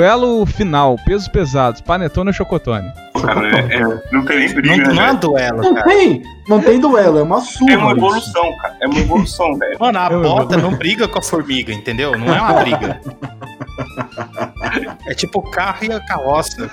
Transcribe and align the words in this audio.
duelo 0.00 0.44
final, 0.44 0.96
pesos 1.06 1.26
pesados, 1.26 1.80
panetone 1.80 2.28
ou 2.28 2.34
chocotone? 2.34 2.90
Cara, 3.20 3.48
é, 3.48 3.76
é, 3.76 3.80
não 4.12 4.24
tem 4.26 4.38
nem 4.40 4.54
briga, 4.54 4.76
Não, 4.88 4.94
não 4.94 5.02
é 5.02 5.06
né? 5.06 5.12
um 5.12 5.16
duelo, 5.16 5.62
Não 5.62 5.74
cara. 5.74 5.86
tem, 5.86 6.22
não 6.48 6.60
tem 6.60 6.78
duelo, 6.80 7.18
é 7.18 7.22
uma 7.22 7.40
surra. 7.40 7.72
É 7.72 7.76
uma 7.78 7.86
isso. 7.92 7.96
evolução, 7.96 8.56
cara. 8.60 8.76
É 8.82 8.86
uma 8.86 8.98
evolução, 8.98 9.56
velho. 9.58 9.76
Mano, 9.80 9.98
a 9.98 10.08
Eu- 10.10 10.22
bota 10.22 10.56
não 10.58 10.74
briga 10.74 11.08
com 11.08 11.18
a 11.18 11.22
formiga, 11.22 11.72
entendeu? 11.72 12.12
Não 12.18 12.32
é 12.34 12.38
uma 12.40 12.52
briga. 12.60 13.00
É 15.06 15.14
tipo 15.14 15.38
o 15.38 15.50
carro 15.50 15.84
e 15.84 15.92
a 15.92 16.00
carroça. 16.00 16.70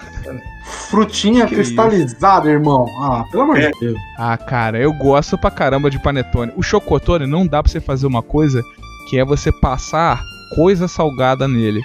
Frutinha 0.89 1.45
Que 1.45 1.55
cristalizada, 1.55 2.49
irmão. 2.49 2.85
Ah, 2.99 3.23
pelo 3.31 3.43
amor 3.43 3.57
É. 3.59 3.71
de 3.71 3.79
Deus. 3.79 3.97
Ah, 4.17 4.37
cara, 4.37 4.77
eu 4.77 4.91
gosto 4.91 5.37
pra 5.37 5.49
caramba 5.51 5.89
de 5.89 5.97
panetone. 5.99 6.51
O 6.57 6.63
chocotone 6.63 7.25
não 7.25 7.47
dá 7.47 7.63
pra 7.63 7.71
você 7.71 7.79
fazer 7.79 8.05
uma 8.07 8.21
coisa 8.21 8.61
que 9.09 9.17
é 9.17 9.23
você 9.23 9.51
passar 9.51 10.21
coisa 10.55 10.87
salgada 10.89 11.47
nele. 11.47 11.81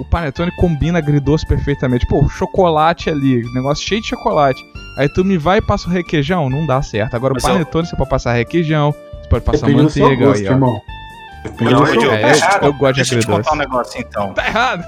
O 0.00 0.04
panetone 0.04 0.50
combina 0.56 0.98
agridoce 0.98 1.46
perfeitamente. 1.46 2.06
Pô, 2.06 2.28
chocolate 2.28 3.10
ali, 3.10 3.42
negócio 3.52 3.86
cheio 3.86 4.00
de 4.00 4.08
chocolate. 4.08 4.64
Aí 4.96 5.08
tu 5.08 5.24
me 5.24 5.36
vai 5.36 5.58
e 5.58 5.62
passa 5.62 5.88
o 5.88 5.90
requeijão, 5.90 6.48
não 6.48 6.66
dá 6.66 6.80
certo. 6.82 7.14
Agora 7.14 7.34
Mas 7.34 7.44
o 7.44 7.46
panetone 7.48 7.86
você 7.86 7.96
pode 7.96 8.10
passar 8.10 8.32
requeijão, 8.34 8.92
você 9.22 9.28
pode 9.28 9.44
passar 9.44 9.66
Depende 9.66 9.82
do 9.84 9.90
seu 9.90 10.02
manteiga 10.04 10.26
gosto, 10.26 10.40
aí, 10.42 10.48
ó. 10.48 10.52
irmão. 10.52 10.82
Depende 11.42 11.72
Não, 11.72 11.80
do 11.80 11.86
seu 11.86 12.00
Diogo, 12.00 12.14
É, 12.16 12.32
eu, 12.32 12.62
eu 12.62 12.72
gosto 12.74 12.94
de 12.94 13.00
Deixa 13.02 13.14
eu 13.14 13.20
te 13.20 13.26
contar 13.26 13.50
um 13.50 13.54
agridoce. 13.54 13.58
negócio 13.58 14.00
então. 14.00 14.34
Tá 14.34 14.46
errado. 14.46 14.84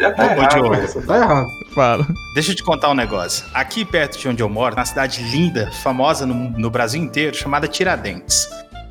Já 0.00 0.12
tá 0.12 0.22
Ô, 0.22 0.26
errado, 0.26 0.50
Diogo. 0.54 1.06
tá 1.06 1.16
errado. 1.16 1.46
Fala. 1.74 2.06
Deixa 2.34 2.52
eu 2.52 2.56
te 2.56 2.62
contar 2.62 2.90
um 2.90 2.94
negócio. 2.94 3.44
Aqui 3.52 3.84
perto 3.84 4.18
de 4.18 4.28
onde 4.28 4.42
eu 4.42 4.48
moro, 4.48 4.74
na 4.76 4.84
cidade 4.84 5.22
linda, 5.24 5.70
famosa 5.82 6.24
no, 6.26 6.34
no 6.34 6.70
Brasil 6.70 7.02
inteiro, 7.02 7.34
chamada 7.36 7.66
Tiradentes. 7.68 8.46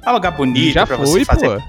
É 0.06 0.10
um 0.10 0.14
lugar 0.14 0.32
bonito 0.32 0.74
Já 0.74 0.86
pra 0.86 0.98
foi, 0.98 1.06
você 1.06 1.26
fazer. 1.26 1.48
pô. 1.58 1.64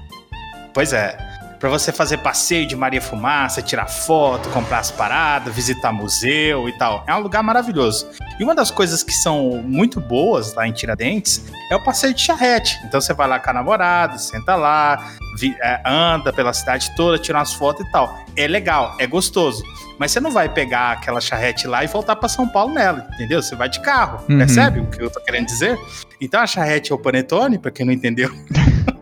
Pois 0.73 0.91
é. 0.91 1.17
Pra 1.59 1.69
você 1.69 1.91
fazer 1.91 2.17
passeio 2.17 2.67
de 2.67 2.75
Maria 2.75 3.01
Fumaça, 3.01 3.61
tirar 3.61 3.87
foto, 3.87 4.49
comprar 4.49 4.79
as 4.79 4.91
paradas, 4.91 5.53
visitar 5.53 5.91
museu 5.91 6.67
e 6.67 6.77
tal. 6.77 7.03
É 7.07 7.15
um 7.15 7.19
lugar 7.19 7.41
maravilhoso. 7.41 8.07
E 8.39 8.43
uma 8.43 8.53
das 8.53 8.69
coisas 8.69 9.03
que 9.03 9.13
são 9.13 9.61
muito 9.63 9.99
boas 9.99 10.53
lá 10.53 10.67
em 10.67 10.71
Tiradentes 10.71 11.45
é 11.71 11.75
o 11.75 11.83
passeio 11.83 12.13
de 12.13 12.21
charrete. 12.21 12.79
Então 12.85 12.99
você 12.99 13.13
vai 13.13 13.27
lá 13.27 13.39
com 13.39 13.49
a 13.49 13.53
namorada, 13.53 14.17
senta 14.17 14.55
lá, 14.55 15.15
é, 15.61 15.81
anda 15.85 16.31
pela 16.31 16.53
cidade 16.53 16.93
toda, 16.95 17.17
tira 17.17 17.37
umas 17.37 17.53
fotos 17.53 17.85
e 17.85 17.91
tal. 17.91 18.17
É 18.35 18.47
legal, 18.47 18.95
é 18.99 19.07
gostoso. 19.07 19.63
Mas 19.97 20.11
você 20.11 20.19
não 20.19 20.31
vai 20.31 20.49
pegar 20.49 20.91
aquela 20.91 21.21
charrete 21.21 21.67
lá 21.67 21.83
e 21.83 21.87
voltar 21.87 22.15
pra 22.17 22.27
São 22.27 22.47
Paulo 22.47 22.73
nela, 22.73 23.07
entendeu? 23.13 23.41
Você 23.41 23.55
vai 23.55 23.69
de 23.69 23.79
carro. 23.81 24.23
Uhum. 24.29 24.37
Percebe 24.37 24.81
o 24.81 24.87
que 24.87 25.01
eu 25.01 25.09
tô 25.09 25.21
querendo 25.21 25.45
dizer? 25.45 25.77
Então 26.19 26.41
a 26.41 26.47
charrete 26.47 26.91
é 26.91 26.95
o 26.95 26.99
panetone, 26.99 27.57
pra 27.57 27.71
quem 27.71 27.85
não 27.85 27.93
entendeu. 27.93 28.29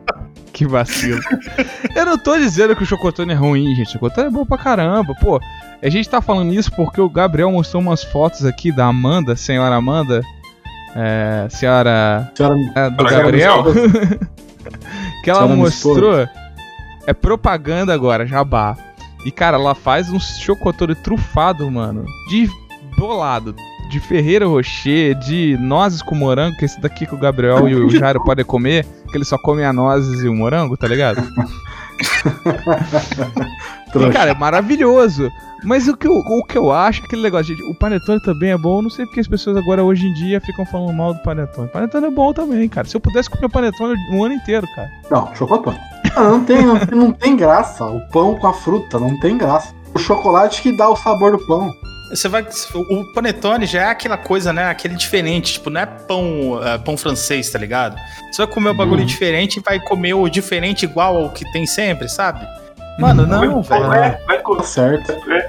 Que 0.53 0.67
vacilo. 0.67 1.19
eu 1.95 2.05
não 2.05 2.17
tô 2.17 2.37
dizendo 2.37 2.75
que 2.75 2.83
o 2.83 2.85
chocotone 2.85 3.33
é 3.33 3.35
ruim, 3.35 3.75
gente. 3.75 3.89
O 3.89 3.91
chocotone 3.93 4.27
é 4.27 4.29
bom 4.29 4.45
pra 4.45 4.57
caramba. 4.57 5.15
Pô, 5.15 5.41
a 5.81 5.89
gente 5.89 6.07
tá 6.07 6.21
falando 6.21 6.53
isso 6.53 6.71
porque 6.71 7.01
o 7.01 7.09
Gabriel 7.09 7.51
mostrou 7.51 7.81
umas 7.81 8.03
fotos 8.03 8.45
aqui 8.45 8.71
da 8.71 8.85
Amanda, 8.85 9.35
senhora 9.35 9.75
Amanda. 9.75 10.21
É, 10.95 11.47
senhora. 11.49 12.31
Senhora, 12.35 12.55
é, 12.75 12.89
do 12.91 13.03
Gabriel. 13.03 13.63
que 15.23 15.29
ela 15.29 15.39
Senhora 15.41 15.55
mostrou. 15.55 16.29
É 17.05 17.13
propaganda 17.13 17.93
agora, 17.93 18.25
jabá. 18.25 18.77
E, 19.25 19.31
cara, 19.31 19.57
ela 19.57 19.73
faz 19.73 20.09
um 20.11 20.19
chocotone 20.19 20.95
trufado, 20.95 21.69
mano. 21.69 22.05
De 22.29 22.49
bolado. 22.97 23.55
De 23.89 23.99
Ferreira 23.99 24.45
Rocher, 24.45 25.15
de 25.15 25.57
nozes 25.59 26.01
com 26.01 26.15
morango, 26.15 26.57
que 26.57 26.65
esse 26.65 26.79
daqui 26.79 27.05
que 27.05 27.13
o 27.13 27.17
Gabriel 27.17 27.67
e 27.67 27.75
o 27.75 27.89
Jairo 27.91 28.23
podem 28.23 28.45
comer, 28.45 28.85
que 29.13 29.17
ele 29.17 29.25
só 29.25 29.37
come 29.37 29.63
a 29.63 29.71
nozes 29.71 30.21
e 30.23 30.27
o 30.27 30.33
morango, 30.35 30.75
tá 30.75 30.87
ligado? 30.87 31.21
E, 33.95 34.09
cara, 34.11 34.31
é 34.31 34.33
maravilhoso. 34.33 35.31
Mas 35.63 35.87
o 35.87 35.95
que, 35.95 36.07
eu, 36.07 36.15
o 36.17 36.43
que 36.43 36.57
eu 36.57 36.71
acho, 36.71 37.01
é 37.01 37.05
aquele 37.05 37.21
negócio, 37.21 37.55
gente, 37.55 37.63
o 37.69 37.75
panetone 37.75 38.19
também 38.21 38.49
é 38.51 38.57
bom. 38.57 38.79
Eu 38.79 38.81
não 38.81 38.89
sei 38.89 39.05
porque 39.05 39.19
as 39.19 39.27
pessoas 39.27 39.55
agora, 39.55 39.83
hoje 39.83 40.07
em 40.07 40.13
dia, 40.13 40.41
ficam 40.41 40.65
falando 40.65 40.93
mal 40.93 41.13
do 41.13 41.21
panetone. 41.21 41.67
Panetone 41.69 42.07
é 42.07 42.09
bom 42.09 42.33
também, 42.33 42.67
cara. 42.67 42.87
Se 42.87 42.97
eu 42.97 43.01
pudesse 43.01 43.29
comer 43.29 43.49
panetone 43.49 43.93
o 44.11 44.23
ano 44.23 44.33
inteiro, 44.33 44.65
cara. 44.75 44.89
Não, 45.11 45.33
chocotone. 45.35 45.77
Ah, 46.15 46.23
não, 46.23 46.43
tem, 46.43 46.65
não, 46.65 46.79
tem- 46.79 46.97
não 46.97 47.11
tem 47.11 47.35
graça. 47.37 47.85
O 47.85 47.99
pão 48.09 48.35
com 48.35 48.47
a 48.47 48.53
fruta 48.53 48.99
não 48.99 49.19
tem 49.19 49.37
graça. 49.37 49.73
O 49.93 49.99
chocolate 49.99 50.61
que 50.63 50.75
dá 50.75 50.89
o 50.89 50.95
sabor 50.95 51.31
do 51.37 51.45
pão. 51.45 51.71
Você 52.15 52.27
vai. 52.27 52.45
O 52.89 53.05
panetone 53.13 53.65
já 53.65 53.81
é 53.81 53.89
aquela 53.89 54.17
coisa, 54.17 54.53
né? 54.53 54.69
Aquele 54.69 54.95
diferente. 54.95 55.53
Tipo, 55.53 55.69
não 55.69 55.81
é 55.81 55.85
pão, 55.85 56.59
é, 56.63 56.77
pão 56.77 56.95
francês, 56.97 57.49
tá 57.49 57.57
ligado? 57.59 57.95
Você 58.31 58.45
vai 58.45 58.53
comer 58.53 58.69
um 58.69 58.75
bagulho 58.75 59.01
Uhum. 59.01 59.05
diferente 59.07 59.57
e 59.57 59.63
vai 59.63 59.79
comer 59.79 60.13
o 60.13 60.27
diferente 60.29 60.83
igual 60.83 61.17
ao 61.17 61.29
que 61.31 61.43
tem 61.51 61.65
sempre, 61.65 62.07
sabe? 62.09 62.45
Mano, 62.99 63.25
não, 63.25 63.61
Vai- 63.63 63.79
velho. 63.79 63.89
vai- 63.89 64.17
vai 64.25 64.43
Tá 64.57 64.63
certo. 64.63 65.11
É. 65.11 65.47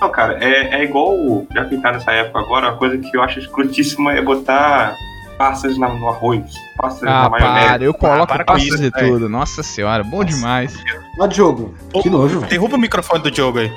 Não, 0.00 0.10
cara, 0.10 0.36
é, 0.44 0.80
é 0.80 0.84
igual. 0.84 1.14
o- 1.14 1.46
Já 1.54 1.64
que 1.64 1.78
tá 1.78 1.92
nessa 1.92 2.10
época 2.12 2.40
agora, 2.40 2.68
uma 2.68 2.76
coisa 2.76 2.98
que 2.98 3.16
eu 3.16 3.22
acho 3.22 3.38
escrutíssima 3.38 4.12
é 4.12 4.20
botar 4.20 4.94
passas 5.38 5.78
na- 5.78 5.88
no 5.88 6.08
arroz, 6.08 6.42
passas 6.76 7.02
Ah, 7.04 7.22
na 7.24 7.28
maionese. 7.30 7.66
para, 7.68 7.84
eu 7.84 7.94
coloco 7.94 8.36
com 8.38 8.44
passas 8.44 8.80
e 8.80 8.90
tudo. 8.90 9.28
Nossa 9.28 9.62
senhora, 9.62 10.04
bom 10.04 10.22
demais. 10.22 10.76
Ó, 11.18 11.26
Diogo, 11.26 11.74
que 12.02 12.10
nojo, 12.10 12.40
velho. 12.40 12.50
Derruba 12.50 12.76
o 12.76 12.78
microfone 12.78 13.22
do 13.22 13.30
Diogo 13.30 13.58
aí. 13.60 13.72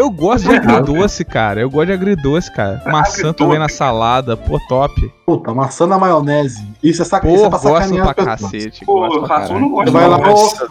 Eu 0.00 0.08
gosto 0.08 0.48
de 0.48 0.56
agridoce, 0.56 1.26
cara. 1.26 1.60
Eu 1.60 1.68
gosto 1.68 1.88
de 1.88 1.92
agridoce, 1.92 2.50
cara. 2.50 2.82
Maçã 2.86 3.18
Agridoce. 3.18 3.34
também 3.34 3.58
na 3.58 3.68
salada, 3.68 4.34
pô, 4.34 4.58
top. 4.66 5.12
Puta, 5.26 5.52
maçã 5.52 5.86
na 5.86 5.98
maionese. 5.98 6.66
Isso 6.82 7.02
é, 7.02 7.04
sac... 7.04 7.22
Pô, 7.22 7.34
isso 7.34 7.44
é 7.44 7.50
pra 7.50 7.58
gosto 7.58 7.82
sacanear 7.82 8.14
pra 8.14 8.24
cacete. 8.24 8.84
Pô, 8.86 8.94
gosto 8.94 9.20
pra 9.20 9.40
Rafa 9.40 9.58
não 9.58 9.68
Você 9.68 9.90
vai 9.90 10.08
lá, 10.08 10.18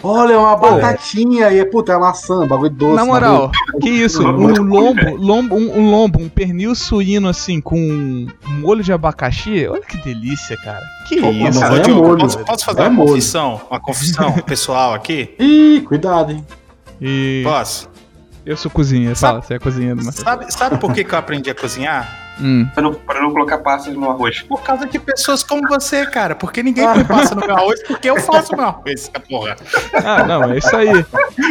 olha, 0.02 0.34
é 0.34 0.38
uma 0.38 0.56
batatinha 0.56 1.52
e, 1.52 1.64
puta, 1.64 1.94
é 1.94 1.98
maçã, 2.00 2.48
bagulho 2.48 2.72
doce. 2.72 2.96
Na 2.96 3.06
moral, 3.06 3.52
que 3.80 3.88
isso? 3.88 4.28
Um 4.28 4.48
lombo, 4.64 5.16
lombo, 5.16 5.56
um, 5.56 5.78
um 5.78 5.92
lombo, 5.92 6.20
um 6.20 6.28
pernil 6.28 6.74
suíno 6.74 7.30
assim 7.30 7.62
com 7.62 7.78
um 7.78 8.28
molho 8.62 8.82
de 8.84 8.92
abacaxi. 8.92 9.68
Olha 9.68 9.84
que 9.84 9.98
delícia, 9.98 10.58
cara. 10.58 10.84
Que 11.08 11.22
Pô, 11.22 11.30
isso? 11.30 11.60
Ô, 11.60 12.16
é 12.16 12.18
posso, 12.18 12.40
posso 12.40 12.66
fazer 12.66 12.82
É 12.82 12.88
uma 12.88 13.06
confissão? 13.06 13.62
Uma 13.70 13.80
confissão 13.80 14.32
pessoal 14.42 14.96
aqui? 14.96 15.36
Ih, 15.38 15.82
cuidado, 15.82 16.32
hein. 16.32 16.44
E 17.00 17.44
Posso? 17.46 17.99
Eu 18.50 18.58
sou 18.58 18.72
cozinha, 18.72 19.16
fala, 19.16 19.42
você 19.44 19.54
é 19.54 19.60
cozinheiro, 19.60 20.00
mas. 20.04 20.16
Sabe, 20.16 20.52
sabe 20.52 20.78
por 20.80 20.92
que, 20.92 21.04
que 21.04 21.14
eu 21.14 21.20
aprendi 21.20 21.52
a 21.52 21.56
cozinhar? 21.56 22.30
Hum. 22.42 22.68
Pra 22.74 22.82
não, 22.82 22.94
pra 22.94 23.22
não 23.22 23.32
colocar 23.32 23.60
passas 23.60 23.94
no 23.94 24.10
arroz. 24.10 24.42
Por 24.42 24.62
causa 24.64 24.88
de 24.88 24.98
pessoas 24.98 25.44
como 25.44 25.68
você, 25.68 26.06
cara. 26.08 26.34
Porque 26.34 26.64
ninguém 26.64 26.86
põe 26.86 27.04
passa 27.04 27.36
no 27.36 27.46
meu 27.46 27.56
arroz, 27.56 27.84
porque 27.84 28.10
eu 28.10 28.20
faço 28.20 28.56
meu 28.56 28.66
arroz, 28.66 29.12
essa 29.12 29.20
porra. 29.20 29.56
Ah, 29.94 30.24
não, 30.24 30.46
é 30.46 30.58
isso 30.58 30.76
aí. 30.76 31.06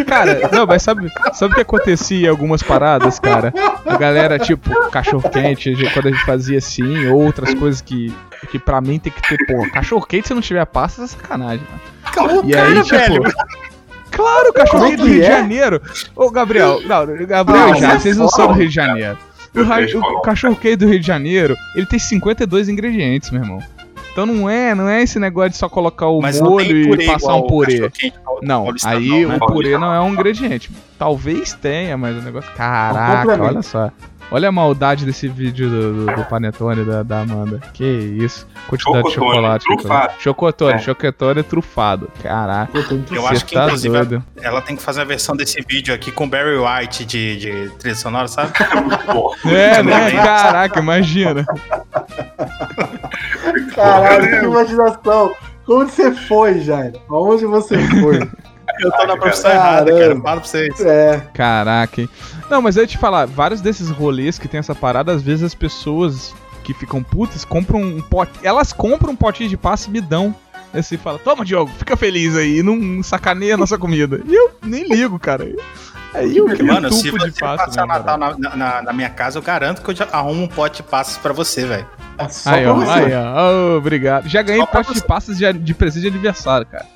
Cara, 0.06 0.48
não, 0.52 0.66
mas 0.66 0.82
sabe, 0.82 1.12
sabe 1.34 1.52
o 1.52 1.54
que 1.54 1.60
acontecia 1.60 2.26
em 2.26 2.30
algumas 2.30 2.62
paradas, 2.62 3.18
cara? 3.20 3.52
A 3.86 3.96
galera, 3.96 4.38
tipo, 4.38 4.70
cachorro 4.90 5.28
quente, 5.30 5.72
quando 5.92 6.08
a 6.08 6.10
gente 6.10 6.24
fazia 6.24 6.58
assim, 6.58 7.06
outras 7.08 7.54
coisas 7.54 7.80
que, 7.80 8.12
que 8.50 8.58
pra 8.58 8.80
mim 8.80 8.98
tem 8.98 9.12
que 9.12 9.22
ter, 9.22 9.36
pô, 9.46 9.70
cachorro 9.70 10.04
quente 10.04 10.28
se 10.28 10.34
não 10.34 10.40
tiver 10.40 10.64
pasta 10.66 11.04
é 11.04 11.06
sacanagem, 11.06 11.64
mano. 11.70 11.80
Calma, 12.12 12.42
E 12.44 12.56
aí, 12.56 12.82
tipo. 12.82 13.77
Claro, 14.10 14.52
cachorro 14.52 14.84
Como 14.84 14.90
quente 14.90 15.00
do 15.00 15.06
Rio 15.06 15.20
de 15.20 15.26
é? 15.26 15.26
Janeiro. 15.26 15.82
Ô, 16.16 16.30
Gabriel, 16.30 16.80
não, 16.80 17.26
Gabriel 17.26 17.72
Ah, 17.72 17.74
já, 17.74 17.98
vocês 17.98 18.16
não 18.16 18.28
são 18.28 18.48
do 18.48 18.54
Rio 18.54 18.68
de 18.68 18.74
Janeiro. 18.74 19.18
O, 19.54 20.18
o 20.18 20.20
cachorro 20.22 20.56
quente 20.56 20.76
do 20.76 20.86
Rio 20.86 21.00
de 21.00 21.06
Janeiro, 21.06 21.56
ele 21.74 21.86
tem 21.86 21.98
52 21.98 22.68
ingredientes, 22.68 23.30
meu 23.30 23.42
irmão. 23.42 23.62
Então 24.12 24.26
não 24.26 24.50
é, 24.50 24.74
não 24.74 24.88
é 24.88 25.00
esse 25.02 25.18
negócio 25.20 25.50
de 25.50 25.56
só 25.56 25.68
colocar 25.68 26.08
o 26.08 26.20
Mas 26.20 26.40
molho 26.40 27.00
e 27.00 27.06
passar 27.06 27.36
um 27.36 27.46
purê. 27.46 27.88
Não, 28.42 28.66
aí 28.84 29.22
não, 29.22 29.28
né? 29.28 29.38
o 29.40 29.46
purê 29.46 29.78
não 29.78 29.94
é 29.94 30.00
um 30.00 30.12
ingrediente. 30.12 30.70
Talvez 30.98 31.54
tenha, 31.54 31.96
mas 31.96 32.16
o 32.16 32.22
negócio. 32.22 32.50
Caraca, 32.54 33.40
olha 33.40 33.62
só. 33.62 33.92
Olha 34.30 34.50
a 34.50 34.52
maldade 34.52 35.06
desse 35.06 35.26
vídeo 35.26 35.70
do, 35.70 36.06
do, 36.06 36.14
do 36.16 36.24
Panetone 36.24 36.84
da, 36.84 37.02
da 37.02 37.20
Amanda. 37.20 37.60
Que 37.72 37.84
isso. 37.84 38.46
Quantidade 38.68 39.04
de 39.04 39.10
Chocotone, 39.14 39.34
chocolate. 39.36 39.64
que 39.64 39.72
eu 39.72 39.76
tô- 39.76 39.82
trufado. 39.82 40.12
Chocotone, 40.18 40.72
É. 40.74 40.78
chocotone 40.78 41.42
trufado. 41.42 42.10
Caraca. 42.22 42.72
Muito 42.78 43.14
Eu 43.14 43.26
acho 43.26 43.46
que, 43.46 43.54
tá 43.54 43.64
inclusive, 43.64 43.94
doido. 43.94 44.24
ela 44.42 44.60
tem 44.60 44.76
que 44.76 44.82
fazer 44.82 45.00
a 45.00 45.04
versão 45.04 45.34
desse 45.34 45.62
vídeo 45.66 45.94
aqui 45.94 46.12
com 46.12 46.28
Barry 46.28 46.58
White 46.58 47.06
de, 47.06 47.36
de 47.38 47.70
trilha 47.78 47.94
sonora, 47.96 48.28
sabe? 48.28 48.52
Pô, 49.10 49.34
É, 49.48 49.82
né? 49.82 50.00
Também. 50.08 50.16
Caraca, 50.16 50.78
imagina. 50.80 51.46
Caralho, 53.74 54.40
que 54.40 54.44
imaginação. 54.46 55.32
Onde 55.66 55.90
você 55.92 56.12
foi, 56.12 56.60
Jairo? 56.60 56.98
Aonde 57.10 57.44
você 57.46 57.78
foi? 58.00 58.28
Eu 58.80 58.90
tô 58.92 59.06
na 59.06 59.16
profissão 59.16 59.50
errada, 59.50 59.90
cara. 59.92 60.20
Falo 60.20 60.40
pra 60.40 60.48
vocês. 60.48 60.80
É, 60.80 61.22
Caraca, 61.34 62.00
hein? 62.00 62.08
Não, 62.50 62.62
mas 62.62 62.76
eu 62.76 62.82
ia 62.82 62.86
te 62.86 62.98
falar, 62.98 63.26
vários 63.26 63.60
desses 63.60 63.90
rolês 63.90 64.38
que 64.38 64.48
tem 64.48 64.58
essa 64.58 64.74
parada, 64.74 65.12
às 65.12 65.22
vezes 65.22 65.44
as 65.44 65.54
pessoas 65.54 66.34
que 66.64 66.72
ficam 66.74 67.02
putas 67.02 67.44
compram 67.44 67.80
um 67.80 68.00
pote. 68.00 68.32
Elas 68.42 68.72
compram 68.72 69.12
um 69.12 69.16
potinho 69.16 69.48
de 69.48 69.56
passa 69.56 69.88
e 69.88 69.92
me 69.92 70.00
dão. 70.00 70.34
Aí 70.72 70.82
você 70.82 70.98
fala, 70.98 71.18
toma, 71.18 71.44
Diogo, 71.46 71.70
fica 71.78 71.96
feliz 71.96 72.36
aí, 72.36 72.62
não 72.62 73.02
sacaneia 73.02 73.54
a 73.54 73.56
nossa 73.56 73.78
comida. 73.78 74.20
E 74.26 74.34
eu 74.34 74.50
nem 74.62 74.86
ligo, 74.86 75.18
cara. 75.18 75.48
Aí 76.14 76.36
eu 76.36 76.46
quero 76.46 76.66
Mano, 76.66 76.92
se 76.92 77.04
tubo 77.10 77.18
de 77.24 77.32
você 77.32 77.40
passa. 77.40 77.64
passar 77.66 77.84
o 77.84 77.86
né, 77.86 77.94
Natal 77.94 78.18
na, 78.18 78.56
na- 78.56 78.82
na 78.82 78.92
minha 78.92 79.08
casa, 79.10 79.38
eu 79.38 79.42
garanto 79.42 79.80
que 79.82 79.90
eu 79.90 79.94
já 79.94 80.06
arrumo 80.12 80.42
um 80.44 80.48
pote 80.48 80.82
de 80.82 80.88
passas 80.88 81.16
pra 81.18 81.32
você, 81.32 81.64
velho. 81.66 81.86
é 82.18 82.28
só 82.28 82.50
Aí, 82.50 82.64
pra 82.64 82.72
ó, 82.72 82.76
você. 82.76 82.90
aí, 82.90 83.12
ó. 83.14 83.50
Ô, 83.74 83.76
obrigado. 83.78 84.28
Já 84.28 84.42
ganhei 84.42 84.66
pote 84.66 84.92
de 84.92 85.00
você. 85.00 85.06
passas 85.06 85.38
de, 85.38 85.50
de 85.54 85.74
presente 85.74 86.02
de 86.02 86.08
aniversário, 86.08 86.66
cara. 86.66 86.86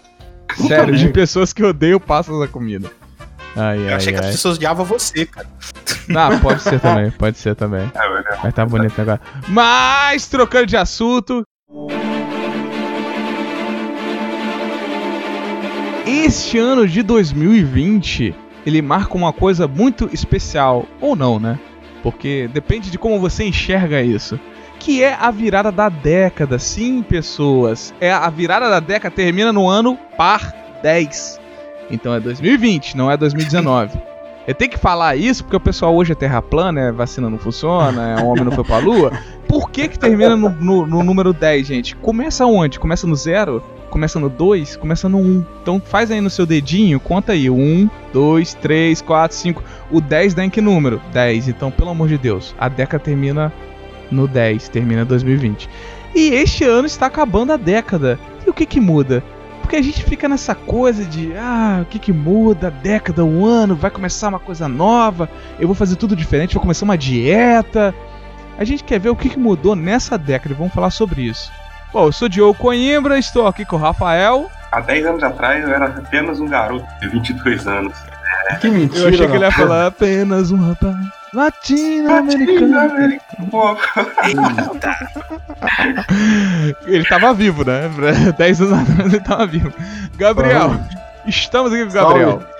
Sério, 0.57 0.97
de 0.97 1.09
pessoas 1.09 1.53
que 1.53 1.63
odeiam 1.65 2.01
passas 2.01 2.39
da 2.39 2.47
comida. 2.49 2.91
Ai, 3.57 3.79
Eu 3.79 3.89
ai, 3.89 3.95
achei 3.95 4.13
que 4.13 4.19
as 4.19 4.27
ai. 4.27 4.33
pessoas 4.33 4.57
odiavam 4.57 4.85
você, 4.85 5.27
cara. 5.27 5.47
Ah, 6.15 6.39
pode 6.41 6.63
ser 6.63 6.81
também, 6.81 7.11
pode 7.11 7.39
ser 7.39 7.55
também. 7.55 7.91
É, 7.95 8.35
é. 8.35 8.39
Mas 8.43 8.55
tá 8.55 8.65
bonito 8.65 8.99
agora. 9.01 9.21
Mas, 9.49 10.27
trocando 10.27 10.67
de 10.67 10.77
assunto. 10.77 11.43
Este 16.07 16.59
ano 16.59 16.87
de 16.87 17.03
2020, 17.03 18.35
ele 18.67 18.83
marca 18.83 19.15
uma 19.15 19.33
coisa 19.33 19.69
muito 19.69 20.09
especial. 20.13 20.87
Ou 21.01 21.15
não, 21.15 21.39
né? 21.39 21.59
Porque 22.03 22.49
depende 22.53 22.91
de 22.91 22.99
como 22.99 23.21
você 23.21 23.45
enxerga 23.45 24.03
isso. 24.03 24.39
Que 24.83 25.03
é 25.03 25.15
a 25.15 25.31
virada 25.31 25.71
da 25.71 25.89
década. 25.89 26.59
Sim, 26.59 27.03
pessoas. 27.03 27.95
É 28.01 28.13
a 28.13 28.29
virada 28.29 28.69
da 28.69 28.81
década 28.81 29.15
termina 29.15 29.53
no 29.53 29.69
ano 29.69 29.97
par 30.17 30.53
10. 30.83 31.41
Então 31.89 32.13
é 32.15 32.19
2020, 32.21 32.97
não 32.97 33.09
é 33.11 33.17
2019. 33.17 33.97
Eu 34.45 34.55
tenho 34.57 34.73
que 34.73 34.77
falar 34.79 35.15
isso 35.15 35.45
porque 35.45 35.57
o 35.57 35.61
pessoal 35.61 35.95
hoje 35.95 36.11
é 36.11 36.15
terra 36.17 36.43
plana, 36.43 36.81
é 36.81 36.91
vacina 36.91 37.31
não 37.31 37.39
funciona, 37.39 38.19
é, 38.19 38.23
o 38.25 38.27
homem 38.27 38.43
não 38.43 38.51
foi 38.51 38.65
pra 38.65 38.79
lua. 38.79 39.13
Por 39.47 39.71
que 39.71 39.87
que 39.87 39.97
termina 39.97 40.35
no, 40.37 40.49
no- 40.51 40.85
no 40.85 41.05
número 41.05 41.33
10, 41.33 41.65
gente? 41.65 41.95
Começa 41.95 42.45
onde? 42.45 42.81
Começa 42.81 43.07
no 43.07 43.15
zero? 43.15 43.63
Começa 43.89 44.19
no 44.19 44.29
2? 44.29 44.75
Começa 44.75 45.09
no 45.09 45.19
1. 45.19 45.45
Então 45.63 45.81
faz 45.85 46.11
aí 46.11 46.21
no 46.21 46.29
seu 46.29 46.45
dedinho, 46.45 46.99
conta 46.99 47.33
aí. 47.35 47.49
1, 47.49 47.89
2, 48.13 48.55
3, 48.55 49.01
4, 49.01 49.37
5. 49.37 49.63
O 49.93 50.01
10 50.01 50.35
dá 50.35 50.45
em 50.45 50.51
que 50.51 50.61
número? 50.61 51.01
10. 51.13 51.47
Então, 51.47 51.71
pelo 51.71 51.91
amor 51.91 52.09
de 52.09 52.19
Deus, 52.19 52.53
a 52.59 52.69
década 52.69 53.05
termina 53.05 53.53
no 54.13 54.29
10, 54.29 54.69
termina 54.69 55.05
2020. 55.05 55.69
E 56.15 56.29
este 56.35 56.65
ano 56.65 56.87
está 56.87 57.07
acabando 57.07 57.53
a 57.53 57.57
década. 57.57 58.19
E 58.47 58.51
o 58.51 58.53
que 58.53 58.67
que 58.67 58.81
muda? 58.81 59.23
Porque 59.61 59.77
a 59.77 59.83
gente 59.83 60.03
fica 60.05 60.29
nessa 60.29 60.55
coisa 60.55 61.05
de, 61.05 61.33
ah, 61.37 61.81
o 61.83 61.85
que 61.87 61.99
que 61.99 62.13
muda? 62.13 62.71
Década, 62.71 63.25
um 63.25 63.47
ano, 63.47 63.75
vai 63.75 63.91
começar 63.91 64.29
uma 64.29 64.39
coisa 64.39 64.69
nova, 64.69 65.31
eu 65.59 65.67
vou 65.67 65.75
fazer 65.75 65.97
tudo 65.97 66.15
diferente, 66.15 66.55
vou 66.55 66.61
começar 66.61 66.85
uma 66.85 66.99
dieta. 66.99 67.95
A 68.59 68.65
gente 68.65 68.85
quer 68.85 69.01
ver 69.01 69.09
o 69.09 69.17
que 69.17 69.31
que 69.31 69.39
mudou 69.39 69.75
nessa 69.75 70.19
década 70.19 70.55
e 70.55 70.59
vamos 70.59 70.75
falar 70.75 70.91
sobre 70.91 71.23
isso. 71.23 71.51
Bom, 71.93 72.07
eu 72.07 72.13
sou 72.13 72.29
Diogo 72.29 72.59
Coimbra, 72.59 73.19
estou 73.19 73.47
aqui 73.47 73.65
com 73.65 73.77
o 73.77 73.79
Rafael. 73.79 74.51
Há 74.71 74.81
10 74.81 75.07
anos 75.07 75.23
atrás 75.23 75.63
eu 75.63 75.73
era 75.73 75.87
apenas 75.87 76.41
um 76.41 76.47
garoto 76.47 76.87
de 77.01 77.09
22 77.09 77.67
anos. 77.67 77.95
Que 78.61 78.69
mentira. 78.69 79.05
Eu 79.05 79.09
achei 79.09 79.27
que 79.27 79.37
ele 79.37 79.45
ia 79.45 79.53
falar 79.53 79.87
apenas 79.87 80.51
um 80.51 80.57
rapaz 80.57 81.22
latino-americano. 81.33 83.19
Pô, 83.51 83.77
Eita. 84.25 84.97
Ele 86.87 87.05
tava 87.09 87.33
vivo, 87.35 87.65
né? 87.65 87.91
10 88.37 88.61
anos 88.63 88.91
atrás 88.91 89.13
ele 89.13 89.21
tava 89.21 89.47
vivo. 89.47 89.73
Gabriel, 90.17 90.77
estamos 91.27 91.73
aqui 91.73 91.85
com 91.85 91.91
o 91.91 91.95
Gabriel. 91.95 92.31
Salve. 92.31 92.53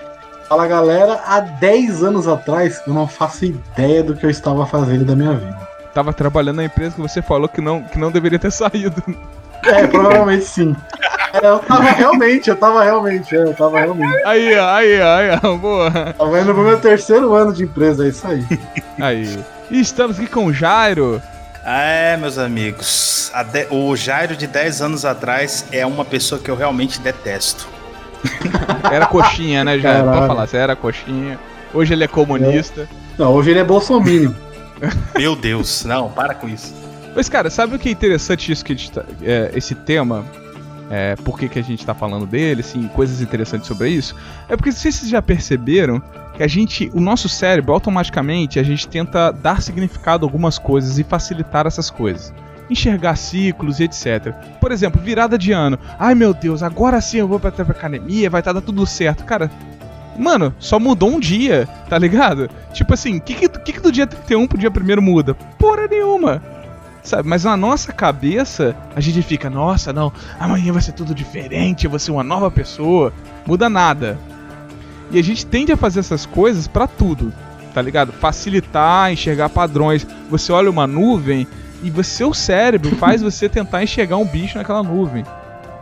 Fala 0.49 0.67
galera, 0.67 1.21
há 1.25 1.39
10 1.39 2.03
anos 2.03 2.27
atrás 2.27 2.81
eu 2.85 2.93
não 2.93 3.07
faço 3.07 3.45
ideia 3.45 4.03
do 4.03 4.15
que 4.15 4.25
eu 4.25 4.29
estava 4.29 4.65
fazendo 4.65 5.05
da 5.05 5.15
minha 5.15 5.33
vida. 5.33 5.57
Tava 5.93 6.11
trabalhando 6.11 6.57
na 6.57 6.65
empresa 6.65 6.95
que 6.95 7.01
você 7.01 7.21
falou 7.21 7.47
que 7.47 7.61
não, 7.61 7.83
que 7.83 7.97
não 7.97 8.11
deveria 8.11 8.39
ter 8.39 8.51
saído. 8.51 9.01
É, 9.65 9.87
provavelmente 9.87 10.45
sim. 10.45 10.75
É, 11.33 11.45
eu 11.47 11.59
tava 11.59 11.83
realmente, 11.91 12.49
eu 12.49 12.55
tava 12.55 12.83
realmente, 12.83 13.35
é, 13.35 13.39
eu 13.43 13.53
tava 13.53 13.79
realmente. 13.79 14.21
Aí, 14.25 14.57
ó, 14.57 14.69
aí, 14.69 15.01
ó, 15.01 15.15
aí, 15.15 15.39
ó, 15.43 15.55
boa. 15.57 15.91
Tava 16.17 16.39
indo 16.41 16.53
pro 16.53 16.63
meu 16.63 16.79
terceiro 16.79 17.33
ano 17.33 17.51
de 17.53 17.63
empresa, 17.63 18.05
é 18.05 18.09
isso 18.09 18.27
aí. 18.27 18.45
Aí. 18.99 19.39
E 19.71 19.79
estamos 19.79 20.17
aqui 20.19 20.27
com 20.27 20.45
o 20.45 20.53
Jairo. 20.53 21.21
É, 21.65 22.17
meus 22.17 22.37
amigos. 22.37 23.31
a 23.33 23.41
de- 23.43 23.67
O 23.71 23.95
Jairo 23.95 24.35
de 24.35 24.45
10 24.47 24.81
anos 24.81 25.05
atrás 25.05 25.65
é 25.71 25.85
uma 25.85 26.03
pessoa 26.05 26.39
que 26.39 26.51
eu 26.51 26.55
realmente 26.55 26.99
detesto. 26.99 27.67
Era 28.91 29.05
coxinha, 29.07 29.63
né, 29.63 29.79
Jairo? 29.79 29.99
Pode 30.03 30.11
Caralho. 30.11 30.27
falar, 30.27 30.47
você 30.47 30.57
era 30.57 30.75
coxinha. 30.75 31.39
Hoje 31.73 31.93
ele 31.93 32.03
é 32.03 32.07
comunista. 32.07 32.87
Não, 33.17 33.31
hoje 33.33 33.49
ele 33.51 33.59
é 33.59 33.63
bolsominion. 33.63 34.33
Meu 35.17 35.35
Deus, 35.35 35.83
não, 35.85 36.09
para 36.09 36.33
com 36.33 36.47
isso. 36.47 36.73
Mas, 37.15 37.29
cara, 37.29 37.49
sabe 37.49 37.75
o 37.75 37.79
que 37.79 37.89
é 37.89 37.91
interessante 37.91 38.51
isso 38.51 38.65
que 38.65 38.91
tá, 38.91 39.03
é, 39.21 39.51
esse 39.55 39.75
tema? 39.75 40.25
É, 40.89 41.15
por 41.15 41.39
que, 41.39 41.47
que 41.47 41.57
a 41.57 41.61
gente 41.63 41.85
tá 41.85 41.93
falando 41.93 42.25
dele, 42.25 42.61
assim, 42.61 42.87
coisas 42.89 43.21
interessantes 43.21 43.67
sobre 43.67 43.89
isso? 43.89 44.15
É 44.49 44.55
porque, 44.55 44.71
se 44.71 44.91
vocês 44.91 45.09
já 45.09 45.21
perceberam 45.21 46.01
que 46.35 46.43
a 46.43 46.47
gente, 46.47 46.89
o 46.93 46.99
nosso 46.99 47.29
cérebro, 47.29 47.73
automaticamente, 47.73 48.59
a 48.59 48.63
gente 48.63 48.87
tenta 48.87 49.31
dar 49.31 49.61
significado 49.61 50.25
a 50.25 50.27
algumas 50.27 50.57
coisas 50.57 50.99
e 50.99 51.03
facilitar 51.03 51.67
essas 51.67 51.89
coisas. 51.89 52.33
Enxergar 52.69 53.15
ciclos 53.15 53.79
e 53.79 53.83
etc. 53.83 54.33
Por 54.59 54.71
exemplo, 54.71 55.01
virada 55.01 55.37
de 55.37 55.51
ano. 55.51 55.77
Ai 55.99 56.15
meu 56.15 56.33
Deus, 56.33 56.63
agora 56.63 56.99
sim 57.01 57.17
eu 57.17 57.27
vou 57.27 57.39
pra, 57.39 57.51
pra 57.51 57.65
academia, 57.65 58.29
vai 58.29 58.41
estar 58.41 58.59
tudo 58.61 58.85
certo. 58.85 59.25
Cara, 59.25 59.51
mano, 60.17 60.53
só 60.59 60.79
mudou 60.79 61.09
um 61.09 61.19
dia, 61.19 61.67
tá 61.89 61.97
ligado? 61.97 62.49
Tipo 62.71 62.93
assim, 62.93 63.17
o 63.17 63.21
que, 63.21 63.33
que, 63.33 63.73
que, 63.73 63.79
do 63.79 63.91
dia 63.91 64.07
31 64.07 64.47
pro 64.47 64.57
dia 64.57 64.71
1 64.71 65.01
muda? 65.01 65.33
Porra 65.33 65.87
nenhuma. 65.87 66.41
Sabe, 67.03 67.27
mas 67.27 67.43
na 67.43 67.57
nossa 67.57 67.91
cabeça, 67.91 68.73
a 68.95 69.01
gente 69.01 69.21
fica, 69.21 69.49
nossa, 69.49 69.91
não, 69.91 70.11
amanhã 70.39 70.71
vai 70.71 70.81
ser 70.81 70.93
tudo 70.93 71.13
diferente, 71.13 71.83
eu 71.83 71.89
vou 71.89 71.99
ser 71.99 72.11
uma 72.11 72.23
nova 72.23 72.49
pessoa. 72.49 73.11
Muda 73.45 73.69
nada. 73.69 74.17
E 75.11 75.19
a 75.19 75.23
gente 75.23 75.45
tende 75.45 75.71
a 75.71 75.77
fazer 75.77 75.99
essas 75.99 76.25
coisas 76.25 76.65
pra 76.65 76.87
tudo, 76.87 77.33
tá 77.73 77.81
ligado? 77.81 78.13
Facilitar, 78.13 79.11
enxergar 79.11 79.49
padrões. 79.49 80.07
Você 80.29 80.51
olha 80.53 80.69
uma 80.69 80.87
nuvem 80.87 81.45
e 81.83 81.91
você, 81.91 82.09
seu 82.09 82.33
cérebro 82.33 82.95
faz 82.97 83.21
você 83.21 83.49
tentar 83.49 83.83
enxergar 83.83 84.15
um 84.15 84.25
bicho 84.25 84.57
naquela 84.57 84.81
nuvem. 84.81 85.25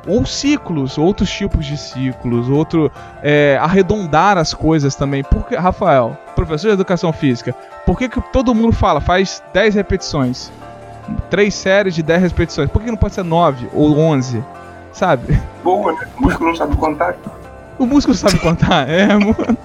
Ou 0.07 0.25
ciclos, 0.25 0.97
outros 0.97 1.29
tipos 1.29 1.63
de 1.63 1.77
ciclos, 1.77 2.50
outro. 2.50 2.91
é, 3.21 3.59
arredondar 3.62 4.39
as 4.39 4.56
coisas 4.56 4.95
também. 4.95 5.23
Porque, 5.23 5.56
Rafael, 5.56 6.18
professor 6.35 6.69
de 6.69 6.73
educação 6.73 7.13
física, 7.13 7.56
por 7.85 7.95
que, 7.95 8.09
que 8.09 8.19
todo 8.33 8.56
mundo 8.56 8.71
fala, 8.71 9.00
faz 9.00 9.44
10 9.53 9.75
repetições? 9.75 10.51
Três 11.30 11.53
séries 11.56 11.95
de 11.95 12.03
10 12.03 12.21
repetições. 12.24 12.69
Por 12.69 12.81
que 12.81 12.89
não 12.89 12.98
pode 12.98 13.13
ser 13.13 13.24
9 13.24 13.68
ou 13.74 13.98
11? 13.98 14.44
Sabe? 14.94 15.39
boa, 15.63 15.94
né? 15.94 16.07
O 16.18 16.21
músculo 16.24 16.50
não 16.50 16.56
sabe 16.56 16.75
contar. 16.75 17.15
O 17.80 17.86
músculo 17.86 18.15
sabe 18.15 18.38
contar? 18.39 18.89
É, 18.89 19.07
mano. 19.15 19.57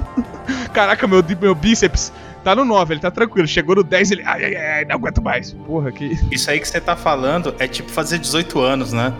Caraca, 0.72 1.06
meu, 1.06 1.24
meu 1.40 1.54
bíceps 1.54 2.12
tá 2.44 2.54
no 2.54 2.64
9, 2.64 2.94
ele 2.94 3.00
tá 3.00 3.10
tranquilo. 3.10 3.46
Chegou 3.48 3.74
no 3.76 3.82
10, 3.82 4.10
ele. 4.12 4.22
Ai, 4.24 4.44
ai, 4.44 4.56
ai, 4.56 4.84
não 4.84 4.94
aguento 4.96 5.20
mais. 5.20 5.52
Porra, 5.52 5.90
que. 5.90 6.16
Isso 6.30 6.50
aí 6.50 6.60
que 6.60 6.68
você 6.68 6.80
tá 6.80 6.94
falando 6.94 7.54
é 7.58 7.66
tipo 7.66 7.90
fazer 7.90 8.18
18 8.18 8.60
anos, 8.60 8.92
né? 8.92 9.12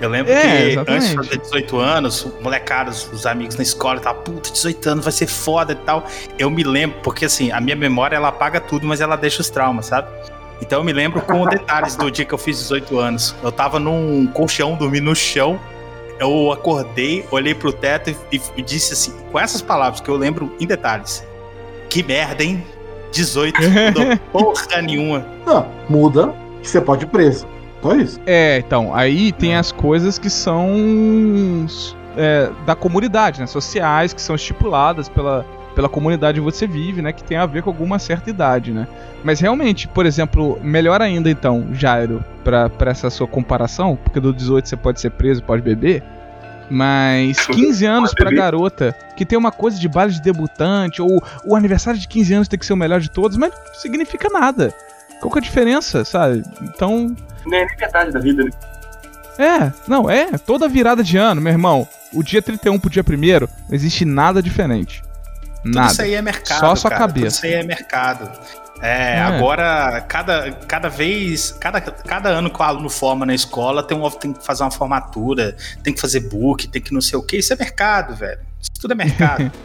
Eu 0.00 0.08
lembro 0.08 0.32
É, 0.32 0.40
que 0.40 0.68
exatamente. 0.70 0.90
antes 0.90 1.08
de 1.10 1.16
fazer 1.16 1.36
18 1.38 1.78
anos, 1.78 2.26
molecados, 2.40 3.10
os 3.12 3.26
amigos 3.26 3.56
na 3.56 3.62
escola, 3.62 4.00
tá, 4.00 4.14
puta, 4.14 4.50
18 4.50 4.88
anos 4.88 5.04
vai 5.04 5.12
ser 5.12 5.26
foda 5.26 5.72
e 5.72 5.76
tal. 5.76 6.06
Eu 6.38 6.48
me 6.48 6.62
lembro, 6.64 6.98
porque 7.02 7.26
assim, 7.26 7.52
a 7.52 7.60
minha 7.60 7.76
memória 7.76 8.16
ela 8.16 8.28
apaga 8.28 8.58
tudo, 8.60 8.86
mas 8.86 9.02
ela 9.02 9.14
deixa 9.14 9.42
os 9.42 9.50
traumas, 9.50 9.86
sabe? 9.86 10.08
Então 10.60 10.80
eu 10.80 10.84
me 10.84 10.92
lembro 10.92 11.20
com 11.22 11.46
detalhes 11.46 11.96
do 11.96 12.10
dia 12.10 12.24
que 12.24 12.34
eu 12.34 12.38
fiz 12.38 12.58
18 12.58 12.98
anos. 12.98 13.34
Eu 13.42 13.50
tava 13.50 13.78
num 13.78 14.26
colchão, 14.26 14.76
dormi 14.76 15.00
no 15.00 15.14
chão. 15.14 15.58
Eu 16.18 16.52
acordei, 16.52 17.24
olhei 17.30 17.54
pro 17.54 17.72
teto 17.72 18.10
e, 18.30 18.40
e 18.56 18.62
disse 18.62 18.92
assim, 18.92 19.12
com 19.32 19.38
essas 19.38 19.62
palavras 19.62 20.00
que 20.00 20.08
eu 20.08 20.16
lembro 20.16 20.54
em 20.60 20.66
detalhes. 20.66 21.26
Que 21.88 22.02
merda, 22.02 22.44
hein? 22.44 22.62
18, 23.12 23.60
não 23.62 23.70
mudou 23.70 24.18
porra 24.30 24.82
nenhuma. 24.82 25.26
Não, 25.46 25.66
muda 25.88 26.34
que 26.62 26.68
você 26.68 26.80
pode 26.80 27.04
ir 27.04 27.08
preso. 27.08 27.46
Só 27.82 27.94
isso. 27.94 28.20
É, 28.26 28.58
então, 28.58 28.94
aí 28.94 29.32
tem 29.32 29.56
as 29.56 29.72
coisas 29.72 30.18
que 30.18 30.28
são 30.28 31.66
é, 32.16 32.50
da 32.66 32.76
comunidade, 32.76 33.40
né? 33.40 33.46
Sociais, 33.46 34.12
que 34.12 34.20
são 34.20 34.36
estipuladas 34.36 35.08
pela, 35.08 35.46
pela 35.80 35.88
comunidade 35.88 36.38
que 36.38 36.44
você 36.44 36.66
vive, 36.66 37.00
né? 37.00 37.10
Que 37.10 37.24
tem 37.24 37.38
a 37.38 37.46
ver 37.46 37.62
com 37.62 37.70
alguma 37.70 37.98
certa 37.98 38.28
idade, 38.28 38.70
né? 38.70 38.86
Mas 39.24 39.40
realmente, 39.40 39.88
por 39.88 40.04
exemplo, 40.04 40.60
melhor 40.62 41.00
ainda 41.00 41.30
então, 41.30 41.68
Jairo, 41.72 42.22
pra, 42.44 42.68
pra 42.68 42.90
essa 42.90 43.08
sua 43.08 43.26
comparação, 43.26 43.96
porque 43.96 44.20
do 44.20 44.30
18 44.30 44.68
você 44.68 44.76
pode 44.76 45.00
ser 45.00 45.10
preso, 45.10 45.42
pode 45.42 45.62
beber. 45.62 46.02
Mas 46.70 47.46
15 47.48 47.86
anos 47.86 48.12
pra 48.12 48.30
garota, 48.30 48.94
que 49.16 49.24
tem 49.24 49.38
uma 49.38 49.50
coisa 49.50 49.80
de 49.80 49.88
baile 49.88 50.12
de 50.12 50.20
debutante, 50.20 51.00
ou 51.00 51.22
o 51.46 51.56
aniversário 51.56 51.98
de 51.98 52.06
15 52.06 52.34
anos 52.34 52.48
tem 52.48 52.58
que 52.58 52.66
ser 52.66 52.74
o 52.74 52.76
melhor 52.76 53.00
de 53.00 53.10
todos, 53.10 53.38
mas 53.38 53.50
não 53.50 53.74
significa 53.74 54.28
nada. 54.28 54.74
Qual 55.18 55.32
que 55.32 55.38
é 55.38 55.40
a 55.40 55.42
diferença, 55.42 56.04
sabe? 56.04 56.42
Então, 56.60 57.16
Nem 57.46 57.60
é 57.60 57.64
nem 57.64 57.76
metade 57.78 58.12
da 58.12 58.20
vida, 58.20 58.44
né? 58.44 58.50
é, 59.38 59.72
não, 59.88 60.10
é. 60.10 60.36
Toda 60.36 60.68
virada 60.68 61.02
de 61.02 61.16
ano, 61.16 61.40
meu 61.40 61.52
irmão. 61.52 61.88
O 62.12 62.22
dia 62.22 62.42
31 62.42 62.78
pro 62.78 62.90
dia 62.90 63.02
1 63.02 63.40
não 63.40 63.48
existe 63.70 64.04
nada 64.04 64.42
diferente. 64.42 65.02
Tudo 65.62 65.74
Nada. 65.74 65.92
isso 65.92 66.02
aí 66.02 66.14
é 66.14 66.22
mercado. 66.22 66.60
Só 66.60 66.72
a 66.72 66.76
sua 66.76 66.90
cara. 66.90 67.02
Tudo 67.06 67.14
cabeça. 67.14 67.36
isso 67.36 67.46
aí 67.46 67.52
é 67.54 67.62
mercado. 67.62 68.30
É, 68.82 69.16
É. 69.16 69.20
agora, 69.20 70.00
cada, 70.08 70.52
cada 70.52 70.88
vez, 70.88 71.52
cada, 71.60 71.80
cada 71.82 72.30
ano 72.30 72.48
que 72.48 72.58
o 72.58 72.62
aluno 72.62 72.88
forma 72.88 73.26
na 73.26 73.34
escola, 73.34 73.82
tem, 73.82 73.96
um, 73.96 74.08
tem 74.10 74.32
que 74.32 74.44
fazer 74.44 74.62
uma 74.62 74.70
formatura, 74.70 75.54
tem 75.82 75.92
que 75.92 76.00
fazer 76.00 76.20
book, 76.20 76.66
tem 76.66 76.80
que 76.80 76.92
não 76.94 77.02
sei 77.02 77.18
o 77.18 77.22
que. 77.22 77.36
Isso 77.36 77.52
é 77.52 77.56
mercado, 77.56 78.14
velho. 78.16 78.40
Isso 78.60 78.70
tudo 78.80 78.92
é 78.92 78.96
mercado. 78.96 79.50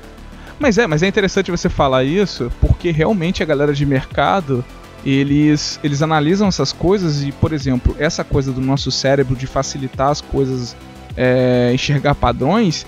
Mas 0.58 0.78
é, 0.78 0.88
mas 0.88 1.04
é 1.04 1.08
interessante 1.08 1.52
você 1.52 1.68
falar 1.68 2.06
isso, 2.06 2.50
porque 2.62 2.90
realmente 2.90 3.44
a 3.44 3.46
galera 3.46 3.74
de 3.74 3.86
mercado, 3.86 4.64
eles, 5.06 5.78
eles 5.84 6.02
analisam 6.02 6.48
essas 6.48 6.72
coisas 6.72 7.24
e, 7.24 7.32
por 7.34 7.52
exemplo, 7.52 7.94
essa 8.00 8.24
coisa 8.24 8.54
do 8.54 8.62
nosso 8.62 8.90
cérebro 8.90 9.36
de 9.36 9.48
facilitar 9.48 10.12
as 10.12 10.22
coisas, 10.22 10.74
é, 11.18 11.72
enxergar 11.74 12.16
padrões, 12.16 12.86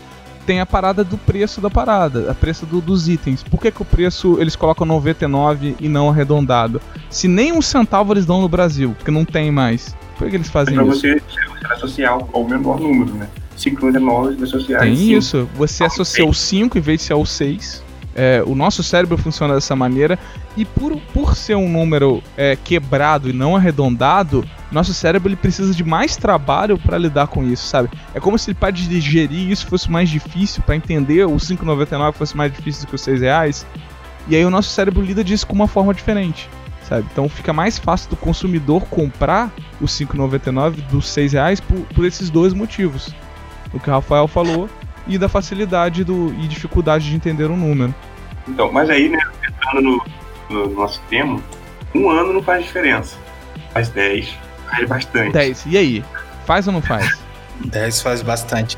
tem 0.47 0.61
a 0.61 0.65
parada 0.65 1.03
do 1.03 1.17
preço 1.17 1.59
da 1.61 1.69
parada, 1.69 2.31
a 2.31 2.33
preço 2.33 2.65
do- 2.65 2.79
dos 2.81 3.07
itens. 3.09 3.43
Por 3.43 3.59
que, 3.61 3.69
que 3.69 3.81
o 3.81 3.85
preço 3.85 4.37
eles 4.39 4.55
colocam 4.55 4.87
99 4.87 5.75
e 5.79 5.89
não 5.89 6.09
arredondado? 6.09 6.81
Se 7.09 7.27
nem 7.27 7.51
um 7.51 7.61
centavo 7.61 8.13
eles 8.13 8.25
dão 8.25 8.39
no 8.41 8.47
Brasil, 8.47 8.95
que 9.03 9.11
não 9.11 9.25
tem 9.25 9.51
mais. 9.51 9.93
Por 10.17 10.23
que, 10.23 10.29
que 10.31 10.35
eles 10.37 10.47
É 10.47 10.51
fazem 10.51 10.73
pra 10.73 10.85
isso? 10.85 11.01
você, 11.01 11.21
você 11.21 11.73
associar 11.73 12.17
ao 12.33 12.43
menor 12.47 12.79
número, 12.79 13.13
né? 13.13 13.27
59 13.57 14.35
vai 14.35 14.43
associar 14.43 14.81
Tem 14.81 14.93
isso. 15.11 15.47
Você 15.55 15.83
associa 15.83 16.25
o 16.25 16.33
5 16.33 16.77
em 16.77 16.81
vez 16.81 16.99
de 17.01 17.05
ser 17.07 17.13
o 17.15 17.25
6. 17.25 17.83
É, 18.19 18.43
o 18.47 18.55
nosso 18.55 18.81
cérebro 18.81 19.15
funciona 19.15 19.53
dessa 19.53 19.75
maneira. 19.75 20.17
E 20.57 20.65
por, 20.65 20.97
por 21.13 21.37
ser 21.37 21.55
um 21.55 21.69
número 21.69 22.23
é, 22.35 22.55
quebrado 22.55 23.29
e 23.29 23.33
não 23.33 23.55
arredondado, 23.55 24.43
nosso 24.71 24.91
cérebro 24.91 25.29
ele 25.29 25.35
precisa 25.35 25.71
de 25.71 25.83
mais 25.83 26.17
trabalho 26.17 26.79
para 26.79 26.97
lidar 26.97 27.27
com 27.27 27.43
isso, 27.43 27.67
sabe? 27.67 27.89
É 28.15 28.19
como 28.19 28.37
se 28.39 28.55
para 28.55 28.71
digerir 28.71 29.51
isso 29.51 29.67
fosse 29.67 29.89
mais 29.91 30.09
difícil, 30.09 30.63
para 30.63 30.75
entender 30.75 31.25
o 31.25 31.35
5,99 31.35 32.13
fosse 32.13 32.35
mais 32.35 32.51
difícil 32.51 32.85
do 32.85 32.89
que 32.89 32.95
os 32.95 33.01
6 33.01 33.21
reais. 33.21 33.65
E 34.27 34.35
aí 34.35 34.43
o 34.43 34.49
nosso 34.49 34.71
cérebro 34.71 35.01
lida 35.03 35.23
disso 35.23 35.45
com 35.45 35.53
uma 35.53 35.67
forma 35.67 35.93
diferente, 35.93 36.49
sabe? 36.89 37.05
Então 37.11 37.29
fica 37.29 37.53
mais 37.53 37.77
fácil 37.77 38.09
do 38.09 38.15
consumidor 38.15 38.81
comprar 38.87 39.53
o 39.79 39.85
5,99 39.85 40.81
dos 40.89 41.07
6 41.07 41.33
reais 41.33 41.59
por, 41.59 41.77
por 41.93 42.03
esses 42.03 42.31
dois 42.31 42.51
motivos. 42.51 43.13
O 43.71 43.79
que 43.79 43.89
o 43.89 43.93
Rafael 43.93 44.27
falou 44.27 44.67
e 45.07 45.17
da 45.17 45.29
facilidade 45.29 46.03
do, 46.03 46.33
e 46.33 46.47
dificuldade 46.47 47.09
de 47.09 47.15
entender 47.15 47.45
o 47.45 47.55
número. 47.55 47.93
Então, 48.47 48.71
mas 48.71 48.89
aí, 48.89 49.09
né, 49.09 49.19
entrando 49.49 49.81
no, 49.81 50.05
no 50.49 50.69
nosso 50.69 51.01
tema, 51.09 51.39
um 51.93 52.09
ano 52.09 52.33
não 52.33 52.43
faz 52.43 52.63
diferença. 52.65 53.17
Faz 53.73 53.89
10, 53.89 54.33
faz 54.69 54.87
bastante. 54.87 55.33
10. 55.33 55.65
E 55.67 55.77
aí? 55.77 56.05
Faz 56.45 56.67
ou 56.67 56.73
não 56.73 56.81
faz? 56.81 57.17
10 57.65 58.01
faz 58.01 58.21
bastante. 58.21 58.77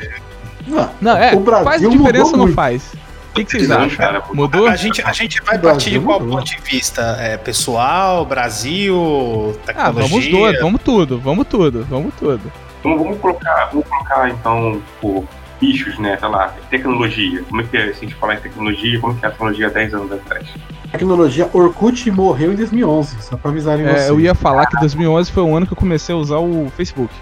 Não, 0.68 0.90
Não, 1.02 1.18
é. 1.18 1.34
O 1.34 1.40
Brasil 1.40 1.64
faz 1.66 1.82
diferença 1.90 2.32
ou 2.32 2.38
não 2.38 2.54
faz? 2.54 2.94
O 3.32 3.34
que, 3.34 3.46
que 3.46 3.52
vocês 3.52 3.72
acham? 3.72 3.90
cara, 3.98 4.24
Mudou? 4.34 4.68
A 4.68 4.76
gente, 4.76 5.02
a 5.04 5.12
gente 5.14 5.42
vai 5.44 5.58
partir 5.58 5.92
de 5.92 6.00
qual 6.00 6.20
mudou. 6.20 6.38
ponto 6.38 6.48
de 6.50 6.58
vista? 6.62 7.02
É, 7.20 7.38
pessoal, 7.38 8.26
Brasil, 8.26 9.56
Ah, 9.62 9.66
tecnologia? 9.68 10.08
vamos 10.10 10.28
dois, 10.28 10.60
vamos 10.60 10.82
tudo, 10.82 11.20
vamos 11.20 11.48
tudo, 11.48 11.86
vamos 11.90 12.14
tudo. 12.16 12.52
Então 12.80 12.98
vamos 12.98 13.20
colocar, 13.20 13.70
vamos 13.72 13.88
colocar 13.88 14.30
então 14.30 14.82
por 15.00 15.26
bichos, 15.60 15.98
né? 16.00 16.18
Sei 16.18 16.28
lá, 16.30 16.54
tecnologia. 16.70 17.44
Como 17.48 17.62
é 17.62 17.64
que 17.64 17.78
é? 17.78 17.94
Se 17.94 18.00
a 18.00 18.02
gente 18.02 18.16
falar 18.16 18.36
em 18.36 18.40
tecnologia, 18.40 19.00
como 19.00 19.16
que 19.16 19.26
é 19.26 19.28
a 19.28 19.32
tecnologia 19.32 19.68
há 19.68 19.70
10 19.70 19.94
anos 19.94 20.12
atrás? 20.12 20.48
Tecnologia 20.92 21.50
Orkut 21.54 22.10
morreu 22.12 22.52
em 22.54 22.56
2011, 22.56 23.22
só 23.22 23.38
pra 23.38 23.52
avisarem 23.52 23.86
É, 23.86 23.94
vocês. 23.94 24.10
eu 24.10 24.20
ia 24.20 24.34
falar 24.34 24.66
que 24.66 24.80
2011 24.80 25.32
foi 25.32 25.44
o 25.44 25.56
ano 25.56 25.68
que 25.68 25.74
eu 25.74 25.78
comecei 25.78 26.14
a 26.16 26.18
usar 26.18 26.38
o 26.38 26.72
Facebook. 26.76 27.14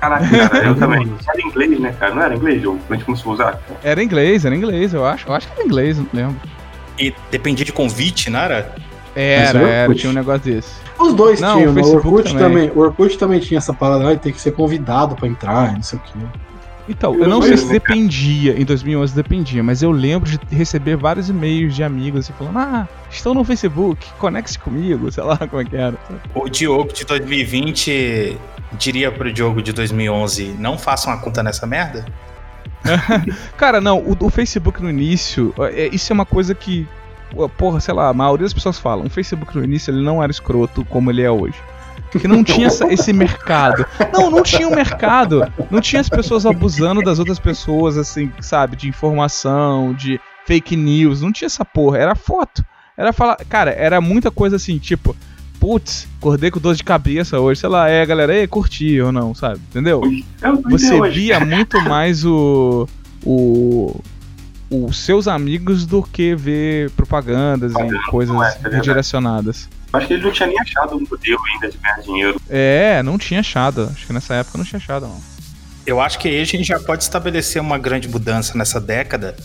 Caraca, 0.00 0.26
cara, 0.48 0.66
eu 0.66 0.74
também. 0.78 1.12
Era 1.28 1.42
inglês, 1.42 1.80
né, 1.80 1.94
cara? 1.98 2.14
Não 2.14 2.22
era 2.22 2.36
inglês? 2.36 2.62
Quando 2.62 2.80
a 2.90 2.94
gente 2.94 3.04
começou 3.04 3.32
a 3.32 3.34
usar? 3.34 3.60
Era 3.82 4.02
inglês, 4.02 4.44
era 4.44 4.54
inglês, 4.54 4.94
eu 4.94 5.04
acho. 5.04 5.26
Eu 5.28 5.34
acho 5.34 5.48
que 5.48 5.54
era 5.54 5.64
inglês, 5.64 5.98
não 5.98 6.06
lembro. 6.12 6.36
E 6.98 7.12
dependia 7.30 7.64
de 7.64 7.72
convite, 7.72 8.30
não 8.30 8.38
era? 8.38 8.74
Era, 9.16 9.58
era, 9.60 9.94
tinha 9.94 10.10
um 10.10 10.14
negócio 10.14 10.42
desse. 10.42 10.74
Os 10.98 11.14
dois 11.14 11.40
Não, 11.40 11.56
tinham, 11.56 11.70
o 11.72 11.74
né? 11.74 11.82
o 11.82 11.94
Orkut 11.96 12.32
também. 12.32 12.38
também. 12.68 12.70
O 12.74 12.78
Orkut 12.80 13.18
também 13.18 13.40
tinha 13.40 13.58
essa 13.58 13.72
parada, 13.72 14.08
ah, 14.12 14.16
tem 14.16 14.32
que 14.32 14.40
ser 14.40 14.52
convidado 14.52 15.16
pra 15.16 15.26
entrar, 15.26 15.72
não 15.72 15.82
sei 15.82 15.98
o 15.98 16.02
quê. 16.02 16.18
Então, 16.88 17.14
Eu 17.14 17.22
eu 17.22 17.28
não 17.28 17.40
sei 17.40 17.56
se 17.56 17.68
dependia, 17.68 18.60
em 18.60 18.64
2011 18.64 19.14
dependia, 19.14 19.62
mas 19.62 19.82
eu 19.82 19.90
lembro 19.90 20.28
de 20.28 20.38
receber 20.54 20.96
vários 20.96 21.30
e-mails 21.30 21.74
de 21.74 21.82
amigos 21.82 22.20
assim, 22.20 22.32
falando: 22.34 22.58
Ah, 22.58 22.88
estou 23.10 23.34
no 23.34 23.42
Facebook, 23.42 24.06
conecte 24.18 24.58
comigo, 24.58 25.10
sei 25.12 25.24
lá 25.24 25.38
como 25.38 25.62
é 25.62 25.64
que 25.64 25.76
era. 25.76 25.96
O 26.34 26.48
Diogo 26.48 26.92
de 26.92 27.04
2020 27.04 28.38
diria 28.78 29.10
pro 29.10 29.32
Diogo 29.32 29.62
de 29.62 29.72
2011, 29.72 30.56
não 30.58 30.76
faça 30.76 31.08
uma 31.08 31.18
conta 31.18 31.42
nessa 31.42 31.66
merda? 31.66 32.04
Cara, 33.56 33.80
não, 33.80 33.98
o, 33.98 34.16
o 34.20 34.30
Facebook 34.30 34.82
no 34.82 34.90
início, 34.90 35.54
é, 35.58 35.88
isso 35.90 36.12
é 36.12 36.14
uma 36.14 36.26
coisa 36.26 36.54
que, 36.54 36.86
porra, 37.56 37.80
sei 37.80 37.94
lá, 37.94 38.08
a 38.08 38.12
maioria 38.14 38.44
das 38.44 38.52
pessoas 38.52 38.78
falam. 38.78 39.06
O 39.06 39.10
Facebook 39.10 39.56
no 39.56 39.64
início 39.64 39.90
ele 39.90 40.02
não 40.02 40.22
era 40.22 40.30
escroto 40.30 40.84
como 40.84 41.10
ele 41.10 41.22
é 41.22 41.30
hoje. 41.30 41.56
Que 42.20 42.28
não 42.28 42.42
tinha 42.44 42.66
essa- 42.68 42.92
esse 42.92 43.12
mercado. 43.12 43.84
Não, 44.12 44.30
não 44.30 44.42
tinha 44.42 44.66
um 44.68 44.74
mercado. 44.74 45.42
Não 45.70 45.80
tinha 45.80 46.00
as 46.00 46.08
pessoas 46.08 46.46
abusando 46.46 47.02
das 47.02 47.18
outras 47.18 47.38
pessoas, 47.38 47.96
assim, 47.98 48.30
sabe? 48.40 48.76
De 48.76 48.88
informação, 48.88 49.92
de 49.94 50.20
fake 50.46 50.76
news. 50.76 51.20
Não 51.22 51.32
tinha 51.32 51.46
essa 51.46 51.64
porra. 51.64 51.98
Era 51.98 52.14
foto. 52.14 52.64
Era 52.96 53.12
falar. 53.12 53.36
Cara, 53.48 53.70
era 53.72 54.00
muita 54.00 54.30
coisa 54.30 54.56
assim, 54.56 54.78
tipo. 54.78 55.16
Putz, 55.60 56.06
acordei 56.18 56.50
com 56.50 56.60
dor 56.60 56.74
de 56.74 56.84
cabeça 56.84 57.40
hoje, 57.40 57.60
sei 57.60 57.70
lá, 57.70 57.88
é, 57.88 58.04
galera, 58.04 58.34
ei, 58.34 58.46
curti 58.46 59.00
ou 59.00 59.10
não, 59.10 59.34
sabe? 59.34 59.60
Entendeu? 59.70 60.02
É 60.42 60.52
você 60.52 61.00
via 61.08 61.40
muito 61.40 61.80
mais 61.80 62.22
o, 62.24 62.86
o 63.24 63.98
os 64.70 64.98
seus 64.98 65.26
amigos 65.28 65.86
do 65.86 66.02
que 66.02 66.34
ver 66.34 66.90
propagandas 66.90 67.72
e 67.72 68.10
coisas 68.10 68.34
é, 68.34 68.38
é 68.40 68.50
verdade. 68.54 68.76
redirecionadas. 68.76 69.68
Acho 69.96 70.06
que 70.06 70.14
ele 70.14 70.22
não 70.24 70.32
tinha 70.32 70.46
nem 70.48 70.58
achado 70.60 70.96
um 70.96 71.00
modelo 71.00 71.40
ainda 71.54 71.70
de 71.70 71.78
ganhar 71.78 72.00
dinheiro. 72.02 72.40
É, 72.48 73.02
não 73.02 73.16
tinha 73.18 73.40
achado. 73.40 73.90
Acho 73.94 74.06
que 74.06 74.12
nessa 74.12 74.34
época 74.34 74.58
não 74.58 74.64
tinha 74.64 74.78
achado, 74.78 75.06
não. 75.06 75.20
Eu 75.86 76.00
acho 76.00 76.18
que 76.18 76.28
aí 76.28 76.40
a 76.40 76.44
gente 76.44 76.64
já 76.64 76.80
pode 76.80 77.02
estabelecer 77.02 77.60
uma 77.60 77.76
grande 77.78 78.08
mudança 78.08 78.56
nessa 78.56 78.80
década, 78.80 79.36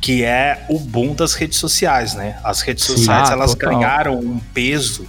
que 0.00 0.24
é 0.24 0.64
o 0.68 0.78
boom 0.78 1.14
das 1.14 1.34
redes 1.34 1.58
sociais, 1.58 2.14
né? 2.14 2.38
As 2.42 2.60
redes 2.62 2.84
Sim. 2.84 2.96
sociais, 2.96 3.30
Ah, 3.30 3.32
elas 3.34 3.54
total. 3.54 3.70
ganharam 3.78 4.18
um 4.18 4.38
peso 4.52 5.06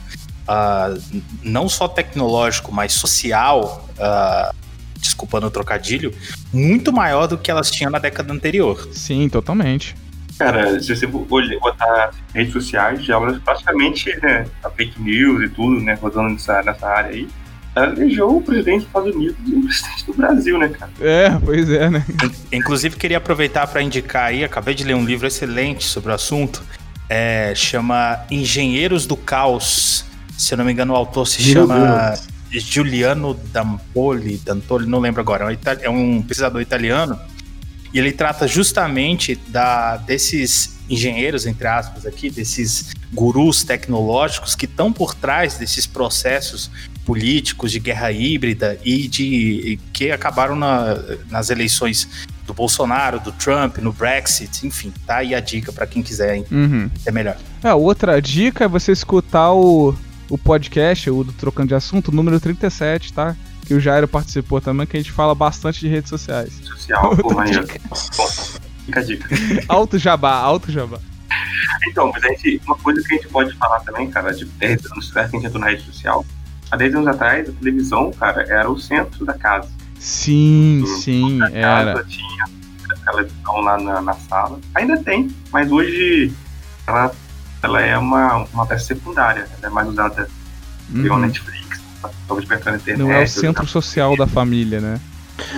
n- 1.11 1.23
não 1.43 1.67
só 1.69 1.87
tecnológico, 1.87 2.71
mas 2.71 2.93
social, 2.93 3.87
ah, 3.99 4.53
desculpando 4.99 5.47
o 5.47 5.51
trocadilho, 5.51 6.13
muito 6.53 6.91
maior 6.91 7.27
do 7.27 7.37
que 7.37 7.49
elas 7.49 7.69
tinham 7.71 7.89
na 7.91 7.99
década 7.99 8.33
anterior. 8.33 8.87
Sim, 8.91 9.29
totalmente. 9.29 9.95
Cara, 10.37 10.79
se 10.81 10.95
você 10.95 11.05
olhar- 11.29 11.59
botar 11.59 12.11
redes 12.33 12.51
sociais, 12.53 13.07
elas 13.07 13.37
praticamente, 13.39 14.13
né, 14.21 14.45
a 14.63 14.69
fake 14.69 15.01
news 15.01 15.43
e 15.43 15.49
tudo, 15.49 15.79
né, 15.81 15.97
rodando 16.01 16.29
nessa, 16.29 16.61
nessa 16.61 16.87
área 16.87 17.11
aí, 17.11 17.27
ela 17.75 17.87
elegeu 17.93 18.37
o 18.37 18.41
presidente 18.41 18.79
dos 18.79 18.87
Estados 18.87 19.15
Unidos 19.15 19.35
e 19.45 19.55
o 19.55 19.61
presidente 19.63 20.05
do 20.05 20.13
Brasil, 20.13 20.57
né, 20.57 20.69
cara? 20.69 20.91
É, 21.01 21.29
pois 21.43 21.69
é, 21.69 21.89
né? 21.89 22.05
Inclusive, 22.51 22.95
queria 22.95 23.17
aproveitar 23.17 23.67
para 23.67 23.81
indicar 23.81 24.25
aí, 24.25 24.43
acabei 24.43 24.73
de 24.73 24.83
ler 24.83 24.95
um 24.95 25.03
livro 25.05 25.27
excelente 25.27 25.83
sobre 25.83 26.11
o 26.11 26.15
assunto, 26.15 26.63
é, 27.09 27.53
chama 27.55 28.19
Engenheiros 28.31 29.05
do 29.05 29.17
Caos. 29.17 30.05
Se 30.37 30.53
eu 30.53 30.57
não 30.57 30.65
me 30.65 30.71
engano, 30.71 30.93
o 30.93 30.95
autor 30.95 31.27
se 31.27 31.43
Meu 31.43 31.53
chama 31.67 32.13
Deus. 32.49 32.63
Giuliano 32.63 33.33
Dampoli, 33.51 34.37
Dantoli, 34.37 34.85
não 34.87 34.99
lembro 34.99 35.21
agora, 35.21 35.43
é 35.43 35.47
um, 35.47 35.57
é 35.81 35.89
um 35.89 36.21
pesquisador 36.21 36.61
italiano, 36.61 37.19
e 37.95 37.99
ele 37.99 38.11
trata 38.11 38.45
justamente 38.47 39.35
da, 39.47 39.95
desses 39.97 40.75
engenheiros, 40.89 41.45
entre 41.47 41.65
aspas, 41.65 42.05
aqui, 42.05 42.29
desses 42.29 42.91
gurus 43.13 43.63
tecnológicos 43.63 44.53
que 44.53 44.65
estão 44.65 44.91
por 44.91 45.15
trás 45.15 45.57
desses 45.57 45.87
processos 45.87 46.69
políticos 47.05 47.71
de 47.71 47.79
guerra 47.79 48.11
híbrida 48.11 48.77
e 48.83 49.07
de 49.07 49.79
que 49.93 50.11
acabaram 50.11 50.55
na- 50.55 50.97
nas 51.31 51.49
eleições 51.49 52.07
do 52.45 52.53
Bolsonaro, 52.53 53.19
do 53.19 53.31
Trump, 53.31 53.77
no 53.77 53.91
Brexit, 53.93 54.67
enfim, 54.67 54.91
tá 55.07 55.17
aí 55.17 55.33
a 55.33 55.39
dica 55.39 55.71
para 55.71 55.87
quem 55.87 56.03
quiser 56.03 56.43
Uhum. 56.51 56.89
é 57.05 57.11
melhor. 57.11 57.37
É, 57.63 57.73
outra 57.73 58.21
dica 58.21 58.65
é 58.65 58.67
você 58.67 58.91
escutar 58.91 59.51
o, 59.53 59.95
o 60.29 60.37
podcast, 60.37 61.09
o 61.09 61.23
do 61.23 61.31
Trocando 61.31 61.69
de 61.69 61.75
Assunto, 61.75 62.11
número 62.11 62.39
37, 62.39 63.13
tá? 63.13 63.35
Que 63.65 63.73
o 63.73 63.79
Jairo 63.79 64.07
participou 64.07 64.61
também, 64.61 64.85
que 64.85 64.95
a 64.95 64.99
gente 64.99 65.11
fala 65.11 65.33
bastante 65.33 65.79
de 65.79 65.87
redes 65.87 66.09
sociais. 66.09 66.53
Social, 66.63 67.15
pô, 67.17 67.33
maneiro. 67.33 67.65
Bom, 68.17 68.27
fica 68.85 68.99
a 68.99 69.03
dica. 69.03 69.27
Alto 69.67 69.97
jabá, 69.97 70.35
alto 70.37 70.71
jabá. 70.71 70.99
Então, 71.87 72.11
mas 72.13 72.23
a 72.23 72.27
gente, 72.29 72.61
uma 72.65 72.75
coisa 72.77 73.01
que 73.01 73.13
a 73.13 73.17
gente 73.17 73.27
pode 73.29 73.53
falar 73.57 73.79
também, 73.81 74.09
cara, 74.09 74.31
de 74.33 74.45
10 74.45 74.85
anos 74.91 75.09
atrás 75.09 75.29
que 75.31 75.37
a 75.37 75.39
gente 75.39 75.47
entrou 75.47 75.61
na 75.63 75.69
rede 75.71 75.83
social, 75.83 76.25
há 76.71 76.77
10 76.77 76.95
anos 76.95 77.07
atrás, 77.07 77.49
a 77.49 77.51
televisão, 77.53 78.11
cara, 78.11 78.43
era 78.43 78.69
o 78.69 78.77
centro 78.79 79.25
da 79.25 79.33
casa. 79.33 79.69
Sim, 79.99 80.83
Sim, 80.85 81.01
sim, 81.01 81.37
Na 81.37 81.49
era. 81.49 81.93
casa 81.95 82.05
tinha 82.07 82.45
a 82.91 83.11
televisão 83.11 83.59
lá 83.61 83.77
na, 83.79 84.01
na 84.01 84.13
sala. 84.13 84.59
Ainda 84.75 84.97
tem, 85.03 85.29
mas 85.51 85.71
hoje 85.71 86.31
ela, 86.85 87.11
ela 87.63 87.81
é 87.81 87.97
uma, 87.97 88.45
uma 88.53 88.65
peça 88.67 88.85
secundária. 88.85 89.47
Ela 89.57 89.67
é 89.67 89.69
mais 89.69 89.87
usada 89.87 90.29
pelo 90.91 91.15
Uhum. 91.15 91.19
Netflix, 91.21 91.81
talvez 92.27 92.47
na 92.47 92.55
internet. 92.55 92.97
Não 92.97 93.11
é 93.11 93.23
o 93.23 93.27
centro 93.27 93.67
social 93.67 94.15
da 94.17 94.27
família, 94.27 94.79
né? 94.79 94.99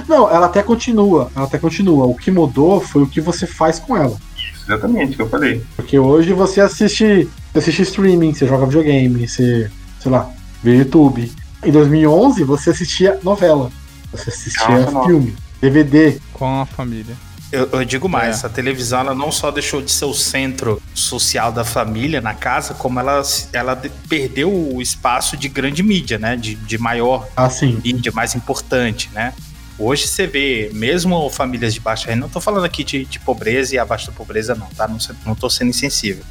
Não, 0.08 0.30
ela 0.30 0.48
até 0.48 0.64
continua, 0.64 1.32
ela 1.36 1.46
até 1.46 1.58
continua. 1.58 2.06
O 2.06 2.16
que 2.16 2.32
mudou 2.32 2.82
foi 2.82 3.04
o 3.04 3.08
que 3.08 3.22
você 3.22 3.46
faz 3.46 3.80
com 3.80 3.96
ela. 3.96 4.18
Isso, 4.36 4.64
exatamente, 4.66 5.14
o 5.14 5.16
que 5.16 5.22
eu 5.22 5.30
falei. 5.30 5.64
Porque 5.76 6.00
hoje 6.00 6.34
você 6.34 6.62
assiste, 6.62 7.30
você 7.54 7.60
assiste 7.60 7.84
streaming, 7.84 8.34
você 8.34 8.48
joga 8.48 8.66
videogame, 8.66 9.28
você, 9.28 9.70
sei 10.00 10.12
lá, 10.12 10.30
vê 10.64 10.78
YouTube. 10.78 11.32
Em 11.64 11.72
2011 11.72 12.44
você 12.44 12.72
assistia 12.72 13.20
novela, 13.24 13.72
você 14.12 14.30
assistia 14.30 14.80
Nossa, 14.80 14.92
não. 14.92 15.06
filme, 15.06 15.36
DVD. 15.62 16.20
Com 16.34 16.62
a 16.62 16.66
família. 16.66 17.16
Eu, 17.52 17.70
eu 17.72 17.86
digo 17.86 18.10
mais, 18.10 18.44
É. 18.44 18.48
a 18.48 18.50
televisão 18.50 19.00
ela 19.00 19.16
não 19.16 19.32
só 19.32 19.50
deixou 19.52 19.82
de 19.82 19.90
ser 19.92 20.06
o 20.06 20.14
centro 20.14 20.82
social 20.94 21.52
da 21.52 21.64
família 21.64 22.20
na 22.20 22.34
casa, 22.34 22.74
como 22.74 23.00
ela, 23.00 23.22
ela 23.54 23.74
de- 23.74 23.90
perdeu 24.10 24.52
o 24.54 24.82
espaço 24.82 25.38
de 25.38 25.48
grande 25.48 25.82
mídia, 25.82 26.18
né? 26.20 26.36
De, 26.36 26.56
de 26.56 26.78
maior 26.78 27.28
Assim, 27.38 27.80
mídia, 27.84 28.12
mais 28.12 28.36
importante, 28.36 29.10
né? 29.14 29.34
Hoje 29.80 30.08
você 30.08 30.28
vê, 30.28 30.70
mesmo 30.74 31.30
famílias 31.30 31.74
de 31.74 31.80
baixa 31.80 32.10
renda, 32.10 32.22
não 32.22 32.30
tô 32.30 32.42
falando 32.42 32.66
aqui 32.66 32.84
de, 32.84 33.06
de 33.06 33.20
pobreza 33.20 33.76
e 33.76 33.80
abaixo 33.80 34.08
da 34.08 34.12
pobreza, 34.14 34.54
não, 34.56 34.68
tá? 34.68 34.88
Não, 34.88 34.98
não 35.26 35.36
tô 35.36 35.50
sendo 35.50 35.70
insensível. 35.70 36.24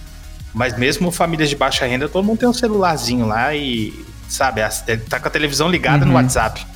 Mas 0.52 0.76
mesmo 0.76 1.10
famílias 1.10 1.48
de 1.48 1.56
baixa 1.56 1.86
renda, 1.86 2.08
todo 2.08 2.24
mundo 2.24 2.38
tem 2.40 2.48
um 2.48 2.52
celularzinho 2.52 3.26
lá 3.26 3.54
e, 3.54 3.94
sabe, 4.28 4.60
tá 5.08 5.20
com 5.20 5.28
a 5.28 5.30
televisão 5.30 5.68
ligada 5.68 6.04
uhum. 6.04 6.10
no 6.10 6.16
WhatsApp. 6.16 6.66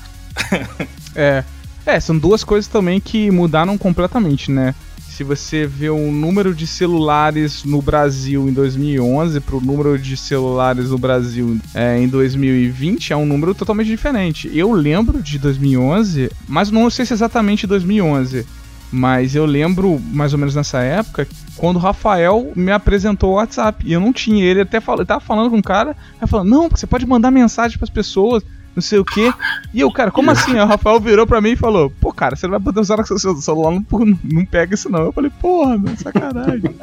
é. 1.14 1.44
É, 1.86 1.98
são 1.98 2.18
duas 2.18 2.44
coisas 2.44 2.68
também 2.68 3.00
que 3.00 3.30
mudaram 3.30 3.76
completamente, 3.78 4.50
né? 4.50 4.74
se 5.20 5.24
você 5.24 5.66
vê 5.66 5.90
o 5.90 6.10
número 6.10 6.54
de 6.54 6.66
celulares 6.66 7.62
no 7.62 7.82
Brasil 7.82 8.48
em 8.48 8.54
2011 8.54 9.38
para 9.40 9.54
o 9.54 9.60
número 9.60 9.98
de 9.98 10.16
celulares 10.16 10.88
no 10.88 10.96
Brasil 10.96 11.58
é, 11.74 11.98
em 11.98 12.08
2020, 12.08 13.12
é 13.12 13.16
um 13.16 13.26
número 13.26 13.54
totalmente 13.54 13.88
diferente. 13.88 14.50
Eu 14.54 14.72
lembro 14.72 15.22
de 15.22 15.38
2011, 15.38 16.30
mas 16.48 16.70
não 16.70 16.88
sei 16.88 17.04
se 17.04 17.12
exatamente 17.12 17.66
2011. 17.66 18.46
Mas 18.90 19.34
eu 19.34 19.44
lembro, 19.44 20.00
mais 20.10 20.32
ou 20.32 20.38
menos 20.38 20.54
nessa 20.54 20.80
época, 20.80 21.28
quando 21.54 21.76
o 21.76 21.80
Rafael 21.80 22.50
me 22.56 22.72
apresentou 22.72 23.32
o 23.32 23.34
WhatsApp. 23.34 23.86
E 23.86 23.92
eu 23.92 24.00
não 24.00 24.14
tinha. 24.14 24.42
Ele 24.42 24.62
até 24.62 24.80
falou, 24.80 25.02
ele 25.02 25.06
tava 25.06 25.20
falando 25.20 25.50
com 25.50 25.58
um 25.58 25.62
cara, 25.62 25.94
aí 26.18 26.26
falou: 26.26 26.46
Não, 26.46 26.70
você 26.70 26.86
pode 26.86 27.06
mandar 27.06 27.30
mensagem 27.30 27.76
para 27.76 27.84
as 27.84 27.90
pessoas 27.90 28.42
não 28.74 28.82
sei 28.82 28.98
o 28.98 29.04
quê. 29.04 29.32
E 29.72 29.80
eu, 29.80 29.90
cara, 29.90 30.10
como 30.10 30.30
assim? 30.30 30.52
Aí 30.52 30.60
o 30.60 30.66
Rafael 30.66 31.00
virou 31.00 31.26
pra 31.26 31.40
mim 31.40 31.50
e 31.50 31.56
falou: 31.56 31.90
Pô, 32.00 32.12
cara, 32.12 32.36
você 32.36 32.46
não 32.46 32.52
vai 32.52 32.60
poder 32.60 32.80
usar 32.80 33.00
o 33.00 33.18
seu 33.18 33.36
celular, 33.36 33.72
não, 33.72 33.84
não 34.24 34.44
pega 34.44 34.74
isso 34.74 34.88
não. 34.88 35.04
Eu 35.04 35.12
falei: 35.12 35.30
Porra, 35.40 35.78
meu, 35.78 35.96
sacanagem. 35.96 36.74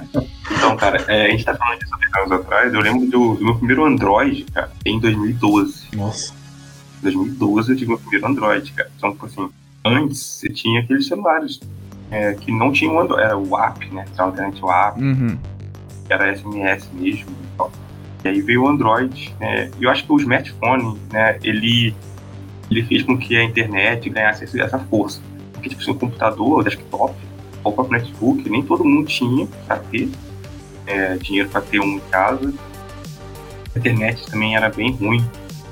Então, 0.51 0.77
cara, 0.77 1.03
é, 1.07 1.27
a 1.27 1.29
gente 1.29 1.45
tá 1.45 1.55
falando 1.55 1.79
disso 1.79 1.93
há 1.93 2.19
anos 2.19 2.31
atrás. 2.31 2.73
Eu 2.73 2.81
lembro 2.81 3.07
do, 3.07 3.35
do, 3.35 3.45
meu 3.45 3.55
primeiro 3.55 3.85
Android, 3.85 4.45
cara, 4.53 4.71
em 4.85 4.99
2012. 4.99 5.87
Nossa. 5.95 6.33
Em 6.99 7.03
2012 7.03 7.71
eu 7.71 7.75
tive 7.77 7.89
meu 7.89 7.99
primeiro 7.99 8.27
Android, 8.27 8.71
cara. 8.71 8.89
Então, 8.97 9.11
tipo 9.11 9.25
assim, 9.25 9.49
antes 9.85 10.19
você 10.19 10.49
tinha 10.49 10.81
aqueles 10.81 11.07
celulares 11.07 11.59
é, 12.11 12.33
que 12.33 12.51
não 12.51 12.71
tinham 12.71 12.99
Android, 12.99 13.23
era 13.23 13.37
o 13.37 13.57
app, 13.57 13.85
né? 13.93 14.05
Então, 14.13 14.29
o 14.29 14.71
app, 14.71 15.01
uhum. 15.01 15.37
era 16.09 16.35
SMS 16.35 16.89
mesmo 16.93 17.29
e 17.29 17.57
tal. 17.57 17.71
E 18.27 18.29
aí 18.29 18.41
veio 18.41 18.63
o 18.63 18.67
Android. 18.67 19.33
Né? 19.39 19.71
Eu 19.79 19.89
acho 19.89 20.05
que 20.05 20.11
o 20.11 20.17
smartphone, 20.17 20.99
né, 21.11 21.39
ele, 21.41 21.95
ele 22.69 22.83
fez 22.83 23.03
com 23.03 23.17
que 23.17 23.37
a 23.37 23.43
internet 23.43 24.09
ganhasse 24.09 24.43
essa 24.59 24.77
força. 24.79 25.21
Porque, 25.53 25.69
tipo, 25.69 25.81
assim, 25.81 25.91
o 25.91 25.95
computador, 25.95 26.59
o 26.59 26.63
desktop, 26.63 27.15
ou 27.63 27.71
o 27.71 27.75
próprio 27.75 27.99
notebook, 27.99 28.49
nem 28.49 28.61
todo 28.61 28.83
mundo 28.83 29.07
tinha 29.07 29.47
para 29.65 29.77
ter 29.77 30.09
é, 30.85 31.15
dinheiro 31.17 31.49
para 31.49 31.61
ter 31.61 31.79
um 31.79 31.95
em 31.95 31.99
casa. 32.11 32.53
A 33.75 33.79
internet 33.79 34.25
também 34.29 34.55
era 34.55 34.69
bem 34.69 34.91
ruim. 34.91 35.23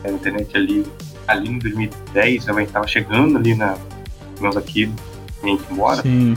A 0.03 0.11
internet 0.11 0.55
ali, 0.55 0.85
ali 1.27 1.49
em 1.49 1.59
2010, 1.59 2.47
ela 2.47 2.63
estava 2.63 2.87
chegando 2.87 3.37
ali 3.37 3.53
na, 3.53 3.77
menos 4.39 4.55
aqui, 4.55 4.91
a 5.43 5.47
gente 5.47 5.73
mora. 5.73 6.01
Sim. 6.01 6.35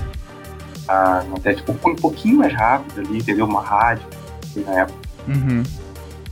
A, 0.88 1.22
até 1.36 1.54
tipo, 1.54 1.72
um 1.72 1.94
pouquinho 1.94 2.38
mais 2.38 2.52
rápido 2.52 3.00
ali, 3.00 3.18
entendeu? 3.18 3.44
Uma 3.44 3.62
rádio, 3.62 4.06
na 4.56 4.80
época. 4.80 4.98
Uhum. 5.28 5.62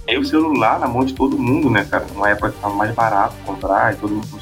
Aí 0.08 0.16
o 0.16 0.24
celular 0.24 0.78
na 0.78 0.86
mão 0.86 1.04
de 1.04 1.14
todo 1.14 1.38
mundo, 1.38 1.68
né, 1.68 1.84
cara? 1.90 2.06
Uma 2.14 2.30
época 2.30 2.52
que 2.52 2.60
tava 2.60 2.74
mais 2.74 2.94
barato 2.94 3.34
comprar 3.44 3.92
e 3.92 3.96
todo 3.96 4.14
mundo. 4.14 4.40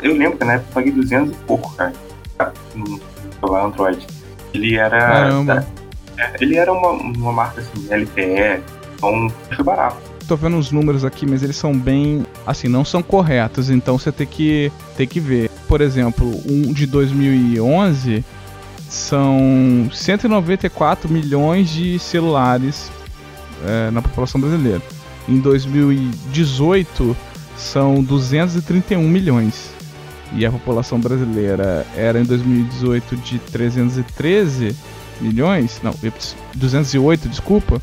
Eu 0.00 0.16
lembro 0.16 0.38
que 0.38 0.44
na 0.44 0.54
época 0.54 0.68
eu 0.70 0.74
paguei 0.74 0.92
200 0.92 1.32
e 1.32 1.36
pouco, 1.44 1.74
cara, 1.74 1.92
no 2.74 3.00
celular 3.40 3.64
Android. 3.66 4.06
Ele 4.54 4.76
era. 4.76 4.98
Caramba. 4.98 5.66
É, 6.18 6.36
ele 6.40 6.56
era 6.56 6.72
uma, 6.72 6.90
uma 6.90 7.32
marca 7.32 7.60
assim, 7.60 7.88
LTE, 7.92 8.62
então 8.94 9.28
foi 9.54 9.64
barato. 9.64 9.96
Tô 10.28 10.36
vendo 10.36 10.56
os 10.56 10.70
números 10.70 11.04
aqui, 11.04 11.26
mas 11.26 11.42
eles 11.42 11.56
são 11.56 11.76
bem. 11.76 12.24
Assim, 12.46 12.68
não 12.68 12.84
são 12.84 13.02
corretos, 13.02 13.70
então 13.70 13.98
você 13.98 14.12
tem 14.12 14.26
que, 14.26 14.70
tem 14.96 15.06
que 15.06 15.18
ver. 15.18 15.50
Por 15.66 15.80
exemplo, 15.80 16.28
um 16.48 16.72
de 16.72 16.86
2011 16.86 18.24
são 18.88 19.88
194 19.92 21.10
milhões 21.10 21.70
de 21.70 21.98
celulares 21.98 22.90
é, 23.64 23.90
na 23.90 24.02
população 24.02 24.40
brasileira. 24.40 24.82
Em 25.28 25.38
2018 25.38 27.16
são 27.56 28.02
231 28.02 29.02
milhões. 29.08 29.70
E 30.34 30.46
a 30.46 30.50
população 30.50 30.98
brasileira 30.98 31.86
era 31.94 32.18
em 32.18 32.24
2018 32.24 33.16
de 33.16 33.38
313 33.38 34.74
milhões, 35.20 35.80
não, 35.82 35.94
208, 36.54 37.28
desculpa. 37.28 37.80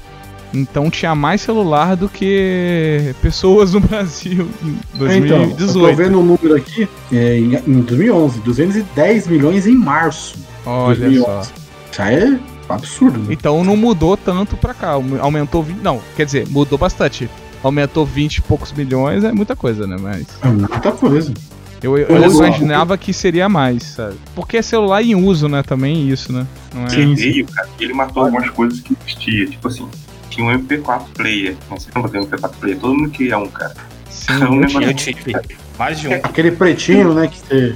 Então 0.52 0.89
tinha 0.89 1.13
mais 1.13 1.42
celular 1.42 1.96
do 1.96 2.10
que 2.10 3.13
pessoas 3.22 3.74
no 3.74 3.80
Brasil 3.82 4.50
em 4.63 4.98
2018. 4.98 5.62
Então, 5.62 5.84
eu 5.84 5.89
tô 5.89 5.96
vendo 5.96 6.20
o 6.20 6.24
número 6.24 6.56
aqui, 6.56 6.89
é, 7.13 7.38
em 7.38 7.82
2011, 7.82 8.39
210 8.39 9.28
milhões 9.28 9.68
em 9.68 9.76
março. 9.76 10.38
Olha 10.65 11.00
2011. 11.02 11.48
só. 11.48 11.54
Já 11.92 12.12
é 12.12 12.39
absurdo. 12.75 13.19
Né? 13.19 13.27
Então 13.32 13.63
não 13.63 13.75
mudou 13.75 14.15
tanto 14.15 14.58
pra 14.58 14.73
cá. 14.73 14.91
Aumentou 15.19 15.63
20. 15.63 15.77
Não, 15.77 16.01
quer 16.15 16.25
dizer, 16.25 16.47
mudou 16.47 16.77
bastante. 16.77 17.29
Aumentou 17.62 18.05
20 18.05 18.38
e 18.38 18.41
poucos 18.41 18.71
milhões, 18.71 19.23
é 19.23 19.32
muita 19.32 19.55
coisa, 19.55 19.86
né? 19.86 19.97
Mas. 19.99 20.27
É 20.41 20.47
muita 20.47 20.91
coisa. 20.91 21.34
Eu, 21.82 21.97
eu, 21.97 22.08
eu 22.08 22.32
imaginava 22.32 22.97
que 22.97 23.13
seria 23.13 23.47
mais, 23.47 23.84
sabe? 23.84 24.15
Porque 24.36 24.58
é 24.58 24.62
celular 24.62 25.01
em 25.01 25.15
uso, 25.15 25.47
né? 25.47 25.63
Também 25.63 26.10
isso, 26.10 26.32
né? 26.32 26.45
Não 26.73 26.86
é... 26.86 26.89
Sim, 26.89 27.13
veio, 27.15 27.45
cara, 27.47 27.69
ele 27.79 27.93
matou 27.93 28.23
algumas 28.23 28.49
coisas 28.49 28.82
que 28.82 28.95
existia. 29.05 29.47
Tipo 29.47 29.67
assim, 29.69 29.88
tinha 30.29 30.45
um 30.45 30.60
MP4 30.60 31.03
player. 31.15 31.55
Não 31.69 31.79
sei 31.79 31.91
como 31.93 32.10
tem 32.10 32.21
um 32.21 32.25
MP4 32.25 32.51
player. 32.60 32.79
Todo 32.79 32.95
mundo 32.95 33.10
queria 33.10 33.38
um, 33.38 33.47
cara. 33.47 33.73
Sim, 34.10 34.43
um 34.43 34.82
eu, 34.82 34.93
tive. 34.93 35.34
Mais 35.77 35.99
de 35.99 36.10
um. 36.10 36.13
Aquele 36.15 36.51
pretinho, 36.51 37.13
né? 37.13 37.27
Que 37.27 37.75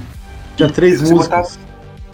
tinha 0.56 0.68
três 0.68 1.00
músicas. 1.10 1.58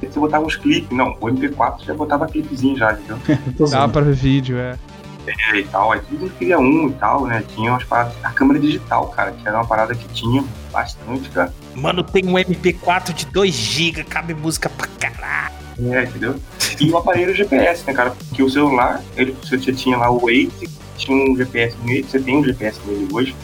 Você 0.00 0.18
botava 0.18 0.44
uns 0.44 0.56
clipes, 0.56 0.90
não, 0.96 1.16
o 1.20 1.26
MP4 1.26 1.84
já 1.84 1.94
botava 1.94 2.26
clipezinho 2.26 2.76
já, 2.76 2.92
entendeu? 2.92 3.18
Dá 3.70 3.88
pra 3.88 4.02
ver 4.02 4.14
vídeo, 4.14 4.58
é. 4.58 4.78
É, 5.26 5.58
e 5.58 5.64
tal, 5.64 5.92
aí 5.92 6.00
tudo 6.08 6.30
queria 6.30 6.58
um 6.58 6.88
e 6.88 6.92
tal, 6.92 7.26
né? 7.26 7.44
Tinha 7.54 7.70
umas 7.70 7.84
paradas. 7.84 8.14
A 8.22 8.30
câmera 8.30 8.58
digital, 8.58 9.08
cara, 9.08 9.32
que 9.32 9.46
era 9.46 9.58
uma 9.58 9.66
parada 9.66 9.94
que 9.94 10.08
tinha 10.08 10.42
bastante, 10.72 11.28
cara. 11.28 11.52
Mano, 11.74 12.02
tem 12.02 12.26
um 12.26 12.34
MP4 12.34 13.12
de 13.12 13.26
2GB, 13.26 14.04
cabe 14.04 14.34
música 14.34 14.68
pra 14.70 14.88
caralho. 14.98 15.54
É, 15.78 16.04
entendeu? 16.04 16.36
E 16.80 16.90
o 16.90 16.96
aparelho 16.96 17.34
GPS, 17.34 17.86
né, 17.86 17.92
cara? 17.92 18.10
Porque 18.10 18.42
o 18.42 18.50
celular, 18.50 19.02
ele, 19.16 19.36
você 19.42 19.58
tinha 19.72 19.96
lá 19.96 20.10
o 20.10 20.20
Waze, 20.20 20.68
tinha 20.96 21.16
um 21.16 21.36
GPS 21.36 21.76
nele, 21.84 22.02
você 22.02 22.18
tem 22.18 22.36
um 22.36 22.44
GPS 22.44 22.80
nele 22.86 23.08
hoje, 23.12 23.34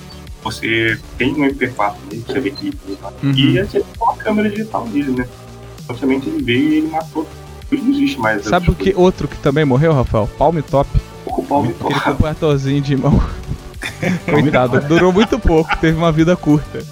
você 0.43 0.99
tem 1.19 1.33
um 1.33 1.49
MP4 1.49 1.95
nele, 2.11 2.25
você 2.27 2.41
vê 2.41 2.51
que. 2.51 2.73
Uhum. 3.23 3.33
E 3.33 3.59
você 3.59 3.81
tem 3.81 3.87
uma 4.01 4.17
câmera 4.17 4.49
digital 4.51 4.87
nele, 4.87 5.13
né? 5.13 5.29
Praticamente 5.87 6.29
ele 6.29 6.43
veio 6.43 6.69
e 6.69 6.75
ele 6.79 6.89
matou. 6.89 7.27
Ele 7.71 7.83
não 7.83 7.91
existe 7.91 8.19
mais. 8.19 8.45
Sabe 8.45 8.71
o 8.71 8.75
que 8.75 8.95
outro 8.97 9.27
que 9.27 9.37
também 9.39 9.65
morreu, 9.65 9.93
Rafael? 9.93 10.29
Palme 10.39 10.63
Top. 10.63 10.89
O 11.25 11.43
Palme 11.43 11.73
Top. 11.75 11.93
Aquele 11.93 12.17
cobertorzinho 12.17 12.81
de 12.81 12.97
mão. 12.97 13.21
Coitado, 14.29 14.81
durou 14.83 15.13
muito 15.13 15.39
pouco, 15.39 15.77
teve 15.79 15.97
uma 15.97 16.13
vida 16.13 16.37
curta. 16.37 16.83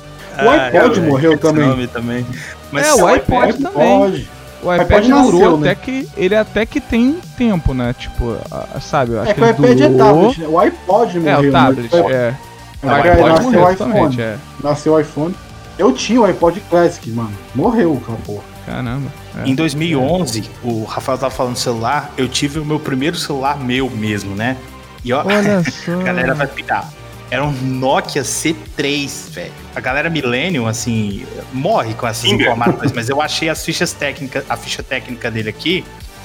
O 0.43 0.51
iPod 0.51 1.01
ah, 1.01 1.03
morreu 1.03 1.39
também. 1.39 1.87
também. 1.87 2.27
Mas 2.73 2.87
é, 2.87 2.95
o 2.95 3.07
iPod, 3.07 3.45
iPod 3.45 3.63
também. 3.63 4.27
O 4.63 4.75
iPad 4.75 4.81
iPod 4.81 5.09
durou 5.09 5.41
nasceu, 5.41 5.57
até 5.57 5.69
né? 5.69 5.75
que. 5.75 6.09
Ele 6.17 6.35
até 6.35 6.67
que 6.67 6.81
tem 6.81 7.21
tempo, 7.37 7.73
né? 7.73 7.95
Tipo, 7.97 8.37
sabe? 8.81 9.17
acho 9.19 9.31
é 9.31 9.35
que, 9.35 9.41
o 9.41 9.51
iPad 9.51 9.79
durou... 9.79 9.95
é 9.95 9.99
tablet, 9.99 10.41
né? 10.41 10.49
O 10.49 10.59
iPod 10.59 11.21
morreu. 11.21 11.35
É, 11.35 11.49
o 11.49 11.53
tablet, 11.53 11.95
né? 11.95 12.13
é. 12.13 12.35
O 12.83 12.91
iPod 12.91 13.21
nasceu 13.29 13.63
o 13.63 13.71
iPhone. 13.71 14.21
É. 14.21 14.37
Nasceu 14.63 14.93
o 14.95 15.01
iPhone. 15.01 15.35
Eu 15.79 15.93
tinha 15.93 16.21
o 16.21 16.25
iPod 16.25 16.61
Classic, 16.69 17.11
mano. 17.11 17.33
Morreu, 17.55 18.01
porra. 18.25 18.54
Caramba. 18.67 19.13
É. 19.37 19.49
Em 19.49 19.55
2011, 19.55 20.49
o 20.63 20.85
Rafael 20.85 21.19
tava 21.19 21.35
falando 21.35 21.57
celular, 21.57 22.13
eu 22.17 22.29
tive 22.29 22.59
o 22.59 22.65
meu 22.65 22.81
primeiro 22.81 23.17
celular 23.17 23.59
meu 23.59 23.91
mesmo, 23.91 24.35
né? 24.35 24.57
E 25.05 25.13
ó, 25.13 25.25
Olha 25.25 25.63
só. 25.71 25.93
a 25.93 26.03
galera 26.03 26.35
vai 26.35 26.47
pitar. 26.47 26.91
Era 27.31 27.45
um 27.45 27.53
Nokia 27.53 28.23
C3, 28.23 29.31
velho. 29.31 29.53
A 29.75 29.81
galera 29.81 30.09
Millennium, 30.09 30.67
assim, 30.67 31.27
morre 31.53 31.95
com 31.95 32.07
essas 32.07 32.25
informações, 32.31 32.93
mas 32.93 33.09
eu 33.09 33.21
achei 33.21 33.49
as 33.49 33.65
fichas 33.65 33.93
técnicas, 33.93 34.45
a 34.49 34.57
ficha 34.57 34.83
técnica 34.83 35.31
dele 35.31 35.49
aqui, 35.49 35.85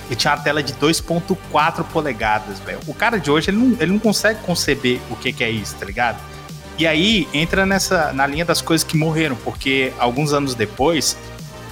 e 0.09 0.15
tinha 0.15 0.33
uma 0.33 0.41
tela 0.41 0.61
de 0.61 0.73
2.4 0.73 1.83
polegadas, 1.85 2.59
velho. 2.59 2.79
O 2.85 2.93
cara 2.93 3.17
de 3.17 3.31
hoje, 3.31 3.49
ele 3.49 3.57
não, 3.57 3.77
ele 3.79 3.91
não 3.93 3.99
consegue 3.99 4.39
conceber 4.41 4.99
o 5.09 5.15
que, 5.15 5.31
que 5.31 5.43
é 5.43 5.49
isso, 5.49 5.75
tá 5.75 5.85
ligado? 5.85 6.19
E 6.77 6.87
aí 6.87 7.27
entra 7.33 7.65
nessa 7.65 8.13
na 8.13 8.25
linha 8.25 8.45
das 8.45 8.61
coisas 8.61 8.85
que 8.85 8.95
morreram, 8.95 9.35
porque 9.35 9.91
alguns 9.99 10.31
anos 10.31 10.55
depois 10.55 11.17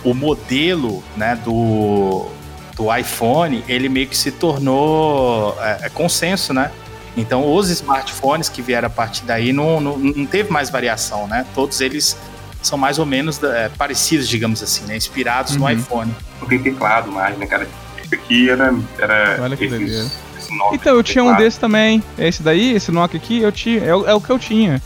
o 0.04 0.14
modelo 0.14 1.04
né, 1.16 1.40
do, 1.44 2.28
do 2.76 2.96
iPhone, 2.96 3.64
ele 3.68 3.90
meio 3.90 4.08
que 4.08 4.18
se 4.18 4.32
tornou 4.32 5.56
é, 5.60 5.80
é, 5.84 5.90
consenso, 5.90 6.54
né? 6.54 6.72
Então, 7.16 7.52
os 7.52 7.70
smartphones 7.70 8.48
que 8.48 8.62
vieram 8.62 8.88
a 8.88 8.92
partir 8.92 9.24
daí 9.26 9.52
não, 9.52 9.82
não, 9.82 9.98
não 9.98 10.26
teve 10.26 10.52
mais 10.52 10.70
variação, 10.70 11.28
né? 11.28 11.46
Todos 11.56 11.82
eles 11.82 12.16
são 12.62 12.78
mais 12.78 13.00
ou 13.00 13.06
menos 13.06 13.42
é, 13.44 13.70
parecidos, 13.70 14.28
digamos 14.30 14.62
assim, 14.62 14.86
né? 14.86 14.96
Inspirados 14.96 15.54
uhum. 15.54 15.60
no 15.60 15.70
iPhone. 15.72 16.16
Não 16.40 16.48
tem 16.48 16.60
teclado 16.60 17.12
mais, 17.12 17.36
né, 17.38 17.48
cara? 17.48 17.68
Esse 18.04 18.14
aqui 18.14 18.50
era. 18.50 18.74
era 19.00 19.40
Olha 19.42 19.58
que 19.58 19.66
esses, 19.66 20.12
esse 20.38 20.54
então, 20.72 20.96
eu 20.96 21.04
tinha 21.04 21.24
um 21.24 21.36
desse 21.36 21.60
também. 21.60 22.04
Esse 22.18 22.42
daí, 22.44 22.74
esse 22.74 22.92
Nokia 22.92 23.20
aqui, 23.20 23.42
eu 23.42 23.52
tinha, 23.52 23.84
é, 23.84 23.90
é 23.90 24.14
o 24.14 24.22
que 24.22 24.30
eu 24.30 24.40
tinha. 24.40 24.82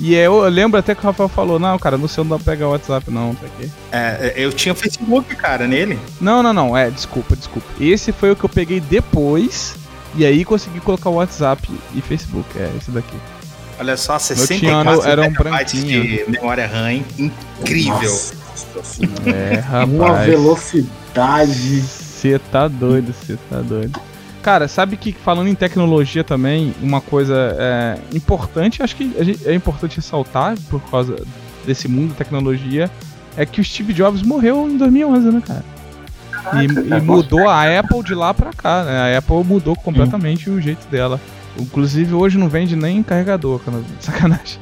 E 0.00 0.14
eu, 0.14 0.42
eu 0.44 0.50
lembro 0.50 0.78
até 0.78 0.94
que 0.94 1.00
o 1.00 1.04
Rafael 1.04 1.28
falou, 1.28 1.58
não, 1.58 1.78
cara, 1.78 1.96
no 1.96 2.08
seu 2.08 2.24
não 2.24 2.36
dá 2.36 2.42
pra 2.42 2.52
pegar 2.52 2.68
o 2.68 2.70
WhatsApp, 2.72 3.10
não, 3.10 3.34
tá 3.34 3.46
aqui. 3.46 3.70
É, 3.92 4.34
eu 4.36 4.52
tinha 4.52 4.72
o 4.72 4.76
Facebook, 4.76 5.34
cara, 5.36 5.66
nele. 5.66 5.98
Não, 6.20 6.42
não, 6.42 6.52
não, 6.52 6.76
é, 6.76 6.90
desculpa, 6.90 7.36
desculpa. 7.36 7.68
Esse 7.80 8.12
foi 8.12 8.32
o 8.32 8.36
que 8.36 8.44
eu 8.44 8.48
peguei 8.48 8.80
depois, 8.80 9.76
e 10.16 10.24
aí 10.24 10.44
consegui 10.44 10.80
colocar 10.80 11.10
o 11.10 11.14
WhatsApp 11.14 11.68
e 11.94 12.00
Facebook, 12.00 12.48
é, 12.58 12.70
esse 12.76 12.90
daqui. 12.90 13.16
Olha 13.78 13.96
só, 13.96 14.12
Meu 14.12 14.20
64 14.20 15.00
tinha, 15.00 15.10
era 15.10 15.22
um 15.22 15.64
de 15.64 16.24
memória 16.28 16.66
RAM, 16.66 17.02
incrível. 17.18 18.10
Nossa. 18.10 18.44
É, 19.26 19.84
Uma 19.84 20.06
rapaz. 20.08 20.26
velocidade. 20.26 21.80
Você 21.80 22.38
tá 22.50 22.68
doido, 22.68 23.12
você 23.12 23.36
tá 23.50 23.60
doido. 23.60 24.00
Cara, 24.44 24.68
sabe 24.68 24.98
que 24.98 25.10
falando 25.10 25.48
em 25.48 25.54
tecnologia 25.54 26.22
também, 26.22 26.74
uma 26.82 27.00
coisa 27.00 27.56
é, 27.58 27.98
importante, 28.14 28.82
acho 28.82 28.94
que 28.94 29.10
é 29.46 29.54
importante 29.54 29.96
ressaltar 29.96 30.54
por 30.68 30.82
causa 30.90 31.16
desse 31.66 31.88
mundo 31.88 32.10
da 32.10 32.16
tecnologia, 32.16 32.90
é 33.38 33.46
que 33.46 33.58
o 33.58 33.64
Steve 33.64 33.94
Jobs 33.94 34.20
morreu 34.20 34.68
em 34.68 34.76
2011, 34.76 35.30
né, 35.30 35.42
cara? 35.46 35.64
E, 36.60 36.66
e 36.66 37.00
mudou 37.00 37.48
a 37.48 37.78
Apple 37.80 38.02
de 38.02 38.14
lá 38.14 38.34
pra 38.34 38.52
cá, 38.52 38.84
né? 38.84 39.14
A 39.14 39.18
Apple 39.18 39.42
mudou 39.42 39.74
completamente 39.74 40.50
o 40.50 40.60
jeito 40.60 40.86
dela. 40.88 41.18
Inclusive 41.58 42.12
hoje 42.12 42.36
não 42.36 42.50
vende 42.50 42.76
nem 42.76 43.02
carregador, 43.02 43.60
cara. 43.60 43.80
Sacanagem. 43.98 44.58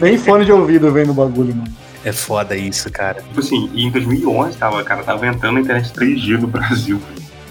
Nem 0.00 0.18
fone 0.18 0.44
de 0.44 0.50
ouvido 0.50 0.90
vem 0.90 1.06
no 1.06 1.14
bagulho, 1.14 1.54
mano. 1.54 1.72
É 2.04 2.10
foda 2.10 2.56
isso, 2.56 2.90
cara. 2.90 3.22
Tipo 3.22 3.38
assim, 3.38 3.70
e 3.72 3.84
em 3.84 3.90
2011 3.92 4.58
tava, 4.58 4.82
cara, 4.82 5.04
tava 5.04 5.28
entrando 5.28 5.58
a 5.58 5.60
internet 5.60 5.92
3G 5.92 6.40
no 6.40 6.48
Brasil. 6.48 7.00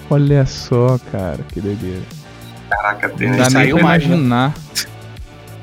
Olha 0.09 0.45
só, 0.45 0.99
cara, 1.11 1.39
que 1.49 1.59
doideira. 1.59 2.01
Caraca, 2.69 3.07
Não 3.07 3.37
dá 3.37 3.49
nem 3.49 3.49
pra 3.49 3.59
né? 3.63 3.69
imaginar. 3.69 4.53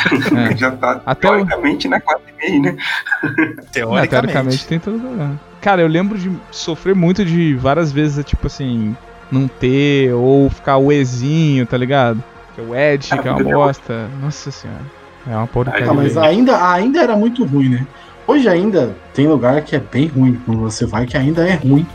É. 0.04 0.54
já 0.54 0.70
tá 0.70 1.00
Até 1.06 1.28
o- 1.28 1.32
teoricamente 1.36 1.88
na 1.88 1.98
4,5, 1.98 2.60
né? 2.62 2.76
Não, 3.24 3.64
Teoricamente. 3.72 4.08
teoricamente 4.10 4.66
tem 4.66 4.78
todo 4.78 4.98
lugar. 4.98 5.30
Cara, 5.62 5.80
eu 5.80 5.88
lembro 5.88 6.18
de 6.18 6.30
sofrer 6.50 6.94
muito 6.94 7.24
de 7.24 7.54
várias 7.54 7.90
vezes, 7.90 8.22
tipo 8.22 8.46
assim, 8.46 8.94
não 9.32 9.48
ter, 9.48 10.12
ou 10.12 10.50
ficar 10.50 10.76
o 10.76 10.92
Ezinho, 10.92 11.64
tá 11.64 11.78
ligado? 11.78 12.22
Que 12.54 12.60
é 12.60 12.64
o 12.64 12.74
Edge, 12.76 13.16
que 13.18 13.26
é 13.26 13.30
uma 13.32 13.42
bosta. 13.42 14.06
Nossa 14.20 14.50
senhora. 14.50 14.82
É 15.26 15.34
uma 15.34 15.46
porcaria. 15.46 15.90
Ah, 15.90 15.94
mas 15.94 16.18
ainda, 16.18 16.70
ainda 16.70 17.00
era 17.02 17.16
muito 17.16 17.42
ruim, 17.46 17.70
né? 17.70 17.86
Hoje 18.26 18.46
ainda 18.46 18.94
tem 19.14 19.26
lugar 19.26 19.62
que 19.62 19.74
é 19.74 19.80
bem 19.80 20.06
ruim. 20.08 20.38
Quando 20.44 20.60
você 20.60 20.84
vai, 20.84 21.06
que 21.06 21.16
ainda 21.16 21.48
é 21.48 21.54
ruim. 21.54 21.86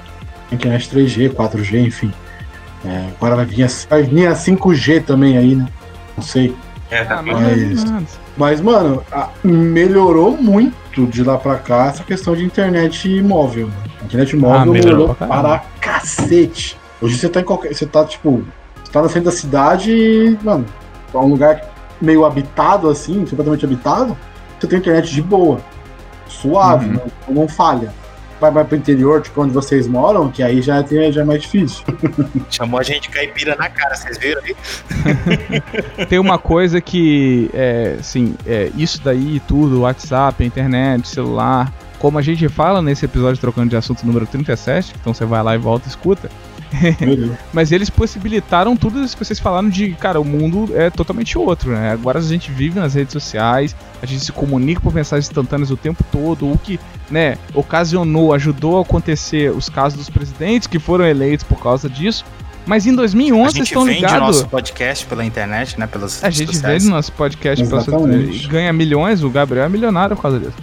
Internet 0.52 0.90
3G, 0.90 1.30
4G, 1.30 1.86
enfim. 1.86 2.12
É, 2.86 3.08
agora 3.18 3.36
vai 3.36 3.46
vir, 3.46 3.64
a, 3.64 3.68
vai 3.90 4.04
vir 4.04 4.28
a 4.28 4.34
5G 4.36 5.04
também 5.04 5.38
aí, 5.38 5.56
né? 5.56 5.68
Não 6.16 6.24
sei. 6.24 6.56
É, 6.90 7.04
tá 7.04 7.20
Ah, 7.20 7.22
mas 7.22 7.84
não 7.84 7.98
é 7.98 8.02
Mas- 8.38 8.62
mano, 8.62 9.04
a- 9.12 9.30
melhorou 9.44 10.36
muito 10.38 11.06
de 11.08 11.24
lá 11.24 11.38
pra 11.38 11.58
cá 11.58 11.88
essa 11.88 12.04
questão 12.04 12.36
de 12.36 12.44
internet 12.44 13.22
móvel. 13.22 13.68
Né? 13.68 13.74
Internet 14.06 14.36
móvel 14.38 14.56
Ah, 14.62 14.66
melhorou 14.66 14.92
melhorou 14.98 15.16
pra 15.16 15.28
para, 15.28 15.64
cacete. 15.82 16.78
Hoje 17.02 17.18
você 17.18 17.30
tá 17.30 17.42
em 17.42 17.44
qualquer. 17.44 17.74
Você 17.74 17.86
tá, 17.86 18.04
tipo. 18.06 18.44
Você 18.84 18.92
tá 18.92 19.02
no 19.02 19.10
centro 19.10 19.26
da 19.26 19.32
cidade 19.36 19.92
e, 19.92 20.38
mano, 20.42 20.66
é 21.14 21.18
um 21.18 21.28
lugar 21.28 21.62
meio 22.02 22.26
habitado, 22.26 22.90
assim, 22.90 23.26
completamente 23.26 23.66
habitado. 23.66 24.18
Você 24.60 24.68
tem 24.68 24.80
internet 24.80 25.14
de 25.14 25.22
boa. 25.22 25.60
Suave, 26.28 26.88
Uhum. 26.88 27.00
não, 27.28 27.36
não 27.42 27.48
falha. 27.48 27.94
Vai, 28.40 28.52
vai 28.52 28.64
pro 28.64 28.78
interior, 28.78 29.22
tipo, 29.22 29.42
onde 29.42 29.54
vocês 29.54 29.88
moram, 29.88 30.32
que 30.32 30.42
aí 30.42 30.62
já, 30.62 30.82
tem, 30.82 31.12
já 31.12 31.22
é 31.22 31.24
mais 31.24 31.42
difícil. 31.42 31.84
Chamou 32.50 32.80
a 32.80 32.84
gente 32.84 33.04
de 33.04 33.10
caipira 33.10 33.56
na 33.56 33.70
cara, 33.70 33.96
vocês 33.96 34.18
viram 34.18 34.42
aí? 34.44 34.56
Tem 36.08 36.20
uma 36.20 36.38
coisa 36.38 36.80
que, 36.80 37.50
é, 37.54 37.98
assim, 38.00 38.36
é, 38.46 38.72
isso 38.76 39.02
daí 39.04 39.42
tudo, 39.48 39.82
WhatsApp, 39.82 40.44
internet, 40.44 41.08
celular, 41.08 41.72
como 42.00 42.18
a 42.18 42.22
gente 42.22 42.48
fala 42.48 42.82
nesse 42.82 43.06
episódio 43.06 43.40
trocando 43.40 43.70
de 43.70 43.76
assunto 43.76 44.06
número 44.06 44.26
37, 44.26 44.94
então 45.00 45.14
você 45.14 45.26
vai 45.26 45.44
lá 45.44 45.56
e 45.56 45.58
volta 45.58 45.86
e 45.88 45.90
escuta. 45.90 46.30
mas 47.54 47.72
eles 47.72 47.90
possibilitaram 47.90 48.76
tudo 48.78 49.04
isso 49.04 49.18
que 49.18 49.26
vocês 49.26 49.40
falaram 49.40 49.70
de, 49.70 49.92
cara, 49.94 50.20
o 50.20 50.26
mundo 50.26 50.70
é 50.76 50.90
totalmente 50.90 51.38
outro, 51.38 51.72
né? 51.72 51.92
Agora 51.92 52.20
a 52.20 52.22
gente 52.22 52.52
vive 52.52 52.80
nas 52.80 52.94
redes 52.94 53.14
sociais, 53.14 53.76
a 54.02 54.06
gente 54.06 54.24
se 54.26 54.32
comunica 54.32 54.80
por 54.82 54.94
mensagens 54.94 55.28
instantâneas 55.28 55.72
o 55.72 55.78
tempo 55.78 56.04
todo, 56.12 56.52
o 56.52 56.58
que, 56.58 56.80
né, 57.10 57.38
ocasionou, 57.54 58.34
ajudou 58.34 58.78
a 58.78 58.82
acontecer 58.82 59.52
os 59.52 59.70
casos 59.70 59.98
dos 59.98 60.10
presidentes 60.10 60.68
que 60.68 60.80
foram 60.80 61.06
eleitos 61.06 61.44
por 61.44 61.60
causa 61.62 61.90
disso. 61.90 62.24
Mas 62.66 62.86
em 62.86 62.94
2011 62.94 63.42
A 63.42 63.44
vocês 63.46 63.56
gente 63.56 63.68
estão 63.68 63.84
vende 63.84 63.98
o 63.98 64.02
ligados? 64.02 64.28
nosso 64.28 64.48
podcast 64.48 65.06
pela 65.08 65.26
internet, 65.26 65.80
né? 65.80 65.88
Pelas 65.88 66.24
A 66.24 66.30
gente 66.30 66.54
sociais. 66.54 66.84
vende 66.84 66.94
nosso 66.94 67.12
podcast 67.14 67.64
Exatamente. 67.66 68.46
e 68.46 68.48
ganha 68.48 68.72
milhões, 68.72 69.24
o 69.24 69.30
Gabriel 69.30 69.66
é 69.66 69.70
milionário 69.70 70.16
por 70.16 70.22
causa 70.22 70.40
disso. 70.40 70.54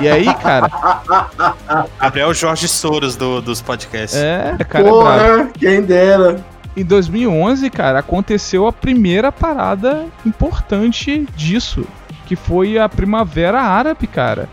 E 0.00 0.08
aí, 0.08 0.24
cara, 0.34 0.68
Gabriel 2.00 2.32
Jorge 2.34 2.68
Soros 2.68 3.16
do- 3.16 3.40
dos 3.40 3.60
podcasts. 3.60 4.18
é, 4.18 4.56
cara, 4.68 4.84
é 4.88 4.90
brabo. 4.90 4.98
Porra, 5.00 5.48
quem 5.58 5.82
dera. 5.82 6.40
Em 6.76 6.84
2011, 6.84 7.70
cara, 7.70 8.00
aconteceu 8.00 8.66
a 8.66 8.72
primeira 8.72 9.32
parada 9.32 10.06
importante 10.26 11.26
disso, 11.34 11.86
que 12.26 12.36
foi 12.36 12.78
a 12.78 12.88
Primavera 12.88 13.60
Árabe, 13.62 14.06
cara. 14.06 14.48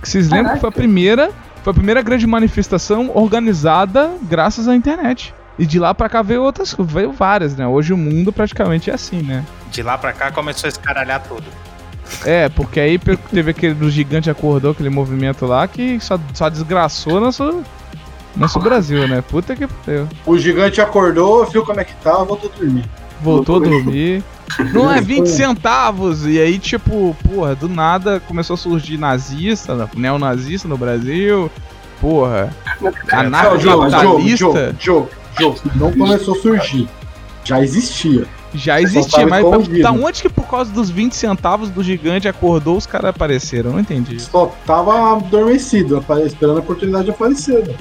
Que 0.00 0.08
Vocês 0.08 0.28
lembram 0.28 0.54
que 0.54 0.60
foi 0.60 0.68
a 0.68 0.72
primeira, 0.72 1.30
foi 1.62 1.70
a 1.70 1.74
primeira 1.74 2.02
grande 2.02 2.26
manifestação 2.26 3.10
organizada 3.14 4.10
graças 4.22 4.68
à 4.68 4.74
internet. 4.74 5.34
E 5.58 5.64
de 5.64 5.78
lá 5.78 5.94
pra 5.94 6.08
cá 6.08 6.22
veio 6.22 6.42
outras, 6.42 6.74
veio 6.78 7.12
várias, 7.12 7.54
né? 7.54 7.66
Hoje 7.66 7.92
o 7.92 7.96
mundo 7.96 8.32
praticamente 8.32 8.90
é 8.90 8.94
assim, 8.94 9.22
né? 9.22 9.44
De 9.70 9.82
lá 9.82 9.96
pra 9.96 10.12
cá 10.12 10.30
começou 10.32 10.66
a 10.66 10.70
escaralhar 10.70 11.22
tudo. 11.22 11.44
É, 12.24 12.48
porque 12.48 12.78
aí 12.78 12.98
teve 12.98 13.50
aquele 13.50 13.74
do 13.74 13.90
gigante 13.90 14.30
acordou, 14.30 14.72
aquele 14.72 14.90
movimento 14.90 15.46
lá 15.46 15.66
que 15.66 15.98
só, 16.00 16.18
só 16.34 16.48
desgraçou 16.48 17.20
nosso, 17.20 17.62
nosso 18.36 18.58
Brasil, 18.60 19.06
né? 19.08 19.22
Puta 19.22 19.56
que 19.56 19.66
pariu. 19.66 20.08
O 20.26 20.38
gigante 20.38 20.80
acordou, 20.80 21.44
viu 21.46 21.64
como 21.64 21.80
é 21.80 21.84
que 21.84 21.94
tá, 21.96 22.22
voltou 22.22 22.50
a 22.54 22.58
dormir. 22.58 22.84
Voltou 23.20 23.56
a 23.56 23.60
dormir. 23.60 24.22
Não 24.72 24.92
é 24.92 25.00
20 25.00 25.26
centavos! 25.26 26.26
E 26.26 26.38
aí, 26.38 26.58
tipo, 26.58 27.16
porra, 27.28 27.54
do 27.54 27.68
nada 27.68 28.20
começou 28.20 28.54
a 28.54 28.56
surgir 28.56 28.98
nazista, 28.98 29.88
neonazista 29.94 30.68
no 30.68 30.76
Brasil. 30.76 31.50
Porra, 32.00 32.52
Não, 32.80 32.92
anarcocapitalista. 33.10 34.36
Joe, 34.36 34.36
Joe, 34.36 34.74
Joe, 34.78 35.06
Joe, 35.38 35.54
não 35.76 35.92
começou 35.92 36.34
a 36.34 36.40
surgir. 36.40 36.88
Já 37.44 37.60
existia. 37.62 38.26
Já 38.54 38.80
existia, 38.80 39.26
mas 39.26 39.44
da 39.82 39.92
onde 39.92 40.22
que 40.22 40.28
por 40.28 40.46
causa 40.46 40.72
dos 40.72 40.90
20 40.90 41.14
centavos 41.14 41.70
do 41.70 41.82
gigante 41.82 42.28
acordou 42.28 42.76
os 42.76 42.86
caras 42.86 43.10
apareceram? 43.10 43.70
Eu 43.70 43.74
Não 43.74 43.80
entendi. 43.80 44.20
Só 44.20 44.54
tava 44.66 45.16
adormecido, 45.16 46.04
esperando 46.26 46.58
a 46.58 46.60
oportunidade 46.60 47.04
de 47.06 47.10
aparecer. 47.10 47.66
né? 47.66 47.74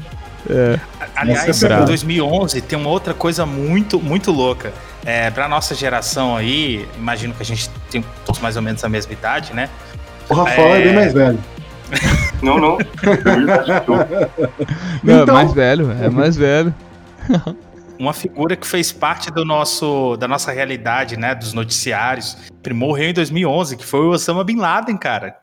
É. 0.49 0.79
Aliás, 1.15 1.62
é 1.62 1.65
em 1.65 1.69
brava. 1.69 1.86
2011 1.86 2.62
tem 2.62 2.79
uma 2.79 2.89
outra 2.89 3.13
coisa 3.13 3.45
muito, 3.45 3.99
muito 3.99 4.31
louca. 4.31 4.73
É, 5.05 5.29
pra 5.29 5.47
nossa 5.47 5.75
geração 5.75 6.36
aí, 6.36 6.88
imagino 6.97 7.34
que 7.34 7.43
a 7.43 7.45
gente 7.45 7.69
tem 7.89 8.03
todos 8.25 8.41
mais 8.41 8.55
ou 8.55 8.62
menos 8.62 8.84
a 8.84 8.89
mesma 8.89 9.13
idade, 9.13 9.53
né? 9.53 9.69
O 10.29 10.34
Rafael 10.34 10.73
é, 10.75 10.81
É. 10.81 10.84
bem 10.86 10.95
mais 10.95 11.13
velho. 11.13 11.39
Não, 12.41 12.57
não. 12.57 12.77
Não, 15.03 15.19
é 15.19 15.23
Então- 15.23 15.36
mais 15.36 15.53
velho, 15.53 15.91
é 16.01 16.10
mais 16.10 16.36
velho. 16.36 16.73
Uma 18.01 18.13
figura 18.13 18.55
que 18.55 18.65
fez 18.65 18.91
parte 18.91 19.29
do 19.29 19.45
nosso, 19.45 20.17
da 20.17 20.27
nossa 20.27 20.51
realidade, 20.51 21.15
né? 21.17 21.35
Dos 21.35 21.53
noticiários. 21.53 22.35
Morreu 22.73 23.09
em 23.11 23.13
2011, 23.13 23.77
que 23.77 23.85
foi 23.85 23.99
o 23.99 24.09
Osama 24.09 24.43
Bin 24.43 24.55
Laden, 24.55 24.97
cara. 24.97 25.37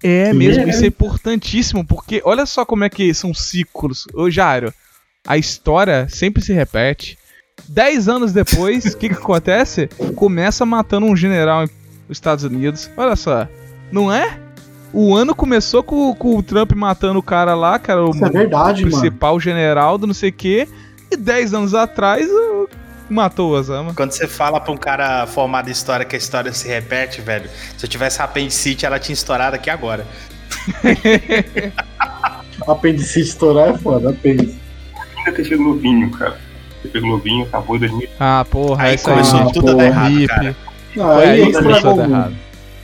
É 0.00 0.32
mesmo, 0.32 0.68
isso 0.68 0.84
é 0.84 0.86
importantíssimo, 0.86 1.84
porque 1.84 2.22
olha 2.24 2.46
só 2.46 2.64
como 2.64 2.84
é 2.84 2.88
que 2.88 3.12
são 3.12 3.34
ciclos. 3.34 4.06
Ô 4.14 4.30
Jairo, 4.30 4.72
a 5.26 5.36
história 5.36 6.06
sempre 6.08 6.40
se 6.40 6.52
repete. 6.52 7.18
Dez 7.68 8.08
anos 8.08 8.32
depois, 8.32 8.84
o 8.84 8.96
que, 8.96 9.08
que 9.08 9.16
acontece? 9.16 9.88
Começa 10.14 10.64
matando 10.64 11.06
um 11.06 11.16
general 11.16 11.62
nos 11.62 11.70
Estados 12.10 12.44
Unidos. 12.44 12.88
Olha 12.96 13.16
só, 13.16 13.48
não 13.90 14.12
é? 14.12 14.38
O 14.92 15.12
ano 15.12 15.34
começou 15.34 15.82
com, 15.82 16.14
com 16.14 16.36
o 16.36 16.42
Trump 16.42 16.70
matando 16.72 17.18
o 17.18 17.22
cara 17.22 17.56
lá, 17.56 17.80
era 17.82 18.04
o 18.04 18.10
Isso 18.10 18.24
é 18.24 18.30
verdade, 18.30 18.84
mano. 18.84 18.96
principal 18.96 19.40
general 19.40 19.98
do 19.98 20.06
não 20.06 20.14
sei 20.14 20.30
o 20.30 20.32
quê. 20.32 20.68
E 21.10 21.16
dez 21.16 21.52
anos 21.54 21.74
atrás, 21.74 22.28
o- 22.30 22.68
matou 23.08 23.50
o 23.50 23.54
Osama. 23.54 23.92
Quando 23.94 24.12
você 24.12 24.26
fala 24.28 24.60
pra 24.60 24.72
um 24.72 24.76
cara 24.76 25.26
formado 25.26 25.68
em 25.68 25.72
história 25.72 26.04
que 26.06 26.14
a 26.14 26.18
história 26.18 26.52
se 26.52 26.68
repete, 26.68 27.20
velho, 27.20 27.50
se 27.76 27.84
eu 27.84 27.90
tivesse 27.90 28.22
apendicite, 28.22 28.86
ela 28.86 28.98
tinha 28.98 29.14
estourado 29.14 29.56
aqui 29.56 29.68
agora. 29.70 30.06
Apendicite 32.66 33.20
estourar 33.28 33.70
é 33.70 33.78
foda, 33.78 34.10
apêndice. 34.10 34.58
Ainda 35.18 35.32
ter 35.32 35.44
sido 35.44 35.62
Globinho, 35.64 36.10
cara. 36.10 36.38
Ter 36.92 37.00
Globinho 37.00 37.44
acabou 37.46 37.76
em 37.76 37.80
2000. 37.80 38.08
Ah, 38.18 38.44
porra, 38.48 38.84
Aí 38.84 38.98
começou 38.98 39.40
aí. 39.40 39.52
tudo 39.52 39.70
a 39.70 39.74
dar 39.74 39.84
errado, 39.86 40.10
hippie. 40.12 40.26
cara. 40.28 40.56
Não, 40.96 41.14
Foi 41.14 41.24
aí, 41.24 41.42
aí 41.42 41.52
começou 41.52 41.90
a 41.90 41.94
dar 41.94 42.08
errado. 42.08 42.36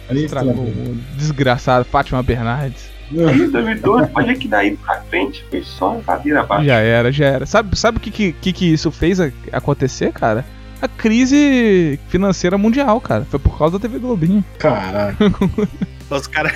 Aí 0.09 0.25
Estragou. 0.25 0.73
Desgraçado, 1.17 1.85
Fátima 1.85 2.23
Bernardes. 2.23 2.89
Aí 3.11 3.47
2012, 3.49 4.11
olha 4.15 4.35
que 4.35 4.49
daí 4.49 4.77
pra 4.77 5.01
frente 5.03 5.45
foi 5.51 5.63
só 5.63 6.01
ladeira 6.07 6.41
abaixo. 6.41 6.65
Já 6.65 6.75
era, 6.77 7.13
já 7.13 7.27
era. 7.27 7.47
Sabe, 7.47 7.79
sabe 7.79 7.99
o 7.99 8.01
que, 8.01 8.11
que, 8.11 8.33
que 8.33 8.53
que 8.53 8.73
isso 8.73 8.91
fez 8.91 9.21
a- 9.21 9.31
acontecer, 9.53 10.13
cara? 10.13 10.45
a 10.83 10.87
crise 10.89 11.99
financeira 12.09 12.59
mundial, 12.59 13.01
cara. 13.01 13.27
Foi 13.31 13.39
por 13.41 13.57
causa 13.59 13.79
da 13.79 13.83
TV 13.89 13.99
Globinho. 13.99 14.45
Caralho. 14.59 15.17
Os 16.11 16.27
caras 16.29 16.53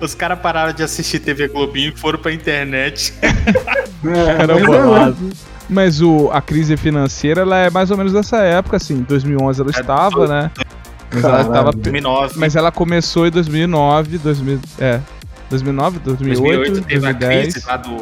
os 0.00 0.14
cara 0.14 0.34
pararam 0.36 0.72
de 0.72 0.82
assistir 0.82 1.18
TV 1.18 1.48
Globinho 1.48 1.92
e 1.94 1.98
foram 1.98 2.18
pra 2.18 2.32
internet. 2.32 3.12
É, 3.22 3.28
Era 4.42 4.54
mas 4.54 4.62
é, 4.62 4.66
bolado. 4.66 5.30
Mas 5.68 6.00
o, 6.00 6.30
a 6.32 6.40
crise 6.40 6.76
financeira, 6.78 7.42
ela 7.42 7.58
é 7.58 7.68
mais 7.68 7.90
ou 7.90 7.96
menos 7.98 8.12
dessa 8.12 8.38
época, 8.38 8.76
assim. 8.76 8.94
Em 8.94 9.02
2011 9.02 9.60
ela 9.60 9.70
É, 9.74 9.80
estava, 9.80 10.26
né? 10.28 10.50
Mas 11.12 11.24
ela, 11.24 11.44
tava, 11.44 11.72
2009. 11.72 12.34
mas 12.38 12.56
ela 12.56 12.72
começou 12.72 13.26
em 13.26 13.30
2009, 13.30 14.16
2000, 14.18 14.60
é, 14.78 15.00
2009, 15.50 15.98
2008, 16.00 16.42
2008 16.72 16.86
teve 16.86 17.06
a 17.06 17.12
2010. 17.12 17.52
crise 17.52 17.66
lá 17.66 17.76
do, 17.76 17.96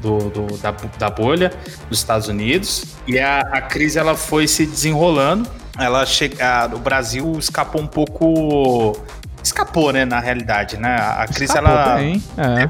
do, 0.00 0.30
do- 0.30 0.56
da, 0.58 0.74
da 0.98 1.10
bolha 1.10 1.52
dos 1.88 1.98
Estados 1.98 2.28
Unidos 2.28 2.84
e 3.06 3.18
a, 3.18 3.40
a 3.40 3.60
crise 3.60 3.98
ela 3.98 4.14
foi 4.16 4.46
se 4.48 4.66
desenrolando. 4.66 5.48
Ela 5.78 6.06
chega, 6.06 6.70
o 6.74 6.78
Brasil 6.78 7.32
escapou 7.38 7.82
um 7.82 7.86
pouco, 7.86 8.96
escapou, 9.44 9.92
né, 9.92 10.04
na 10.06 10.18
realidade, 10.20 10.78
né? 10.78 10.96
A 10.96 11.26
crise 11.26 11.44
Escapou 11.44 11.70
ela 11.70 11.96
bem, 11.96 12.22
é. 12.38 12.68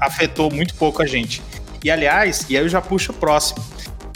afetou 0.00 0.50
muito 0.52 0.74
pouco 0.74 1.02
a 1.02 1.06
gente. 1.06 1.42
E 1.82 1.90
aliás, 1.90 2.44
e 2.50 2.56
aí 2.56 2.62
eu 2.62 2.68
já 2.68 2.80
puxo 2.80 3.10
o 3.10 3.14
próximo. 3.14 3.64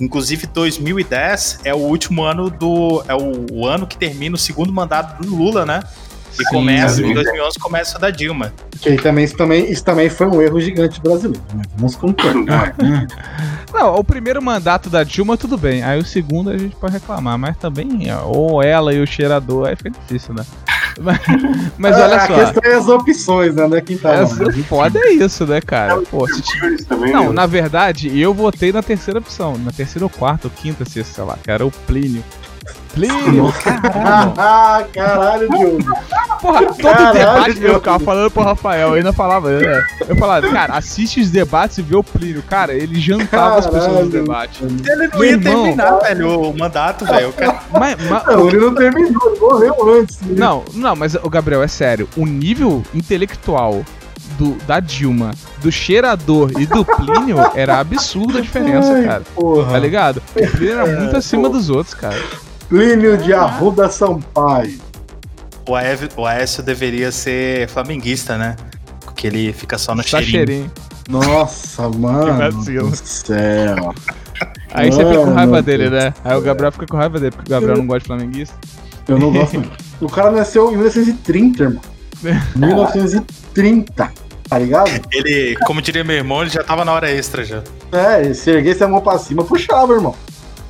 Inclusive 0.01 0.47
2010 0.49 1.61
é 1.65 1.73
o 1.75 1.79
último 1.79 2.23
ano 2.23 2.51
do 2.51 3.03
é 3.09 3.15
o, 3.15 3.47
o 3.51 3.67
ano 3.67 3.87
que 3.87 3.97
termina 3.97 4.35
o 4.37 4.39
segundo 4.39 4.71
mandato 4.71 5.23
do 5.23 5.35
Lula, 5.35 5.65
né? 5.65 5.83
E 6.39 6.45
começa 6.45 7.03
em 7.03 7.15
2011 7.15 7.59
começa 7.59 7.99
da 7.99 8.11
Dilma. 8.11 8.53
Que 8.81 8.91
aí 8.91 8.97
também, 8.97 9.25
isso, 9.25 9.37
também, 9.37 9.71
isso 9.71 9.85
também 9.85 10.11
foi 10.11 10.27
um 10.27 10.41
erro 10.43 10.61
gigante 10.61 11.01
brasileiro. 11.01 11.43
Né? 11.55 11.63
Vamos 11.77 11.97
concordar. 11.97 12.75
né? 12.83 13.07
Não, 13.73 13.95
o 13.95 14.05
primeiro 14.05 14.43
mandato 14.43 14.89
da 14.91 15.03
Dilma, 15.03 15.37
tudo 15.37 15.57
bem. 15.57 15.83
Aí 15.83 15.99
o 15.99 16.05
segundo 16.05 16.51
a 16.51 16.59
gente 16.59 16.77
pode 16.77 16.93
reclamar, 16.93 17.39
mas 17.39 17.57
também, 17.57 18.13
ó, 18.13 18.27
ou 18.27 18.63
ela 18.63 18.93
e 18.93 19.01
o 19.01 19.07
cheirador, 19.07 19.69
aí 19.69 19.77
fica 19.77 19.91
difícil, 19.91 20.35
né? 20.35 20.45
Mas, 20.99 21.21
mas 21.77 21.95
olha 21.95 22.17
a 22.17 22.27
só, 22.27 22.35
questão 22.35 22.73
é 22.73 22.75
as 22.75 22.89
opções, 22.89 23.55
né? 23.55 23.67
Não 23.67 23.77
é 23.77 23.83
quem 23.83 23.99
tá 23.99 24.15
essa 24.15 24.43
né? 24.43 24.53
foda 24.67 24.99
é 24.99 25.13
isso, 25.13 25.47
né, 25.47 25.61
cara? 25.61 26.01
Pô, 26.11 26.27
se 26.27 26.43
Não, 27.13 27.25
né? 27.25 27.33
na 27.35 27.45
verdade, 27.45 28.19
eu 28.19 28.33
votei 28.33 28.73
na 28.73 28.83
terceira 28.83 29.19
opção. 29.19 29.59
Na 29.59 29.71
terceira 29.71 30.07
ou 30.07 30.11
quarta 30.11 30.47
ou 30.47 30.51
quinta, 30.51 30.87
sexta, 30.87 31.13
sei 31.13 31.25
lá, 31.25 31.39
que 31.43 31.51
era 31.51 31.67
o 31.67 31.71
Plínio. 31.71 32.25
Plínio, 32.97 33.53
caralho. 33.63 34.33
Ah, 34.39 34.85
caralho, 34.93 35.49
Diogo. 35.51 35.79
Porra, 36.41 36.63
todo 36.67 36.77
Caralho, 36.83 37.13
debate 37.19 37.49
eu 37.51 37.55
Diogo. 37.55 37.75
ficava 37.79 37.99
falando 38.05 38.31
pro 38.31 38.43
Rafael, 38.43 38.89
eu 38.89 38.95
ainda 38.95 39.13
falava, 39.13 39.51
né? 39.51 39.85
Eu 40.09 40.17
falava, 40.17 40.49
cara, 40.51 40.75
assiste 40.75 41.21
os 41.21 41.31
debates 41.31 41.77
e 41.79 41.83
vê 41.83 41.95
o 41.95 42.03
Plínio. 42.03 42.43
Cara, 42.43 42.73
ele 42.73 42.99
jantava 42.99 43.59
as 43.59 43.67
pessoas 43.67 43.87
no 43.87 43.93
Caralho. 43.93 44.11
debate. 44.11 44.65
Ele 44.65 45.09
não 45.09 45.19
Meu 45.19 45.25
ia 45.25 45.31
irmão. 45.33 45.63
terminar, 45.65 45.99
velho, 45.99 46.41
o 46.51 46.59
mandato, 46.59 47.05
velho. 47.05 47.29
O 47.29 47.33
cara- 47.35 47.61
Mas, 47.79 47.97
mas- 48.09 48.27
Não, 48.27 48.49
ele 48.49 48.57
não 48.59 48.75
terminou, 48.75 49.31
ele 49.31 49.41
morreu 49.41 50.01
antes. 50.01 50.21
né? 50.23 50.35
Não, 50.37 50.65
não, 50.75 50.97
mas 50.97 51.15
o 51.15 51.29
Gabriel, 51.29 51.63
é 51.63 51.69
sério. 51.69 52.09
O 52.17 52.25
nível 52.25 52.83
intelectual 52.95 53.85
do, 54.39 54.55
da 54.67 54.81
Dilma, 54.81 55.31
do 55.59 55.71
cheirador 55.71 56.51
e 56.59 56.67
do 56.67 56.85
Plínio 56.85 57.39
era 57.55 57.79
absurda 57.79 58.39
a 58.39 58.43
diferença, 58.43 58.93
Ai, 58.93 59.05
cara. 59.05 59.23
Porra. 59.35 59.73
Tá 59.73 59.79
ligado? 59.79 60.23
O 60.35 60.47
Plínio 60.51 60.73
era 60.79 60.87
muito 61.01 61.17
acima 61.17 61.49
dos 61.49 61.69
outros, 61.71 61.95
cara. 61.95 62.17
Plínio 62.69 63.17
de 63.17 63.33
Arruda 63.33 63.89
Sampaio. 63.89 64.79
O 65.69 65.75
Aécio, 65.75 66.09
o 66.17 66.27
Aécio 66.27 66.63
deveria 66.63 67.11
ser 67.11 67.69
flamenguista, 67.69 68.37
né? 68.39 68.57
Porque 69.01 69.27
ele 69.27 69.53
fica 69.53 69.79
só 69.79 69.95
no 69.95 70.03
Tá 70.03 70.09
cheirinho. 70.21 70.31
cheirinho. 70.33 70.71
Nossa, 71.09 71.89
mano 71.97 72.53
do 72.53 72.97
céu. 72.97 73.95
Aí 74.73 74.91
você 74.91 74.99
fica 75.05 75.15
com 75.19 75.25
Mano, 75.27 75.35
raiva 75.35 75.63
dele, 75.63 75.91
né? 75.91 76.13
Aí 76.25 76.37
o 76.37 76.41
Gabriel 76.41 76.73
fica 76.73 76.87
com 76.87 76.97
raiva 76.97 77.19
dele, 77.19 77.33
porque 77.33 77.51
o 77.51 77.55
Gabriel 77.55 77.79
não 77.79 77.87
gosta 77.87 78.01
de 78.01 78.07
flamenguista. 78.07 78.55
Eu 79.09 79.19
não 79.19 79.33
gosto. 79.33 79.59
não. 79.59 79.71
O 80.01 80.09
cara 80.11 80.31
nasceu 80.33 80.67
em 80.69 80.77
1930, 80.77 81.63
irmão. 81.63 81.83
1930. 82.57 84.13
Tá 84.49 84.59
ligado? 84.59 84.91
Ele, 85.13 85.57
como 85.67 85.83
diria 85.83 86.05
meu 86.05 86.17
irmão, 86.17 86.43
ele 86.43 86.51
já 86.51 86.63
tava 86.63 86.85
na 86.85 86.93
hora 86.93 87.11
extra 87.11 87.45
já. 87.45 87.63
É, 87.91 88.33
se 88.33 88.51
erguesse 88.51 88.85
a 88.85 88.89
mão 88.89 89.01
pra 89.01 89.19
cima, 89.19 89.43
puxava, 89.45 89.93
irmão. 89.95 90.15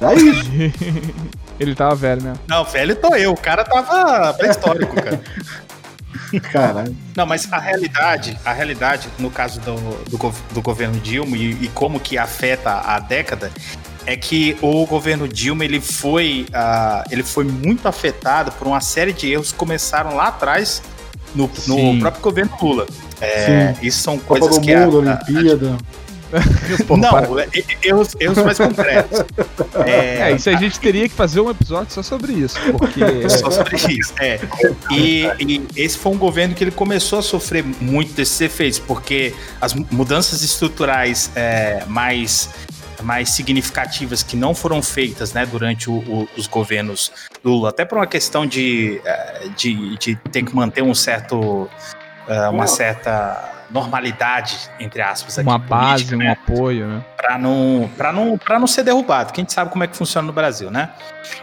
É 0.01 0.15
isso. 0.15 0.45
Ele 1.59 1.75
tava 1.75 1.95
velho 1.95 2.23
mesmo. 2.23 2.38
Não, 2.47 2.64
velho 2.64 2.95
tô 2.97 3.14
eu. 3.14 3.33
O 3.33 3.37
cara 3.37 3.64
tava 3.64 4.33
pré-histórico, 4.35 4.95
cara. 4.95 5.21
Caralho. 6.53 6.97
Não, 7.16 7.27
mas 7.27 7.51
a 7.53 7.59
realidade, 7.59 8.38
a 8.45 8.53
realidade, 8.53 9.09
no 9.19 9.31
caso 9.31 9.61
do, 9.61 9.75
do, 10.11 10.35
do 10.53 10.62
governo 10.62 10.99
Dilma 10.99 11.37
e, 11.37 11.51
e 11.64 11.69
como 11.75 12.01
que 12.01 12.19
afeta 12.19 12.71
a 12.85 12.99
década, 12.99 13.51
é 14.07 14.16
que 14.16 14.57
o 14.61 14.85
governo 14.87 15.29
Dilma 15.29 15.64
ele 15.64 15.81
foi, 15.81 16.47
ah, 16.53 17.05
ele 17.11 17.23
foi 17.23 17.45
muito 17.45 17.87
afetado 17.87 18.51
por 18.53 18.66
uma 18.66 18.81
série 18.81 19.12
de 19.12 19.31
erros 19.31 19.53
que 19.53 19.59
começaram 19.59 20.14
lá 20.16 20.29
atrás 20.29 20.83
no, 21.35 21.51
no 21.66 21.99
próprio 22.01 22.23
governo 22.23 22.53
Lula. 22.61 22.87
É, 23.21 23.75
isso 23.83 24.03
são 24.03 24.19
Copa 24.19 24.40
coisas 24.40 24.57
do 24.59 24.64
que 24.64 24.73
a- 24.75 24.81
Mundo, 24.87 25.09
a- 25.09 25.21
Olimpíada. 25.29 25.77
Pô, 26.87 26.97
não, 26.99 27.11
para- 27.11 27.43
é- 27.45 27.49
é- 27.59 27.89
erros, 27.89 28.17
erros 28.21 28.39
mais 28.39 28.59
concretos. 28.59 29.21
É, 29.87 30.33
isso 30.33 30.49
a 30.49 30.57
gente 30.57 30.81
teria 30.81 31.07
que 31.09 31.15
fazer 31.15 31.41
um 31.41 31.51
episódio 31.51 31.93
só 31.93 32.03
sobre 32.03 32.33
isso, 32.33 32.59
porque. 32.73 33.01
Só 33.29 33.51
sobre 33.51 33.77
isso, 33.93 34.12
é. 34.19 34.41
E, 34.91 35.27
e 35.39 35.67
esse 35.77 35.99
foi 35.99 36.12
um 36.12 36.17
governo 36.19 36.55
que 36.55 36.65
ele 36.65 36.71
começou 36.71 37.19
a 37.19 37.23
sofrer 37.23 37.62
muito 37.81 38.15
desses 38.15 38.41
efeitos, 38.41 38.79
porque 38.79 39.35
as 39.61 39.75
mu- 39.75 39.87
mudanças 39.91 40.43
estruturais 40.43 41.31
é, 41.37 41.85
mais, 41.87 42.49
mais 43.03 43.31
significativas 43.31 44.23
que 44.23 44.35
não 44.37 44.55
foram 44.55 44.83
feitas 44.83 45.33
né, 45.35 45.45
durante 45.45 45.91
o- 45.91 45.99
o- 45.99 46.29
os 46.37 46.47
governos 46.47 47.12
Lula, 47.45 47.69
até 47.69 47.85
por 47.85 47.99
uma 47.99 48.07
questão 48.07 48.47
de, 48.47 49.01
é, 49.05 49.49
de, 49.57 49.97
de 49.99 50.17
ter 50.33 50.43
que 50.43 50.57
manter 50.57 50.83
um 50.83 50.95
certo, 50.95 51.69
é, 52.29 52.49
uma 52.49 52.67
certa 52.67 53.53
normalidade, 53.71 54.57
entre 54.79 55.03
aspas, 55.03 55.39
aqui, 55.39 55.49
Uma 55.49 55.59
base, 55.59 56.05
política, 56.05 56.15
um 56.17 56.19
né? 56.21 56.31
apoio, 56.33 56.87
né? 56.87 57.05
para 57.17 57.37
não, 57.39 57.91
pra 57.97 58.12
não, 58.12 58.39
pra 58.39 58.59
não 58.61 58.67
ser 58.67 58.85
derrubado, 58.85 59.33
que 59.33 59.41
a 59.41 59.43
gente 59.43 59.53
sabe 59.53 59.71
como 59.71 59.83
é 59.83 59.87
que 59.89 59.97
funciona 59.97 60.25
no 60.27 60.33
Brasil, 60.33 60.71
né? 60.71 60.91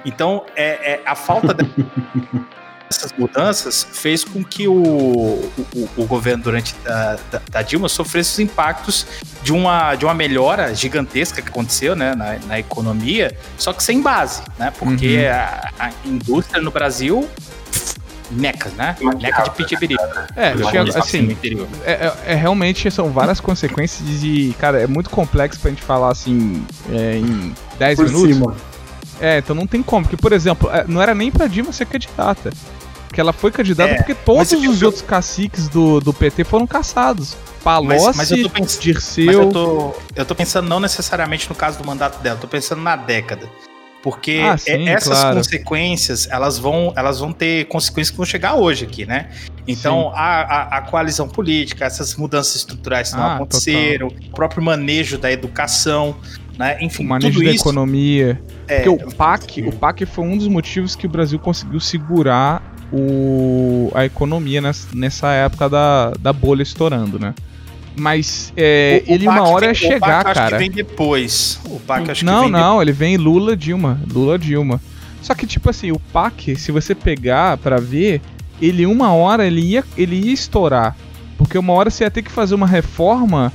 Então, 0.05 0.45
é, 0.55 0.93
é 0.93 1.01
a 1.05 1.15
falta 1.15 1.53
de- 1.53 1.69
dessas 2.89 3.11
mudanças 3.17 3.85
fez 3.91 4.23
com 4.23 4.43
que 4.43 4.67
o, 4.67 4.73
o, 4.73 5.89
o 5.97 6.05
governo 6.05 6.43
durante 6.43 6.75
a, 6.87 7.17
da, 7.31 7.41
da 7.49 7.61
Dilma 7.61 7.89
sofresse 7.89 8.33
os 8.33 8.39
impactos 8.39 9.05
de 9.41 9.51
uma, 9.51 9.95
de 9.95 10.05
uma 10.05 10.13
melhora 10.13 10.73
gigantesca 10.75 11.41
que 11.41 11.49
aconteceu 11.49 11.95
né, 11.95 12.13
na, 12.15 12.37
na 12.47 12.59
economia, 12.59 13.35
só 13.57 13.73
que 13.73 13.83
sem 13.83 14.01
base, 14.01 14.43
né? 14.57 14.71
Porque 14.77 15.25
Uhum. 15.25 15.31
a, 15.79 15.87
a 15.87 15.91
indústria 16.05 16.61
no 16.61 16.71
Brasil 16.71 17.27
meca, 18.33 18.69
né? 18.71 18.95
Meca 19.21 19.43
de 19.43 19.51
pitibiri. 19.51 19.95
É, 20.35 20.53
tinha, 20.55 20.83
dizer 20.83 20.97
no 20.97 21.03
assim, 21.03 21.19
interior. 21.31 21.67
é, 21.85 21.91
é- 21.91 22.13
é 22.27 22.35
realmente 22.35 22.89
são 22.91 23.09
várias 23.11 23.39
consequências 23.39 24.19
de. 24.19 24.53
Cara, 24.59 24.81
é 24.81 24.87
muito 24.87 25.09
complexo 25.09 25.59
pra 25.59 25.69
gente 25.71 25.81
falar 25.83 26.11
assim 26.11 26.65
é, 26.91 27.15
em 27.17 27.53
10 27.77 27.95
Por 27.97 28.05
minutos. 28.07 28.35
cima. 28.35 28.55
É, 29.21 29.37
então 29.37 29.55
não 29.55 29.67
tem 29.67 29.81
como. 29.83 30.03
Porque, 30.05 30.17
por 30.17 30.33
exemplo, 30.33 30.69
é, 30.71 30.85
não 30.87 31.01
era 31.01 31.13
nem 31.15 31.31
pra 31.31 31.47
Dilma 31.47 31.71
ser 31.71 31.85
candidata. 31.85 32.51
Porque 33.07 33.21
ela 33.21 33.31
foi 33.31 33.51
candidata 33.51 33.91
É, 33.91 33.95
porque 33.97 34.15
todos 34.15 34.51
mas 34.53 34.67
os 34.67 34.81
outros 34.81 35.03
caciques 35.03 35.69
do, 35.69 35.99
do 35.99 36.11
PT 36.11 36.43
foram 36.43 36.65
caçados. 36.65 37.37
Palocci, 37.63 38.17
mas 38.17 38.31
eu 38.31 38.43
tô 38.43 38.49
pens- 38.49 38.75
Mas 38.75 38.79
Dirceu. 38.83 39.31
eu 39.43 39.49
tô, 39.51 39.95
eu 40.15 40.25
tô 40.25 40.33
pensando 40.35 40.67
não 40.67 40.79
necessariamente 40.79 41.47
no 41.47 41.55
caso 41.55 41.77
do 41.77 41.85
mandato 41.85 42.21
dela, 42.21 42.35
eu 42.37 42.41
tô 42.41 42.47
pensando 42.47 42.81
na 42.81 42.95
década. 42.95 43.47
Porque 44.03 44.41
Ah, 44.43 44.55
é- 44.55 44.57
sim, 44.57 44.89
essas 44.89 45.17
claro. 45.17 45.37
consequências, 45.37 46.27
elas 46.29 46.59
vão, 46.59 46.91
elas 46.93 47.21
vão 47.21 47.31
ter 47.31 47.65
consequências 47.67 48.11
que 48.11 48.17
vão 48.17 48.25
chegar 48.25 48.55
hoje 48.55 48.83
aqui, 48.83 49.05
né? 49.05 49.29
Então, 49.65 50.11
a, 50.13 50.41
a, 50.41 50.77
a 50.77 50.81
coalizão 50.81 51.25
política, 51.25 51.85
essas 51.85 52.13
mudanças 52.17 52.57
estruturais 52.57 53.11
que 53.11 53.15
não 53.15 53.23
Ah, 53.23 53.35
aconteceram, 53.35 54.07
o 54.07 54.35
próprio 54.35 54.61
manejo 54.61 55.17
da 55.17 55.31
educação, 55.31 56.17
né? 56.59 56.77
Enfim, 56.81 57.05
o 57.05 57.07
manejo 57.07 57.41
da 57.41 57.49
isso. 57.49 57.61
economia. 57.61 58.41
É, 58.67 58.81
Porque 58.81 59.05
o 59.05 59.15
PAC, 59.15 59.61
o 59.61 59.71
PAC 59.71 60.05
foi 60.05 60.25
um 60.25 60.37
dos 60.37 60.49
motivos 60.49 60.97
que 60.97 61.05
o 61.05 61.09
Brasil 61.09 61.39
conseguiu 61.39 61.79
segurar 61.79 62.61
o, 62.91 63.89
a 63.95 64.03
economia 64.03 64.59
nessa, 64.59 64.87
nessa 64.93 65.31
época 65.31 65.69
da, 65.69 66.11
da 66.19 66.33
bolha 66.33 66.61
estourando, 66.61 67.17
né? 67.17 67.33
Mas 67.95 68.51
é, 68.57 69.03
o- 69.07 69.11
o 69.11 69.13
ele 69.15 69.27
uma 69.27 69.47
hora 69.47 69.67
ia 69.67 69.73
chegar, 69.73 69.99
PAC 70.23 70.27
acho 70.27 70.33
cara. 70.39 70.51
que 70.51 70.57
vem 70.57 70.71
depois. 70.71 71.59
O 71.65 71.79
PAC 71.79 72.11
acho 72.11 72.25
não, 72.25 72.45
que 72.45 72.51
vem 72.51 72.51
não, 72.51 72.81
ele 72.81 72.91
vem 72.91 73.17
Lula 73.17 73.55
Dilma, 73.55 73.99
Lula 74.11 74.37
Dilma. 74.39 74.81
Só 75.21 75.33
que 75.35 75.45
tipo 75.45 75.69
assim, 75.69 75.91
o 75.91 75.99
PAC, 75.99 76.55
se 76.55 76.71
você 76.71 76.95
pegar 76.95 77.57
pra 77.57 77.77
ver, 77.79 78.19
ele 78.61 78.85
uma 78.85 79.13
hora 79.13 79.45
ele 79.45 79.61
ia, 79.61 79.83
ele 79.95 80.15
ia 80.15 80.33
estourar, 80.33 80.95
porque 81.37 81.57
uma 81.57 81.71
hora 81.73 81.89
você 81.89 82.03
ia 82.03 82.11
ter 82.11 82.23
que 82.23 82.31
fazer 82.31 82.55
uma 82.55 82.67
reforma 82.67 83.53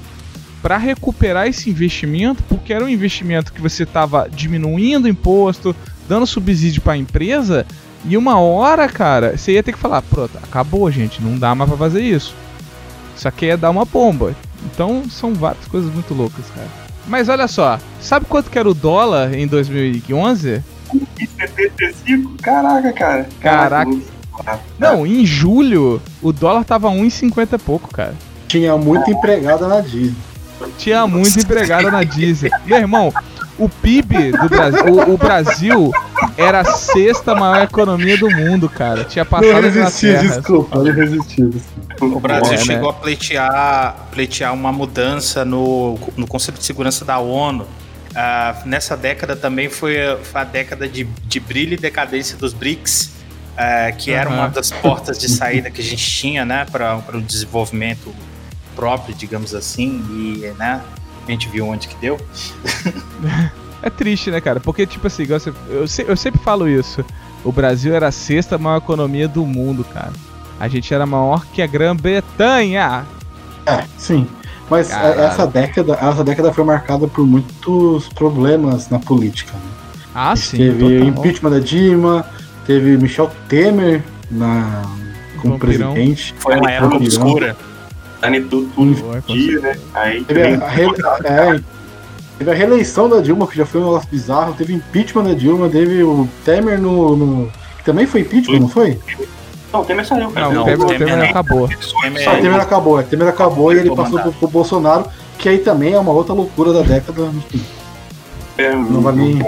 pra 0.63 0.77
recuperar 0.77 1.47
esse 1.47 1.69
investimento, 1.69 2.43
porque 2.45 2.73
era 2.73 2.85
um 2.85 2.89
investimento 2.89 3.53
que 3.53 3.61
você 3.61 3.85
tava 3.85 4.29
diminuindo 4.33 5.05
o 5.05 5.09
imposto, 5.09 5.75
dando 6.09 6.27
subsídio 6.27 6.81
pra 6.81 6.97
empresa, 6.97 7.67
e 8.05 8.17
uma 8.17 8.39
hora, 8.41 8.89
cara, 8.89 9.37
você 9.37 9.53
ia 9.53 9.63
ter 9.63 9.73
que 9.73 9.79
falar, 9.79 10.01
pronto, 10.03 10.37
acabou, 10.43 10.91
gente, 10.91 11.21
não 11.23 11.37
dá 11.39 11.55
mais 11.55 11.69
pra 11.69 11.79
fazer 11.79 12.03
isso. 12.03 12.35
Isso 13.19 13.27
aqui 13.27 13.47
é 13.47 13.57
dar 13.57 13.71
uma 13.71 13.85
bomba. 13.85 14.33
Então 14.65 15.03
são 15.11 15.35
várias 15.35 15.67
coisas 15.67 15.93
muito 15.93 16.15
loucas, 16.15 16.45
cara. 16.55 16.69
Mas 17.07 17.29
olha 17.29 17.49
só, 17.49 17.79
sabe 18.01 18.27
quanto 18.27 18.49
que 18.51 18.59
era 18.59 18.69
o 18.69 18.75
dólar 18.75 19.35
em 19.35 19.47
2011? 19.47 20.63
75? 21.37 22.35
Caraca, 22.41 22.93
cara. 22.93 23.29
Caraca. 23.41 23.91
muito- 23.91 24.19
Não, 24.79 25.05
em 25.05 25.27
julho, 25.27 26.01
o 26.23 26.33
dólar 26.33 26.65
tava 26.65 26.89
1,50 26.91 27.57
e 27.57 27.59
pouco, 27.59 27.89
cara. 27.93 28.15
Tinha 28.47 28.77
muita 28.77 29.11
empregada 29.11 29.67
na 29.67 29.81
Disney. 29.81 30.15
Tinha 30.77 31.07
muito 31.07 31.39
empregada 31.39 31.91
na 31.91 32.03
Disney. 32.05 32.51
Meu 32.67 32.79
irmão, 32.79 33.13
o 33.59 33.69
PIB 33.69 34.33
do 34.33 34.49
Brasil. 34.49 34.85
O, 34.87 35.15
o 35.15 35.19
Brasil 35.19 35.91
era 36.37 36.61
a 36.61 36.65
sexta 36.65 37.35
maior 37.35 37.65
economia 37.65 38.17
do 38.17 38.31
mundo, 38.31 38.69
cara. 38.69 39.05
Tinha 39.05 39.25
passado 39.25 39.51
Não 39.51 39.59
a 39.59 39.61
resisti, 39.61 40.17
desculpa, 40.17 40.79
não 40.79 40.93
resisti. 40.93 41.43
desculpa. 41.43 42.17
O 42.17 42.21
Brasil 42.21 42.55
É, 42.55 42.57
né? 42.59 42.65
chegou 42.65 42.91
a 42.91 42.93
pleitear, 42.93 43.97
pleitear 44.13 44.55
uma 44.55 44.73
mudança 44.73 45.45
no, 45.45 45.99
no 46.17 46.27
conceito 46.27 46.59
de 46.59 46.65
segurança 46.65 47.05
da 47.05 47.19
ONU. 47.19 47.67
Ah, 48.15 48.63
nessa 48.65 48.97
década 48.97 49.35
também 49.37 49.69
foi, 49.69 49.97
foi 50.23 50.41
a 50.41 50.45
década 50.45 50.89
de, 50.89 51.05
de 51.05 51.41
brilho 51.41 51.75
e 51.75 51.77
decadência 51.77 52.37
dos 52.39 52.53
BRICS, 52.53 53.13
ah, 53.57 53.91
que 53.93 54.13
era 54.13 54.31
Aham. 54.31 54.39
uma 54.39 54.49
das 54.49 54.71
portas 54.71 55.19
de 55.19 55.29
saída 55.29 55.71
que 55.71 55.81
a 55.81 55.85
gente 55.85 56.05
tinha 56.09 56.45
né, 56.45 56.65
para 56.71 57.03
o 57.15 57.21
desenvolvimento 57.21 58.15
próprio, 58.79 59.13
digamos 59.13 59.55
assim, 59.57 60.01
e 60.09 60.53
né, 60.57 60.81
a 61.27 61.31
gente 61.31 61.49
viu 61.49 61.67
onde 61.67 61.89
que 61.89 61.97
deu. 61.97 62.17
É 63.81 63.89
triste, 63.89 64.29
né, 64.29 64.41
cara? 64.41 64.59
Porque, 64.59 64.85
tipo 64.87 65.07
assim, 65.07 65.23
igual 65.23 65.39
você- 65.39 65.53
eu, 65.69 65.87
se- 65.87 66.05
eu 66.09 66.17
sempre 66.17 66.41
falo 66.43 66.69
isso. 66.69 67.05
O 67.45 67.53
Brasil 67.53 67.95
era 67.95 68.09
a 68.09 68.13
sexta 68.13 68.59
maior 68.59 68.79
economia 68.79 69.29
do 69.29 69.47
mundo, 69.47 69.85
cara. 69.85 70.13
A 70.59 70.67
gente 70.67 70.93
era 70.93 71.07
maior 71.07 71.47
que 71.47 71.63
a 71.63 71.67
Grã-Bretanha. 71.69 73.07
É, 73.65 73.85
sim. 73.97 74.27
Mas 74.69 74.89
Caralho. 74.89 75.21
é, 75.21 75.25
essa 75.27 75.47
década, 75.47 75.93
essa 75.95 76.25
década 76.25 76.53
foi 76.53 76.65
marcada 76.65 77.07
por 77.07 77.25
muitos 77.25 78.09
problemas 78.09 78.89
na 78.91 78.99
política. 78.99 79.53
Né? 79.53 79.61
Ah, 80.13 80.33
A 80.33 80.35
gente 80.35 80.47
sim. 80.49 80.57
teve 80.57 80.79
total. 80.99 81.09
impeachment 81.09 81.51
da 81.51 81.61
Dilma, 81.61 82.27
teve 82.67 82.97
Michel 82.97 83.31
Temer 83.49 84.03
na, 84.29 84.83
como 85.41 85.55
Vampirão. 85.55 85.93
presidente. 85.95 86.35
Foi 86.41 86.57
uma 86.57 86.69
época 86.69 86.99
Vampirão. 86.99 87.23
obscura. 87.23 87.57
Sanitou 88.21 88.67
tudo 88.75 89.23
com 89.27 89.33
dia, 89.33 89.61
né? 89.61 89.79
Aí 89.95 90.25
Teve 90.25 90.43
a, 90.43 90.47
é, 91.25 91.61
teve 92.39 92.51
a 92.51 92.55
reeleição 92.55 93.09
da 93.09 93.21
Dilma, 93.21 93.47
que 93.47 93.57
já 93.57 93.65
foi 93.65 93.81
um 93.81 93.85
negócio 93.85 94.09
bizarro. 94.11 94.55
Teve 94.55 94.75
impeachment 94.75 95.25
da 95.25 95.35
Dilma, 95.35 95.69
teve 95.69 96.03
o 96.03 96.29
Temer 96.45 96.81
no. 96.81 97.17
no- 97.17 97.53
que 97.79 97.85
também 97.85 98.07
foi 98.07 98.23
impeachment, 98.23 98.61
não 98.61 98.69
foi? 98.69 98.99
Não, 99.73 99.83
o 99.83 99.85
Temer 99.85 100.05
saiu, 100.07 100.31
cara. 100.31 100.47
Não, 100.47 100.55
Não, 100.55 100.63
o 100.63 100.65
Temer, 100.65 100.81
o 100.85 100.89
Temer 100.89 101.09
Temer 101.09 101.31
acabou. 101.31 101.69
Temer- 101.69 102.25
Só 102.25 102.33
o 102.33 102.41
Temer 102.41 102.61
acabou, 102.61 103.01
é, 103.01 103.03
Temer 103.05 103.29
acabou 103.29 103.73
e 103.73 103.79
ele 103.79 103.95
passou 103.95 104.19
pro, 104.21 104.33
pro 104.33 104.49
Bolsonaro, 104.49 105.07
que 105.39 105.49
aí 105.49 105.59
também 105.59 105.93
é 105.95 105.99
uma 105.99 106.13
outra 106.13 106.33
loucura 106.35 106.73
da 106.73 106.83
década. 106.83 107.23
enfim. 107.27 107.63
É, 108.57 108.75
Não 108.75 109.01
vai 109.01 109.15
nem. 109.15 109.39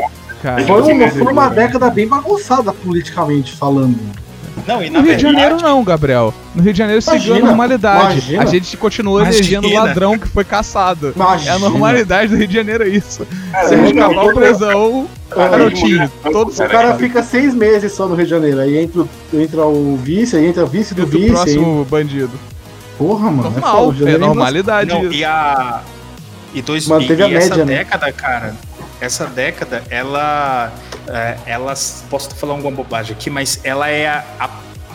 Cara, 0.43 0.63
Foi 0.65 0.81
uma, 0.81 0.95
né, 0.95 1.11
foi 1.11 1.33
uma 1.33 1.49
né? 1.51 1.55
década 1.57 1.91
bem 1.91 2.07
bagunçada 2.09 2.73
politicamente 2.73 3.53
falando. 3.57 3.99
Não, 4.67 4.83
e 4.83 4.91
na 4.91 5.01
no 5.01 5.07
Rio 5.07 5.17
de 5.17 5.23
Janeiro 5.23 5.57
não, 5.61 5.83
Gabriel. 5.83 6.35
No 6.55 6.63
Rio 6.63 6.73
de 6.73 6.79
Janeiro 6.79 7.01
seguiu 7.03 7.19
a 7.21 7.27
Imagina, 7.39 7.47
normalidade. 7.47 8.13
imagina. 8.19 8.43
A 8.43 8.47
gente 8.47 8.77
continuou 8.77 9.21
Imagina. 9.21 9.39
elegendo 9.39 9.69
o 9.69 9.75
ladrão 9.75 10.19
que 10.19 10.29
foi 10.29 10.45
caçado. 10.45 11.13
Imagina. 11.17 11.51
É 11.51 11.55
a 11.55 11.59
normalidade 11.59 12.29
do 12.31 12.37
Rio 12.37 12.47
de 12.47 12.55
Janeiro, 12.55 12.85
é 12.85 12.89
isso. 12.89 13.27
Cara, 13.53 13.77
não, 13.77 13.93
Cabral 14.09 14.25
todo- 14.27 14.35
prisão, 14.41 15.09
É, 15.31 15.49
garotinho. 15.49 16.13
Todos 16.33 16.59
O 16.59 16.67
cara 16.67 16.95
fica 16.97 17.23
seis 17.23 17.55
meses 17.55 17.93
só 17.93 18.07
no 18.07 18.15
Rio 18.15 18.25
de 18.25 18.31
Janeiro. 18.31 18.61
Aí 18.61 18.77
entra, 18.79 19.03
o- 19.03 19.09
entra 19.33 19.65
o 19.65 19.97
vice, 19.97 20.37
aí 20.37 20.47
entra 20.47 20.65
o 20.65 20.67
vice 20.67 20.95
do 20.95 21.07
do 21.07 21.07
vice. 21.19 21.25
Aí... 21.27 21.31
próximo 21.33 21.85
bandido. 21.89 22.33
Porra, 22.99 23.31
mano. 23.31 23.49
é 23.49 23.51
Normal, 23.61 23.89
o 23.89 23.93
é 23.93 23.95
Janeiro 23.97 24.19
normalidade 24.27 24.91
Não, 24.91 25.05
isso. 25.05 25.15
e 25.15 25.25
a. 25.25 25.81
E, 26.53 26.61
dois, 26.61 26.87
Manteve 26.87 27.23
e, 27.23 27.25
a 27.25 27.29
e 27.29 27.35
essa 27.35 27.51
média, 27.51 27.65
né? 27.65 27.75
década, 27.79 28.13
cara, 28.13 28.55
essa 29.01 29.27
década, 29.27 29.83
ela. 29.91 30.73
É, 31.09 31.37
ela. 31.47 31.75
Posso 32.09 32.35
falar 32.35 32.55
alguma 32.55 32.75
bobagem 32.75 33.13
aqui, 33.17 33.31
mas 33.31 33.61
ela 33.65 33.89
é 33.89 34.07
a, 34.09 34.25
a 34.39 34.49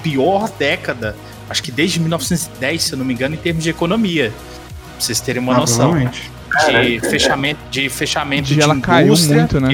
pior 0.04 0.50
década, 0.60 1.16
acho 1.50 1.64
que 1.64 1.72
desde 1.72 2.00
1910, 2.00 2.84
se 2.84 2.94
eu 2.94 2.98
não 2.98 3.06
me 3.06 3.14
engano, 3.14 3.36
em 3.36 3.38
termos 3.40 3.64
de 3.64 3.70
economia. 3.70 4.32
Pra 4.32 5.00
vocês 5.02 5.20
terem 5.20 5.42
uma 5.42 5.54
Ah, 5.56 5.58
noção. 5.58 5.94
De 6.70 7.00
fechamento, 7.02 7.60
de 7.70 7.90
fechamento 7.90 8.44
De 8.48 8.56
de 8.56 8.62
ela 8.62 8.80
caiu 8.80 9.08
indústria, 9.08 9.40
muito, 9.40 9.60
né? 9.60 9.70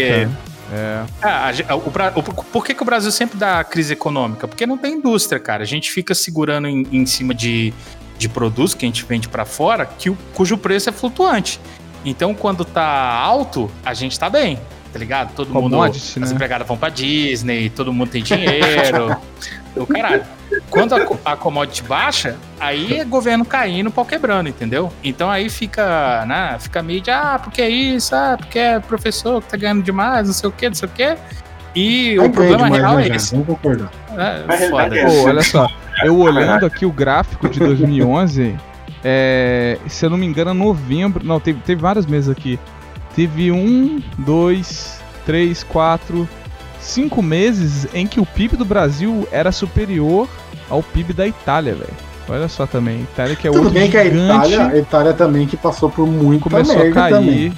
É. 0.73 1.03
ah, 1.21 1.51
a 1.67 1.75
o 1.75 1.79
o- 2.15 2.23
por 2.23 2.65
que, 2.65 2.73
que 2.73 2.81
o 2.81 2.85
Brasil 2.85 3.11
sempre 3.11 3.37
dá 3.37 3.61
crise 3.63 3.93
econômica? 3.93 4.47
Porque 4.47 4.65
não 4.65 4.77
tem 4.77 4.93
indústria, 4.93 5.37
cara. 5.39 5.61
A 5.63 5.65
gente 5.65 5.91
fica 5.91 6.15
segurando 6.15 6.67
em, 6.67 6.87
em 6.91 7.05
cima 7.05 7.35
de, 7.35 7.71
de 8.17 8.29
produtos 8.29 8.73
que 8.73 8.85
a 8.85 8.87
gente 8.87 9.03
vende 9.05 9.27
pra 9.27 9.43
fora, 9.45 9.85
que 9.85 10.09
o- 10.09 10.17
cujo 10.33 10.57
preço 10.57 10.89
é 10.89 10.93
flutuante. 10.93 11.59
Então, 12.03 12.33
quando 12.33 12.65
tá 12.65 12.83
alto, 12.83 13.69
a 13.85 13.93
gente 13.93 14.19
tá 14.19 14.29
bem, 14.29 14.59
tá 14.91 14.99
ligado? 14.99 15.33
Todo 15.33 15.53
mundo, 15.53 15.71
Commodity, 15.71 16.19
as 16.21 16.29
né? 16.29 16.35
empregadas 16.35 16.67
vão 16.67 16.77
pra 16.77 16.89
Disney, 16.89 17.69
todo 17.69 17.93
mundo 17.93 18.09
tem 18.09 18.23
dinheiro. 18.23 19.15
o 19.75 19.85
caralho. 19.85 20.23
Quando 20.69 20.95
a, 20.95 21.31
a 21.31 21.35
commodity 21.37 21.83
baixa, 21.83 22.35
aí 22.59 22.99
é 22.99 23.05
governo 23.05 23.45
caindo, 23.45 23.89
pau 23.89 24.03
quebrando, 24.03 24.49
entendeu? 24.49 24.91
Então 25.03 25.29
aí 25.29 25.49
fica, 25.49 26.25
né, 26.25 26.57
fica 26.59 26.83
mídia, 26.83 27.17
ah, 27.17 27.39
porque 27.39 27.61
é 27.61 27.69
isso, 27.69 28.13
ah, 28.13 28.35
porque 28.37 28.59
é 28.59 28.79
professor 28.79 29.41
que 29.41 29.49
tá 29.49 29.57
ganhando 29.57 29.81
demais, 29.81 30.27
não 30.27 30.33
sei 30.33 30.49
o 30.49 30.51
quê, 30.51 30.67
não 30.67 30.75
sei 30.75 30.89
o 30.89 30.91
quê. 30.91 31.17
E 31.73 32.19
o 32.19 32.29
problema 32.29 32.65
demais, 32.65 32.81
real 32.81 32.95
né, 32.95 33.03
é 33.03 33.07
já? 33.07 33.15
esse. 33.15 33.31
Vamos 33.31 33.47
concordar. 33.47 33.91
É, 34.17 34.43
a 34.45 34.57
foda. 34.69 34.97
é 34.97 35.05
Pô, 35.05 35.23
olha 35.23 35.41
só, 35.41 35.67
eu 36.03 36.17
olhando 36.19 36.65
aqui 36.65 36.85
o 36.85 36.91
gráfico 36.91 37.47
de 37.47 37.59
2011, 37.59 38.57
é, 39.03 39.77
se 39.87 40.05
eu 40.05 40.09
não 40.09 40.17
me 40.17 40.25
engano, 40.25 40.53
novembro. 40.53 41.25
Não, 41.25 41.39
teve, 41.39 41.59
teve 41.61 41.81
vários 41.81 42.05
meses 42.05 42.29
aqui. 42.29 42.59
Teve 43.15 43.51
um, 43.51 44.01
dois, 44.17 45.01
três, 45.25 45.63
quatro, 45.63 46.27
cinco 46.79 47.21
meses 47.21 47.87
em 47.93 48.07
que 48.07 48.19
o 48.19 48.25
PIB 48.25 48.55
do 48.57 48.65
Brasil 48.65 49.27
era 49.31 49.51
superior 49.51 50.27
ao 50.69 50.81
PIB 50.81 51.13
da 51.13 51.27
Itália, 51.27 51.73
velho. 51.75 51.93
Olha 52.29 52.47
só 52.47 52.65
também, 52.65 53.01
Itália 53.01 53.35
que 53.35 53.47
é 53.47 53.51
Tudo 53.51 53.63
outro 53.65 53.73
bem 53.77 53.89
que 53.91 53.97
a 53.97 54.03
gigante, 54.05 54.23
Itália, 54.47 54.67
a 54.67 54.77
Itália 54.77 55.13
também 55.13 55.45
que 55.45 55.57
passou 55.57 55.89
por 55.89 56.07
muita 56.07 56.43
começou 56.49 56.81
a 56.81 56.91
cair. 56.91 57.13
também. 57.13 57.53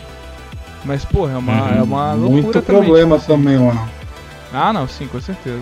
Mas, 0.83 1.05
porra, 1.05 1.33
é 1.33 1.37
uma, 1.37 1.53
Uhum. 1.53 1.77
é 1.77 1.83
uma 1.83 2.13
loucura 2.13 2.41
Muito 2.41 2.61
também. 2.61 2.81
problema 2.83 3.19
tipo 3.19 3.33
assim. 3.33 3.43
também 3.43 3.57
lá. 3.67 3.87
Ah, 4.51 4.73
não, 4.73 4.87
sim, 4.87 5.07
com 5.07 5.21
certeza. 5.21 5.59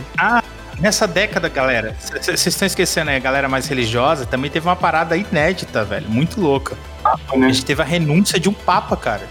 Nessa 0.81 1.07
década, 1.07 1.47
galera, 1.47 1.95
vocês 1.99 2.47
estão 2.47 2.65
esquecendo 2.65 3.11
aí, 3.11 3.15
a 3.15 3.19
galera 3.19 3.47
mais 3.47 3.67
religiosa 3.67 4.25
também 4.25 4.49
teve 4.49 4.67
uma 4.67 4.75
parada 4.75 5.15
inédita, 5.15 5.83
velho, 5.85 6.09
muito 6.09 6.41
louca. 6.41 6.75
A 7.05 7.37
né? 7.37 7.47
gente 7.47 7.63
teve 7.63 7.81
a 7.83 7.85
renúncia 7.85 8.39
de 8.39 8.49
um 8.49 8.53
papa, 8.53 8.97
cara. 8.97 9.21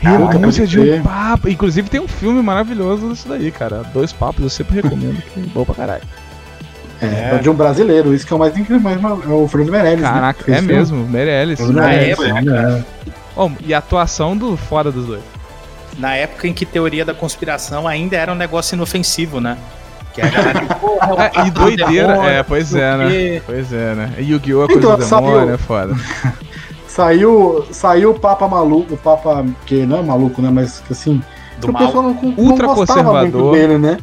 Renúncia 0.00 0.62
pode 0.64 0.66
de 0.66 0.80
um 0.80 1.02
papa. 1.02 1.50
Inclusive 1.50 1.88
tem 1.90 2.00
um 2.00 2.08
filme 2.08 2.42
maravilhoso 2.42 3.10
disso 3.10 3.28
daí, 3.28 3.50
cara. 3.50 3.82
Dois 3.92 4.12
papos, 4.12 4.42
eu 4.42 4.48
sempre 4.50 4.76
recomendo, 4.80 5.20
que 5.22 5.40
é 5.40 5.42
bom 5.44 5.64
pra 5.66 5.74
caralho. 5.74 6.02
É, 7.02 7.34
É. 7.34 7.38
de 7.38 7.50
um 7.50 7.54
brasileiro, 7.54 8.14
isso 8.14 8.26
que 8.26 8.32
é 8.32 8.36
o 8.36 8.38
mais 8.38 8.56
incrível, 8.56 8.80
mais, 8.80 8.98
é 9.02 9.28
o 9.28 9.46
Fernando 9.46 9.70
Meirelles. 9.72 10.00
né, 10.00 10.08
Caraca, 10.08 10.38
que 10.38 10.44
fez 10.44 10.56
é 10.56 10.60
filme. 10.60 10.74
mesmo, 10.74 11.08
Meirelles. 11.08 11.60
Na 11.60 11.88
Meirelles, 11.88 12.18
época, 12.18 12.84
é. 13.10 13.10
Ó, 13.36 13.50
e 13.60 13.74
a 13.74 13.78
atuação 13.78 14.34
do 14.34 14.56
fora 14.56 14.90
dos 14.90 15.06
dois. 15.06 15.22
Na 15.98 16.14
época 16.14 16.46
em 16.48 16.54
que 16.54 16.64
teoria 16.64 17.04
da 17.04 17.12
conspiração 17.12 17.86
ainda 17.86 18.16
era 18.16 18.32
um 18.32 18.34
negócio 18.34 18.74
inofensivo, 18.74 19.40
né? 19.42 19.58
Que 20.16 20.22
a 20.22 20.28
galera, 20.28 20.74
porra, 20.74 21.30
é 21.34 21.38
É, 21.40 21.46
e 21.46 21.50
do 21.50 21.60
doideira, 21.60 22.08
demônio, 22.14 22.30
é, 22.30 22.42
pois 22.42 22.72
não 22.72 22.80
é, 22.80 22.96
né? 22.96 23.42
Pois 23.46 23.72
é, 23.72 23.94
né? 23.94 24.12
E 24.18 24.22
Yu-Gi-Oh! 24.32 24.64
é 24.64 24.66
coisa 24.66 24.78
Então, 24.80 24.96
do 24.96 25.04
saiu- 25.04 25.26
demônio, 25.30 25.54
é 25.54 25.58
foda. 25.58 25.94
Saiu, 26.88 27.66
saiu 27.72 28.10
o 28.12 28.18
Papa 28.18 28.48
maluco, 28.48 28.94
o 28.94 28.96
Papa 28.96 29.44
que 29.66 29.84
não 29.84 29.98
é 29.98 30.02
maluco, 30.02 30.40
né? 30.40 30.48
Mas 30.50 30.80
que 30.80 30.92
assim, 30.94 31.22
Do 31.58 31.68
o 31.68 31.72
mal. 31.72 31.84
pessoal 31.84 32.02
não, 32.04 32.14
não 32.14 32.34
Ultra 32.38 32.66
gostava 32.68 33.02
muito 33.02 33.32
conservador. 33.32 33.52
dele, 33.54 33.78
né? 33.78 33.98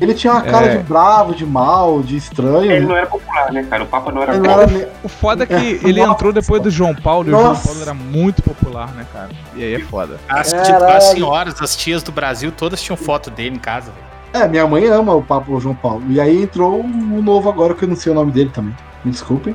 Ele 0.00 0.14
tinha 0.14 0.32
uma 0.34 0.42
cara 0.42 0.66
É. 0.66 0.76
de 0.76 0.82
bravo, 0.84 1.34
de 1.34 1.44
mal, 1.44 2.00
de 2.00 2.16
estranho. 2.16 2.70
Ele 2.70 2.80
né? 2.82 2.86
não 2.86 2.96
era 2.96 3.06
popular, 3.08 3.52
né, 3.52 3.66
cara? 3.68 3.82
O 3.82 3.86
Papa 3.86 4.12
não 4.12 4.22
era 4.22 4.34
Ele 4.36 4.46
não 4.46 4.54
popular. 4.54 4.72
era 4.80 4.92
O 5.02 5.08
foda 5.08 5.42
é 5.42 5.46
que 5.48 5.54
É, 5.54 5.58
ele 5.88 5.98
nossa. 6.00 6.12
entrou 6.12 6.32
depois 6.32 6.62
do 6.62 6.70
João 6.70 6.94
Paulo 6.94 7.26
e 7.28 7.34
o 7.34 7.36
João 7.36 7.42
Nossa. 7.48 7.66
Paulo 7.66 7.82
era 7.82 7.94
muito 7.94 8.40
popular, 8.40 8.92
né, 8.94 9.04
cara? 9.12 9.30
E 9.56 9.64
aí 9.64 9.74
é 9.74 9.80
foda. 9.80 10.20
As, 10.28 10.54
as 10.54 11.04
senhoras, 11.10 11.60
as 11.60 11.74
tias 11.76 12.04
do 12.04 12.12
Brasil, 12.12 12.52
todas 12.56 12.80
tinham 12.80 12.96
foto 12.96 13.28
dele 13.30 13.56
em 13.56 13.58
casa, 13.58 13.86
velho. 13.90 14.06
É, 14.32 14.46
minha 14.46 14.66
mãe 14.66 14.86
ama 14.86 15.14
o 15.14 15.22
Papa 15.22 15.46
João 15.58 15.74
Paulo. 15.74 16.02
E 16.08 16.20
aí 16.20 16.42
entrou 16.42 16.80
um 16.82 17.22
novo 17.22 17.48
agora 17.48 17.74
que 17.74 17.84
eu 17.84 17.88
não 17.88 17.96
sei 17.96 18.12
o 18.12 18.14
nome 18.14 18.30
dele 18.32 18.50
também. 18.52 18.74
Me 19.04 19.10
desculpem. 19.10 19.54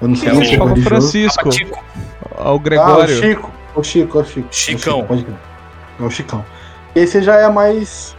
Eu 0.00 0.08
não 0.08 0.16
sei 0.16 0.28
É 0.30 0.34
se 0.34 0.38
o 0.40 0.42
é 0.42 0.56
Papa 0.58 0.70
religioso. 0.70 0.88
Francisco, 0.88 1.48
Tico. 1.50 1.84
ó, 2.36 2.42
o 2.44 2.48
Ah, 2.48 2.52
o 2.52 2.58
Gregório. 2.58 3.16
Chico. 3.20 3.50
O 3.74 3.82
Chico, 3.82 4.18
é 4.18 4.22
o 4.22 4.24
Chico. 4.24 4.48
Chicão. 4.50 4.92
É 4.92 4.96
o 4.96 4.98
Chico, 4.98 5.08
pode 5.08 5.24
crer. 5.24 5.36
É 6.00 6.02
o 6.04 6.10
Chicão. 6.10 6.44
Esse 6.94 7.22
já 7.22 7.36
é 7.36 7.48
mais 7.50 8.16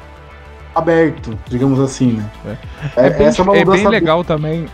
aberto, 0.75 1.38
digamos 1.47 1.80
assim, 1.80 2.13
né? 2.43 2.57
É, 2.97 3.09
bem, 3.09 3.27
essa 3.27 3.41
é 3.41 3.43
uma 3.43 3.55
é 3.57 3.63
bem 3.65 3.88
legal 3.88 4.23
também. 4.23 4.65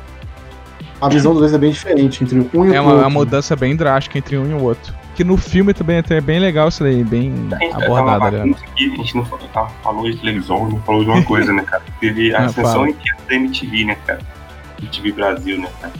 A 0.99 1.07
visão 1.09 1.31
dos 1.31 1.41
dois 1.41 1.53
é 1.53 1.57
bem 1.57 1.71
diferente 1.71 2.23
entre 2.23 2.39
um 2.53 2.65
e 2.65 2.69
o 2.69 2.73
É 2.73 2.81
uma, 2.81 2.91
outro. 2.93 3.03
uma 3.05 3.09
mudança 3.09 3.55
bem 3.55 3.75
drástica 3.75 4.17
entre 4.17 4.37
um 4.37 4.47
e 4.49 4.53
o 4.53 4.61
outro. 4.63 4.93
Que 5.15 5.23
no 5.25 5.35
filme 5.37 5.73
também 5.73 5.97
até 5.97 6.17
é 6.17 6.21
bem 6.21 6.39
legal 6.39 6.69
isso 6.69 6.83
daí, 6.83 7.03
bem 7.03 7.33
A 7.51 7.57
gente 7.59 7.71
tá 7.77 7.85
abordado, 7.85 8.31
né? 8.45 8.55
a 8.77 8.81
gente 8.81 9.15
não 9.15 9.25
falou, 9.25 9.47
tá, 9.49 9.67
falou 9.83 10.09
de 10.09 10.17
televisão, 10.17 10.69
não 10.69 10.79
falou 10.81 11.03
de 11.03 11.09
uma 11.09 11.21
coisa, 11.23 11.51
né, 11.51 11.63
cara? 11.63 11.83
Teve 11.99 12.33
a 12.33 12.39
Ah, 12.43 12.45
ascensão 12.45 12.73
fala. 12.73 12.89
inteira 12.89 13.17
da 13.27 13.35
MTV, 13.35 13.85
né, 13.85 13.97
cara? 14.07 14.19
MTV 14.81 15.11
Brasil, 15.11 15.59
né, 15.59 15.67
cara? 15.81 15.93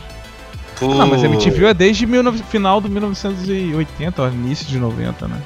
Não, 0.82 1.08
mas 1.08 1.24
a 1.24 1.28
MTV 1.28 1.66
é 1.66 1.74
desde 1.74 2.06
19 2.08 2.42
final 2.44 2.82
do 2.82 2.90
1980, 2.90 4.22
ó, 4.24 4.28
início 4.30 4.66
de 4.66 4.80
90, 4.80 5.28
né? 5.28 5.38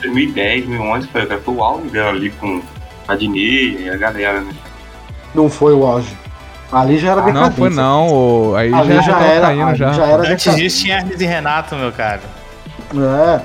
2010, 0.00 0.66
2011, 0.66 1.08
foi, 1.08 1.26
cara, 1.26 1.40
foi 1.40 1.54
o 1.54 1.62
auge 1.62 1.88
dela 1.88 2.10
ali 2.10 2.30
com 2.30 2.62
Adnei, 3.08 3.88
a 3.90 3.96
galera, 3.96 4.40
né? 4.40 4.52
Não 5.34 5.50
foi 5.50 5.74
o 5.74 5.84
auge. 5.84 6.16
Ali 6.70 6.98
já 6.98 7.12
era 7.12 7.20
Ah, 7.22 7.24
decadência. 7.24 7.50
não, 7.50 7.56
foi 7.56 7.70
não. 7.70 8.54
Aí 8.54 8.70
já, 8.70 9.00
já 9.02 9.12
tava 9.12 9.24
era, 9.26 9.46
caindo 9.48 9.74
já. 9.74 9.92
já 9.92 10.06
era 10.06 10.32
Antes 10.32 10.54
disso 10.56 10.82
tinha 10.82 10.96
Hermes 10.98 11.20
e 11.20 11.26
Renato, 11.26 11.74
meu 11.76 11.90
cara. 11.92 12.20
É. 12.96 13.40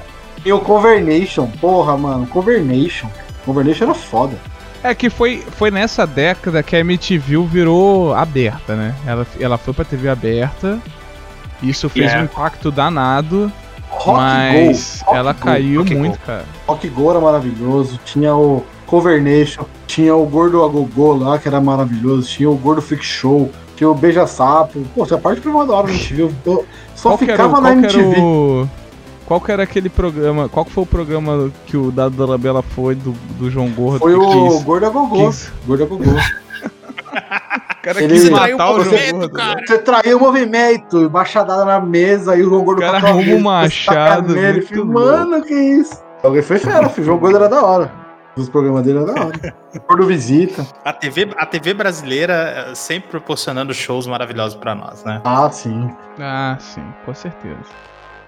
E 0.46 0.52
o 0.52 0.60
Covernation, 0.60 1.48
porra, 1.62 1.96
mano, 1.98 2.28
Covernation. 2.28 3.08
Covernation 3.46 3.86
era 3.86 3.94
foda. 3.94 4.36
É 4.84 4.94
que 4.94 5.10
foi, 5.10 5.41
foi 5.58 5.72
nessa 5.72 6.06
década 6.06 6.62
que 6.62 6.76
a 6.76 6.80
MTV 6.80 7.44
virou 7.46 8.14
aberta, 8.14 8.76
né? 8.76 8.94
Ela, 9.06 9.26
ela 9.39 9.58
foi 9.58 9.74
pra 9.74 9.86
TV 9.86 10.10
aberta. 10.10 10.78
Isso 11.62 11.88
fez 11.88 12.06
Yeah. 12.08 12.22
um 12.22 12.26
impacto 12.26 12.70
danado, 12.70 13.50
Rock 13.89 14.18
mas 14.18 15.00
Go, 15.00 15.06
Rock 15.06 15.18
ela 15.18 15.34
Go, 15.34 15.39
caiu 15.39 15.80
Rock 15.82 15.96
muito, 15.96 16.20
Go. 16.20 16.26
cara. 16.26 16.46
Rock 16.68 16.89
Go 16.89 17.10
era 17.12 17.22
maravilhoso. 17.22 17.98
Tinha 18.04 18.36
o 18.36 18.66
Covernation, 18.86 19.66
tinha 19.88 20.14
o 20.14 20.26
Gordo 20.26 20.62
Agogô 20.62 21.14
lá, 21.16 21.39
que 21.39 21.48
era 21.48 21.62
maravilhoso. 21.62 22.28
Tinha 22.28 22.50
o 22.50 22.56
Gordo 22.58 22.82
Freak 22.82 23.06
Show, 23.06 23.50
tinha 23.78 23.89
o 23.89 23.96
Beija 23.96 24.28
Sapo. 24.28 24.82
Pô, 24.94 25.04
essa 25.04 25.18
parte 25.18 25.39
foi 25.39 25.52
uma 25.54 25.66
da 25.66 25.74
hora 25.76 25.89
MTV. 25.89 26.24
Eu, 26.24 26.34
eu 26.46 26.66
só 26.94 27.10
Qual 27.12 27.18
ficava 27.18 27.58
o- 27.58 27.62
na 27.62 27.70
que 27.78 27.86
era 27.86 27.94
MTV. 27.98 28.20
o. 28.20 28.70
Qual 29.34 29.41
que 29.41 29.51
era 29.51 29.63
aquele 29.63 29.89
programa? 29.89 30.47
Qual 30.47 30.63
que 30.63 30.69
foi 30.71 30.84
o 30.84 30.86
programa 30.86 31.51
que 31.65 31.75
o 31.75 31.89
Dado 31.91 32.15
da 32.15 32.23
Labela 32.23 32.61
foi 32.61 32.93
do, 32.93 33.13
do 33.39 33.49
João 33.49 33.67
Gordo? 33.71 33.97
Foi 33.97 34.13
o 34.13 34.49
quis- 34.51 34.61
Gordo 34.63 34.86
Agogô. 34.86 35.27
O 35.27 36.13
cara 37.81 38.03
Ele- 38.03 38.13
quis 38.13 38.29
Traiu 38.29 38.57
matar 38.59 38.69
o 38.69 38.75
o 38.75 38.77
movimento, 38.77 39.29
cara. 39.31 39.59
Você 39.65 39.77
traiu 39.79 40.17
o 40.17 40.19
movimento, 40.21 41.09
machadada 41.09 41.65
na 41.65 41.79
mesa, 41.79 42.36
e 42.38 42.43
o 42.43 42.49
João 42.49 42.63
Gordo 42.63 42.77
O 42.77 42.81
cara 42.81 42.97
arruma 42.99 43.34
um 43.34 43.39
machado, 43.41 44.36
nele, 44.36 44.61
filho. 44.61 44.86
Mano, 44.86 45.41
que 45.41 45.55
isso? 45.55 45.99
Alguém 46.23 46.43
foi 46.43 46.59
fera, 46.59 46.88
filho. 46.89 47.01
O 47.01 47.05
João 47.07 47.17
Gordo 47.17 47.38
era 47.38 47.49
da 47.49 47.65
hora. 47.65 47.91
Os 48.38 48.47
programas 48.49 48.84
dele 48.84 48.99
eram 48.99 49.13
da 49.15 49.19
hora. 49.25 49.55
Gordo 49.89 50.05
Visita. 50.05 50.63
A 50.86 50.93
TV, 50.93 51.29
a 51.36 51.45
TV 51.47 51.73
brasileira 51.73 52.67
eh, 52.69 52.75
sempre 52.75 53.09
proporcionando 53.09 53.73
shows 53.73 54.05
maravilhosos 54.05 54.53
pra 54.55 54.75
nós, 54.75 55.03
né? 55.03 55.21
Ah, 55.25 55.49
sim. 55.49 55.89
Ah, 56.19 56.55
sim, 56.59 56.84
com 57.03 57.15
certeza. 57.15 57.57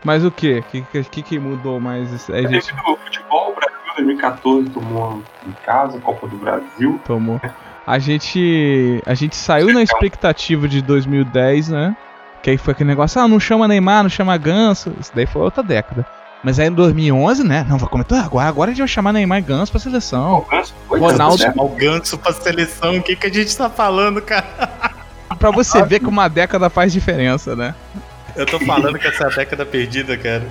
Mas 0.06 0.24
o 0.24 0.30
quê? 0.30 0.60
O 0.60 0.72
que, 0.72 1.04
que, 1.04 1.22
que 1.24 1.40
mudou 1.40 1.80
mais? 1.80 2.30
É, 2.30 2.44
Teve 2.44 2.54
gente, 2.62 2.74
o 2.74 2.96
futebol, 2.96 3.52
o 3.52 3.56
Brasil 3.56 3.76
2014 3.98 4.70
tomou 4.70 5.24
em 5.48 5.52
casa, 5.66 6.00
Copa 6.00 6.28
do 6.28 6.38
Brasil. 6.38 7.02
tomou. 7.06 7.42
A 7.88 7.98
gente, 8.00 9.02
a 9.06 9.16
gente 9.16 9.36
saiu 9.36 9.74
na 9.74 9.82
expectativa 9.82 10.68
de 10.68 10.82
2010, 10.82 11.70
né? 11.70 11.98
Que 12.44 12.52
aí 12.52 12.58
foi 12.58 12.74
aquele 12.74 12.90
negócio, 12.90 13.20
ah, 13.20 13.28
não 13.28 13.40
chama 13.40 13.68
Neymar, 13.68 14.04
não 14.04 14.10
chama 14.10 14.38
Ganso. 14.38 14.94
Isso 15.00 15.12
daí 15.14 15.26
foi 15.26 15.42
outra 15.42 15.64
década. 15.64 16.06
Mas 16.44 16.60
aí 16.60 16.68
em 16.68 16.72
2011, 16.72 17.44
né? 17.44 17.66
Não, 17.68 17.80
vai 17.80 17.90
comentar 17.90 18.24
agora. 18.24 18.48
Agora 18.48 18.70
a 18.70 18.74
gente 18.74 18.80
vai 18.82 18.88
chamar 18.88 19.12
Neymar 19.12 19.40
e 19.40 19.42
Ganso 19.42 19.72
pra 19.72 19.82
seleção. 19.82 20.38
O 20.38 20.42
Ganso 20.42 20.74
foi 20.88 21.00
Ronaldo-? 21.00 21.44
O 21.58 21.70
ganso 21.70 22.18
pra 22.20 22.32
seleção, 22.32 22.98
o 22.98 23.02
que, 23.02 23.16
que 23.16 23.26
a 23.26 23.34
gente 23.34 23.58
tá 23.58 23.70
falando, 23.72 24.22
cara? 24.22 24.46
Pra 25.40 25.50
você 25.50 25.82
ver 25.84 26.00
que 26.00 26.06
uma 26.06 26.28
década 26.28 26.70
faz 26.70 26.94
diferença, 26.94 27.56
né? 27.56 27.74
Eu 28.36 28.46
tô 28.46 28.60
falando 28.60 28.98
que 29.00 29.08
essa 29.08 29.24
é 29.24 29.28
a 29.28 29.30
década 29.30 29.66
perdida, 29.66 30.18
cara. 30.18 30.44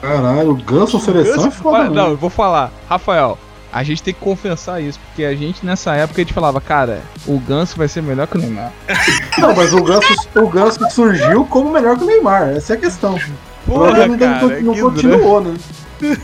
Caralho, 0.00 0.50
o 0.50 0.54
Ganso 0.56 0.98
seleção 1.00 1.34
é 1.34 1.36
Ganso- 1.44 1.50
foda, 1.62 1.84
né? 1.84 1.90
não, 1.90 2.08
eu 2.10 2.16
vou 2.16 2.30
falar. 2.30 2.70
Rafael, 2.88 3.38
a 3.72 3.82
gente 3.82 4.02
tem 4.02 4.12
que 4.14 4.20
confessar 4.20 4.80
isso, 4.80 4.98
porque 5.00 5.24
a 5.24 5.34
gente 5.34 5.64
nessa 5.64 5.94
época 5.94 6.20
a 6.20 6.24
gente 6.24 6.34
falava, 6.34 6.60
cara, 6.60 7.00
o 7.26 7.38
Ganso 7.38 7.76
vai 7.76 7.88
ser 7.88 8.02
melhor 8.02 8.26
que 8.26 8.36
o 8.36 8.40
Neymar. 8.40 8.72
Não, 9.38 9.54
mas 9.54 9.72
o 9.72 9.82
Ganso, 9.82 10.14
o 10.34 10.48
Ganso 10.48 10.90
surgiu 10.90 11.44
como 11.46 11.70
melhor 11.70 11.96
que 11.96 12.04
o 12.04 12.06
Neymar. 12.06 12.48
Essa 12.50 12.74
é 12.74 12.76
a 12.76 12.80
questão. 12.80 13.18
Porra, 13.66 14.04
ele 14.04 14.16
cara, 14.18 14.40
não, 14.40 14.48
não 14.62 14.74
que 14.74 14.80
continuou, 14.80 15.40
né? 15.40 15.54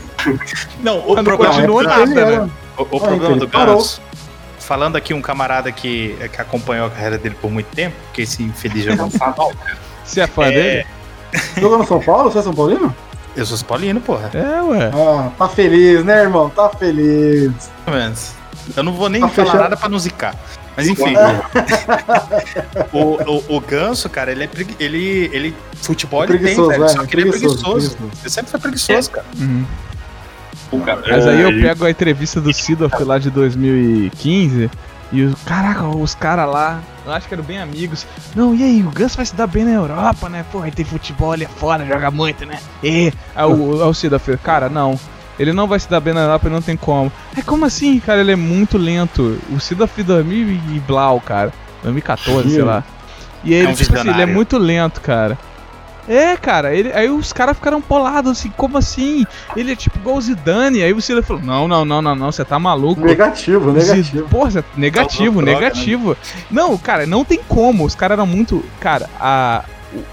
Não, 0.81 0.99
o 1.07 1.15
não 1.15 1.23
problema, 1.23 1.53
continuou 1.53 1.79
o, 1.79 1.83
nada, 1.83 2.01
Ele 2.03 2.19
era- 2.19 2.45
né? 2.45 2.49
o 2.77 2.81
Ah, 2.83 2.85
problema 2.85 3.35
do 3.35 3.43
ele 3.43 3.47
parou. 3.47 3.75
Ganso, 3.77 4.01
falando 4.59 4.95
aqui 4.95 5.13
um 5.13 5.21
camarada 5.21 5.71
que, 5.71 6.15
que 6.31 6.39
acompanhou 6.41 6.87
a 6.87 6.89
carreira 6.89 7.17
dele 7.17 7.35
por 7.41 7.51
muito 7.51 7.67
tempo, 7.67 7.95
que 8.13 8.21
esse 8.21 8.41
infeliz 8.43 8.85
no 8.85 8.95
São 9.11 9.33
Paulo. 9.33 9.55
Você 10.03 10.21
é 10.21 10.27
fã 10.27 10.45
É, 10.45 10.51
dele? 10.51 10.85
Jogou 11.59 11.77
no 11.79 11.87
São 11.87 11.99
Paulo? 11.99 12.31
Você 12.31 12.39
é 12.39 12.41
São 12.43 12.53
Paulino? 12.53 12.95
Eu 13.35 13.45
sou 13.45 13.57
São 13.57 13.67
Paulino, 13.67 13.99
porra. 14.01 14.29
É, 14.33 14.61
ué. 14.61 14.91
Ah, 14.93 15.29
tá 15.37 15.47
feliz, 15.49 16.03
né, 16.05 16.21
irmão? 16.23 16.49
Tá 16.49 16.69
feliz. 16.69 17.51
Menos. 17.87 18.31
Eu 18.77 18.83
não 18.83 18.93
vou 18.93 19.09
nem 19.09 19.21
Tá 19.21 19.27
falar 19.29 19.45
fechado. 19.47 19.61
nada 19.63 19.77
pra 19.77 19.89
não 19.89 19.97
zicar. 19.99 20.35
Mas 20.77 20.87
enfim. 20.87 21.13
o, 22.91 22.97
o, 23.53 23.57
o 23.57 23.61
Ganso, 23.61 24.09
cara, 24.09 24.31
ele 24.31 24.43
é 24.43 24.47
pregui... 24.47 24.75
ele, 24.79 25.29
ele 25.33 25.55
futebol 25.75 26.23
ele 26.23 26.33
tem, 26.33 26.39
Preguiçoso, 26.41 26.69
velho. 26.69 26.83
é, 26.83 26.87
Só 26.89 27.05
que 27.05 27.15
ele 27.15 27.27
é 27.27 27.31
preguiçoso. 27.31 27.97
Ele 28.21 28.29
sempre 28.29 28.51
foi 28.51 28.59
preguiçoso, 28.59 29.11
cara. 29.11 29.25
Uhum. 29.39 29.65
Mas 31.07 31.27
aí 31.27 31.41
é, 31.41 31.45
eu 31.45 31.51
pego 31.61 31.85
a 31.85 31.91
entrevista 31.91 32.41
do 32.41 32.51
Sidoff 32.51 33.03
lá 33.03 33.19
de 33.19 33.29
2015 33.29 34.71
e 35.11 35.21
os. 35.21 35.35
Caraca, 35.43 35.83
os 35.85 36.15
caras 36.15 36.49
lá, 36.51 36.79
eu 37.05 37.11
acho 37.11 37.27
que 37.27 37.33
eram 37.33 37.43
bem 37.43 37.59
amigos. 37.59 38.05
Não, 38.35 38.53
e 38.55 38.63
aí, 38.63 38.83
o 38.83 38.91
Gus 38.91 39.15
vai 39.15 39.25
se 39.25 39.35
dar 39.35 39.47
bem 39.47 39.63
na 39.65 39.71
Europa, 39.71 40.29
né? 40.29 40.45
Pô, 40.51 40.61
aí 40.61 40.71
tem 40.71 40.85
futebol 40.85 41.31
ali 41.31 41.45
fora, 41.45 41.85
joga 41.85 42.09
muito, 42.11 42.45
né? 42.45 42.59
E 42.81 42.87
aí 43.35 43.45
o, 43.45 43.85
o 43.87 43.93
Sidoff, 43.93 44.37
cara, 44.37 44.69
não. 44.69 44.99
Ele 45.39 45.51
não 45.51 45.67
vai 45.67 45.79
se 45.79 45.89
dar 45.89 45.99
bem 45.99 46.13
na 46.13 46.21
Europa, 46.21 46.47
ele 46.47 46.53
não 46.55 46.61
tem 46.61 46.77
como. 46.77 47.11
É 47.35 47.41
como 47.41 47.65
assim, 47.65 47.99
cara? 47.99 48.21
Ele 48.21 48.31
é 48.31 48.35
muito 48.35 48.77
lento. 48.77 49.39
O 49.51 49.59
Sidoff 49.59 50.01
2000 50.01 50.47
e 50.49 50.79
Blau, 50.87 51.19
cara. 51.19 51.51
2014, 51.81 52.49
sei 52.49 52.61
lá. 52.61 52.83
E 53.43 53.53
aí 53.53 53.59
É 53.59 53.63
ele, 53.63 53.71
um 53.71 53.75
tipo 53.75 53.95
assim, 53.97 54.09
ele 54.09 54.21
é 54.21 54.25
muito 54.25 54.57
lento, 54.57 55.01
cara. 55.01 55.37
É, 56.07 56.35
cara, 56.35 56.75
ele, 56.75 56.91
aí 56.91 57.09
os 57.09 57.31
caras 57.31 57.55
ficaram 57.55 57.81
polados, 57.81 58.31
assim, 58.31 58.51
como 58.57 58.77
assim? 58.77 59.25
Ele 59.55 59.71
é 59.71 59.75
tipo 59.75 59.97
igual 59.97 60.17
o 60.17 60.21
Zidane, 60.21 60.81
aí 60.83 60.91
o 60.93 61.01
Sidoff 61.01 61.27
falou, 61.27 61.41
não, 61.43 61.67
não, 61.67 61.85
não, 61.85 62.01
não, 62.01 62.13
não, 62.15 62.31
você 62.31 62.43
tá 62.43 62.59
maluco. 62.59 62.99
Negativo, 62.99 63.71
negativo. 63.71 64.27
Porra, 64.27 64.51
você- 64.51 64.63
negativo, 64.75 65.39
Tá 65.39 65.45
droga, 65.45 65.59
negativo. 65.61 66.17
Não, 66.51 66.77
cara, 66.77 67.05
não 67.05 67.23
tem 67.23 67.39
como. 67.47 67.85
Os 67.85 67.95
caras 67.95 68.17
eram 68.17 68.27
muito. 68.27 68.63
Cara, 68.81 69.09
a, 69.19 69.63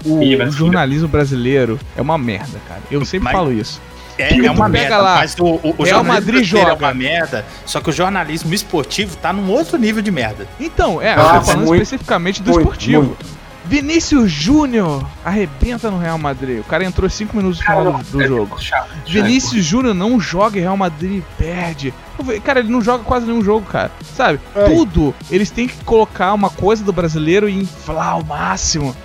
o, 0.05 0.19
o 0.19 0.51
jornalismo 0.51 1.07
brasileiro 1.09 1.77
é 1.97 2.01
uma 2.01 2.17
merda, 2.17 2.59
cara. 2.67 2.81
Eu 2.89 3.03
sempre 3.03 3.25
Mas- 3.25 3.33
falo 3.33 3.51
isso. 3.51 3.81
É, 4.17 4.37
é 4.45 4.51
uma 4.51 4.69
merda, 4.69 4.97
lá, 4.97 5.15
mas 5.15 5.35
o, 5.39 5.43
o, 5.45 5.75
o 5.77 5.83
Real 5.83 5.97
jornalismo 5.99 6.03
Madrid 6.03 6.35
brasileiro 6.35 6.69
joga. 6.69 6.71
é 6.71 6.87
uma 6.87 6.93
merda, 6.93 7.45
só 7.65 7.79
que 7.81 7.89
o 7.89 7.93
jornalismo 7.93 8.53
esportivo 8.53 9.15
tá 9.17 9.33
num 9.33 9.49
outro 9.49 9.77
nível 9.79 10.01
de 10.03 10.11
merda. 10.11 10.45
Então, 10.59 11.01
é, 11.01 11.15
Nossa, 11.15 11.35
eu 11.35 11.39
tô 11.39 11.45
falando 11.47 11.65
muito, 11.67 11.81
especificamente 11.81 12.43
do 12.43 12.51
muito, 12.51 12.59
esportivo. 12.61 13.03
muito. 13.03 13.25
Vinícius 13.65 14.31
Júnior 14.31 15.05
arrebenta 15.23 15.91
no 15.91 15.97
Real 15.97 16.17
Madrid. 16.17 16.59
O 16.59 16.63
cara 16.63 16.83
entrou 16.83 17.09
5 17.09 17.35
minutos 17.35 17.59
no 17.59 17.65
final 17.65 17.93
do, 17.93 18.03
do 18.03 18.27
jogo. 18.27 18.57
Vinícius 19.07 19.63
Júnior 19.63 19.93
não 19.93 20.19
joga 20.19 20.57
e 20.57 20.61
Real 20.61 20.77
Madrid 20.77 21.23
perde. 21.37 21.93
Cara, 22.43 22.59
ele 22.59 22.69
não 22.69 22.81
joga 22.81 23.03
quase 23.03 23.25
nenhum 23.25 23.43
jogo, 23.43 23.65
cara. 23.65 23.91
Sabe? 24.15 24.39
É. 24.55 24.65
Tudo 24.65 25.13
eles 25.29 25.49
têm 25.49 25.67
que 25.67 25.83
colocar 25.83 26.33
uma 26.33 26.49
coisa 26.49 26.83
do 26.83 26.91
brasileiro 26.91 27.47
e 27.47 27.53
inflar 27.53 28.09
ao 28.09 28.23
máximo. 28.23 28.95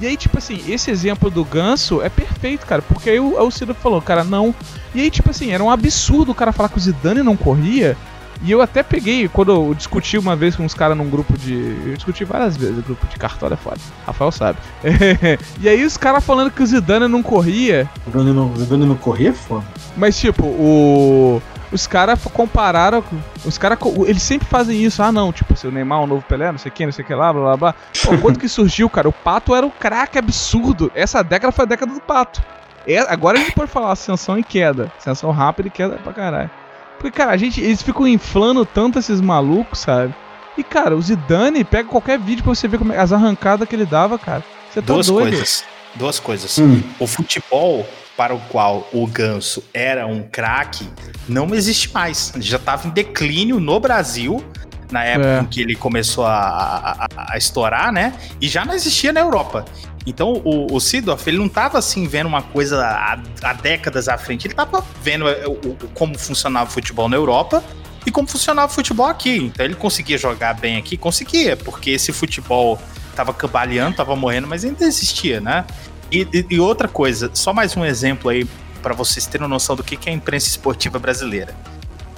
E 0.00 0.06
aí, 0.06 0.16
tipo 0.16 0.36
assim, 0.36 0.62
esse 0.68 0.90
exemplo 0.90 1.30
do 1.30 1.44
Ganso 1.44 2.02
é 2.02 2.08
perfeito, 2.08 2.66
cara. 2.66 2.82
Porque 2.82 3.10
aí 3.10 3.20
o, 3.20 3.40
o 3.40 3.50
Ciro 3.50 3.74
falou, 3.74 4.00
cara, 4.02 4.22
não. 4.22 4.54
E 4.94 5.00
aí, 5.00 5.10
tipo 5.10 5.30
assim, 5.30 5.52
era 5.52 5.62
um 5.64 5.70
absurdo 5.70 6.32
o 6.32 6.34
cara 6.34 6.52
falar 6.52 6.68
que 6.68 6.76
o 6.76 6.80
Zidane 6.80 7.22
não 7.22 7.36
corria. 7.36 7.96
E 8.42 8.50
eu 8.50 8.60
até 8.60 8.82
peguei, 8.82 9.28
quando 9.28 9.52
eu 9.52 9.74
discuti 9.74 10.18
uma 10.18 10.36
vez 10.36 10.54
com 10.54 10.64
uns 10.64 10.74
caras 10.74 10.96
num 10.96 11.08
grupo 11.08 11.36
de. 11.36 11.54
Eu 11.86 11.94
discuti 11.94 12.24
várias 12.24 12.56
vezes, 12.56 12.84
grupo 12.84 13.06
de 13.06 13.16
cartório 13.16 13.54
é 13.54 13.56
foda. 13.56 13.78
Rafael 14.06 14.30
sabe. 14.30 14.58
e 15.60 15.68
aí 15.68 15.84
os 15.84 15.96
caras 15.96 16.24
falando 16.24 16.50
que 16.50 16.62
o 16.62 16.66
Zidane 16.66 17.08
não 17.08 17.22
corria. 17.22 17.88
O 18.06 18.10
Zidane 18.10 18.32
não, 18.32 18.52
o 18.52 18.56
Zidane 18.56 18.86
não 18.86 18.96
corria 18.96 19.30
é 19.30 19.32
foda. 19.32 19.64
Mas, 19.96 20.18
tipo, 20.18 20.44
o. 20.44 21.40
Os 21.72 21.86
caras 21.86 22.22
compararam. 22.32 23.02
Os 23.44 23.58
caras. 23.58 23.78
Eles 24.06 24.22
sempre 24.22 24.46
fazem 24.46 24.84
isso. 24.84 25.02
Ah, 25.02 25.10
não. 25.10 25.32
Tipo, 25.32 25.56
se 25.56 25.66
o 25.66 25.72
Neymar 25.72 26.00
é 26.00 26.04
um 26.04 26.06
novo 26.06 26.22
Pelé, 26.22 26.52
não 26.52 26.58
sei 26.58 26.70
o 26.70 26.74
que, 26.74 26.84
não 26.84 26.92
sei 26.92 27.04
o 27.04 27.06
que 27.06 27.14
lá, 27.14 27.32
blá 27.32 27.42
blá 27.42 27.56
blá. 27.56 27.74
Pô, 28.04 28.18
quando 28.22 28.38
que 28.38 28.48
surgiu, 28.48 28.88
cara? 28.88 29.08
O 29.08 29.12
Pato 29.12 29.54
era 29.54 29.66
um 29.66 29.70
craque 29.70 30.18
absurdo. 30.18 30.92
Essa 30.94 31.22
década 31.22 31.52
foi 31.52 31.64
a 31.64 31.68
década 31.68 31.92
do 31.92 32.00
Pato. 32.00 32.42
É, 32.86 32.98
agora 33.00 33.36
a 33.36 33.40
gente 33.40 33.52
pode 33.52 33.70
falar 33.70 33.90
ascensão 33.90 34.38
e 34.38 34.44
queda. 34.44 34.92
Ascensão 34.96 35.32
rápida 35.32 35.68
e 35.68 35.70
queda 35.70 35.96
pra 35.96 36.12
caralho. 36.12 36.50
Porque, 36.98 37.10
cara, 37.18 37.32
a 37.32 37.36
gente. 37.36 37.60
Eles 37.60 37.82
ficam 37.82 38.06
inflando 38.06 38.64
tanto 38.64 38.98
esses 38.98 39.20
malucos, 39.20 39.80
sabe? 39.80 40.14
E, 40.56 40.62
cara, 40.64 40.96
o 40.96 41.02
Zidane 41.02 41.62
pega 41.64 41.88
qualquer 41.88 42.18
vídeo 42.18 42.42
pra 42.42 42.54
você 42.54 42.66
ver 42.66 42.78
como 42.78 42.92
é, 42.92 42.98
as 42.98 43.12
arrancadas 43.12 43.68
que 43.68 43.74
ele 43.76 43.84
dava, 43.84 44.18
cara. 44.18 44.42
Você 44.72 44.80
tá 44.80 44.92
Duas 44.94 45.06
doido. 45.06 45.28
coisas. 45.30 45.64
Duas 45.94 46.18
coisas. 46.18 46.58
Hum. 46.58 46.82
O 46.98 47.06
futebol 47.06 47.86
para 48.16 48.34
o 48.34 48.40
qual 48.48 48.88
o 48.92 49.06
Ganso 49.06 49.62
era 49.74 50.06
um 50.06 50.22
craque 50.22 50.88
não 51.28 51.54
existe 51.54 51.92
mais. 51.92 52.32
Já 52.38 52.56
estava 52.56 52.86
em 52.88 52.90
declínio 52.90 53.60
no 53.60 53.78
Brasil, 53.78 54.42
na 54.90 55.04
época 55.04 55.28
É. 55.28 55.40
em 55.40 55.44
que 55.46 55.60
ele 55.60 55.74
começou 55.74 56.24
a, 56.24 56.34
a- 56.38 57.04
a- 57.16 57.32
a 57.34 57.36
estourar, 57.36 57.92
né? 57.92 58.14
E 58.40 58.48
já 58.48 58.64
não 58.64 58.72
existia 58.72 59.12
na 59.12 59.20
Europa. 59.20 59.64
Então 60.06 60.40
o, 60.44 60.72
o 60.72 60.80
Sidoff, 60.80 61.28
ele 61.28 61.38
não 61.38 61.46
estava 61.46 61.78
assim 61.78 62.06
vendo 62.06 62.26
uma 62.26 62.40
coisa 62.42 62.80
há, 62.86 63.18
há 63.42 63.52
décadas 63.52 64.08
à 64.08 64.16
frente. 64.16 64.46
Ele 64.46 64.52
estava 64.54 64.84
vendo 65.02 65.28
é, 65.28 65.46
o- 65.46 65.52
o- 65.52 65.76
como 65.94 66.16
funcionava 66.18 66.70
o 66.70 66.72
futebol 66.72 67.08
na 67.08 67.16
Europa 67.16 67.62
e 68.06 68.10
como 68.10 68.28
funcionava 68.28 68.70
o 68.70 68.74
futebol 68.74 69.06
aqui. 69.06 69.36
Então 69.36 69.64
ele 69.66 69.74
conseguia 69.74 70.16
jogar 70.16 70.54
bem 70.54 70.76
aqui? 70.76 70.96
Conseguia, 70.96 71.56
porque 71.56 71.90
esse 71.90 72.12
futebol 72.12 72.80
tava 73.16 73.34
cambaleando, 73.34 73.96
tava 73.96 74.14
morrendo, 74.14 74.46
mas 74.46 74.64
ainda 74.64 74.84
existia, 74.84 75.40
né? 75.40 75.64
E, 76.12 76.22
e- 76.32 76.46
e 76.50 76.60
outra 76.60 76.86
coisa, 76.86 77.30
só 77.34 77.52
mais 77.52 77.76
um 77.76 77.84
exemplo 77.84 78.30
aí 78.30 78.46
para 78.80 78.94
vocês 78.94 79.26
terem 79.26 79.48
noção 79.48 79.74
do 79.74 79.82
que 79.82 79.96
que 79.96 80.08
é 80.08 80.12
a 80.12 80.14
imprensa 80.14 80.46
esportiva 80.46 80.98
brasileira. 81.00 81.52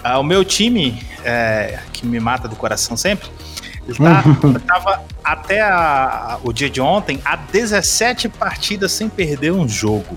Ah, 0.05 0.18
o 0.18 0.22
meu 0.22 0.45
time, 0.45 1.03
é, 1.24 1.78
que 1.93 2.05
me 2.07 2.20
mata 2.20 2.47
do 2.47 2.55
coração 2.55 2.97
sempre, 2.97 3.28
tá, 3.97 4.22
tava 4.66 5.01
até 5.24 5.61
a- 5.61 6.39
o 6.43 6.53
dia 6.53 6.68
de 6.70 6.80
ontem 6.80 7.20
a 7.24 7.36
17 7.36 8.28
partidas 8.28 8.93
sem 8.93 9.09
perder 9.09 9.53
um 9.53 9.68
jogo. 9.68 10.16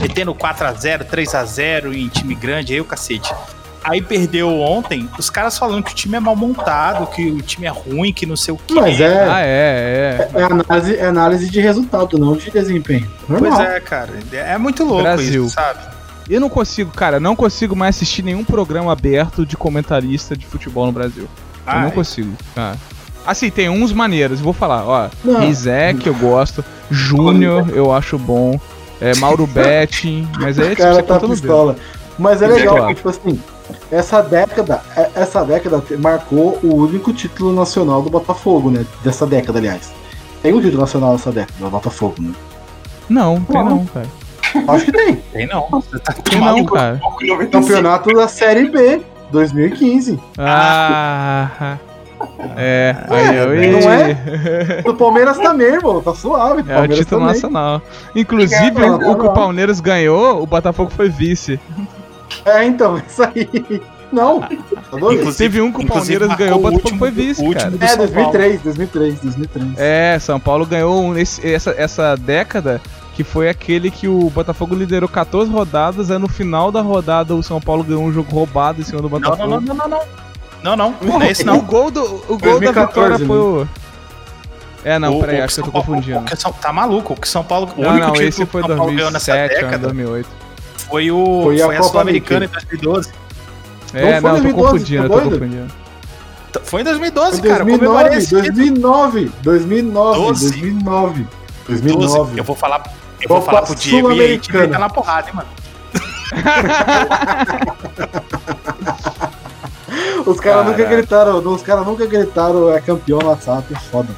Metendo 0.00 0.34
4x0, 0.34 1.04
3x0 1.04 1.92
em 1.94 2.08
time 2.08 2.34
grande, 2.34 2.72
aí 2.72 2.80
o 2.80 2.84
cacete. 2.84 3.32
Aí 3.84 4.00
perdeu 4.00 4.48
ontem, 4.60 5.08
os 5.18 5.28
caras 5.28 5.58
falando 5.58 5.82
que 5.82 5.90
o 5.90 5.94
time 5.94 6.16
é 6.16 6.20
mal 6.20 6.36
montado, 6.36 7.06
que 7.08 7.30
o 7.30 7.42
time 7.42 7.66
é 7.66 7.70
ruim, 7.70 8.12
que 8.12 8.24
não 8.24 8.36
sei 8.36 8.54
o 8.54 8.56
que. 8.56 8.74
Mas 8.74 9.00
é, 9.00 9.24
Ah, 9.28 9.40
é, 9.40 10.28
é. 10.34 10.40
é, 10.40 10.42
análise, 10.44 10.96
é 10.96 11.04
análise 11.06 11.50
de 11.50 11.60
resultado, 11.60 12.16
não 12.16 12.36
de 12.36 12.48
desempenho. 12.50 13.10
Normal. 13.28 13.56
Pois 13.56 13.68
é, 13.68 13.80
cara. 13.80 14.10
É 14.32 14.56
muito 14.56 14.84
louco 14.84 15.02
Brasil. 15.02 15.46
isso, 15.46 15.54
sabe? 15.54 15.80
Eu 16.30 16.40
não 16.40 16.48
consigo, 16.48 16.92
cara, 16.92 17.18
não 17.18 17.34
consigo 17.34 17.74
mais 17.74 17.96
assistir 17.96 18.22
nenhum 18.22 18.44
programa 18.44 18.92
aberto 18.92 19.44
de 19.44 19.56
comentarista 19.56 20.36
de 20.36 20.46
futebol 20.46 20.86
no 20.86 20.92
Brasil. 20.92 21.28
Eu 21.66 21.80
não 21.80 21.90
consigo, 21.90 22.32
cara. 22.54 22.76
Assim, 23.26 23.50
tem 23.50 23.68
uns 23.68 23.92
maneiros, 23.92 24.40
vou 24.40 24.52
falar, 24.52 24.84
ó. 24.86 25.08
Rizek 25.40 26.06
eu 26.06 26.14
gosto, 26.14 26.64
Júnior 26.90 27.68
eu 27.74 27.92
acho 27.92 28.18
bom, 28.18 28.58
é, 29.00 29.14
Mauro 29.16 29.46
Betting, 29.48 30.28
mas 30.40 30.58
é 30.58 30.74
cara 30.74 30.94
você 30.94 31.02
tá 31.02 31.14
contando 31.14 31.32
o 31.32 31.36
dedo. 31.36 31.76
Mas 32.18 32.42
é 32.42 32.46
legal, 32.46 32.76
porque, 32.76 32.94
tipo 32.94 33.08
assim, 33.08 33.40
essa 33.90 34.20
década, 34.22 34.82
é- 34.96 35.10
essa 35.14 35.44
década 35.44 35.82
marcou 35.98 36.58
o 36.62 36.74
único 36.76 37.12
título 37.12 37.52
nacional 37.52 38.02
do 38.02 38.10
Botafogo, 38.10 38.70
né? 38.70 38.84
Dessa 39.02 39.26
década, 39.26 39.58
aliás. 39.58 39.92
Tem 40.42 40.52
um 40.52 40.60
título 40.60 40.80
nacional 40.80 41.12
nessa 41.12 41.30
década, 41.32 41.54
do 41.58 41.70
Botafogo, 41.70 42.16
né? 42.18 42.32
Não, 43.08 43.40
tem 43.40 43.64
não, 43.64 43.86
cara. 43.86 44.06
Acho 44.68 44.84
que 44.84 44.92
tem. 44.92 45.16
Tem 45.32 45.46
não. 45.46 45.68
Você 45.70 45.98
tá 45.98 46.12
Tem 46.12 46.40
não, 46.40 46.64
cara. 46.64 46.98
Pouco 47.00 47.24
em 47.24 47.28
95. 47.28 47.66
Campeonato 47.66 48.12
da 48.14 48.28
Série 48.28 48.68
B, 48.68 49.00
2015. 49.30 50.20
Ah. 50.36 51.78
É, 52.56 52.94
aí 53.08 53.36
eu 53.36 53.72
não 53.82 53.90
é? 53.90 54.82
Do 54.82 54.94
Palmeiras 54.94 55.38
também, 55.38 55.68
irmão. 55.68 56.00
Tá 56.02 56.14
suave. 56.14 56.62
É 56.70 56.78
o 56.80 56.88
título 56.88 57.04
também. 57.20 57.26
nacional. 57.26 57.82
Inclusive, 58.14 58.82
É, 58.82 58.90
o, 58.90 59.10
o 59.12 59.16
que 59.16 59.26
o. 59.26 59.32
Palmeiras 59.32 59.80
ganhou, 59.80 60.42
o 60.42 60.46
Botafogo 60.46 60.90
foi 60.90 61.08
vice. 61.08 61.58
É, 62.44 62.64
então, 62.64 62.98
isso 63.06 63.22
aí. 63.22 63.82
Não, 64.12 64.40
tá 64.40 64.48
doido? 64.98 65.20
Inclusive- 65.20 65.36
Teve 65.38 65.60
um 65.62 65.72
que 65.72 65.84
o 65.84 65.88
Palmeiras 65.88 66.36
ganhou, 66.36 66.56
o 66.56 66.58
o 66.58 66.62
Botafogo 66.62 66.82
último- 66.84 66.98
foi 66.98 67.10
vice, 67.10 67.50
cara. 67.54 67.72
É, 67.80 67.86
São 67.88 67.96
2003, 67.98 68.60
2003, 68.62 69.20
2003. 69.20 69.68
É, 69.78 70.18
São 70.20 70.38
Paulo 70.38 70.66
ganhou 70.66 71.02
um- 71.02 71.16
esse- 71.16 71.46
essa, 71.50 71.70
essa 71.78 72.14
década 72.16 72.78
que 73.14 73.24
foi 73.24 73.48
aquele 73.48 73.90
que 73.90 74.08
o 74.08 74.28
Botafogo 74.30 74.74
liderou 74.74 75.08
14 75.08 75.50
rodadas, 75.50 76.10
aí 76.10 76.18
no 76.18 76.28
final 76.28 76.70
da 76.70 76.82
rodada 76.82 77.34
o 77.34 77.42
São 77.42 77.58
Paulo 77.60 77.82
ganhou 77.84 78.02
um 78.04 78.12
jogo 78.12 78.30
roubado 78.34 78.80
em 78.82 78.84
cima 78.84 78.98
do 79.00 79.08
Não, 79.08 79.18
Botafogo. 79.18 79.48
não, 79.48 79.60
não, 79.60 79.74
não, 79.74 79.88
não, 79.88 79.88
não. 79.88 80.00
Não, 80.62 80.76
não, 80.76 80.94
não 81.02 81.20
é 81.22 81.30
esse 81.30 81.42
O 81.42 81.46
não. 81.46 81.60
gol, 81.60 81.90
do, 81.90 82.00
o 82.02 82.38
gol 82.38 82.60
da 82.60 82.70
2014, 82.72 82.88
vitória 82.88 83.18
né? 83.18 83.26
foi 83.26 83.38
o. 83.38 83.68
É, 84.84 84.98
não, 84.98 85.16
O- 85.16 85.20
peraí, 85.20 85.40
o 85.40 85.44
acho 85.44 85.54
que 85.54 85.60
eu 85.60 85.64
tô 85.64 85.70
Paulo- 85.72 85.86
confundindo. 85.86 86.18
o 86.20 86.24
que 86.24 86.36
São- 86.36 86.52
tá 86.52 86.72
maluco? 86.72 87.12
O 87.12 87.16
que 87.16 87.28
São 87.28 87.44
Paulo. 87.44 87.72
O 87.76 87.82
Não, 87.82 87.90
único 87.90 88.06
não, 88.06 88.12
título 88.12 88.28
esse 88.28 88.44
que 88.44 88.50
foi 88.50 88.62
o 88.62 88.66
São 88.66 88.76
Paulo 88.76 88.92
ganhou 88.94 89.10
nessa 89.10 89.32
2007 89.32 89.64
ou 89.64 89.70
década 89.70 89.86
2008. 89.88 90.28
foi, 90.76 91.10
o, 91.10 91.24
Foi 91.44 91.58
foi, 91.58 91.62
a 91.62 91.64
a, 91.64 91.76
Copa 91.78 91.88
Sul-Americana 91.90 92.44
em 92.44 92.48
América. 92.48 92.66
2012. 92.70 93.12
É, 93.94 94.00
Não 94.00 94.02
foi 94.02 94.12
não, 94.12 94.20
tô 94.22 94.30
2012, 94.30 94.72
confundindo, 94.72 95.02
tá 95.02 95.08
tô 95.08 95.20
confundindo. 95.30 95.72
Foi 96.64 96.80
em 96.80 96.84
2012, 96.84 97.40
Foi 97.40 97.48
cara. 97.48 97.64
2009, 97.64 97.86
Comemorei 97.94 98.18
esse 98.18 98.26
título. 98.28 98.42
2009, 98.42 99.32
2009, 99.42 100.18
12. 100.20 100.50
2009, 100.50 101.26
12. 101.68 101.82
2009. 101.82 102.38
Eu 102.40 102.44
vou 102.44 102.56
falar, 102.56 102.82
eu 103.20 103.28
vou 103.28 103.40
falar 103.42 103.62
pro 103.62 103.74
Diego 103.74 103.96
e 103.98 104.00
Sul-Americana. 104.14 104.68
tá 104.68 104.78
na 104.78 104.88
porrada, 104.90 105.28
hein, 105.28 105.34
mano. 105.36 105.48
Os 110.26 110.40
caras 110.40 110.66
nunca 110.66 110.84
gritaram, 110.84 111.38
os 111.38 111.62
caras 111.62 111.86
nunca 111.86 112.06
gritaram 112.06 112.72
é 112.72 112.80
campeão 112.80 113.18
no 113.18 113.28
WhatsApp, 113.28 113.64
é 113.74 113.78
foda. 113.78 114.08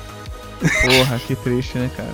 Porra, 0.60 1.18
que 1.26 1.34
triste, 1.36 1.76
né, 1.78 1.90
cara? 1.94 2.08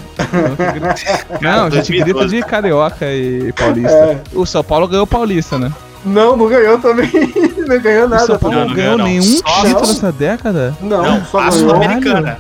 Não, 1.41 1.67
a 1.67 1.71
gente 1.71 1.93
2012. 1.93 2.03
grita 2.05 2.29
de 2.29 2.43
carioca 2.43 3.07
e 3.13 3.53
paulista. 3.53 3.91
É. 3.93 4.21
O 4.35 4.45
São 4.45 4.65
Paulo 4.65 4.89
ganhou 4.89 5.05
o 5.05 5.07
paulista, 5.07 5.59
né? 5.59 5.73
Não, 6.05 6.37
não 6.37 6.49
ganhou 6.49 6.79
também. 6.79 7.11
não 7.69 7.79
ganhou 7.79 8.07
O 8.07 8.09
nada. 8.09 8.27
São 8.27 8.39
Paulo 8.39 8.57
Não, 8.57 8.69
não, 8.69 8.75
ganhou 8.75 8.99
nenhum 8.99 9.23
Só- 9.23 9.63
título 9.63 9.87
nessa 9.87 10.11
década? 10.13 10.75
Não, 10.81 11.03
Não, 11.03 11.25
só 11.27 11.39
a 11.39 11.51
ganhou 11.51 11.53
Sul-Americana. 11.61 12.39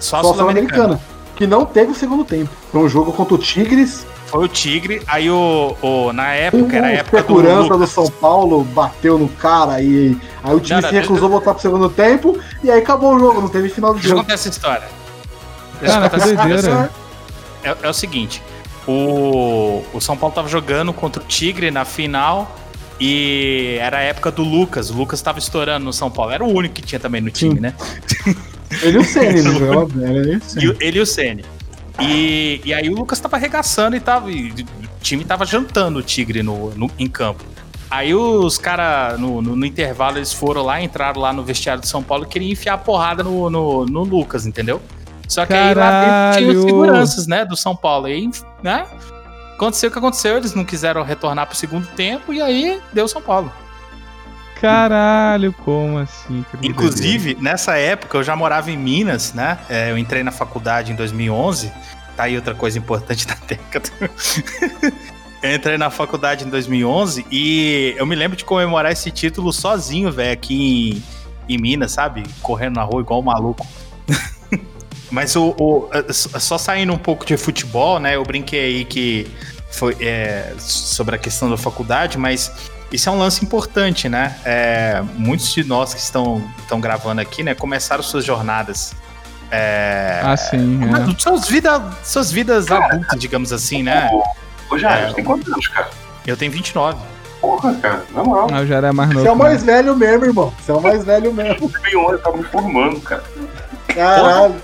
Só 0.00 0.16
a 0.16 0.22
Sul-Americana. 0.22 0.74
Sul-Americana. 0.74 1.00
Que 1.36 1.46
não 1.46 1.64
teve 1.64 1.92
o 1.92 1.94
segundo 1.94 2.24
tempo. 2.24 2.50
Foi 2.72 2.80
um 2.80 2.88
jogo 2.88 3.12
contra 3.12 3.34
o 3.34 3.38
Tigres. 3.38 4.06
Foi 4.32 4.44
o 4.46 4.48
Tigre, 4.48 5.00
aí 5.06 5.30
o, 5.30 5.76
o- 5.82 6.12
na 6.12 6.32
época, 6.32 6.74
era 6.76 6.86
a 6.86 6.90
época 6.92 7.22
do 7.22 7.26
segurança 7.28 7.68
do 7.68 7.74
Lucas. 7.74 7.90
São 7.90 8.08
Paulo 8.10 8.64
bateu 8.64 9.18
no 9.18 9.28
cara 9.28 9.80
e 9.82 10.16
aí 10.42 10.54
o 10.54 10.58
time 10.58 10.80
Não, 10.80 10.88
se 10.88 10.94
não, 10.94 11.00
recusou 11.02 11.26
a 11.26 11.30
voltar 11.30 11.52
pro 11.52 11.62
segundo 11.62 11.88
tempo 11.90 12.38
e 12.64 12.70
aí 12.70 12.80
acabou 12.80 13.14
o 13.14 13.18
jogo, 13.18 13.42
não 13.42 13.48
teve 13.50 13.68
final 13.68 13.90
do 13.92 13.96
Deixa 13.96 14.08
eu 14.08 14.10
jogo. 14.12 14.22
contar 14.22 14.34
essa 14.34 14.48
história. 14.48 14.88
Deixa 15.80 15.94
Cara, 15.94 16.08
que 16.08 16.16
essa 16.16 16.28
história. 16.30 16.54
doideira. 16.54 16.90
É, 17.62 17.76
é 17.82 17.88
o 17.90 17.92
seguinte, 17.92 18.42
o, 18.88 19.82
o 19.92 20.00
São 20.00 20.16
Paulo 20.16 20.34
tava 20.34 20.48
jogando 20.48 20.92
contra 20.94 21.22
o 21.22 21.26
Tigre 21.26 21.70
na 21.70 21.84
final 21.84 22.56
e 22.98 23.76
era 23.80 23.98
a 23.98 24.00
época 24.00 24.30
do 24.30 24.42
Lucas. 24.42 24.88
O 24.90 24.94
Lucas 24.94 25.20
tava 25.20 25.38
estourando 25.38 25.84
no 25.84 25.92
São 25.92 26.10
Paulo. 26.10 26.32
Era 26.32 26.42
o 26.42 26.48
único 26.50 26.74
que 26.76 26.82
tinha 26.82 26.98
também 26.98 27.20
no 27.20 27.30
time, 27.30 27.56
Sim. 27.56 27.60
né? 27.60 27.74
Ele 28.82 28.96
e 28.96 29.00
o 29.00 29.04
Ceni, 29.04 29.42
né? 29.44 29.50
Era 30.08 30.18
ele 30.18 30.76
ele 30.80 30.98
e 30.98 31.02
o 31.02 31.06
Ceni. 31.06 31.44
E, 32.00 32.60
e 32.64 32.72
aí 32.74 32.88
o 32.88 32.94
Lucas 32.94 33.20
tava 33.20 33.36
arregaçando 33.36 33.94
e 33.96 34.00
tava. 34.00 34.30
e 34.30 34.50
o 34.50 35.00
time 35.02 35.24
tava 35.24 35.44
jantando 35.44 35.98
o 35.98 36.02
Tigre 36.02 36.42
no, 36.42 36.70
no- 36.70 36.90
em 36.98 37.08
campo. 37.08 37.44
Aí 37.90 38.14
os 38.14 38.56
caras, 38.56 39.20
no, 39.20 39.42
no- 39.42 39.54
no 39.54 39.66
intervalo, 39.66 40.16
eles 40.16 40.32
foram 40.32 40.62
lá, 40.62 40.80
entraram 40.80 41.20
lá 41.20 41.32
no 41.32 41.42
vestiário 41.44 41.82
de 41.82 41.88
São 41.88 42.02
Paulo 42.02 42.24
e 42.24 42.26
queriam 42.28 42.50
enfiar 42.50 42.74
a 42.74 42.78
porrada 42.78 43.22
no, 43.22 43.50
no, 43.50 43.84
no 43.84 44.02
Lucas, 44.04 44.46
entendeu? 44.46 44.80
Só 45.28 45.44
que 45.46 45.52
aí 45.52 45.74
lá 45.74 46.00
dentro 46.00 46.38
tinha 46.38 46.50
os 46.50 46.54
Caralho! 46.56 46.62
seguranças, 46.68 47.26
né, 47.26 47.44
do 47.44 47.56
São 47.56 47.76
Paulo. 47.76 48.08
E 48.08 48.12
aí, 48.12 48.30
né? 48.62 48.86
Aconteceu 49.54 49.88
o 49.90 49.92
que 49.92 49.98
aconteceu, 49.98 50.36
eles 50.38 50.54
não 50.54 50.64
quiseram 50.64 51.02
retornar 51.04 51.46
pro 51.46 51.56
segundo 51.56 51.86
tempo 51.88 52.32
e 52.32 52.40
aí 52.42 52.80
deu 52.92 53.06
São 53.06 53.20
Paulo. 53.22 53.52
Caralho, 54.62 55.52
como 55.52 55.98
assim? 55.98 56.44
Inclusive, 56.62 57.36
nessa 57.40 57.76
época 57.76 58.16
eu 58.18 58.22
já 58.22 58.36
morava 58.36 58.70
em 58.70 58.76
Minas, 58.76 59.32
né? 59.34 59.58
É, 59.68 59.90
eu 59.90 59.98
entrei 59.98 60.22
na 60.22 60.30
faculdade 60.30 60.92
em 60.92 60.94
2011. 60.94 61.72
Tá 62.16 62.24
aí 62.24 62.36
outra 62.36 62.54
coisa 62.54 62.78
importante 62.78 63.26
da 63.28 63.34
década. 63.46 63.88
eu 65.42 65.54
entrei 65.54 65.76
na 65.76 65.90
faculdade 65.90 66.44
em 66.44 66.48
2011 66.48 67.26
e 67.30 67.94
eu 67.96 68.06
me 68.06 68.14
lembro 68.14 68.36
de 68.36 68.44
comemorar 68.44 68.92
esse 68.92 69.10
título 69.10 69.52
sozinho, 69.52 70.12
velho, 70.12 70.32
aqui 70.32 71.02
em, 71.48 71.54
em 71.54 71.58
Minas, 71.60 71.92
sabe? 71.92 72.22
Correndo 72.40 72.76
na 72.76 72.82
rua 72.84 73.00
igual 73.00 73.18
um 73.20 73.24
maluco. 73.24 73.66
Mas 75.10 75.34
o, 75.36 75.54
o- 75.58 75.90
só 76.12 76.56
saindo 76.56 76.92
um 76.92 76.98
pouco 76.98 77.26
de 77.26 77.36
futebol, 77.36 77.98
né? 77.98 78.14
Eu 78.16 78.22
brinquei 78.22 78.60
aí 78.60 78.84
que 78.84 79.26
foi 79.72 79.96
é, 80.00 80.54
sobre 80.58 81.16
a 81.16 81.18
questão 81.18 81.50
da 81.50 81.56
faculdade, 81.56 82.16
mas 82.18 82.50
isso 82.92 83.08
é 83.08 83.12
um 83.12 83.18
lance 83.18 83.44
importante, 83.44 84.08
né? 84.08 84.36
É, 84.44 85.02
muitos 85.16 85.52
de 85.52 85.64
nós 85.64 85.94
que 85.94 86.00
estão, 86.00 86.42
estão 86.58 86.80
gravando 86.80 87.20
aqui, 87.20 87.42
né, 87.42 87.54
começaram 87.54 88.02
suas 88.02 88.24
jornadas. 88.24 88.94
É, 89.50 90.20
Ah, 90.24 90.36
sim. 90.36 90.80
É. 90.84 91.20
suas, 91.20 91.46
vida, 91.46 91.82
suas 92.02 92.32
vidas 92.32 92.70
adultas, 92.70 93.20
digamos 93.20 93.52
assim, 93.52 93.82
né? 93.82 94.08
Ô, 94.70 94.78
Jair, 94.78 95.04
É. 95.04 95.08
você 95.08 95.14
tem 95.14 95.24
quantos 95.24 95.52
anos, 95.52 95.68
cara? 95.68 95.90
Eu 96.26 96.36
tenho 96.36 96.50
29. 96.52 96.98
Porra, 97.40 97.74
cara, 97.74 98.04
na 98.14 98.22
moral. 98.22 98.48
Ah, 98.52 98.60
eu 98.60 98.66
já 98.66 98.76
era 98.76 98.92
mais 98.92 99.10
novo. 99.10 99.20
Você 99.22 99.28
é 99.28 99.32
o 99.32 99.36
né? 99.36 99.42
mais 99.42 99.62
velho 99.64 99.96
mesmo, 99.96 100.24
irmão. 100.24 100.54
Você 100.60 100.70
é 100.70 100.74
o 100.74 100.80
mais 100.80 101.04
velho 101.04 101.32
mesmo. 101.34 101.68
2011 101.68 102.12
eu 102.12 102.18
tava 102.22 102.36
me 102.36 102.44
formando, 102.44 103.00
cara. 103.00 103.24
Caralho. 103.88 104.54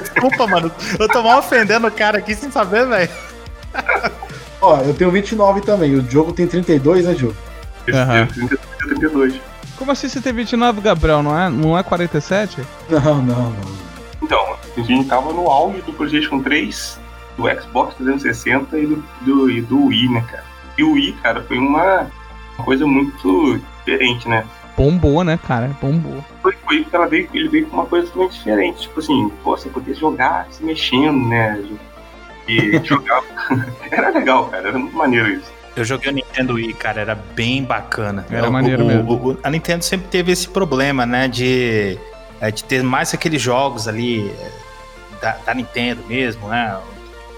Desculpa, 0.00 0.46
mano. 0.46 0.72
Eu 0.98 1.08
tô 1.08 1.22
mal 1.22 1.38
ofendendo 1.40 1.86
o 1.86 1.90
cara 1.90 2.18
aqui 2.18 2.34
sem 2.34 2.50
saber, 2.50 2.86
velho. 2.86 3.10
Ó, 4.60 4.78
eu 4.80 4.94
tenho 4.94 5.10
29 5.10 5.60
também. 5.62 5.94
O 5.94 6.02
Diogo 6.02 6.32
tem 6.32 6.46
32, 6.46 7.06
né, 7.06 7.14
Diogo? 7.14 7.36
Aham. 7.92 8.26
dia, 8.26 8.46
30, 8.48 8.58
32. 8.78 9.40
Como 9.76 9.90
assim 9.90 10.08
você 10.08 10.20
tem 10.20 10.32
29, 10.32 10.80
Gabriel? 10.82 11.22
Não 11.22 11.38
é, 11.38 11.48
não 11.48 11.78
é 11.78 11.82
47? 11.82 12.60
Não, 12.90 13.22
não, 13.22 13.50
não. 13.50 13.80
Então, 14.22 14.56
a 14.76 14.80
gente 14.80 15.08
tava 15.08 15.32
no 15.32 15.48
auge 15.48 15.80
do 15.82 15.92
PlayStation 15.92 16.40
3, 16.40 17.00
do 17.36 17.62
Xbox 17.62 17.94
360 17.96 18.78
e 18.78 18.86
do, 18.86 19.04
do, 19.22 19.50
e 19.50 19.62
do 19.62 19.86
Wii, 19.86 20.08
né, 20.10 20.24
cara? 20.30 20.44
E 20.76 20.84
o 20.84 20.92
Wii, 20.92 21.12
cara, 21.22 21.42
foi 21.42 21.58
uma, 21.58 22.10
uma 22.56 22.64
coisa 22.64 22.86
muito 22.86 23.58
diferente, 23.78 24.28
né? 24.28 24.44
Bombou, 24.76 25.24
né, 25.24 25.38
cara? 25.46 25.76
Bombou. 25.80 26.24
Foi, 26.42 26.52
foi 26.64 26.82
porque 26.82 26.96
ela 26.96 27.06
veio, 27.06 27.28
ele 27.32 27.48
veio 27.48 27.66
com 27.66 27.76
uma 27.76 27.86
coisa 27.86 28.06
totalmente 28.06 28.38
diferente. 28.38 28.82
Tipo 28.82 29.00
assim, 29.00 29.32
pô, 29.42 29.56
você 29.56 29.68
poder 29.68 29.94
jogar 29.94 30.46
se 30.50 30.62
mexendo, 30.64 31.26
né? 31.28 31.62
E 32.46 32.80
jogar. 32.84 33.22
Era 34.30 34.38
legal, 34.38 34.44
cara. 34.50 34.68
Era 34.68 34.78
muito 34.78 34.96
maneiro 34.96 35.28
isso. 35.28 35.50
Eu 35.76 35.84
joguei 35.84 36.10
o 36.10 36.14
Nintendo 36.14 36.54
Wii, 36.54 36.74
cara, 36.74 37.00
era 37.00 37.14
bem 37.14 37.62
bacana. 37.62 38.26
Era 38.30 38.48
O- 38.48 38.52
maneiro 38.52 38.84
o- 38.84 38.86
mesmo. 38.86 39.12
o- 39.12 39.38
a 39.42 39.50
Nintendo 39.50 39.84
sempre 39.84 40.08
teve 40.08 40.32
esse 40.32 40.48
problema, 40.48 41.06
né, 41.06 41.28
de, 41.28 41.96
é, 42.40 42.50
de 42.50 42.64
ter 42.64 42.82
mais 42.82 43.14
aqueles 43.14 43.40
jogos 43.40 43.86
ali 43.86 44.28
é, 44.30 44.50
da, 45.22 45.36
da 45.46 45.54
Nintendo 45.54 46.02
mesmo, 46.08 46.48
né, 46.48 46.76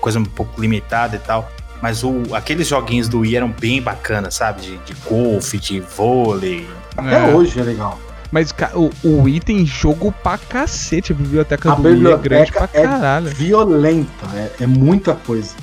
coisa 0.01 0.19
um 0.19 0.25
pouco 0.25 0.61
limitada 0.61 1.17
e 1.17 1.19
tal. 1.19 1.51
Mas 1.83 2.03
o, 2.05 2.23
aqueles 2.33 2.67
joguinhos 2.69 3.09
do 3.09 3.21
Wii 3.21 3.37
eram 3.37 3.49
bem 3.49 3.83
bacanas, 3.83 4.35
sabe? 4.35 4.63
De, 4.63 4.77
de 4.79 4.95
golfe, 5.09 5.59
de 5.59 5.81
vôlei. 5.81 6.67
Até 6.97 7.31
É. 7.31 7.35
hoje 7.35 7.59
é 7.61 7.63
legal. 7.65 7.99
Mas 8.31 8.55
o, 8.75 8.91
o 9.05 9.23
Wii 9.25 9.41
tem 9.41 9.67
jogo 9.67 10.11
pra 10.23 10.39
cacete. 10.39 11.13
A 11.13 11.15
biblioteca 11.15 11.73
A 11.73 11.75
do 11.75 11.83
Wii 11.83 12.13
é 12.13 12.17
grande 12.17 12.51
pra 12.53 12.69
é 12.73 12.83
caralho. 12.83 13.27
violenta, 13.27 14.27
é, 14.35 14.63
é 14.63 14.67
muita 14.67 15.15
coisa. 15.15 15.55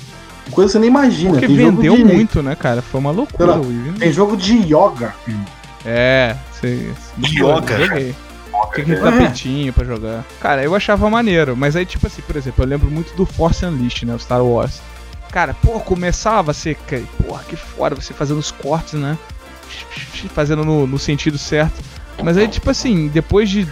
Coisa 0.50 0.68
que 0.68 0.72
você 0.72 0.78
nem 0.78 0.88
imagina. 0.88 1.30
Porque 1.32 1.46
tem 1.46 1.56
vendeu 1.56 1.96
jogo 1.96 2.08
de, 2.08 2.14
muito, 2.14 2.42
né, 2.42 2.54
cara? 2.56 2.82
Foi 2.82 3.00
uma 3.00 3.10
loucura 3.10 3.54
lá? 3.56 3.60
Tem 3.98 4.12
jogo 4.12 4.36
de 4.36 4.54
yoga. 4.56 5.14
filho. 5.24 5.44
É, 5.84 6.36
sei. 6.60 6.92
Yoga. 7.18 7.78
Joguei. 7.86 8.14
Tem 8.74 8.84
aquele 8.84 8.94
É. 8.94 9.00
tapetinho 9.00 9.72
pra 9.72 9.84
jogar. 9.84 10.24
Cara, 10.40 10.62
eu 10.62 10.74
achava 10.74 11.08
maneiro, 11.10 11.56
mas 11.56 11.74
aí, 11.76 11.84
tipo 11.86 12.06
assim, 12.06 12.22
por 12.22 12.36
exemplo, 12.36 12.62
eu 12.64 12.68
lembro 12.68 12.90
muito 12.90 13.14
do 13.16 13.24
Force 13.26 13.64
Unleashed, 13.64 14.04
né? 14.06 14.14
O 14.14 14.18
Star 14.18 14.44
Wars. 14.44 14.80
Cara, 15.32 15.54
pô, 15.62 15.78
começava 15.80 16.50
a 16.50 16.54
ser. 16.54 16.76
que- 16.86 17.04
Porra, 17.24 17.42
que 17.48 17.56
fora, 17.56 17.94
você 17.94 18.12
fazendo 18.12 18.38
os 18.38 18.50
cortes, 18.50 18.94
né? 18.94 19.16
Fazendo 20.34 20.64
no, 20.64 20.86
no 20.86 20.98
sentido 20.98 21.38
certo. 21.38 21.80
Mas 22.22 22.36
aí, 22.36 22.48
tipo 22.48 22.68
assim, 22.70 23.08
depois 23.08 23.48
de, 23.48 23.66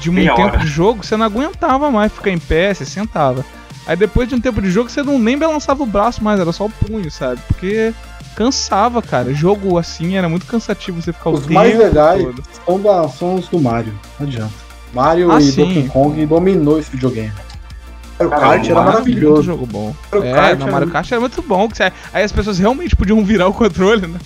de 0.00 0.10
um 0.10 0.14
Meia 0.14 0.34
tempo 0.34 0.48
hora. 0.48 0.58
de 0.58 0.66
jogo, 0.66 1.04
você 1.04 1.16
não 1.16 1.26
aguentava 1.26 1.90
mais 1.90 2.12
ficar 2.12 2.30
em 2.30 2.38
pé, 2.38 2.72
você 2.72 2.84
sentava. 2.84 3.44
Aí 3.86 3.96
depois 3.96 4.28
de 4.28 4.34
um 4.34 4.40
tempo 4.40 4.62
de 4.62 4.70
jogo, 4.70 4.88
você 4.90 5.02
não 5.02 5.18
nem 5.18 5.36
balançava 5.36 5.82
o 5.82 5.86
braço 5.86 6.22
mais, 6.24 6.40
era 6.40 6.52
só 6.52 6.66
o 6.66 6.70
punho, 6.70 7.10
sabe? 7.10 7.40
Porque 7.48 7.92
cansava, 8.34 9.02
cara. 9.02 9.32
Jogo 9.34 9.78
assim 9.78 10.16
era 10.16 10.28
muito 10.28 10.46
cansativo 10.46 11.00
você 11.02 11.12
ficar 11.12 11.30
o 11.30 11.34
Os 11.34 11.40
tempo 11.40 11.52
mais 11.54 11.76
legais 11.78 12.22
todo. 12.22 12.42
são, 12.64 12.80
da, 12.80 13.08
são 13.08 13.34
os 13.34 13.48
do 13.48 13.60
Mario. 13.60 13.92
Não 14.18 14.26
adianta. 14.26 14.52
Mario 14.92 15.30
Ah, 15.30 15.38
e 15.40 15.42
sim. 15.50 15.64
Donkey 15.64 15.88
Kong 15.88 16.26
dominou 16.26 16.78
esse 16.78 16.90
videogame. 16.90 17.32
Mario 18.18 18.30
Kart 18.30 18.62
o 18.62 18.70
era 18.70 18.82
maravilhoso. 18.82 19.42
jogo 19.42 19.66
bom. 19.66 19.94
Mario 20.12 20.28
é, 20.28 20.32
Kart 20.32 20.60
era- 20.60 20.72
Mario 20.72 20.88
Kart 20.90 21.12
era 21.12 21.20
muito 21.20 21.42
bom. 21.42 21.68
que 21.68 21.76
você- 21.76 21.92
Aí 22.12 22.24
as 22.24 22.32
pessoas 22.32 22.58
realmente 22.58 22.94
podiam 22.96 23.22
virar 23.24 23.48
o 23.48 23.52
controle, 23.52 24.06
né? 24.06 24.18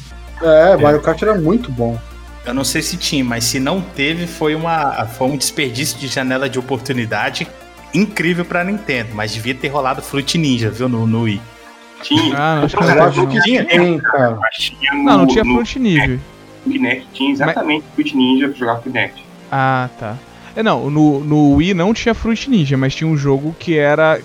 É, 0.43 0.77
Mario 0.77 1.01
Kart 1.01 1.21
era 1.23 1.35
muito 1.35 1.73
bom. 1.73 1.99
Eu 2.45 2.55
não 2.55 2.65
sei 2.65 2.81
se 2.81 2.97
tinha, 2.97 3.25
mas 3.25 3.45
se 3.45 3.59
não 3.59 3.81
teve, 3.81 4.27
foi, 4.27 4.55
uma, 4.55 5.05
foi 5.07 5.27
um 5.29 5.37
desperdício 5.37 5.99
de 5.99 6.07
janela 6.07 6.49
de 6.49 6.59
oportunidade 6.59 7.47
incrível 7.95 8.45
pra 8.45 8.65
Nintendo. 8.65 9.11
Mas 9.15 9.33
devia 9.33 9.55
ter 9.55 9.69
rolado 9.69 10.03
Fruit 10.03 10.39
Ninja, 10.39 10.71
viu, 10.71 10.89
no, 10.89 11.07
no 11.07 11.23
Wii. 11.23 11.41
Tinha. 12.03 12.37
Ah, 12.37 12.67
não, 12.81 12.95
Eu 12.95 13.03
acho 13.03 13.27
que 13.27 13.41
tinha, 13.43 13.65
tem, 13.65 13.99
cara. 13.99 14.37
Mas 14.37 14.57
tinha 14.57 14.93
no, 14.95 15.03
Não, 15.03 15.19
não 15.19 15.27
tinha 15.27 15.45
no 15.45 15.55
Fruit 15.55 15.79
Ninja. 15.79 16.21
Kinect, 16.65 17.07
tinha 17.13 17.33
exatamente 17.33 17.85
Fruit 17.95 18.17
Ninja 18.17 18.49
pra 18.49 18.57
jogar 18.57 18.81
Kinect. 18.81 19.25
Ah, 19.51 19.89
tá. 19.99 20.17
É, 20.55 20.63
não, 20.63 20.91
no, 20.91 21.21
no 21.21 21.55
Wii 21.55 21.75
não 21.75 21.95
tinha 21.95 22.15
Fruit 22.15 22.51
Ninja, 22.51 22.77
mas 22.77 22.95
tinha 22.95 23.09
um 23.09 23.17
jogo 23.17 23.55
que 23.59 23.77
era 23.77 24.21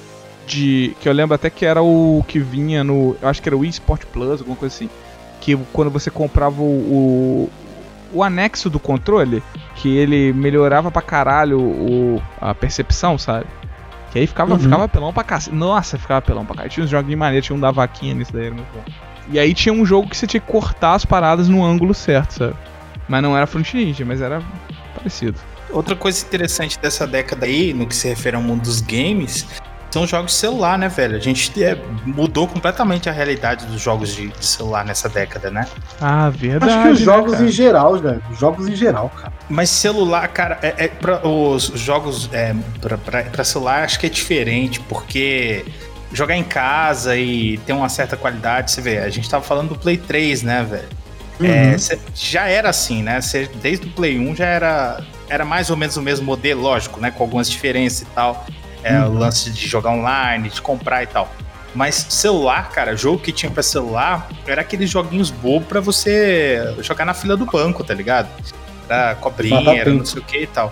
de. 0.46 0.96
Que 1.00 1.08
eu 1.08 1.14
lembro 1.14 1.36
até 1.36 1.50
que 1.50 1.66
era 1.66 1.82
o 1.82 2.24
que 2.28 2.40
vinha 2.40 2.84
no. 2.84 3.16
Eu 3.22 3.28
acho 3.28 3.42
que 3.42 3.50
era 3.50 3.56
o 3.56 3.60
Wii 3.60 3.70
Sport 3.70 4.06
Plus, 4.06 4.40
alguma 4.40 4.56
coisa 4.56 4.74
assim. 4.76 4.90
Que 5.42 5.58
quando 5.72 5.90
você 5.92 6.10
comprava 6.10 6.62
o. 6.62 6.66
o, 6.66 7.50
o 8.14 8.24
anexo 8.24 8.70
do 8.70 8.80
controle, 8.80 9.42
que 9.76 9.98
ele 9.98 10.32
melhorava 10.34 10.92
pra 10.92 11.02
caralho 11.02 11.60
o, 11.60 12.22
a 12.40 12.54
percepção, 12.54 13.18
sabe? 13.18 13.46
Que 14.12 14.20
aí 14.20 14.28
ficava, 14.28 14.54
Uhum. 14.54 14.60
ficava 14.60 14.88
pelão 14.88 15.12
pra 15.12 15.24
cacete. 15.24 15.56
Nossa, 15.56 15.98
ficava 15.98 16.22
pelão 16.22 16.46
pra 16.46 16.56
cacete. 16.56 16.76
Tinha 16.76 16.84
uns 16.86 16.90
jogos 16.90 17.10
de 17.10 17.16
maneira, 17.16 17.42
tinha 17.44 17.56
um 17.56 17.60
da 17.60 17.72
vaquinha 17.72 18.14
nisso 18.14 18.32
daí, 18.32 18.46
era 18.46 18.56
muito 18.56 18.68
bom. 18.74 18.84
E 19.32 19.40
aí 19.40 19.54
tinha 19.54 19.74
um 19.74 19.86
jogo 19.86 20.08
que 20.10 20.16
você 20.18 20.28
tinha 20.28 20.40
que 20.42 20.52
cortar 20.52 20.94
as 20.94 21.06
paradas 21.06 21.48
no 21.50 21.64
ângulo 21.64 21.94
certo, 21.94 22.32
sabe? 22.34 22.54
Mas 23.08 23.22
não 23.24 23.36
era 23.36 23.48
Fruit 23.48 23.76
Ninja, 23.76 24.06
mas 24.06 24.22
era 24.22 24.42
parecido. 24.96 25.40
Outra 25.72 25.96
coisa 25.96 26.24
interessante 26.24 26.78
dessa 26.80 27.08
década 27.08 27.46
aí, 27.46 27.74
no 27.74 27.88
que 27.88 27.96
se 27.96 28.08
refere 28.08 28.36
ao 28.36 28.42
mundo 28.42 28.62
dos 28.62 28.80
games, 28.82 29.48
são 29.94 30.04
os 30.04 30.10
jogos 30.10 30.32
de 30.32 30.38
celular, 30.40 30.78
né, 30.78 30.90
velho? 30.90 31.16
A 31.16 31.20
gente 31.20 31.64
é, 31.64 31.78
mudou 32.06 32.48
completamente 32.48 33.08
a 33.08 33.12
realidade 33.12 33.66
dos 33.68 33.80
jogos 33.80 34.16
de, 34.16 34.28
de 34.30 34.46
celular 34.46 34.84
nessa 34.84 35.08
década, 35.08 35.52
né? 35.52 35.68
Ah, 36.02 36.30
verdade. 36.32 36.72
Acho 36.74 36.82
que 36.84 36.90
os 36.90 37.00
né, 37.00 37.06
jogos 37.06 37.32
cara? 37.34 37.46
em 37.46 37.48
geral, 37.52 37.96
velho. 38.00 38.24
Os 38.32 38.40
jogos 38.40 38.68
em 38.68 38.76
geral, 38.76 39.10
cara. 39.10 39.32
Mas 39.48 39.70
celular, 39.70 40.28
cara, 40.30 40.58
é, 40.64 40.86
é 40.86 40.88
pra, 40.88 41.26
os 41.28 41.66
jogos 41.76 42.28
é, 42.34 42.56
pra, 42.82 42.98
pra, 42.98 43.24
pra 43.24 43.44
celular 43.44 43.84
acho 43.84 44.00
que 44.00 44.08
é 44.08 44.10
diferente, 44.10 44.80
porque 44.82 45.64
jogar 46.12 46.36
em 46.36 46.44
casa 46.44 47.16
e 47.16 47.58
ter 47.60 47.74
uma 47.74 47.88
certa 47.90 48.18
qualidade, 48.18 48.72
você 48.72 48.82
vê, 48.82 48.98
a 48.98 49.10
gente 49.10 49.30
tava 49.30 49.44
falando 49.44 49.70
do 49.70 49.76
Play 49.76 49.98
3, 49.98 50.42
né, 50.42 50.64
velho? 50.68 50.88
É, 51.44 51.72
Uhum. 51.72 51.78
cê- 51.80 52.00
já 52.16 52.48
era 52.48 52.70
assim, 52.70 53.04
né? 53.04 53.22
Cê- 53.22 53.50
desde 53.62 53.86
o 53.86 53.90
Play 53.92 54.18
1 54.20 54.36
já 54.36 54.46
era, 54.46 55.02
era 55.30 55.44
mais 55.46 55.70
ou 55.70 55.78
menos 55.78 55.98
o 55.98 56.02
mesmo 56.02 56.26
modelo, 56.26 56.62
lógico, 56.62 57.00
né? 57.00 57.12
Com 57.12 57.24
algumas 57.24 57.50
diferenças 57.50 58.02
e 58.02 58.06
tal. 58.06 58.46
É, 58.84 59.00
O 59.00 59.08
Uhum. 59.08 59.18
lance 59.20 59.50
de 59.50 59.68
jogar 59.68 59.92
online, 59.92 60.50
de 60.50 60.62
comprar 60.62 61.04
e 61.04 61.08
tal. 61.08 61.32
Mas 61.76 61.96
celular, 62.10 62.70
cara, 62.70 62.96
jogo 62.96 63.18
que 63.20 63.32
tinha 63.32 63.52
pra 63.52 63.64
celular 63.64 64.28
era 64.46 64.62
aqueles 64.62 64.90
joguinhos 64.90 65.32
bobos 65.32 65.68
pra 65.68 65.80
você 65.80 66.76
jogar 66.82 67.04
na 67.06 67.14
fila 67.16 67.36
do 67.36 67.46
banco, 67.46 67.84
tá 67.84 67.94
ligado? 67.94 68.28
Era 68.88 69.16
cobrinha, 69.16 69.60
Matar 69.60 69.78
era 69.78 69.92
não 69.94 70.06
sei 70.06 70.22
o 70.22 70.26
que 70.26 70.38
e 70.44 70.48
tal. 70.48 70.72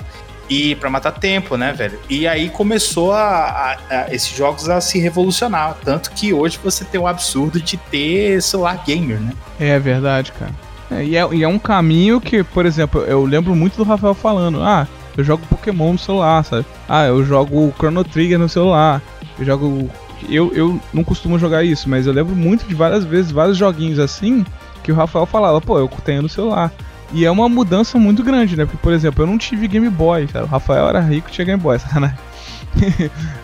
E 0.50 0.76
pra 0.76 0.90
matar 0.90 1.12
tempo, 1.14 1.56
né, 1.56 1.72
velho? 1.72 1.98
E 2.10 2.28
aí 2.28 2.50
começou 2.50 3.14
a, 3.14 3.24
a- 3.24 3.78
a- 3.90 4.14
esses 4.14 4.36
jogos 4.36 4.68
a 4.70 4.82
se 4.82 5.00
revolucionar. 5.00 5.76
Tanto 5.84 6.12
que 6.12 6.34
hoje 6.34 6.60
você 6.62 6.84
tem 6.84 7.00
o 7.00 7.08
absurdo 7.08 7.60
de 7.62 7.78
ter 7.78 8.42
celular 8.44 8.84
gamer, 8.86 9.18
né? 9.20 9.32
É 9.60 9.80
verdade, 9.80 10.34
cara. 10.34 10.52
É, 10.92 11.04
e, 11.06 11.16
é, 11.16 11.26
e 11.34 11.42
é 11.42 11.48
um 11.48 11.58
caminho 11.58 12.20
que, 12.20 12.44
por 12.44 12.66
exemplo, 12.66 13.02
eu 13.06 13.24
lembro 13.24 13.56
muito 13.56 13.78
do 13.78 13.84
Rafael 13.84 14.14
falando: 14.14 14.62
ah, 14.62 14.86
eu 15.18 15.24
jogo 15.24 15.46
Pokémon 15.48 15.94
no 15.94 16.00
celular, 16.00 16.44
sabe? 16.44 16.66
Ah, 16.88 17.06
eu 17.06 17.24
jogo 17.26 17.74
Chrono 17.78 18.04
Trigger 18.04 18.40
no 18.40 18.50
celular. 18.50 19.02
Eu 19.38 19.46
jogo. 19.46 19.90
Eu, 20.30 20.54
eu 20.54 20.80
não 20.94 21.04
costumo 21.04 21.40
jogar 21.40 21.64
isso, 21.64 21.90
mas 21.90 22.06
eu 22.06 22.14
lembro 22.14 22.36
muito 22.36 22.68
de 22.68 22.76
várias 22.76 23.04
vezes, 23.04 23.32
vários 23.32 23.58
joguinhos 23.58 23.98
assim, 24.00 24.46
que 24.84 24.92
o 24.92 24.96
Rafael 24.96 25.26
falava: 25.26 25.60
pô, 25.60 25.80
eu 25.80 25.90
tenho 26.04 26.22
no 26.22 26.30
celular. 26.30 26.72
E 27.14 27.26
é 27.26 27.32
uma 27.32 27.50
mudança 27.50 27.98
muito 27.98 28.24
grande, 28.24 28.56
né? 28.56 28.66
Porque, 28.66 28.78
por 28.78 28.94
exemplo, 28.94 29.24
eu 29.24 29.28
não 29.28 29.38
tive 29.38 29.68
Game 29.68 29.90
Boy, 29.90 30.28
cara. 30.28 30.46
O 30.46 30.48
Rafael 30.48 30.88
era 30.88 31.02
rico 31.02 31.30
tinha 31.30 31.44
Game 31.44 31.62
Boy, 31.62 31.78
sacanagem. 31.80 32.18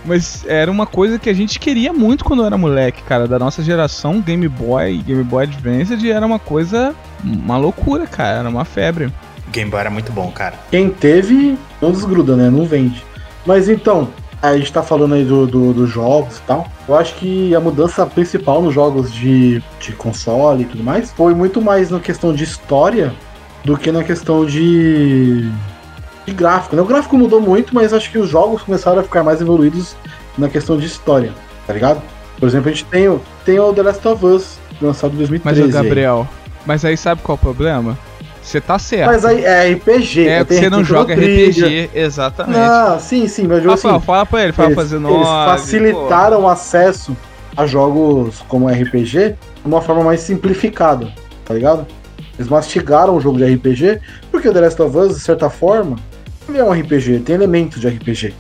Mas 0.06 0.46
era 0.48 0.72
uma 0.72 0.86
coisa 0.86 1.20
que 1.20 1.30
a 1.30 1.34
gente 1.34 1.60
queria 1.60 1.92
muito 1.92 2.24
quando 2.24 2.46
era 2.46 2.58
moleque, 2.58 3.04
cara. 3.04 3.28
Da 3.28 3.38
nossa 3.38 3.62
geração, 3.62 4.22
Game 4.22 4.48
Boy, 4.48 5.00
Game 5.00 5.24
Boy 5.24 5.44
Advance 5.44 6.10
era 6.10 6.26
uma 6.26 6.40
coisa, 6.40 6.96
uma 7.22 7.58
loucura, 7.58 8.08
cara. 8.08 8.40
Era 8.40 8.50
uma 8.50 8.64
febre. 8.64 9.12
Game 9.52 9.70
Boy 9.72 9.80
era 9.80 9.90
muito 9.90 10.12
bom, 10.12 10.30
cara. 10.32 10.56
Quem 10.72 10.90
teve, 10.90 11.58
não 11.82 11.92
desgruda, 11.92 12.36
né? 12.36 12.50
Não 12.50 12.66
vende. 12.66 13.04
Mas 13.46 13.70
então, 13.70 14.10
a 14.42 14.56
gente 14.58 14.72
tá 14.72 14.84
falando 14.84 15.16
aí 15.16 15.24
do, 15.24 15.48
do- 15.48 15.74
dos 15.74 15.90
jogos 15.90 16.38
e 16.38 16.42
tal. 16.42 16.68
Eu 16.88 16.96
acho 16.96 17.16
que 17.16 17.56
a 17.56 17.60
mudança 17.60 18.06
principal 18.06 18.62
nos 18.62 18.74
jogos 18.74 19.12
de, 19.14 19.62
de 19.80 19.92
console 19.94 20.64
e 20.64 20.66
tudo 20.66 20.84
mais 20.84 21.12
foi 21.12 21.34
muito 21.34 21.62
mais 21.62 21.90
na 21.90 22.00
questão 22.00 22.34
de 22.34 22.44
história 22.44 23.14
do 23.64 23.78
que 23.78 23.92
na 23.92 24.04
questão 24.04 24.46
de, 24.46 25.50
de 26.26 26.34
gráfico. 26.34 26.76
Né? 26.76 26.82
O 26.82 26.86
gráfico 26.86 27.18
mudou 27.18 27.42
muito, 27.42 27.74
mas 27.74 27.94
acho 27.94 28.12
que 28.12 28.18
os 28.18 28.30
jogos 28.30 28.62
começaram 28.62 29.00
a 29.00 29.04
ficar 29.04 29.24
mais 29.24 29.42
evoluídos 29.42 29.96
na 30.38 30.48
questão 30.50 30.78
de 30.78 30.86
história, 30.86 31.34
tá 31.66 31.74
ligado? 31.74 32.02
Por 32.40 32.48
exemplo, 32.48 32.70
a 32.70 32.72
gente 32.72 32.86
tem 32.86 33.10
o, 33.10 33.20
tem 33.44 33.60
o 33.60 33.74
The 33.74 33.82
Last 33.82 34.08
of 34.08 34.26
Us, 34.26 34.60
lançado 34.80 35.14
em 35.16 35.18
Mas 35.18 35.30
2013. 35.30 35.62
o 35.62 35.66
aí. 35.66 35.72
Gabriel, 35.72 36.28
mas 36.66 36.86
aí 36.86 36.96
sabe 36.96 37.22
qual 37.24 37.36
é 37.36 37.40
o 37.40 37.42
problema? 37.42 37.98
Você 38.48 38.62
tá 38.62 38.80
certo. 38.80 39.08
Mas 39.08 39.26
aí 39.26 39.44
é 39.44 39.74
RPG. 39.74 40.26
é, 40.28 40.44
você 40.44 40.70
não 40.70 40.82
joga. 40.84 41.14
RPG, 41.14 41.90
exatamente. 41.94 42.58
Não, 42.58 42.98
sim, 42.98 43.28
sim, 43.28 43.44
mas 43.44 43.58
eu 43.58 43.62
digo 43.62 43.72
Rafael, 43.74 43.96
assim, 43.98 44.06
fala 44.06 44.26
pra 44.26 44.44
ele, 44.44 44.54
fala 44.54 44.70
eles, 44.70 44.76
fazer 44.76 44.96
eles 44.96 45.28
facilitaram 45.28 46.44
o 46.44 46.48
acesso 46.48 47.16
a 47.58 47.66
jogos 47.66 48.42
como 48.48 48.70
RPG 48.70 49.10
de 49.32 49.36
uma 49.66 49.82
forma 49.82 50.02
mais 50.04 50.22
simplificada, 50.22 51.10
tá 51.44 51.54
ligado? 51.54 51.86
Eles 52.40 52.50
mastigaram 52.50 53.18
o 53.18 53.20
jogo 53.20 53.38
de 53.38 53.44
RPG, 53.54 54.00
porque 54.32 54.48
o 54.48 54.54
The 54.54 54.62
Last 54.62 54.82
of 54.82 54.96
Us, 54.98 55.16
de 55.16 55.22
certa 55.22 55.50
forma, 55.50 55.98
ele 56.48 56.60
é 56.60 56.64
um 56.64 56.72
RPG, 56.72 57.20
tem 57.26 57.36
elementos 57.36 57.82
de 57.82 57.88
RPG. 57.90 58.34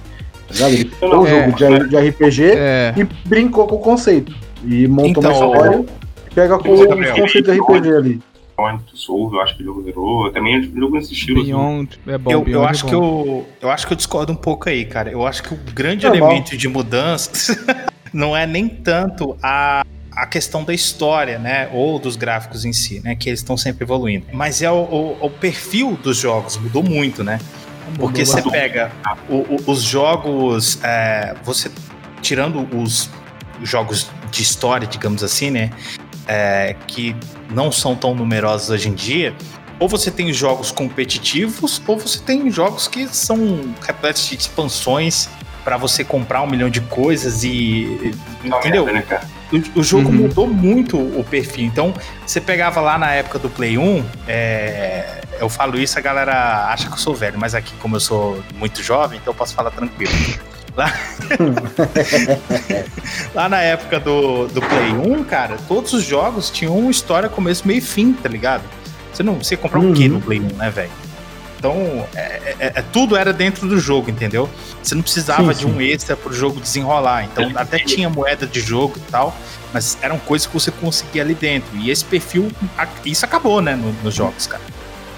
Tá 0.47 0.53
ligado? 0.53 0.71
Ele 0.71 0.85
pegou 0.85 1.19
o 1.23 1.27
É. 1.27 1.29
jogo 1.29 1.57
de, 1.57 1.89
de 1.89 1.97
RPG 1.97 2.43
É, 2.55 2.93
e 2.95 3.03
brincou 3.27 3.67
com 3.67 3.75
o 3.75 3.79
conceito. 3.79 4.33
E 4.63 4.87
montou 4.87 5.09
Então, 5.09 5.23
uma 5.23 5.33
história 5.57 5.85
e 6.31 6.33
pega 6.33 6.57
com 6.59 6.71
os 6.71 6.85
conceitos 6.85 7.53
de 7.53 7.59
RPG 7.59 7.89
ali. 7.93 8.21
Beyond 8.57 8.83
Two 8.85 8.97
Souls, 8.97 9.33
eu 9.33 9.41
acho 9.41 9.55
que 9.55 9.61
o 9.61 9.65
jogo 9.65 9.81
virou. 9.83 10.31
Também 10.31 10.59
um 10.59 10.79
jogo 10.79 10.95
nesse 10.95 11.13
estilo. 11.13 11.39
assim. 11.41 11.47
Beyond 11.51 11.99
é 12.07 12.17
bom. 12.17 12.31
eu, 12.31 12.41
Beyond 12.41 12.51
eu 12.51 12.63
é 12.63 12.69
acho 12.71 12.83
bom. 12.85 12.89
que 12.89 12.95
eu, 12.95 13.47
eu 13.61 13.69
acho 13.71 13.85
que 13.87 13.93
eu 13.93 13.97
discordo 13.97 14.31
um 14.33 14.35
pouco 14.35 14.67
aí, 14.67 14.83
cara. 14.85 15.11
Eu 15.11 15.25
acho 15.27 15.43
que 15.43 15.53
o 15.53 15.57
grande 15.73 16.05
Normal. 16.07 16.29
elemento 16.31 16.57
de 16.57 16.67
mudança 16.67 17.31
não 18.11 18.35
é 18.35 18.47
nem 18.47 18.67
tanto 18.67 19.37
a, 19.43 19.85
a 20.11 20.25
questão 20.25 20.63
da 20.63 20.73
história, 20.73 21.37
né? 21.37 21.69
Ou 21.71 21.99
dos 21.99 22.15
gráficos 22.15 22.65
em 22.65 22.73
si, 22.73 22.99
né? 23.03 23.15
Que 23.15 23.29
eles 23.29 23.39
estão 23.41 23.55
sempre 23.55 23.83
evoluindo. 23.83 24.25
Mas 24.33 24.61
é 24.63 24.71
o, 24.71 24.75
o- 24.75 25.25
o 25.25 25.29
perfil 25.29 25.97
dos 26.01 26.17
jogos, 26.17 26.57
mudou 26.57 26.81
muito, 26.81 27.23
né? 27.23 27.39
Porque 27.97 28.25
você 28.25 28.41
pega 28.49 28.91
o- 29.29 29.35
o- 29.55 29.63
os 29.71 29.81
jogos, 29.83 30.79
é, 30.83 31.35
você 31.43 31.69
tirando 32.21 32.67
os 32.75 33.09
jogos 33.63 34.09
de 34.31 34.41
história, 34.41 34.85
digamos 34.87 35.23
assim, 35.23 35.49
né? 35.51 35.69
É, 36.27 36.75
que 36.87 37.15
não 37.51 37.71
são 37.71 37.95
tão 37.95 38.13
numerosos 38.15 38.69
hoje 38.69 38.89
em 38.89 38.93
dia. 38.93 39.33
Ou 39.79 39.87
você 39.87 40.09
tem 40.09 40.33
jogos 40.33 40.71
competitivos, 40.71 41.81
ou 41.85 41.97
você 41.97 42.19
tem 42.19 42.49
jogos 42.49 42.87
que 42.87 43.07
são 43.07 43.73
repletos 43.85 44.27
de 44.27 44.35
expansões 44.35 45.29
para 45.63 45.77
você 45.77 46.03
comprar 46.03 46.41
um 46.41 46.47
milhão 46.47 46.69
de 46.69 46.81
coisas 46.81 47.43
e. 47.43 48.13
Não, 48.43 48.57
Entendeu? 48.59 48.85
né, 48.85 49.01
cara? 49.07 49.27
O, 49.51 49.79
o 49.79 49.83
jogo 49.83 50.09
Uhum. 50.09 50.15
mudou 50.15 50.47
muito 50.47 50.97
o 50.97 51.23
perfil. 51.23 51.65
Então, 51.65 51.93
você 52.25 52.41
pegava 52.41 52.81
lá 52.81 52.97
na 52.97 53.11
época 53.13 53.37
do 53.39 53.49
Play 53.49 53.77
1, 53.77 54.03
é, 54.27 55.21
eu 55.39 55.47
falo 55.47 55.77
isso, 55.79 55.97
a 55.97 56.01
galera 56.01 56.65
acha 56.71 56.87
que 56.87 56.93
eu 56.93 56.97
sou 56.97 57.13
velho, 57.13 57.37
mas 57.39 57.53
aqui, 57.53 57.73
como 57.79 57.95
eu 57.95 57.99
sou 57.99 58.43
muito 58.55 58.81
jovem, 58.81 59.19
então 59.21 59.31
eu 59.31 59.37
posso 59.37 59.53
falar 59.53 59.71
tranquilo. 59.71 60.11
Lá, 60.77 60.93
lá 63.33 63.49
na 63.49 63.59
época 63.61 63.99
do, 63.99 64.47
do 64.47 64.61
Play 64.61 64.91
1, 64.93 65.23
cara, 65.23 65.57
todos 65.67 65.91
os 65.93 66.03
jogos 66.03 66.51
tinham 66.51 66.77
uma 66.77 66.91
história, 66.91 67.27
começo, 67.27 67.67
meio 67.67 67.79
e 67.79 67.81
fim, 67.81 68.13
tá 68.13 68.29
ligado? 68.29 68.63
Você 69.11 69.23
não 69.23 69.35
você 69.41 69.57
comprar 69.57 69.79
um 69.79 69.87
Uhum. 69.87 69.93
quê 69.93 70.07
no 70.07 70.21
Play 70.21 70.39
1, 70.39 70.55
né, 70.55 70.69
velho? 70.69 70.91
Então, 71.57 72.07
é, 72.15 72.55
é- 72.59 72.71
é- 72.75 72.81
tudo 72.93 73.17
era 73.17 73.33
dentro 73.33 73.67
do 73.67 73.79
jogo, 73.79 74.11
entendeu? 74.11 74.47
Você 74.83 74.93
não 74.93 75.01
precisava 75.01 75.51
Sim, 75.55 75.59
de 75.61 75.65
um 75.65 75.77
sim. 75.79 75.85
extra 75.85 76.15
pro 76.15 76.31
jogo 76.31 76.61
desenrolar. 76.61 77.23
Então, 77.23 77.51
até 77.55 77.79
tinha 77.79 78.07
moeda 78.11 78.45
de 78.45 78.59
jogo 78.59 78.93
e 78.97 79.11
tal, 79.11 79.35
mas 79.73 79.97
eram 80.03 80.19
coisas 80.19 80.45
que 80.45 80.53
você 80.53 80.69
conseguia 80.69 81.23
ali 81.23 81.33
dentro. 81.33 81.75
E 81.75 81.89
esse 81.89 82.05
perfil, 82.05 82.51
isso 83.03 83.25
acabou, 83.25 83.59
né, 83.59 83.75
no- 83.75 83.91
nos 84.03 84.13
jogos, 84.13 84.45
cara. 84.45 84.61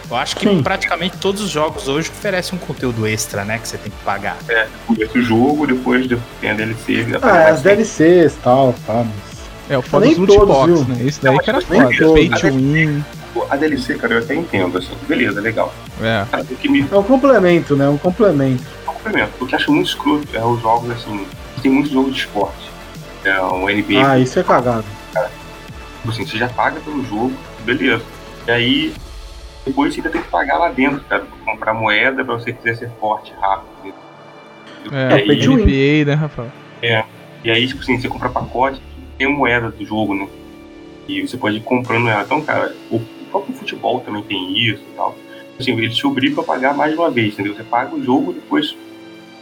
Eu 0.10 0.18
acho 0.18 0.36
que 0.36 0.47
Sim. 0.49 0.64
praticamente 0.64 1.18
todos 1.18 1.41
os 1.41 1.49
jogos 1.51 1.88
hoje 1.88 2.10
oferecem 2.10 2.57
um 2.57 2.66
conteúdo 2.66 3.05
extra, 3.05 3.45
né, 3.45 3.60
que 3.60 3.68
você 3.68 3.78
tem 3.78 3.91
que 3.91 4.03
pagar. 4.03 4.38
É, 4.49 4.68
começa 4.88 5.18
o 5.18 5.22
jogo, 5.22 5.68
depois 5.68 6.07
tem 6.41 6.49
a 6.49 6.53
DLC. 6.55 7.03
já 7.03 7.20
tá 7.20 7.28
Ah, 7.32 7.49
as 7.49 7.62
DLCs 7.62 8.34
e 8.34 8.38
tal, 8.43 8.74
tá, 8.88 9.03
mas... 9.05 9.39
É, 9.70 9.78
o 9.78 9.84
foda 9.84 10.07
dos 10.07 10.18
loot 10.18 10.34
todos, 10.36 10.47
box, 10.82 10.88
né? 10.89 11.03
Isso 11.03 11.20
daí 11.22 11.38
que 11.38 11.49
era 11.49 11.62
foda. 11.62 11.89
todos. 11.95 12.14
Pay 12.14 12.30
to 12.30 12.47
win. 12.57 13.03
A 13.51 13.55
DLC, 13.55 13.93
cara, 13.95 14.16
eu 14.16 14.20
até 14.24 14.34
entendo, 14.34 14.76
assim. 14.80 14.93
Beleza, 15.07 15.39
legal. 15.39 15.72
É. 16.01 16.26
Cara, 16.32 16.43
o 16.43 16.55
que 16.55 16.68
me 16.68 16.84
É 16.91 16.97
um 16.97 17.03
complemento, 17.03 17.76
né? 17.76 17.88
Um 17.88 17.97
complemento. 17.99 18.64
complemento, 18.84 19.32
porque 19.38 19.53
eu 19.53 19.60
acho 19.60 19.72
muito 19.72 19.88
escroto 19.89 20.28
é 20.34 20.43
os 20.43 20.60
jogos, 20.60 20.89
assim, 20.89 21.24
que 21.53 21.62
tem 21.62 21.72
muitos 21.72 21.91
jogos 21.91 22.14
de 22.16 22.20
esporte. 22.22 22.72
É, 23.24 23.39
um 23.43 23.68
NBA, 23.70 24.03
Ah, 24.12 24.18
isso 24.18 24.39
é 24.39 24.43
cagado. 24.43 24.84
tipo 25.14 26.10
assim, 26.12 26.26
você 26.26 26.36
já 26.38 26.49
paga 26.49 26.80
pelo 26.80 27.03
jogo, 27.05 27.32
beleza. 27.64 28.01
E 28.47 28.51
aí, 28.51 28.93
depois 29.66 29.93
você 29.93 29.99
ainda 29.99 30.10
tem 30.12 30.22
que 30.22 30.30
pagar 30.30 30.57
lá 30.57 30.70
dentro, 30.70 31.01
cara, 31.05 31.26
pra 31.26 31.53
comprar 31.53 31.74
moeda 31.74 32.24
pra 32.24 32.36
você 32.36 32.53
quiser 32.53 32.76
ser 32.76 32.89
forte 32.99 33.34
rápido. 33.39 33.70
É, 34.91 35.16
É, 35.16 35.26
pay 35.26 35.39
to 35.39 35.55
win. 35.55 35.64
NBA, 35.64 36.05
né, 36.05 36.14
Rafael? 36.14 36.49
E 37.43 37.49
aí, 37.51 37.68
tipo 37.68 37.82
assim, 37.82 37.99
você 37.99 38.07
compra 38.07 38.30
pacote, 38.30 38.82
tem 39.18 39.28
moeda 39.32 39.70
do 39.70 39.86
jogo, 39.86 40.14
né? 40.16 40.28
E 41.07 41.22
você 41.28 41.38
pode 41.38 41.57
ir 41.57 41.62
comprando 41.62 42.07
ela. 42.07 42.24
Então, 42.24 42.41
cara, 42.41 42.76
o 42.91 42.99
próprio 43.32 43.53
futebol 43.55 43.99
também 44.01 44.24
tem 44.24 44.57
isso 44.57 44.82
e 44.84 44.95
tal. 44.95 45.16
Assim, 45.60 45.72
eles 45.78 45.95
te 45.95 46.05
obrigam 46.07 46.41
a 46.43 46.45
pagar 46.47 46.74
mais 46.74 46.93
de 46.93 46.97
uma 46.97 47.10
vez, 47.10 47.34
entendeu? 47.34 47.53
Você 47.55 47.64
paga 47.64 47.95
o 47.95 48.03
jogo, 48.03 48.34
depois 48.34 48.76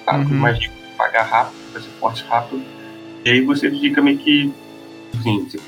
tá, 0.06 0.18
Uhum. 0.18 0.26
mais 0.36 0.58
rico, 0.58 0.74
pagar 0.98 1.24
rápido, 1.24 1.56
pra 1.72 1.82
ser 1.82 1.90
forte 2.00 2.24
rápido. 2.28 2.62
E 3.26 3.30
aí 3.30 3.42
você 3.42 3.70
fica 3.70 4.02
meio 4.02 4.18
que, 4.18 4.52
assim, 5.20 5.44
você, 5.50 5.60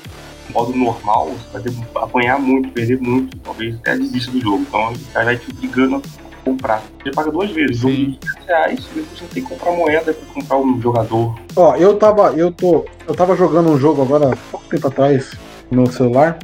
modo 0.50 0.72
normal, 0.76 1.28
você 1.28 1.52
vai 1.52 1.62
ter, 1.62 1.72
apanhar 1.96 2.38
muito, 2.38 2.70
perder 2.70 3.00
muito, 3.00 3.36
talvez 3.38 3.74
até 3.76 3.96
desista 3.96 4.30
do 4.30 4.40
jogo. 4.40 4.64
Então, 4.68 4.92
o 4.92 4.98
cara 5.12 5.24
vai 5.24 5.36
te 5.36 5.50
obrigando 5.50 5.96
a 5.96 6.44
comprar. 6.44 6.82
Você 7.02 7.10
paga 7.10 7.30
duas 7.30 7.50
vezes, 7.50 7.78
jogo 7.78 7.94
Sim. 7.94 8.04
de 8.10 8.18
200 8.18 8.46
reais, 8.46 8.78
e 8.80 8.94
depois 8.94 9.18
você 9.18 9.24
tem 9.32 9.42
que 9.42 9.48
comprar 9.48 9.72
moeda 9.72 10.12
pra 10.12 10.34
comprar 10.34 10.56
um 10.58 10.80
jogador. 10.80 11.38
Ó, 11.56 11.76
eu 11.76 11.96
tava, 11.96 12.32
eu 12.32 12.50
tô, 12.50 12.84
eu 13.06 13.14
tava 13.14 13.36
jogando 13.36 13.70
um 13.70 13.78
jogo 13.78 14.02
agora, 14.02 14.32
há 14.32 14.36
pouco 14.50 14.66
tempo 14.68 14.86
atrás, 14.88 15.32
no 15.70 15.82
meu 15.82 15.92
celular, 15.92 16.38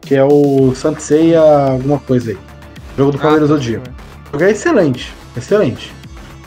que 0.00 0.14
é 0.14 0.24
o 0.24 0.74
Sanseia 0.74 1.40
alguma 1.40 1.98
coisa 1.98 2.30
aí. 2.30 2.38
Jogo 2.96 3.12
do 3.12 3.18
Cavaleiro 3.18 3.44
Ah, 3.44 3.48
Zodíaco. 3.48 3.86
O 4.28 4.32
jogo 4.32 4.44
é 4.44 4.50
excelente, 4.50 5.14
excelente. 5.36 5.92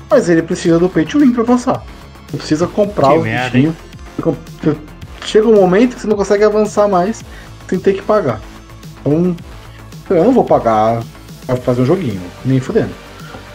Mas 0.09 0.28
ele 0.30 0.41
precisa 0.41 0.78
do 0.78 0.89
pay 0.89 1.05
to 1.05 1.20
win 1.20 1.32
pra 1.32 1.43
avançar. 1.43 1.84
Você 2.30 2.38
precisa 2.38 2.68
comprar 2.68 3.09
Que 3.14 3.18
o 3.18 3.22
merda, 3.22 3.49
bichinho. 3.49 3.76
Chega 5.26 5.47
um 5.47 5.55
momento 5.55 5.95
que 5.95 6.01
você 6.01 6.07
não 6.07 6.15
consegue 6.17 6.43
avançar 6.43 6.88
mais 6.88 7.24
sem 7.67 7.80
ter 7.80 7.93
que 7.93 8.01
pagar. 8.01 8.39
Então, 9.05 9.36
eu 10.09 10.24
não 10.24 10.34
vou 10.34 10.43
pagar 10.43 11.01
pra 11.45 11.55
fazer 11.57 11.82
um 11.82 11.86
joguinho, 11.86 12.22
nem 12.43 12.59
fudendo. 12.59 12.91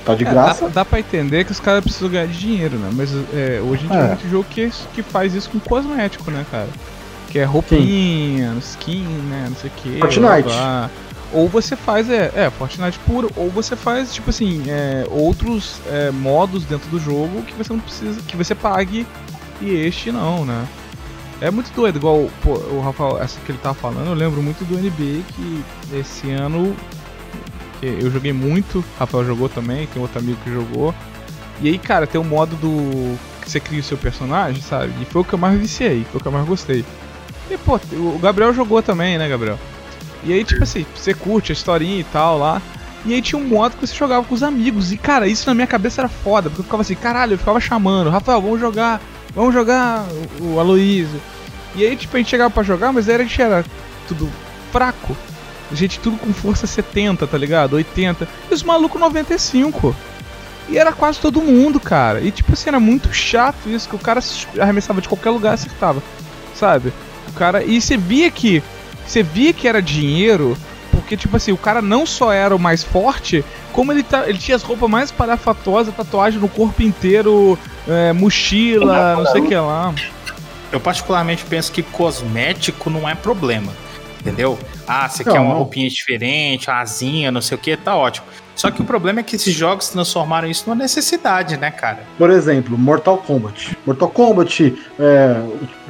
Tá 0.05 0.15
de 0.15 0.25
É, 0.25 0.31
graça. 0.31 0.65
dá, 0.67 0.69
dá 0.69 0.85
pra 0.85 1.01
entender 1.01 1.45
que 1.45 1.53
os 1.53 1.61
caras 1.61 1.83
precisam 1.83 2.09
ganhar 2.09 2.27
de 2.27 2.39
dinheiro, 2.39 2.77
né? 2.79 2.91
Mas 2.93 3.11
é, 3.35 3.61
hoje 3.61 3.85
em 3.85 3.89
dia 3.89 3.97
É. 3.97 4.01
tem 4.01 4.09
muito 4.09 4.29
jogo 4.31 4.47
que, 4.49 4.71
que 4.95 5.03
faz 5.03 5.35
isso 5.35 5.51
com 5.51 5.59
cosmético, 5.59 6.31
né, 6.31 6.47
cara? 6.51 6.69
Que 7.31 7.41
é 7.41 7.45
roupinha, 7.45 8.55
skin, 8.61 9.03
né? 9.29 9.47
Não 9.49 9.57
sei 9.57 9.69
o 9.69 9.73
que. 9.75 9.99
Fortnite. 9.99 10.49
Ou 11.33 11.49
você 11.49 11.75
faz, 11.75 12.09
é, 12.09 12.31
é, 12.37 12.51
Fortnite 12.51 12.99
puro, 13.01 13.29
ou 13.37 13.51
você 13.51 13.75
faz, 13.75 14.15
tipo 14.15 14.31
assim, 14.31 14.63
é, 14.69 15.05
outros 15.11 15.81
é, 15.91 16.13
modos 16.13 16.65
dentro 16.65 16.89
do 16.89 17.01
jogo 17.01 17.43
que 17.43 17.53
você 17.55 17.73
não 17.73 17.81
precisa, 17.81 18.21
que 18.29 18.37
você 18.37 18.55
pague 18.55 19.05
e 19.61 19.69
este 19.71 20.13
não, 20.13 20.45
né? 20.45 20.65
É 21.41 21.51
muito 21.51 21.71
doido, 21.75 21.97
igual 21.97 22.31
pô, 22.43 22.53
o 22.55 22.81
Rafael, 22.81 23.19
essa 23.21 23.39
que 23.41 23.53
ele 23.53 23.59
tava 23.59 23.75
falando, 23.75 24.09
eu 24.09 24.15
lembro 24.15 24.43
muito 24.43 24.65
do 24.65 24.79
NBA 24.79 25.23
que 25.35 25.65
esse 25.93 26.31
ano 26.31 26.75
que 27.79 27.87
eu 27.87 28.11
joguei 28.11 28.33
muito, 28.33 28.83
Rafael 28.99 29.25
jogou 29.25 29.49
também, 29.49 29.87
tem 29.87 30.01
outro 30.01 30.19
amigo 30.19 30.39
que 30.43 30.51
jogou. 30.51 30.95
E 31.61 31.69
aí, 31.69 31.79
cara, 31.79 32.07
tem 32.07 32.21
o 32.21 32.25
modo 32.25 32.57
do. 32.57 33.19
que 33.43 33.51
você 33.51 33.61
cria 33.61 33.81
o 33.81 33.83
seu 33.83 33.97
personagem, 33.97 34.61
sabe? 34.61 34.93
E 35.01 35.05
foi 35.05 35.23
o 35.23 35.25
que 35.25 35.33
eu 35.33 35.39
mais 35.39 35.59
viciei, 35.59 36.07
foi 36.11 36.19
o 36.19 36.23
que 36.23 36.29
eu 36.29 36.33
mais 36.33 36.47
gostei. 36.47 36.85
E, 37.51 37.57
pô, 37.59 37.79
o 37.93 38.19
Gabriel 38.19 38.53
jogou 38.53 38.83
também, 38.83 39.17
né, 39.19 39.29
Gabriel? 39.29 39.59
E 40.25 40.33
aí, 40.33 40.45
tipo 40.45 40.63
assim, 40.63 40.85
você 40.95 41.15
curte 41.15 41.53
a 41.53 41.55
historinha 41.55 42.01
e 42.01 42.05
tal 42.05 42.39
lá. 42.39 42.61
E 43.05 43.15
aí 43.15 43.23
tinha 43.23 43.41
um 43.41 43.47
modo 43.47 43.77
que 43.77 43.87
você 43.87 43.95
jogava 43.95 44.25
com 44.25 44.35
os 44.35 44.43
amigos. 44.43 44.93
E, 44.93 44.97
cara, 44.97 45.29
isso 45.29 45.47
na 45.47 45.55
minha 45.55 45.67
cabeça 45.67 46.01
era 46.01 46.09
foda, 46.09 46.51
porque 46.51 46.63
eu 46.63 46.65
ficava 46.65 46.83
assim, 46.83 46.97
caralho, 46.97 47.35
eu 47.35 47.39
ficava 47.39 47.61
chamando, 47.61 48.11
Rafael, 48.11 48.43
vamos 48.43 48.59
jogar, 48.59 49.01
vamos 49.37 49.55
jogar 49.55 50.07
o, 50.41 50.59
Aloysio. 50.59 51.21
E 51.75 51.85
aí, 51.85 51.95
tipo, 51.95 52.17
a 52.17 52.19
gente 52.19 52.31
chegava 52.31 52.51
pra 52.51 52.63
jogar, 52.63 52.91
mas 52.91 53.09
aí 53.09 53.17
a 53.17 53.19
gente 53.19 53.41
era 53.41 53.65
tudo 54.09 54.29
fraco. 54.73 55.15
Gente, 55.73 56.01
tudo 56.01 56.17
com 56.17 56.33
força 56.33 56.67
70, 56.67 57.27
tá 57.27 57.37
ligado? 57.37 57.75
80. 57.75 58.27
E 58.51 58.55
os 58.55 58.63
malucos 58.63 59.01
95. 59.01 59.95
E 60.69 60.79
era 60.79 60.93
quase 60.93 61.21
todo 61.21 61.43
mundo, 61.43 61.79
cara. 61.79 62.21
E 62.21 62.31
tipo 62.31 62.53
assim, 62.55 62.71
era 62.71 62.81
muito 62.81 63.13
chato 63.13 63.69
isso, 63.69 63.89
que 63.89 63.95
o 63.95 63.99
cara 63.99 64.21
arremessava 64.59 65.01
de 65.01 65.09
qualquer 65.09 65.31
lugar 65.31 65.51
e 65.51 65.55
acertava. 65.55 66.03
Sabe? 66.55 66.93
O 67.29 67.33
cara. 67.33 67.63
E 67.63 67.81
você 67.81 67.97
via 67.97 68.31
que. 68.31 68.63
Você 69.07 69.23
via 69.23 69.53
que 69.53 69.69
era 69.69 69.83
dinheiro. 69.83 70.57
Porque, 71.01 71.17
tipo 71.17 71.37
assim, 71.37 71.53
o 71.53 71.57
cara 71.57 71.83
não 71.83 72.07
só 72.07 72.33
era 72.33 72.55
o 72.55 72.59
mais 72.59 72.83
forte, 72.83 73.45
como 73.73 73.93
ele, 73.93 74.03
tá, 74.03 74.29
ele 74.29 74.39
tinha 74.39 74.57
as 74.57 74.63
roupas 74.63 74.89
mais 74.89 75.13
parafatosas, 75.13 75.95
tatuagem 75.95 76.41
no 76.41 76.49
corpo 76.49 76.83
inteiro, 76.83 77.59
é, 77.87 78.13
mochila, 78.13 79.17
não 79.17 79.27
sei 79.27 79.43
o 79.43 79.47
que 79.47 79.55
lá. 79.55 79.95
Eu 80.73 80.81
particularmente 80.81 81.45
penso 81.45 81.71
que 81.71 81.83
cosmético 81.83 82.91
não 82.91 83.09
é 83.09 83.15
problema. 83.15 83.73
Entendeu? 84.27 84.59
Ah, 84.89 85.09
você 85.09 85.23
Não, 85.25 85.33
quer 85.33 85.39
uma 85.39 85.51
não. 85.51 85.57
roupinha 85.59 85.89
diferente, 85.89 86.69
uma 86.69 86.81
asinha, 86.81 87.31
não 87.31 87.41
sei 87.41 87.57
o 87.57 87.61
que, 87.61 87.77
tá 87.77 87.95
ótimo. 87.95 88.27
Só 88.57 88.71
que 88.71 88.81
o 88.81 88.85
problema 88.85 89.21
é 89.21 89.23
que 89.23 89.37
esses 89.37 89.55
jogos 89.55 89.89
transformaram 89.91 90.49
isso 90.49 90.65
numa 90.67 90.75
necessidade, 90.83 91.57
né, 91.59 91.71
cara? 91.71 91.99
Por 92.19 92.31
exemplo, 92.31 92.77
Mortal 92.77 93.19
Kombat. 93.19 93.77
Mortal 93.87 94.09
Kombat, 94.09 94.75
é, 94.99 95.37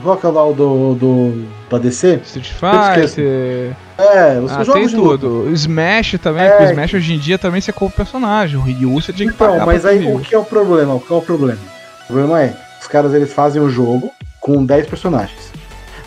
qual 0.03 0.17
que 0.17 0.27
é 0.27 0.29
lá 0.29 0.45
o 0.45 0.53
do, 0.53 0.95
do 0.97 1.47
da 1.71 1.79
DC? 1.79 2.21
Street. 2.25 2.49
Fighter. 2.51 3.75
É, 3.97 4.39
os 4.43 4.51
Ah, 4.53 4.65
jogos 4.65 4.75
tem 4.75 4.87
de 4.89 4.97
luta. 4.97 5.19
tudo. 5.19 5.51
Smash 5.53 6.17
também, 6.21 6.43
É, 6.43 6.49
porque 6.51 6.65
o 6.65 6.71
Smash 6.73 6.95
hoje 6.95 7.15
em 7.15 7.19
dia 7.19 7.39
também 7.39 7.61
você 7.61 7.73
compra 7.73 7.95
o 7.95 7.97
personagem. 7.97 8.59
O 8.59 8.63
Ryu 8.63 8.95
você 9.01 9.13
tinha 9.13 9.29
que 9.29 9.35
Então, 9.35 9.53
pagar 9.53 9.65
mas 9.65 9.83
pra 9.83 9.93
aí 9.93 10.13
o 10.13 10.19
que 10.19 10.35
é 10.35 10.39
o 10.39 10.45
problema? 10.45 10.93
O 10.95 11.01
que 11.01 11.13
é 11.13 11.17
o 11.17 11.23
problema? 11.23 11.61
O 12.03 12.07
problema 12.13 12.43
é, 12.43 12.55
os 12.81 12.89
caras 12.89 13.15
eles 13.15 13.33
fazem 13.33 13.63
o 13.63 13.71
jogo 13.71 14.13
com 14.41 14.63
10 14.67 14.89
personagens. 14.89 15.53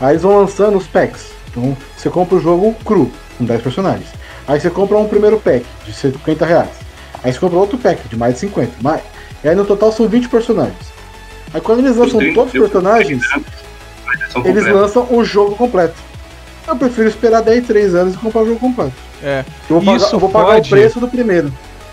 Aí 0.01 0.11
eles 0.11 0.21
vão 0.23 0.37
lançando 0.37 0.77
os 0.77 0.85
packs. 0.87 1.31
Então, 1.49 1.75
você 1.97 2.09
compra 2.09 2.35
o 2.35 2.39
jogo 2.41 2.73
cru, 2.85 3.11
com 3.37 3.45
10 3.45 3.61
personagens. 3.61 4.07
Aí 4.47 4.59
você 4.59 4.69
compra 4.69 4.97
um 4.97 5.07
primeiro 5.07 5.39
pack 5.39 5.65
de 5.85 5.93
50 5.93 6.45
reais. 6.45 6.69
Aí 7.23 7.31
você 7.33 7.39
compra 7.39 7.57
outro 7.59 7.77
pack 7.77 8.07
de 8.07 8.15
mais 8.17 8.35
de 8.35 8.39
50. 8.41 8.71
Mais. 8.81 9.01
E 9.43 9.49
aí 9.49 9.55
no 9.55 9.65
total 9.65 9.91
são 9.91 10.07
20 10.07 10.29
personagens. 10.29 10.77
Aí 11.53 11.61
quando 11.61 11.79
eles 11.79 11.95
lançam 11.97 12.19
Os 12.19 12.33
todos 12.33 12.45
os 12.45 12.51
30, 12.51 12.67
personagens, 12.69 13.23
São 14.31 14.45
eles 14.45 14.65
lançam 14.67 15.07
o 15.09 15.23
jogo 15.23 15.55
completo. 15.55 15.95
Eu 16.67 16.75
prefiro 16.75 17.07
esperar 17.09 17.41
10, 17.41 17.65
3 17.65 17.95
anos 17.95 18.13
e 18.13 18.17
comprar 18.17 18.41
o 18.41 18.45
jogo 18.45 18.59
completo. 18.59 18.93
É. 19.23 19.43
Eu 19.69 19.79
vou 19.79 19.81
pagar, 19.81 19.97
Isso 19.97 20.15
eu 20.15 20.19
vou 20.19 20.29
pagar 20.29 20.45
pode- 20.53 20.67
o 20.67 20.69
preço 20.69 20.99
do 20.99 21.07
primeiro. 21.07 21.51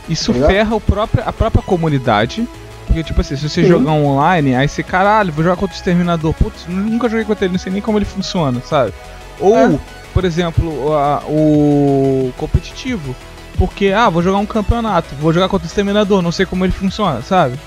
Isso 0.09 0.33
Tá 0.35 0.47
ferra 0.47 0.77
o 0.77 0.81
próprio, 0.81 1.23
a 1.27 1.33
própria 1.33 1.63
comunidade. 1.63 2.47
Porque, 2.87 3.03
tipo 3.03 3.21
assim, 3.21 3.37
se 3.37 3.49
você 3.49 3.63
Sim. 3.63 3.69
jogar 3.69 3.93
online, 3.93 4.55
aí 4.55 4.69
você, 4.69 4.83
caralho, 4.83 5.33
vou 5.33 5.43
jogar 5.43 5.57
contra 5.57 5.75
o 5.75 5.77
Exterminador. 5.77 6.33
Putz, 6.35 6.67
nunca 6.69 7.09
joguei 7.09 7.25
contra 7.25 7.45
ele, 7.47 7.53
não 7.53 7.59
sei 7.59 7.73
nem 7.73 7.83
como 7.83 7.99
ele 7.99 8.05
funciona, 8.05 8.61
sabe? 8.65 8.93
Ou, 9.41 9.57
É. 9.57 9.79
por 10.15 10.25
exemplo, 10.25 10.93
a- 10.95 11.23
o 11.29 12.33
competitivo. 12.37 13.15
Porque, 13.59 13.89
ah, 13.89 14.09
vou 14.11 14.23
jogar 14.23 14.39
um 14.39 14.47
campeonato, 14.47 15.15
vou 15.17 15.33
jogar 15.33 15.49
contra 15.49 15.65
o 15.67 15.69
Exterminador, 15.69 16.21
não 16.21 16.31
sei 16.33 16.45
como 16.45 16.65
ele 16.65 16.73
funciona, 16.73 17.23
sabe? 17.23 17.59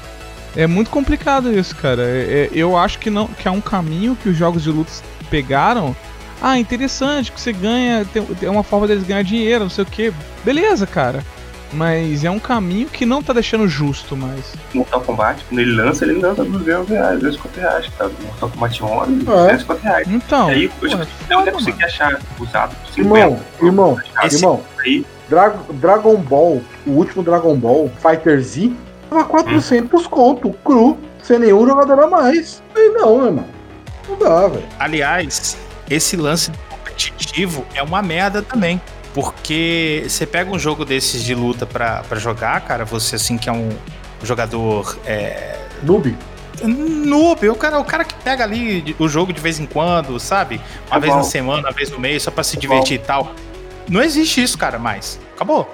É 0.56 0.68
muito 0.68 0.90
complicado 0.92 1.52
isso, 1.52 1.76
cara. 1.76 2.04
É- 2.04 2.50
é- 2.54 2.58
eu 2.58 2.78
acho 2.78 3.00
que, 3.00 3.10
não, 3.10 3.28
que 3.28 3.48
é 3.48 3.52
um 3.52 3.62
caminho 3.62 4.16
que 4.16 4.30
os 4.30 4.38
jogos 4.38 4.64
de 4.64 4.70
luta 4.72 4.92
pegaram. 5.30 5.96
Ah, 6.42 6.58
interessante, 6.60 7.32
que 7.32 7.40
você 7.42 7.52
ganha, 7.52 8.06
tem, 8.14 8.22
tem 8.24 8.50
uma 8.50 8.64
forma 8.64 8.88
deles 8.88 9.04
ganhar 9.04 9.24
dinheiro, 9.24 9.64
não 9.66 9.70
sei 9.70 9.84
o 9.84 9.88
que. 9.88 10.14
Beleza, 10.44 10.88
cara. 10.88 11.24
Mas 11.72 12.24
é 12.24 12.32
um 12.32 12.40
caminho 12.40 12.88
que 12.88 13.06
não 13.06 13.22
tá 13.22 13.32
deixando 13.32 13.68
justo 13.68 14.18
mais. 14.18 14.54
Mortal 14.74 15.02
Kombat, 15.02 15.44
quando 15.48 15.60
ele 15.60 15.72
lança, 15.76 16.04
ele 16.04 16.20
lança 16.20 16.44
200 16.44 16.90
reais, 16.90 17.20
250 17.20 17.60
reais, 17.62 17.86
cara. 17.98 18.12
Mortal 18.24 18.50
Kombat 18.50 18.84
11, 18.84 19.12
É. 19.12 19.16
250 19.24 19.82
reais. 19.84 20.08
Então, 20.08 20.50
E 20.50 20.54
aí, 20.54 20.72
eu, 20.82 20.98
é 21.02 21.08
eu 21.30 21.40
até 21.40 21.52
consegui 21.52 21.84
achar 21.84 22.20
usado 22.40 22.76
por 22.76 22.88
50. 22.94 23.00
Irmão, 23.02 23.40
irmão, 23.62 24.00
Esse 24.24 24.38
irmão, 24.38 24.64
aí, 24.80 25.06
Dra- 25.30 25.56
Dragon 25.74 26.16
Ball, 26.18 26.62
o 26.88 26.92
último 26.92 27.22
Dragon 27.22 27.56
Ball, 27.56 27.92
Fighter 28.02 28.42
Z, 28.42 28.72
tava 29.08 29.24
400 29.26 30.08
conto, 30.08 30.52
cru, 30.66 30.98
sem 31.22 31.38
nenhum 31.38 31.68
jogador 31.68 32.00
a 32.04 32.08
mais. 32.08 32.64
Aí 32.76 32.90
não, 32.90 33.26
irmão. 33.28 33.46
Não 34.10 34.18
dá, 34.18 34.48
velho. 34.48 34.66
Aliás, 34.80 35.56
esse 35.88 36.18
lance 36.18 36.52
competitivo 36.68 37.64
é 37.76 37.84
uma 37.84 38.02
merda 38.02 38.42
também. 38.42 38.82
Porque 39.14 40.04
você 40.08 40.26
pega 40.26 40.52
um 40.52 40.60
jogo 40.60 40.86
desses 40.86 41.24
de 41.24 41.34
luta 41.34 41.66
pra, 41.66 42.04
pra 42.08 42.20
jogar, 42.20 42.62
cara, 42.62 42.86
você 42.86 43.16
assim 43.16 43.38
que 43.38 43.50
é 43.50 43.52
um 43.52 43.70
jogador 44.24 44.98
é, 45.06 45.58
Noob. 45.84 46.16
noob, 46.64 47.50
o 47.50 47.56
cara, 47.56 47.80
o 47.80 47.86
cara 47.86 48.04
que 48.04 48.14
pega 48.16 48.44
ali 48.44 48.96
o 49.00 49.08
jogo 49.08 49.34
de 49.34 49.42
vez 49.42 49.60
em 49.60 49.66
quando, 49.66 50.20
sabe? 50.20 50.62
Uma 50.88 50.98
É 50.98 51.00
vez 51.00 51.14
bom. 51.14 51.18
na 51.20 51.24
semana, 51.24 51.68
uma 51.68 51.72
vez 51.74 51.90
no 51.90 52.00
mês, 52.00 52.24
só 52.24 52.32
pra 52.32 52.44
se 52.44 52.58
É 52.58 52.60
divertir 52.60 52.96
e 52.96 53.00
tal. 53.00 53.32
Não 53.88 54.02
existe 54.02 54.44
isso, 54.44 54.58
cara, 54.58 54.78
mais. 54.78 55.20
Acabou. 55.36 55.68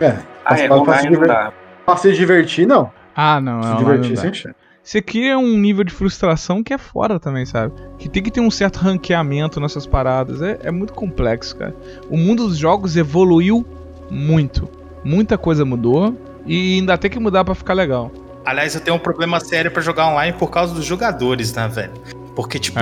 É. 0.00 0.16
ah, 0.44 0.58
é, 0.58 0.66
pra, 0.66 1.52
pra, 1.84 1.96
se 1.96 2.12
divertir, 2.12 2.66
não. 2.66 2.90
Ah, 3.14 3.40
não, 3.40 3.62
Se 3.62 3.68
não, 3.68 3.76
divertir, 3.76 4.16
não 4.16 4.30
dá. 4.30 4.54
Você 4.90 5.00
cria 5.00 5.38
um 5.38 5.56
nível 5.56 5.84
de 5.84 5.92
frustração 5.92 6.64
que 6.64 6.74
é 6.74 6.76
fora 6.76 7.20
também, 7.20 7.46
sabe? 7.46 7.72
Que 7.96 8.08
tem 8.08 8.20
que 8.20 8.28
ter 8.28 8.40
um 8.40 8.50
certo 8.50 8.78
ranqueamento 8.78 9.60
nessas 9.60 9.86
paradas. 9.86 10.42
É, 10.42 10.58
é 10.64 10.70
muito 10.72 10.94
complexo, 10.94 11.54
cara. 11.54 11.72
O 12.08 12.16
mundo 12.16 12.48
dos 12.48 12.58
jogos 12.58 12.96
evoluiu 12.96 13.64
muito. 14.10 14.68
Muita 15.04 15.38
coisa 15.38 15.64
mudou. 15.64 16.18
E 16.44 16.78
ainda 16.78 16.98
tem 16.98 17.08
que 17.08 17.20
mudar 17.20 17.44
pra 17.44 17.54
ficar 17.54 17.74
legal. 17.74 18.10
Aliás, 18.44 18.74
eu 18.74 18.80
tenho 18.80 18.96
um 18.96 18.98
problema 18.98 19.38
sério 19.38 19.70
pra 19.70 19.80
jogar 19.80 20.08
online 20.08 20.36
por 20.36 20.50
causa 20.50 20.74
dos 20.74 20.84
jogadores, 20.84 21.54
né, 21.54 21.68
velho? 21.68 21.92
Porque, 22.40 22.58
tipo. 22.58 22.78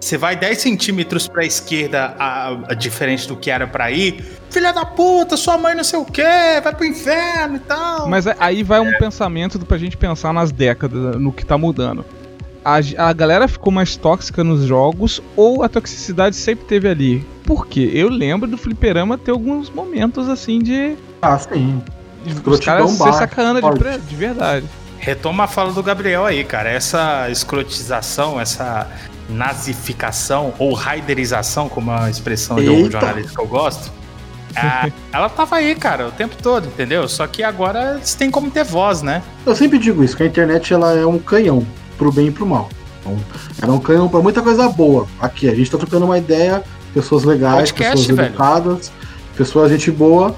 Você 0.00 0.18
vai 0.18 0.36
10 0.36 0.58
centímetros 0.58 1.26
pra 1.26 1.44
esquerda, 1.44 2.14
a, 2.18 2.48
a- 2.68 2.74
diferente 2.74 3.26
do 3.26 3.36
que 3.36 3.50
era 3.50 3.66
pra 3.66 3.90
ir. 3.90 4.22
Filha 4.50 4.72
da 4.72 4.84
puta, 4.84 5.36
sua 5.36 5.56
mãe 5.56 5.74
não 5.74 5.82
sei 5.84 5.98
o 5.98 6.04
quê, 6.04 6.60
vai 6.62 6.74
pro 6.74 6.84
inferno 6.84 7.56
e 7.56 7.60
tal. 7.60 8.08
Mas 8.08 8.26
é- 8.26 8.36
aí 8.38 8.62
vai 8.62 8.80
um 8.80 8.92
pensamento 8.98 9.58
pra 9.64 9.78
gente 9.78 9.96
pensar 9.96 10.32
nas 10.32 10.52
décadas, 10.52 11.16
no 11.20 11.32
que 11.32 11.44
tá 11.44 11.56
mudando. 11.56 12.04
A, 12.64 12.78
a 13.08 13.12
galera 13.12 13.46
ficou 13.46 13.72
mais 13.72 13.96
tóxica 13.96 14.42
nos 14.42 14.64
jogos 14.64 15.22
ou 15.36 15.62
a 15.62 15.68
toxicidade 15.68 16.34
sempre 16.36 16.64
teve 16.66 16.88
ali? 16.88 17.24
Por 17.44 17.66
quê? 17.66 17.90
Eu 17.94 18.08
lembro 18.08 18.48
do 18.48 18.58
fliperama 18.58 19.16
ter 19.16 19.30
alguns 19.30 19.70
momentos 19.70 20.28
assim 20.28 20.58
de. 20.58 20.96
Ah, 21.22 21.38
sim. 21.38 21.80
de 22.24 22.34
os 22.50 22.60
caras 22.60 22.90
sacana 22.92 23.60
de, 23.62 23.98
de 24.08 24.16
verdade. 24.16 24.66
Retoma 24.98 25.44
a 25.44 25.46
fala 25.46 25.72
do 25.72 25.82
Gabriel 25.82 26.24
aí, 26.24 26.44
cara. 26.44 26.70
Essa 26.70 27.30
escrotização, 27.30 28.40
essa 28.40 28.88
nazificação 29.28 30.54
ou 30.58 30.72
raiderização, 30.72 31.68
como 31.68 31.90
é 31.90 31.96
uma 31.96 32.10
expressão 32.10 32.56
de 32.56 32.68
um 32.68 32.74
Eita. 32.74 32.92
jornalista 32.92 33.32
que 33.34 33.40
eu 33.40 33.46
gosto. 33.46 33.92
ah, 34.56 34.88
ela 35.12 35.28
tava 35.28 35.56
aí, 35.56 35.74
cara, 35.74 36.08
o 36.08 36.10
tempo 36.10 36.36
todo, 36.42 36.66
entendeu? 36.68 37.08
Só 37.08 37.26
que 37.26 37.42
agora 37.42 37.98
você 38.02 38.16
tem 38.16 38.30
como 38.30 38.50
ter 38.50 38.64
voz, 38.64 39.02
né? 39.02 39.22
Eu 39.44 39.54
sempre 39.54 39.78
digo 39.78 40.02
isso, 40.02 40.16
que 40.16 40.22
a 40.22 40.26
internet 40.26 40.72
ela 40.72 40.92
é 40.92 41.06
um 41.06 41.18
canhão, 41.18 41.66
pro 41.98 42.12
bem 42.12 42.28
e 42.28 42.30
pro 42.30 42.46
mal. 42.46 42.68
Então, 43.00 43.16
ela 43.62 43.72
é 43.72 43.76
um 43.76 43.80
canhão 43.80 44.08
pra 44.08 44.20
muita 44.20 44.42
coisa 44.42 44.68
boa. 44.68 45.06
Aqui, 45.20 45.48
a 45.48 45.54
gente 45.54 45.70
tá 45.70 45.78
trocando 45.78 46.04
uma 46.04 46.18
ideia, 46.18 46.62
pessoas 46.94 47.24
legais, 47.24 47.70
Podcast, 47.70 47.96
pessoas 47.96 48.16
velho. 48.16 48.28
educadas, 48.28 48.92
pessoas 49.36 49.70
gente 49.70 49.90
boa, 49.90 50.34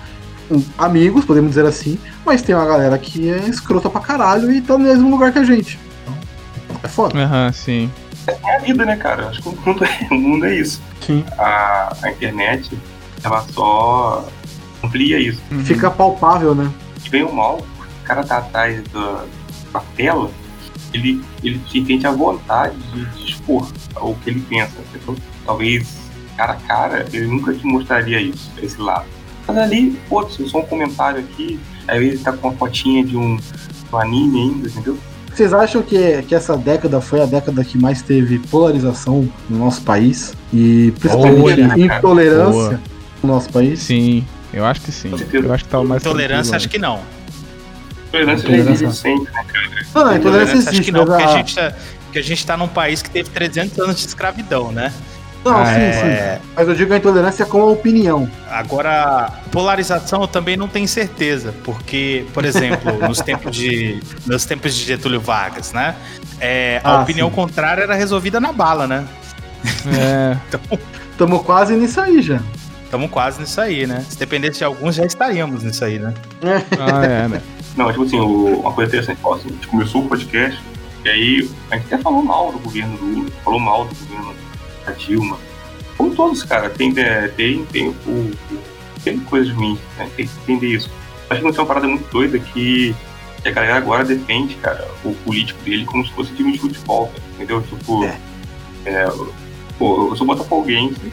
amigos, 0.77 1.25
podemos 1.25 1.51
dizer 1.51 1.67
assim, 1.67 1.99
mas 2.25 2.43
tem 2.43 2.55
uma 2.55 2.67
galera 2.67 2.99
que 2.99 3.29
é 3.31 3.49
escrota 3.49 3.89
pra 3.89 4.01
caralho 4.01 4.51
e 4.53 4.61
tá 4.61 4.77
no 4.77 4.85
mesmo 4.85 5.11
lugar 5.11 5.33
que 5.33 5.39
a 5.39 5.45
gente. 5.45 5.79
Então, 6.03 6.81
é 6.83 6.89
foda. 6.89 7.19
Aham, 7.19 7.53
sim. 7.53 7.91
É 8.27 8.57
a 8.57 8.59
vida, 8.59 8.85
né, 8.85 8.97
cara? 8.97 9.29
Acho 9.29 9.43
que 9.43 9.49
o 9.49 9.53
mundo 9.53 9.85
é, 9.85 10.09
o 10.11 10.15
mundo 10.15 10.47
é 10.47 10.55
isso. 10.55 10.83
Sim. 11.01 11.25
A, 11.39 11.97
a 12.03 12.11
internet, 12.11 12.79
ela 13.23 13.45
só 13.53 14.29
amplia 14.85 15.19
isso. 15.19 15.41
Uhum. 15.51 15.65
Fica 15.65 15.91
palpável, 15.91 16.55
né? 16.55 16.71
E 17.05 17.09
bem 17.09 17.23
ou 17.23 17.33
mal, 17.33 17.59
o 17.59 18.05
cara 18.05 18.23
tá 18.23 18.39
atrás 18.39 18.83
da, 18.93 19.25
da 19.73 19.81
tela, 19.97 20.31
ele, 20.93 21.23
ele 21.43 21.61
se 21.71 21.85
sente 21.85 22.07
a 22.07 22.13
vontade 22.13 22.77
de, 22.93 23.05
de 23.07 23.31
expor 23.31 23.67
o 23.97 24.15
que 24.17 24.31
ele 24.31 24.41
pensa. 24.41 24.73
entendeu? 24.95 25.17
Talvez 25.47 26.09
cara 26.39 26.53
a 26.53 26.57
cara, 26.57 27.07
ele 27.13 27.27
nunca 27.27 27.53
te 27.53 27.67
mostraria 27.67 28.21
isso, 28.21 28.51
esse 28.63 28.81
lado. 28.81 29.07
Mas 29.49 29.57
ali, 29.59 29.99
pô, 30.09 30.29
se 30.29 30.47
só 30.49 30.59
um 30.59 30.63
comentário 30.67 31.21
aqui, 31.21 31.59
aí 31.89 32.07
ele 32.09 32.19
tá 32.19 32.33
com 32.33 32.49
uma 32.49 32.57
fotinha 32.57 33.03
de 33.05 33.17
um, 33.17 33.39
um 33.93 33.97
anime 33.97 34.41
ainda, 34.43 34.69
entendeu? 34.69 34.97
Vocês 35.35 35.55
acham 35.55 35.83
que, 35.83 36.23
que 36.23 36.35
essa 36.35 36.57
década 36.57 37.01
foi 37.01 37.21
a 37.23 37.27
década 37.27 37.65
que 37.65 37.79
mais 37.79 38.03
teve 38.03 38.39
polarização 38.41 39.29
no 39.49 39.59
nosso 39.59 39.81
país? 39.83 40.35
E 40.53 40.93
principalmente 40.99 41.39
Boa, 41.41 41.57
cara. 41.57 41.81
intolerância 41.99 42.51
Boa. 42.53 42.81
no 43.23 43.29
nosso 43.35 43.49
país? 43.51 43.81
Sim, 43.81 44.25
eu 44.53 44.65
acho 44.67 44.81
que 44.83 44.93
sim. 44.93 45.11
Eu 45.33 45.53
acho 45.53 45.65
que 45.65 45.71
tava 45.71 45.85
mais 45.85 46.03
Intolerância, 46.03 46.57
acho 46.57 46.69
que 46.69 46.79
não. 46.79 47.01
Tolerância 48.11 48.49
já 48.49 48.55
Intolerância. 48.57 48.85
existe 48.87 49.03
sempre, 49.03 49.33
né? 49.33 49.45
Não, 49.95 50.07
a 50.07 50.17
intolerância 50.17 50.55
acho 50.59 50.69
existe, 50.69 50.83
que 50.85 50.93
não, 50.93 51.05
porque 51.05 51.23
a- 51.23 51.27
a 51.29 51.37
gente, 51.37 51.55
tá, 51.55 51.75
porque 52.05 52.19
a 52.19 52.23
gente 52.23 52.47
tá 52.47 52.57
num 52.57 52.69
país 52.69 53.03
que 53.03 53.11
teve 53.11 53.31
300 53.31 53.79
anos 53.79 53.97
de 54.01 54.07
escravidão, 54.07 54.73
né? 54.73 54.93
Não, 55.45 55.57
Ah, 55.57 55.67
sim, 55.67 55.81
é. 55.81 56.41
sim. 56.43 56.49
Mas 56.57 56.69
eu 56.69 56.75
digo 56.75 56.93
a 56.93 56.97
intolerância 56.97 57.47
com 57.47 57.61
a 57.63 57.67
opinião. 57.67 58.29
Agora, 58.51 59.31
polarização 59.53 60.21
eu 60.23 60.29
também 60.29 60.57
não 60.57 60.67
tenho 60.69 60.87
certeza, 60.89 61.55
porque, 61.65 62.25
por 62.35 62.45
exemplo, 62.45 62.99
nos 63.07 63.21
tempos 63.21 63.55
de 63.57 64.01
nos 64.27 64.45
tempos 64.45 64.75
de 64.75 64.85
Getúlio 64.85 65.21
Vargas, 65.21 65.73
né? 65.73 65.95
é, 66.41 66.81
a 66.85 66.91
Ah, 66.99 67.03
opinião 67.03 67.29
sim. 67.29 67.35
contrária 67.35 67.83
era 67.83 67.95
resolvida 67.95 68.39
na 68.41 68.53
bala, 68.53 68.87
né? 68.87 69.07
É, 69.87 70.37
Tamo 71.19 71.43
quase 71.43 71.75
nisso 71.75 72.01
aí 72.01 72.23
já. 72.23 72.41
Estamos 72.85 73.11
quase 73.11 73.41
nisso 73.41 73.61
aí, 73.61 73.87
né? 73.87 74.05
Se 74.09 74.17
dependesse 74.19 74.59
de 74.59 74.65
alguns, 74.65 74.95
já 74.95 75.05
estaríamos 75.05 75.63
nisso 75.63 75.85
aí, 75.85 75.99
né? 75.99 76.15
ah, 76.79 77.05
é, 77.05 77.29
né? 77.29 77.43
Não, 77.77 77.91
tipo 77.91 78.05
assim, 78.05 78.19
o- 78.19 78.61
uma 78.61 78.73
coisa 78.73 78.89
interessante, 78.89 79.19
assim, 79.25 79.49
a 79.49 79.53
gente 79.53 79.67
começou 79.69 80.03
o 80.05 80.09
podcast, 80.09 80.61
e 81.05 81.09
aí 81.09 81.51
a 81.71 81.77
gente 81.77 81.93
até 81.93 82.03
falou 82.03 82.23
mal 82.23 82.51
do 82.53 82.59
governo 82.59 82.97
do 82.97 83.05
Lula, 83.05 83.31
falou 83.45 83.61
mal 83.61 83.85
do 83.85 83.95
governo 83.95 84.35
da 84.89 84.95
Dilma. 84.95 85.39
Como 85.97 86.15
todos, 86.15 86.43
cara, 86.43 86.71
tem, 86.71 86.93
é, 86.97 87.29
tem, 87.29 87.65
tem, 87.67 87.89
o, 87.89 88.31
tem 89.03 89.19
coisas 89.21 89.53
ruins, 89.53 89.79
né? 89.97 90.09
Tem 90.17 90.27
que 90.27 90.33
entender 90.43 90.69
isso. 90.69 90.91
Acho 91.29 91.41
que 91.41 91.47
não 91.47 91.53
tem 91.53 91.61
uma 91.61 91.67
parada 91.67 91.89
muito 91.89 92.09
doida 92.11 92.39
que, 92.39 92.95
que 93.43 93.49
a 93.49 93.53
galera 93.53 93.77
agora 93.77 94.05
defende, 94.05 94.55
cara, 94.57 94.89
o 95.05 95.13
político 95.15 95.61
dele 95.63 95.85
como 95.85 96.07
se 96.07 96.13
fosse 96.13 96.33
time 96.35 96.53
de 96.53 96.59
futebol, 96.59 97.09
cara, 97.09 97.23
entendeu? 97.35 97.63
Tipo, 97.63 98.05
É. 98.05 98.19
é, 98.87 99.09
pô, 99.79 100.09
eu 100.11 100.17
sou 100.17 100.27
botafoguense, 100.27 101.13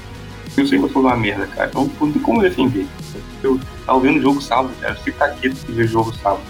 eu 0.56 0.66
sei 0.68 0.80
que 0.80 0.86
eu 0.86 0.90
sou 0.90 1.02
uma 1.02 1.18
merda, 1.18 1.48
cara, 1.48 1.70
então 1.70 1.92
não 2.00 2.12
tem 2.12 2.22
como 2.22 2.42
defender. 2.42 2.86
Eu 3.44 3.60
tava 3.86 4.00
vendo 4.00 4.20
o 4.20 4.22
jogo 4.22 4.42
sábado, 4.42 4.72
cara, 4.80 4.96
que 4.96 5.12
tá 5.12 5.26
aqui 5.26 5.50
pra 5.50 5.74
ver 5.74 5.84
o 5.84 5.88
jogo 5.88 6.14
sábado. 6.16 6.42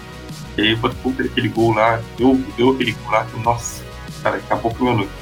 E 0.56 0.62
aí 0.62 0.74
o 0.74 0.78
Botafogo 0.78 1.14
fez 1.16 1.30
aquele 1.30 1.48
gol 1.48 1.74
lá, 1.74 2.00
deu, 2.16 2.40
deu 2.56 2.70
aquele 2.70 2.92
gol 2.92 3.12
lá, 3.12 3.24
que, 3.24 3.40
nossa, 3.40 3.82
cara, 4.22 4.36
acabou 4.36 4.72
com 4.74 4.84
o 4.84 4.86
meu 4.86 4.96
noite. 4.98 5.12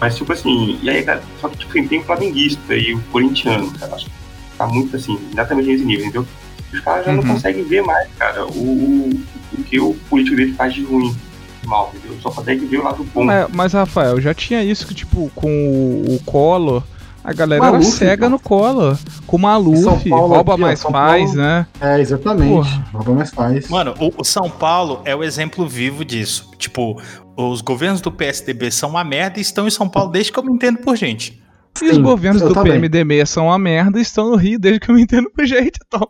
Mas 0.00 0.16
tipo 0.16 0.32
assim, 0.32 0.78
e 0.82 0.90
aí, 0.90 1.02
cara, 1.02 1.22
só 1.40 1.48
que 1.48 1.56
tipo, 1.58 1.72
tem 1.88 1.98
o 2.00 2.04
flamenguista 2.04 2.74
e 2.74 2.94
o 2.94 3.00
corintiano, 3.12 3.70
cara, 3.72 3.94
acho 3.94 4.06
que 4.06 4.12
tá 4.58 4.66
muito 4.66 4.94
assim, 4.96 5.18
exatamente 5.32 5.68
nesse 5.68 5.84
nível, 5.84 6.04
entendeu? 6.06 6.26
Os 6.72 6.80
caras 6.80 7.06
já 7.06 7.10
Uhum. 7.12 7.16
não 7.18 7.24
conseguem 7.24 7.64
ver 7.64 7.82
mais, 7.82 8.08
cara, 8.18 8.44
o, 8.46 9.10
o, 9.52 9.62
que 9.64 9.80
o 9.80 9.94
político 10.10 10.36
dele 10.36 10.52
faz 10.54 10.74
de 10.74 10.82
ruim, 10.84 11.14
de 11.62 11.68
mal, 11.68 11.92
entendeu? 11.94 12.18
Só 12.20 12.30
consegue 12.30 12.66
ver 12.66 12.78
o 12.78 12.84
lado 12.84 13.04
bom. 13.14 13.24
Mas, 13.24 13.46
mas, 13.52 13.72
Rafael, 13.72 14.20
já 14.20 14.34
tinha 14.34 14.62
isso 14.62 14.86
que, 14.86 14.94
tipo, 14.94 15.30
com 15.34 15.48
o, 15.48 16.16
o 16.16 16.20
Collor, 16.24 16.82
a 17.26 17.32
galera 17.32 17.62
era 17.64 17.72
Maluf, 17.72 17.90
cega 17.90 18.16
cara. 18.18 18.30
no 18.30 18.38
Collor. 18.38 18.96
Com 19.26 19.38
Maluf, 19.38 20.08
Paulo 20.08 20.34
rouba 20.34 20.52
aqui, 20.54 20.60
mais 20.62 20.82
faz, 20.82 21.24
Paulo- 21.24 21.36
né? 21.36 21.66
É, 21.80 22.00
exatamente. 22.00 22.48
Porra. 22.52 22.84
Rouba 22.92 23.12
mais 23.14 23.30
faz. 23.30 23.68
Mano, 23.68 23.94
o, 23.98 24.12
o 24.20 24.24
São 24.24 24.48
Paulo 24.48 25.00
é 25.04 25.14
o 25.14 25.24
exemplo 25.24 25.66
vivo 25.66 26.04
disso. 26.04 26.50
Tipo, 26.56 27.00
os 27.36 27.60
governos 27.60 28.00
do 28.00 28.12
PSDB 28.12 28.70
são 28.70 28.90
uma 28.90 29.02
merda 29.04 29.38
e 29.38 29.42
estão 29.42 29.66
em 29.66 29.70
São 29.70 29.88
Paulo 29.88 30.10
desde 30.10 30.32
que 30.32 30.38
eu 30.38 30.44
me 30.44 30.52
entendo 30.52 30.78
por 30.78 30.96
gente. 30.96 31.42
E 31.82 31.90
os 31.90 31.98
governos 31.98 32.42
eu 32.42 32.48
do 32.48 32.54
também. 32.54 32.72
PMDB 32.72 33.24
são 33.26 33.46
uma 33.46 33.58
merda 33.58 33.98
e 33.98 34.02
estão 34.02 34.30
no 34.30 34.36
Rio 34.36 34.58
desde 34.58 34.80
que 34.80 34.90
eu 34.90 34.94
me 34.94 35.02
entendo 35.02 35.30
por 35.30 35.44
gente. 35.44 35.78
Então, 35.86 36.08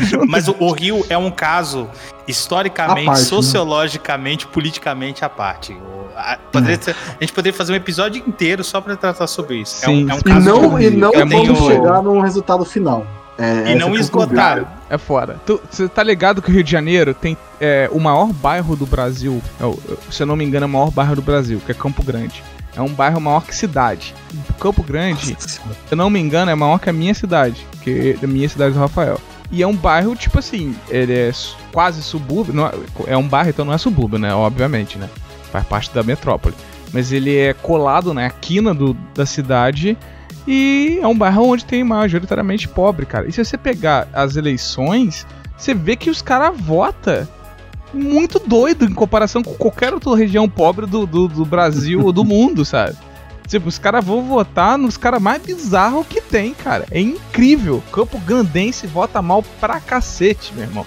junto. 0.00 0.26
Mas 0.26 0.48
o, 0.48 0.56
o 0.58 0.72
Rio 0.72 1.04
é 1.08 1.16
um 1.18 1.30
caso 1.30 1.88
historicamente, 2.26 3.06
parte, 3.06 3.20
né? 3.20 3.24
sociologicamente, 3.26 4.46
politicamente 4.46 5.24
à 5.24 5.28
parte. 5.28 5.72
O- 5.72 6.04
a, 6.16 6.38
poderia 6.52 6.80
ser- 6.80 6.94
a 7.08 7.20
gente 7.24 7.32
poderia 7.32 7.56
fazer 7.56 7.72
um 7.72 7.76
episódio 7.76 8.22
inteiro 8.26 8.62
só 8.62 8.80
pra 8.80 8.96
tratar 8.96 9.26
sobre 9.26 9.56
isso. 9.56 9.76
Sim, 9.76 10.02
é 10.02 10.06
um, 10.06 10.10
é 10.10 10.14
um 10.14 10.16
sim. 10.16 10.22
E 10.26 10.28
caso 10.32 10.46
não, 10.46 10.80
e 10.80 10.90
não 10.90 11.12
vamos 11.12 11.28
tenho- 11.30 11.56
chegar 11.66 12.02
num 12.02 12.20
resultado 12.20 12.64
final. 12.64 13.06
É, 13.36 13.42
E 13.42 13.60
essa 13.70 13.74
não 13.80 13.90
que 13.92 13.96
é. 14.38 14.64
É 14.90 14.96
fora. 14.98 15.40
Você 15.68 15.88
tá 15.88 16.04
ligado 16.04 16.40
que 16.40 16.48
o 16.48 16.52
Rio 16.54 16.62
de 16.62 16.70
Janeiro 16.70 17.12
tem 17.12 17.36
é, 17.60 17.88
o 17.90 17.98
maior 17.98 18.32
bairro 18.32 18.76
do 18.76 18.86
Brasil, 18.86 19.42
é 19.60 19.64
o- 19.64 19.76
se 20.08 20.22
eu 20.22 20.26
não 20.26 20.36
me 20.36 20.44
engano, 20.44 20.64
é 20.64 20.68
o 20.68 20.70
maior 20.70 20.90
bairro 20.92 21.16
do 21.16 21.22
Brasil, 21.22 21.60
que 21.66 21.72
é 21.72 21.74
Campo 21.74 22.00
Grande. 22.04 22.44
É 22.76 22.80
um 22.82 22.88
bairro 22.88 23.20
maior 23.20 23.44
que 23.44 23.54
cidade. 23.54 24.14
Campo 24.58 24.82
Grande, 24.82 25.36
se 25.38 25.60
eu 25.90 25.96
não 25.96 26.10
me 26.10 26.18
engano, 26.18 26.50
é 26.50 26.54
maior 26.54 26.78
que 26.78 26.90
a 26.90 26.92
minha 26.92 27.14
cidade, 27.14 27.64
que 27.82 28.16
é 28.20 28.24
a 28.24 28.28
minha 28.28 28.48
cidade 28.48 28.74
do 28.74 28.80
Rafael. 28.80 29.20
E 29.50 29.62
é 29.62 29.66
um 29.66 29.76
bairro, 29.76 30.16
tipo 30.16 30.38
assim, 30.38 30.74
ele 30.88 31.12
é 31.12 31.30
quase 31.72 32.02
subúrbio. 32.02 32.54
é- 33.06 33.12
é 33.12 33.16
um 33.16 33.28
bairro, 33.28 33.50
então 33.50 33.64
não 33.64 33.72
é 33.72 33.78
subúrbio, 33.78 34.18
né? 34.18 34.34
Obviamente, 34.34 34.98
né? 34.98 35.08
Faz 35.52 35.64
parte 35.66 35.92
da 35.94 36.02
metrópole. 36.02 36.54
Mas 36.92 37.12
ele 37.12 37.36
é 37.36 37.52
colado, 37.54 38.12
né? 38.14 38.26
A 38.26 38.30
quina 38.30 38.74
do, 38.74 38.94
da 39.14 39.24
cidade. 39.26 39.96
E 40.46 40.98
é 41.00 41.06
um 41.06 41.16
bairro 41.16 41.48
onde 41.48 41.64
tem 41.64 41.84
majoritariamente 41.84 42.66
pobre, 42.68 43.06
cara. 43.06 43.28
E 43.28 43.32
se 43.32 43.44
você 43.44 43.56
pegar 43.56 44.08
as 44.12 44.36
eleições, 44.36 45.26
você 45.56 45.72
vê 45.74 45.94
que 45.96 46.10
os 46.10 46.20
caras 46.20 46.58
votam 46.60 47.26
muito 47.94 48.38
doido 48.38 48.84
em 48.84 48.92
comparação 48.94 49.42
com 49.42 49.54
qualquer 49.54 49.94
outra 49.94 50.14
região 50.16 50.48
pobre 50.48 50.86
do, 50.86 51.06
do, 51.06 51.28
do 51.28 51.44
Brasil 51.44 52.04
ou 52.04 52.12
do 52.12 52.24
mundo, 52.26 52.64
sabe? 52.64 52.96
Tipo, 53.46 53.68
os 53.68 53.78
caras 53.78 54.04
vão 54.04 54.22
votar 54.22 54.78
nos 54.78 54.96
caras 54.96 55.20
mais 55.20 55.42
bizarros 55.42 56.06
que 56.08 56.20
tem, 56.20 56.54
cara. 56.54 56.86
É 56.90 56.98
incrível. 57.00 57.82
Campo 57.92 58.18
Grandense 58.20 58.86
vota 58.86 59.20
mal 59.20 59.42
pra 59.60 59.80
cacete, 59.80 60.52
meu 60.54 60.64
irmão. 60.64 60.86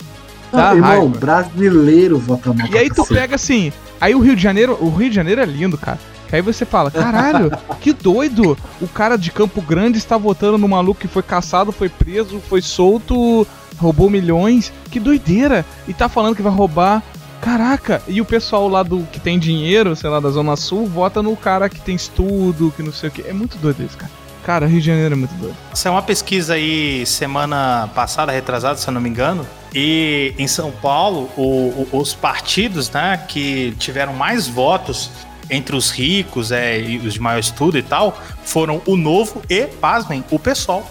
Dá 0.52 0.72
Ah, 0.72 0.76
irmão, 0.76 1.10
brasileiro 1.10 2.18
vota 2.18 2.54
mal. 2.54 2.68
E 2.68 2.78
aí 2.78 2.90
tu 2.90 3.04
cacete. 3.04 3.14
pega 3.14 3.36
assim, 3.36 3.72
aí 4.02 4.16
o 4.16 4.20
Rio 4.20 4.36
de 4.36 4.42
Janeiro, 4.42 4.78
o 4.82 4.90
Rio 4.90 5.10
de 5.10 5.16
Janeiro 5.16 5.42
é 5.42 5.46
lindo, 5.46 5.78
cara. 5.78 6.00
Que 6.30 6.36
aí 6.36 6.42
você 6.42 6.66
fala, 6.66 6.90
caralho, 6.92 7.52
que 7.80 7.94
doido! 7.94 8.58
O 8.82 8.88
cara 8.88 9.18
de 9.18 9.32
Campo 9.32 9.62
Grande 9.62 9.98
está 9.98 10.18
votando 10.18 10.58
no 10.58 10.68
maluco 10.68 11.00
que 11.00 11.08
foi 11.08 11.24
caçado, 11.24 11.72
foi 11.72 11.90
preso, 11.90 12.42
foi 12.50 12.62
solto, 12.62 13.46
roubou 13.78 14.10
milhões. 14.10 14.72
Que 14.92 15.00
doideira! 15.00 15.66
E 15.88 15.94
tá 15.94 16.10
falando 16.10 16.36
que 16.36 16.42
vai 16.42 16.52
roubar. 16.52 17.02
Caraca! 17.42 18.02
E 18.08 18.20
o 18.20 18.26
pessoal 18.26 18.68
lá 18.68 18.82
do 18.84 19.02
que 19.12 19.20
tem 19.20 19.38
dinheiro, 19.38 19.96
sei 19.96 20.10
lá, 20.10 20.20
da 20.20 20.30
Zona 20.30 20.56
Sul, 20.56 20.88
vota 20.88 21.22
no 21.22 21.36
cara 21.38 21.70
que 21.70 21.80
tem 21.80 21.96
estudo, 21.96 22.74
que 22.76 22.82
não 22.84 22.92
sei 22.92 23.10
o 23.10 23.12
que. 23.12 23.22
É 23.22 23.34
muito 23.34 23.58
doido 23.58 23.84
isso, 23.84 23.96
cara. 23.98 24.12
Cara, 24.44 24.66
Rio 24.66 24.80
de 24.80 24.88
Janeiro 24.88 25.14
é 25.14 25.18
muito 25.18 25.34
doido. 25.36 25.56
Isso 25.74 25.88
é 25.88 25.92
uma 25.92 26.02
pesquisa 26.02 26.54
aí 26.54 27.06
semana 27.06 27.90
passada, 27.94 28.32
retrasada, 28.32 28.78
se 28.78 28.88
eu 28.88 28.94
não 28.94 29.02
me 29.02 29.10
engano. 29.10 29.46
E 29.76 30.34
em 30.38 30.48
São 30.48 30.72
Paulo, 30.72 31.30
o- 31.38 31.88
o- 31.92 31.98
os 32.00 32.14
partidos 32.14 32.90
né, 32.90 33.22
que 33.28 33.76
tiveram 33.78 34.14
mais 34.14 34.48
votos 34.48 35.12
entre 35.50 35.76
os 35.76 35.92
ricos 35.92 36.52
é, 36.52 36.80
e 36.80 36.98
os 36.98 37.14
de 37.14 37.20
maior 37.22 37.40
estudo 37.40 37.78
e 37.78 37.82
tal 37.84 38.18
foram 38.44 38.82
o 38.86 38.96
Novo 38.98 39.42
e, 39.50 39.64
pasmem, 39.66 40.24
o 40.32 40.40
PSOL. 40.40 40.86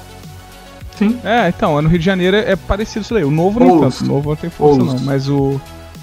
Sim. 0.99 1.19
É, 1.25 1.49
então, 1.49 1.81
no 1.83 1.89
Rio 1.89 1.99
de 1.99 2.05
Janeiro 2.05 2.37
é 2.37 2.57
parecido 2.57 3.03
isso 3.03 3.15
daí. 3.15 3.25
O 3.25 3.31
novo 3.31 3.61
nem 3.61 3.71
Oulos. 3.71 3.99
tanto, 3.99 4.05
o 4.11 4.15
novo 4.15 4.29
não 4.31 4.37
tem 4.37 4.49
força 4.51 4.79
não, 4.83 4.99
mas 5.01 5.29
o, 5.29 5.61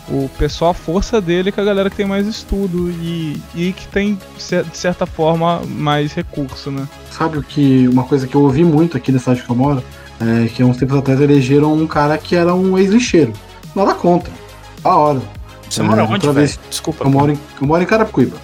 o 0.08 0.30
pessoal, 0.38 0.72
a 0.72 0.74
força 0.74 1.20
dele 1.20 1.50
é 1.50 1.52
com 1.52 1.62
a 1.62 1.64
galera 1.64 1.90
que 1.90 1.96
tem 1.96 2.06
mais 2.06 2.28
estudo 2.28 2.90
e, 3.02 3.42
e 3.56 3.74
que 3.74 3.88
tem, 3.88 4.20
de 4.38 4.78
certa 4.78 5.06
forma, 5.06 5.62
mais 5.68 6.14
recurso, 6.14 6.70
né? 6.70 6.88
Sabe 7.10 7.38
o 7.38 7.44
que. 7.44 7.88
Uma 7.88 8.04
coisa 8.04 8.28
que 8.28 8.36
eu 8.36 8.42
ouvi 8.42 8.64
muito 8.64 8.96
aqui 8.98 9.12
na 9.12 9.20
cidade 9.20 9.42
que 9.44 9.50
eu 9.50 9.56
moro 9.56 9.84
é 10.22 10.48
que 10.48 10.62
há 10.62 10.66
uns 10.66 10.78
tempos 10.78 10.98
atrás 10.98 11.20
elegeram 11.20 11.74
um 11.74 11.88
cara 11.88 12.18
que 12.18 12.36
era 12.36 12.54
um 12.54 12.78
ex-lixeiro. 12.78 13.34
Nada 13.76 13.94
contra. 13.96 14.32
Da 14.84 14.96
hora. 14.96 15.22
Você 15.70 15.82
É, 15.82 15.84
mora 15.84 16.04
onde, 16.06 16.30
vez- 16.30 16.60
Desculpa. 16.70 17.04
Eu 17.06 17.10
moro 17.10 17.32
em, 17.32 17.40
eu 17.60 17.66
moro 17.68 17.82
em 17.82 17.86
Carapicuíba. 17.86 18.38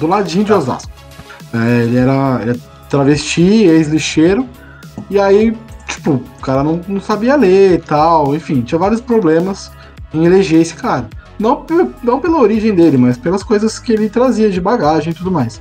Do 0.00 0.06
ladinho 0.06 0.44
de 0.44 0.52
Osasco. 0.52 0.90
É, 1.52 1.82
ele 1.82 1.96
era 1.98 2.38
ele 2.40 2.50
é 2.52 2.56
travesti, 2.88 3.42
ex-lixeiro. 3.42 4.48
E 5.10 5.18
aí, 5.18 5.54
tipo, 6.04 6.12
o 6.12 6.40
cara 6.42 6.62
não, 6.62 6.80
não 6.86 7.00
sabia 7.00 7.34
ler 7.34 7.74
e 7.74 7.78
tal. 7.78 8.34
Enfim, 8.34 8.60
tinha 8.60 8.78
vários 8.78 9.00
problemas 9.00 9.72
em 10.12 10.26
eleger 10.26 10.60
esse 10.60 10.74
cara. 10.74 11.08
Não, 11.38 11.64
não 12.02 12.20
pela 12.20 12.38
origem 12.38 12.74
dele, 12.74 12.98
mas 12.98 13.16
pelas 13.16 13.42
coisas 13.42 13.78
que 13.78 13.92
ele 13.92 14.08
trazia 14.08 14.50
de 14.50 14.60
bagagem 14.60 15.12
e 15.12 15.14
tudo 15.14 15.30
mais. 15.30 15.60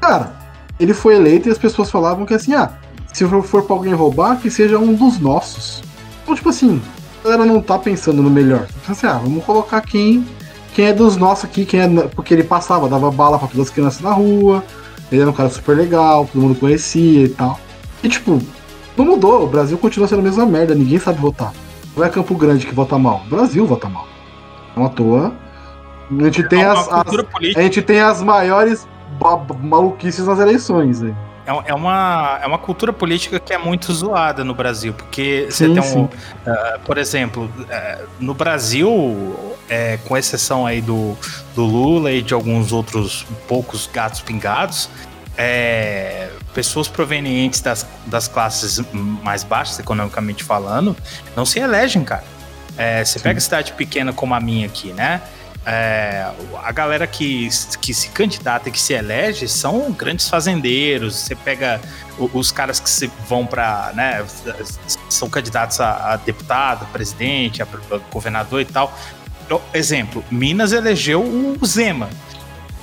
Cara, 0.00 0.32
ele 0.78 0.94
foi 0.94 1.16
eleito 1.16 1.48
e 1.48 1.52
as 1.52 1.58
pessoas 1.58 1.90
falavam 1.90 2.24
que 2.24 2.32
assim, 2.32 2.54
ah, 2.54 2.70
se 3.12 3.26
for, 3.42 3.62
pra 3.62 3.76
alguém 3.76 3.92
roubar, 3.92 4.38
que 4.38 4.50
seja 4.50 4.78
um 4.78 4.94
dos 4.94 5.18
nossos. 5.18 5.82
Então, 6.22 6.34
tipo 6.34 6.48
assim, 6.48 6.80
a 7.20 7.28
galera 7.28 7.44
não 7.44 7.60
tá 7.60 7.78
pensando 7.78 8.22
no 8.22 8.30
melhor. 8.30 8.66
Então, 8.82 8.92
assim, 8.92 9.06
ah, 9.06 9.20
vamos 9.22 9.44
colocar 9.44 9.80
quem 9.82 10.24
quem 10.72 10.86
é 10.86 10.92
dos 10.92 11.16
nossos 11.16 11.44
aqui, 11.44 11.64
quem 11.64 11.80
é. 11.80 11.88
Porque 12.14 12.32
ele 12.32 12.44
passava, 12.44 12.88
dava 12.88 13.10
bala 13.10 13.38
pra 13.38 13.48
todas 13.48 13.66
as 13.66 13.72
crianças 13.72 14.00
na 14.00 14.12
rua. 14.12 14.64
Ele 15.10 15.20
era 15.20 15.28
um 15.28 15.34
cara 15.34 15.50
super 15.50 15.76
legal, 15.76 16.28
todo 16.32 16.40
mundo 16.40 16.54
conhecia 16.54 17.24
e 17.24 17.28
tal. 17.28 17.58
E 18.04 18.08
tipo, 18.08 18.40
não 19.04 19.12
mudou, 19.14 19.44
o 19.44 19.46
Brasil 19.46 19.76
continua 19.78 20.06
sendo 20.08 20.20
a 20.20 20.22
mesma 20.22 20.46
merda, 20.46 20.74
ninguém 20.74 20.98
sabe 20.98 21.20
votar. 21.20 21.52
Não 21.96 22.04
é 22.04 22.08
Campo 22.08 22.34
Grande 22.34 22.66
que 22.66 22.74
vota 22.74 22.98
mal, 22.98 23.22
o 23.26 23.28
Brasil 23.30 23.66
vota 23.66 23.88
mal. 23.88 24.06
Não 24.76 24.86
à 24.86 24.88
toa. 24.88 25.32
A 26.18 26.24
gente 26.24 26.42
tem 26.48 26.62
É 26.62 26.66
as, 26.66 26.88
as- 26.92 27.04
a 27.56 27.60
gente 27.62 27.82
tem 27.82 28.00
as 28.00 28.22
maiores 28.22 28.86
maluquices 29.60 30.26
nas 30.26 30.38
eleições. 30.38 31.00
Né? 31.00 31.14
É, 31.46 31.70
é 31.70 31.74
uma, 31.74 32.38
é 32.42 32.46
uma 32.46 32.58
cultura 32.58 32.92
política 32.92 33.38
que 33.40 33.52
é 33.52 33.58
muito 33.58 33.92
zoada 33.92 34.44
no 34.44 34.54
Brasil, 34.54 34.92
porque 34.92 35.46
você 35.48 35.66
Sim, 35.66 35.74
tem 35.74 35.96
um. 35.98 36.08
ah, 36.46 36.78
por 36.84 36.96
exemplo, 36.98 37.50
eh, 37.68 37.98
no 38.20 38.34
Brasil, 38.34 39.36
eh, 39.68 39.98
com 40.06 40.16
exceção 40.16 40.66
aí 40.66 40.80
do, 40.80 41.16
do 41.54 41.64
Lula 41.64 42.12
e 42.12 42.22
de 42.22 42.34
alguns 42.34 42.72
outros 42.72 43.26
poucos 43.48 43.88
gatos 43.92 44.20
pingados, 44.20 44.88
eh, 45.36 46.28
pessoas 46.54 46.88
provenientes 46.88 47.60
das, 47.60 47.86
das 48.06 48.28
classes 48.28 48.80
mais 48.92 49.44
baixas, 49.44 49.78
economicamente 49.78 50.42
falando, 50.42 50.96
não 51.36 51.46
se 51.46 51.58
elegem, 51.58 52.04
cara. 52.04 52.24
Eh, 52.76 53.04
você 53.04 53.18
pega 53.18 53.40
cidade 53.40 53.72
pequena 53.72 54.12
como 54.12 54.34
a 54.34 54.40
minha 54.40 54.66
aqui, 54.66 54.92
né? 54.92 55.20
É, 55.66 56.26
a 56.62 56.72
galera 56.72 57.06
que, 57.06 57.48
que 57.82 57.92
se 57.92 58.08
candidata 58.08 58.70
e 58.70 58.72
que 58.72 58.80
se 58.80 58.94
elege 58.94 59.46
são 59.46 59.92
grandes 59.92 60.28
fazendeiros. 60.28 61.16
Você 61.16 61.34
pega 61.34 61.80
os 62.18 62.50
caras 62.50 62.80
que 62.80 62.88
se 62.88 63.10
vão 63.28 63.46
para, 63.46 63.92
né, 63.94 64.24
são 65.08 65.28
candidatos 65.28 65.78
a, 65.80 66.14
a 66.14 66.16
deputado, 66.16 66.86
presidente, 66.86 67.62
a, 67.62 67.66
a 67.66 67.98
governador 68.10 68.62
e 68.62 68.64
tal. 68.64 68.96
Então, 69.44 69.60
exemplo, 69.74 70.24
Minas 70.30 70.72
elegeu 70.72 71.22
o 71.22 71.66
Zema, 71.66 72.08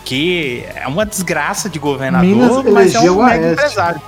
que 0.08 0.64
é 0.74 0.88
uma 0.88 1.06
desgraça 1.06 1.68
de 1.68 1.78
governador, 1.80 2.26
Minas 2.64 2.64
mas 2.74 2.96
é 2.96 3.12
um 3.12 3.20
o 3.20 3.26
mega 3.26 3.52
empresário. 3.52 4.02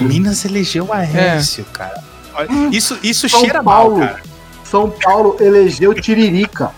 Minas 0.00 0.44
elegeu 0.44 0.92
a 0.92 0.96
Aécio, 0.98 1.64
cara. 1.72 2.02
Olha, 2.34 2.48
Isso, 2.72 2.98
isso 3.00 3.28
São 3.28 3.38
cheira 3.40 3.62
Paulo. 3.62 3.98
mal, 3.98 4.08
cara. 4.08 4.22
São 4.64 4.90
Paulo 4.90 5.36
elegeu 5.38 5.94
Tiririca. 5.94 6.72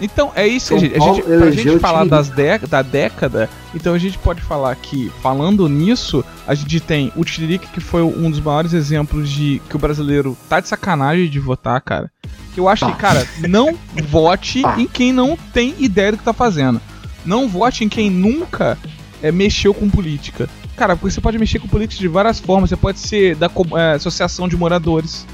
Então, 0.00 0.32
é 0.34 0.46
isso, 0.46 0.68
São 0.68 0.78
gente. 0.78 0.96
A 0.96 0.98
gente 1.00 1.22
pra 1.22 1.50
gente 1.50 1.78
falar 1.78 2.04
das 2.06 2.30
dé- 2.30 2.58
da 2.58 2.80
década, 2.80 3.50
então 3.74 3.92
a 3.92 3.98
gente 3.98 4.16
pode 4.18 4.40
falar 4.40 4.74
que, 4.76 5.12
falando 5.22 5.68
nisso, 5.68 6.24
a 6.46 6.54
gente 6.54 6.80
tem 6.80 7.12
o 7.14 7.24
Tiririca, 7.24 7.66
que 7.72 7.80
foi 7.80 8.00
um 8.02 8.30
dos 8.30 8.40
maiores 8.40 8.72
exemplos 8.72 9.28
de 9.28 9.60
que 9.68 9.76
o 9.76 9.78
brasileiro 9.78 10.34
tá 10.48 10.60
de 10.60 10.68
sacanagem 10.68 11.28
de 11.28 11.38
votar, 11.38 11.78
cara. 11.82 12.10
Que 12.54 12.60
eu 12.60 12.68
acho 12.70 12.86
Tá. 12.86 12.92
que, 12.92 12.98
cara, 12.98 13.28
não 13.46 13.76
vote 14.08 14.62
Tá. 14.62 14.76
em 14.80 14.86
quem 14.86 15.12
não 15.12 15.36
tem 15.52 15.74
ideia 15.78 16.12
do 16.12 16.18
que 16.18 16.24
tá 16.24 16.32
fazendo. 16.32 16.80
Não 17.24 17.48
vote 17.48 17.84
em 17.84 17.88
quem 17.88 18.10
nunca 18.10 18.78
é, 19.22 19.32
mexeu 19.32 19.72
com 19.72 19.88
política. 19.88 20.48
Cara, 20.76 20.96
porque 20.96 21.12
você 21.12 21.20
pode 21.20 21.38
mexer 21.38 21.58
com 21.58 21.68
política 21.68 22.00
de 22.00 22.08
várias 22.08 22.40
formas. 22.40 22.70
Você 22.70 22.76
pode 22.76 22.98
ser 22.98 23.36
da 23.36 23.50
é, 23.76 23.94
associação 23.94 24.48
de 24.48 24.56
moradores. 24.56 25.26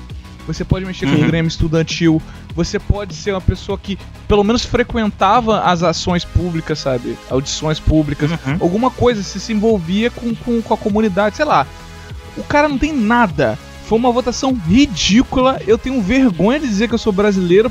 Você 0.47 0.64
pode 0.64 0.84
mexer 0.84 1.07
com 1.07 1.12
o 1.12 1.20
Uhum. 1.20 1.26
Grêmio 1.26 1.49
Estudantil. 1.49 2.20
Você 2.55 2.78
pode 2.78 3.14
ser 3.14 3.32
uma 3.32 3.41
pessoa 3.41 3.78
que 3.78 3.99
pelo 4.26 4.43
menos 4.43 4.64
frequentava 4.64 5.61
as 5.61 5.82
ações 5.82 6.24
públicas, 6.24 6.78
sabe? 6.78 7.16
Audições 7.30 7.78
públicas. 7.78 8.30
Uhum. 8.30 8.59
Alguma 8.61 8.91
coisa, 8.91 9.22
se 9.22 9.38
se 9.38 9.53
envolvia 9.53 10.11
com, 10.11 10.34
com, 10.34 10.61
com 10.61 10.74
a 10.74 10.76
comunidade, 10.76 11.36
sei 11.36 11.45
lá. 11.45 11.66
O 12.36 12.43
cara 12.43 12.68
não 12.68 12.78
tem 12.78 12.93
nada. 12.93 13.59
Foi 13.86 13.99
uma 13.99 14.12
votação 14.12 14.53
ridícula. 14.68 15.61
Eu 15.66 15.78
tenho 15.78 16.01
vergonha 16.01 16.61
de 16.61 16.66
dizer 16.68 16.88
que 16.88 16.95
eu 16.95 16.99
sou 16.99 17.12
brasileiro 17.12 17.70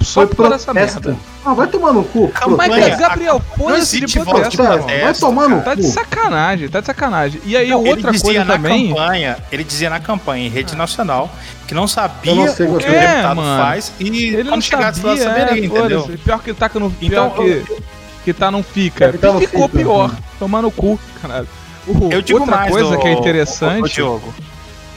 Foi 0.00 0.26
por 0.26 0.36
causa 0.36 0.50
dessa 0.50 0.72
protesto. 0.72 1.00
merda. 1.08 1.20
Ah, 1.44 1.54
vai 1.54 1.66
tomar 1.66 1.92
no 1.92 2.04
cu. 2.04 2.28
Campanha. 2.28 2.88
Mas. 2.88 2.98
Gabriel, 2.98 3.34
Não 3.34 3.56
foda-se 3.68 4.00
de 4.06 4.20
protesto. 4.20 4.62
Vai 4.62 5.14
tomar 5.14 5.48
no 5.48 5.56
cara. 5.56 5.62
Tá 5.62 5.74
de 5.74 5.82
cu. 5.82 5.88
sacanagem, 5.88 6.68
tá 6.68 6.80
de 6.80 6.86
sacanagem. 6.86 7.40
E 7.44 7.56
aí, 7.56 7.68
Não, 7.70 7.78
outra 7.78 7.92
ele 7.92 8.10
dizia 8.12 8.20
coisa 8.24 8.44
na 8.44 8.52
também. 8.54 8.88
campanha, 8.88 9.38
ele 9.50 9.64
dizia 9.64 9.90
na 9.90 10.00
campanha 10.00 10.46
em 10.46 10.50
rede 10.50 10.76
nacional 10.76 11.30
que 11.66 11.74
não 11.74 11.86
sabia 11.88 12.32
Eu 12.32 12.36
não 12.36 12.48
sei 12.54 12.66
o 12.66 12.76
que 12.78 12.86
o. 12.86 12.88
É, 12.90 13.00
deputado 13.06 13.36
mano. 13.36 13.62
faz 13.62 13.92
e 14.00 14.06
Ele 14.26 14.42
não 14.44 14.52
quando 14.52 14.62
chegasse 14.62 15.04
lá 15.04 15.16
saberia, 15.16 15.52
é, 15.62 15.64
entendeu? 15.64 16.10
Pior 16.24 16.42
que 16.42 16.54
tá 16.54 16.68
que 16.68 16.78
no, 16.78 16.94
Então, 17.02 17.30
pior 17.30 17.44
que, 17.44 17.82
que 18.24 18.32
tá 18.32 18.50
não 18.50 18.62
fica. 18.62 19.06
É 19.06 19.12
que 19.12 19.18
tá 19.18 19.32
não 19.32 19.40
Ficou 19.40 19.68
fica, 19.68 19.78
pior. 19.82 20.08
né? 20.12 20.18
Tomar 20.38 20.62
no 20.62 20.70
cu, 20.70 20.98
caralho. 21.20 21.48
O- 21.86 22.08
Eu 22.12 22.22
digo 22.22 22.40
outra 22.40 22.56
mais, 22.56 22.70
coisa 22.70 22.96
que 22.98 23.06
é 23.06 23.10
ô- 23.10 23.16
ô 23.16 23.18
interessante. 23.20 23.94
Diogo, 23.94 24.34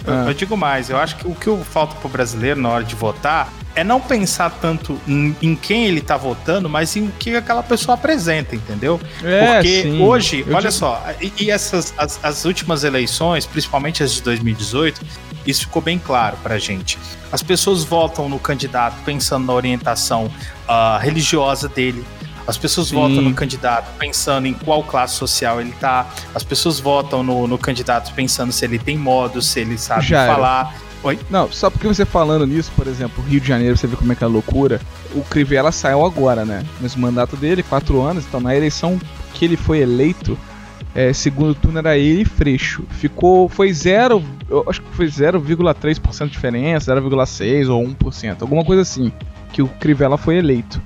eu- 0.05 0.13
Ah. 0.13 0.25
eu 0.27 0.33
digo 0.33 0.55
mais, 0.57 0.89
eu 0.89 0.97
acho 0.97 1.15
que 1.15 1.27
o 1.27 1.33
que 1.33 1.63
falta 1.65 1.95
pro 1.95 2.09
brasileiro 2.09 2.59
na 2.59 2.69
hora 2.69 2.83
de 2.83 2.95
votar 2.95 3.47
é 3.75 3.83
não 3.83 3.99
pensar 4.01 4.49
tanto 4.61 4.99
em, 5.07 5.35
em 5.41 5.55
quem 5.55 5.85
ele 5.85 6.01
tá 6.01 6.17
votando, 6.17 6.69
mas 6.69 6.95
em 6.95 7.07
o 7.07 7.11
que 7.11 7.35
aquela 7.35 7.63
pessoa 7.63 7.95
apresenta, 7.95 8.55
entendeu? 8.55 8.99
é, 9.23 9.53
Porque 9.53 9.81
sim. 9.83 10.01
hoje, 10.01 10.43
Eu 10.47 10.53
olha 10.55 10.69
digo- 10.69 10.73
só, 10.73 11.01
e, 11.21 11.31
e 11.39 11.51
essas 11.51 11.93
as, 11.97 12.19
as 12.23 12.45
últimas 12.45 12.83
eleições, 12.83 13.45
principalmente 13.45 14.03
as 14.03 14.13
de 14.13 14.21
2018, 14.23 15.01
isso 15.45 15.61
ficou 15.61 15.81
bem 15.81 15.97
claro 15.97 16.37
pra 16.43 16.57
gente. 16.59 16.97
As 17.31 17.41
pessoas 17.41 17.83
votam 17.83 18.27
no 18.29 18.37
candidato 18.39 18.95
pensando 19.05 19.45
na 19.47 19.53
orientação 19.53 20.29
ah, 20.67 20.99
religiosa 21.01 21.67
dele. 21.69 22.05
As 22.45 22.57
pessoas 22.57 22.87
Sim. 22.87 22.95
votam 22.95 23.21
no 23.21 23.33
candidato 23.33 23.87
pensando 23.97 24.47
em 24.47 24.53
qual 24.53 24.83
classe 24.83 25.15
social 25.15 25.61
ele 25.61 25.71
tá. 25.79 26.07
As 26.35 26.43
pessoas 26.43 26.79
votam 26.79 27.23
no, 27.23 27.47
no 27.47 27.57
candidato 27.57 28.11
pensando 28.13 28.51
se 28.51 28.65
ele 28.65 28.77
tem 28.79 28.97
modo, 28.97 29.41
se 29.41 29.59
ele 29.59 29.77
sabe 29.77 30.05
Já 30.05 30.23
era. 30.23 30.33
Oi? 31.03 31.19
Não, 31.29 31.51
só 31.51 31.69
porque 31.69 31.87
você 31.87 32.05
falando 32.05 32.45
nisso, 32.45 32.71
por 32.75 32.85
exemplo, 32.87 33.23
Rio 33.23 33.41
de 33.41 33.47
Janeiro, 33.47 33.75
você 33.75 33.87
vê 33.87 33.95
como 33.95 34.11
é 34.11 34.15
que 34.15 34.23
é 34.23 34.27
a 34.27 34.29
loucura. 34.29 34.79
O 35.15 35.23
Crivella 35.23 35.71
saiu 35.71 36.05
agora, 36.05 36.45
né? 36.45 36.63
Nesse 36.79 36.99
mandato 36.99 37.35
dele, 37.35 37.63
quatro 37.63 38.01
anos, 38.01 38.25
então 38.27 38.39
na 38.39 38.55
eleição 38.55 38.99
que 39.33 39.45
ele 39.45 39.57
foi 39.57 39.79
eleito, 39.79 40.37
é, 40.93 41.11
segundo 41.11 41.55
turno 41.55 41.79
era 41.79 41.97
ele 41.97 42.21
e 42.21 42.25
Freixo. 42.25 42.83
Ficou. 42.89 43.49
Foi 43.49 43.73
zero. 43.73 44.23
Eu 44.49 44.63
acho 44.67 44.81
que 44.81 44.95
foi 44.95 45.07
0,3% 45.07 46.25
de 46.25 46.31
diferença, 46.31 46.93
0,6% 46.93 47.69
ou 47.69 47.83
1%, 47.83 48.41
alguma 48.41 48.63
coisa 48.63 48.81
assim. 48.81 49.11
Que 49.51 49.61
o 49.61 49.67
Crivella 49.67 50.17
foi 50.17 50.37
eleito. 50.37 50.81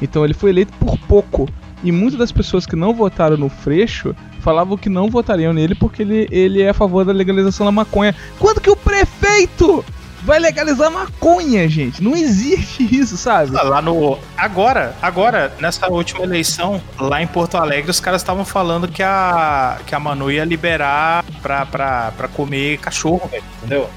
Então 0.00 0.24
ele 0.24 0.34
foi 0.34 0.50
eleito 0.50 0.72
por 0.78 0.96
pouco. 1.00 1.48
E 1.82 1.92
muitas 1.92 2.18
das 2.18 2.32
pessoas 2.32 2.66
que 2.66 2.74
não 2.74 2.94
votaram 2.94 3.36
no 3.36 3.48
Freixo 3.48 4.14
falavam 4.40 4.76
que 4.76 4.88
não 4.88 5.10
votariam 5.10 5.52
nele 5.52 5.74
porque 5.74 6.02
ele, 6.02 6.28
ele 6.30 6.62
é 6.62 6.70
a 6.70 6.74
favor 6.74 7.04
da 7.04 7.12
legalização 7.12 7.66
da 7.66 7.72
maconha. 7.72 8.14
Quando 8.38 8.60
que 8.60 8.70
o 8.70 8.76
prefeito 8.76 9.84
vai 10.22 10.38
legalizar 10.38 10.90
maconha, 10.90 11.68
gente? 11.68 12.02
Não 12.02 12.16
existe 12.16 12.82
isso, 12.94 13.16
sabe? 13.16 13.52
Lá 13.52 13.80
no. 13.80 14.18
Agora, 14.36 14.94
agora, 15.00 15.52
nessa 15.60 15.88
última 15.88 16.22
eleição, 16.22 16.82
lá 16.98 17.22
em 17.22 17.26
Porto 17.26 17.56
Alegre, 17.56 17.90
os 17.90 18.00
caras 18.00 18.22
estavam 18.22 18.44
falando 18.44 18.88
que 18.88 19.02
a, 19.02 19.78
que 19.86 19.94
a 19.94 20.00
Manu 20.00 20.30
ia 20.30 20.44
liberar 20.44 21.24
pra, 21.40 21.64
pra, 21.66 22.12
pra 22.16 22.28
comer 22.28 22.78
cachorro, 22.78 23.28
velho, 23.28 23.44
entendeu? 23.58 23.88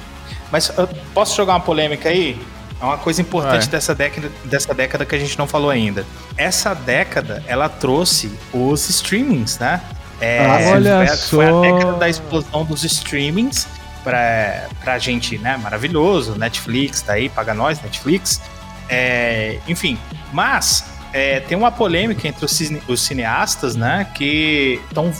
Mas 0.51 0.71
eu 0.77 0.87
posso 1.13 1.35
jogar 1.35 1.53
uma 1.53 1.59
polêmica 1.59 2.09
aí? 2.09 2.39
É 2.81 2.83
uma 2.83 2.97
coisa 2.97 3.21
importante 3.21 3.69
dessa 3.69 3.93
década, 3.93 4.31
dessa 4.43 4.73
década 4.73 5.05
que 5.05 5.13
a 5.13 5.19
gente 5.19 5.37
não 5.37 5.45
falou 5.45 5.69
ainda. 5.69 6.03
Essa 6.35 6.73
década, 6.73 7.43
ela 7.45 7.69
trouxe 7.69 8.31
os 8.51 8.89
streamings, 8.89 9.59
né? 9.59 9.79
É, 10.21 10.45
Ah, 10.45 10.71
olha 10.73 10.95
foi, 10.97 11.05
a- 11.05 11.17
foi 11.17 11.45
a 11.45 11.49
só. 11.49 11.61
década 11.61 11.93
da 11.97 12.07
explosão 12.09 12.63
dos 12.63 12.83
streamings 12.83 13.67
pra, 14.03 14.67
pra 14.83 14.97
gente, 14.99 15.37
né? 15.39 15.57
Maravilhoso. 15.57 16.35
Netflix 16.37 17.01
tá 17.01 17.13
aí, 17.13 17.27
paga 17.27 17.53
nós, 17.53 17.81
Netflix. 17.81 18.39
É, 18.87 19.57
enfim, 19.67 19.97
mas 20.31 20.85
é, 21.13 21.39
tem 21.39 21.57
uma 21.57 21.71
polêmica 21.71 22.27
entre 22.27 22.45
os, 22.45 22.51
cine- 22.51 22.81
os 22.87 23.01
cineastas, 23.01 23.75
né? 23.75 24.05
Que 24.13 24.79
estão 24.89 25.11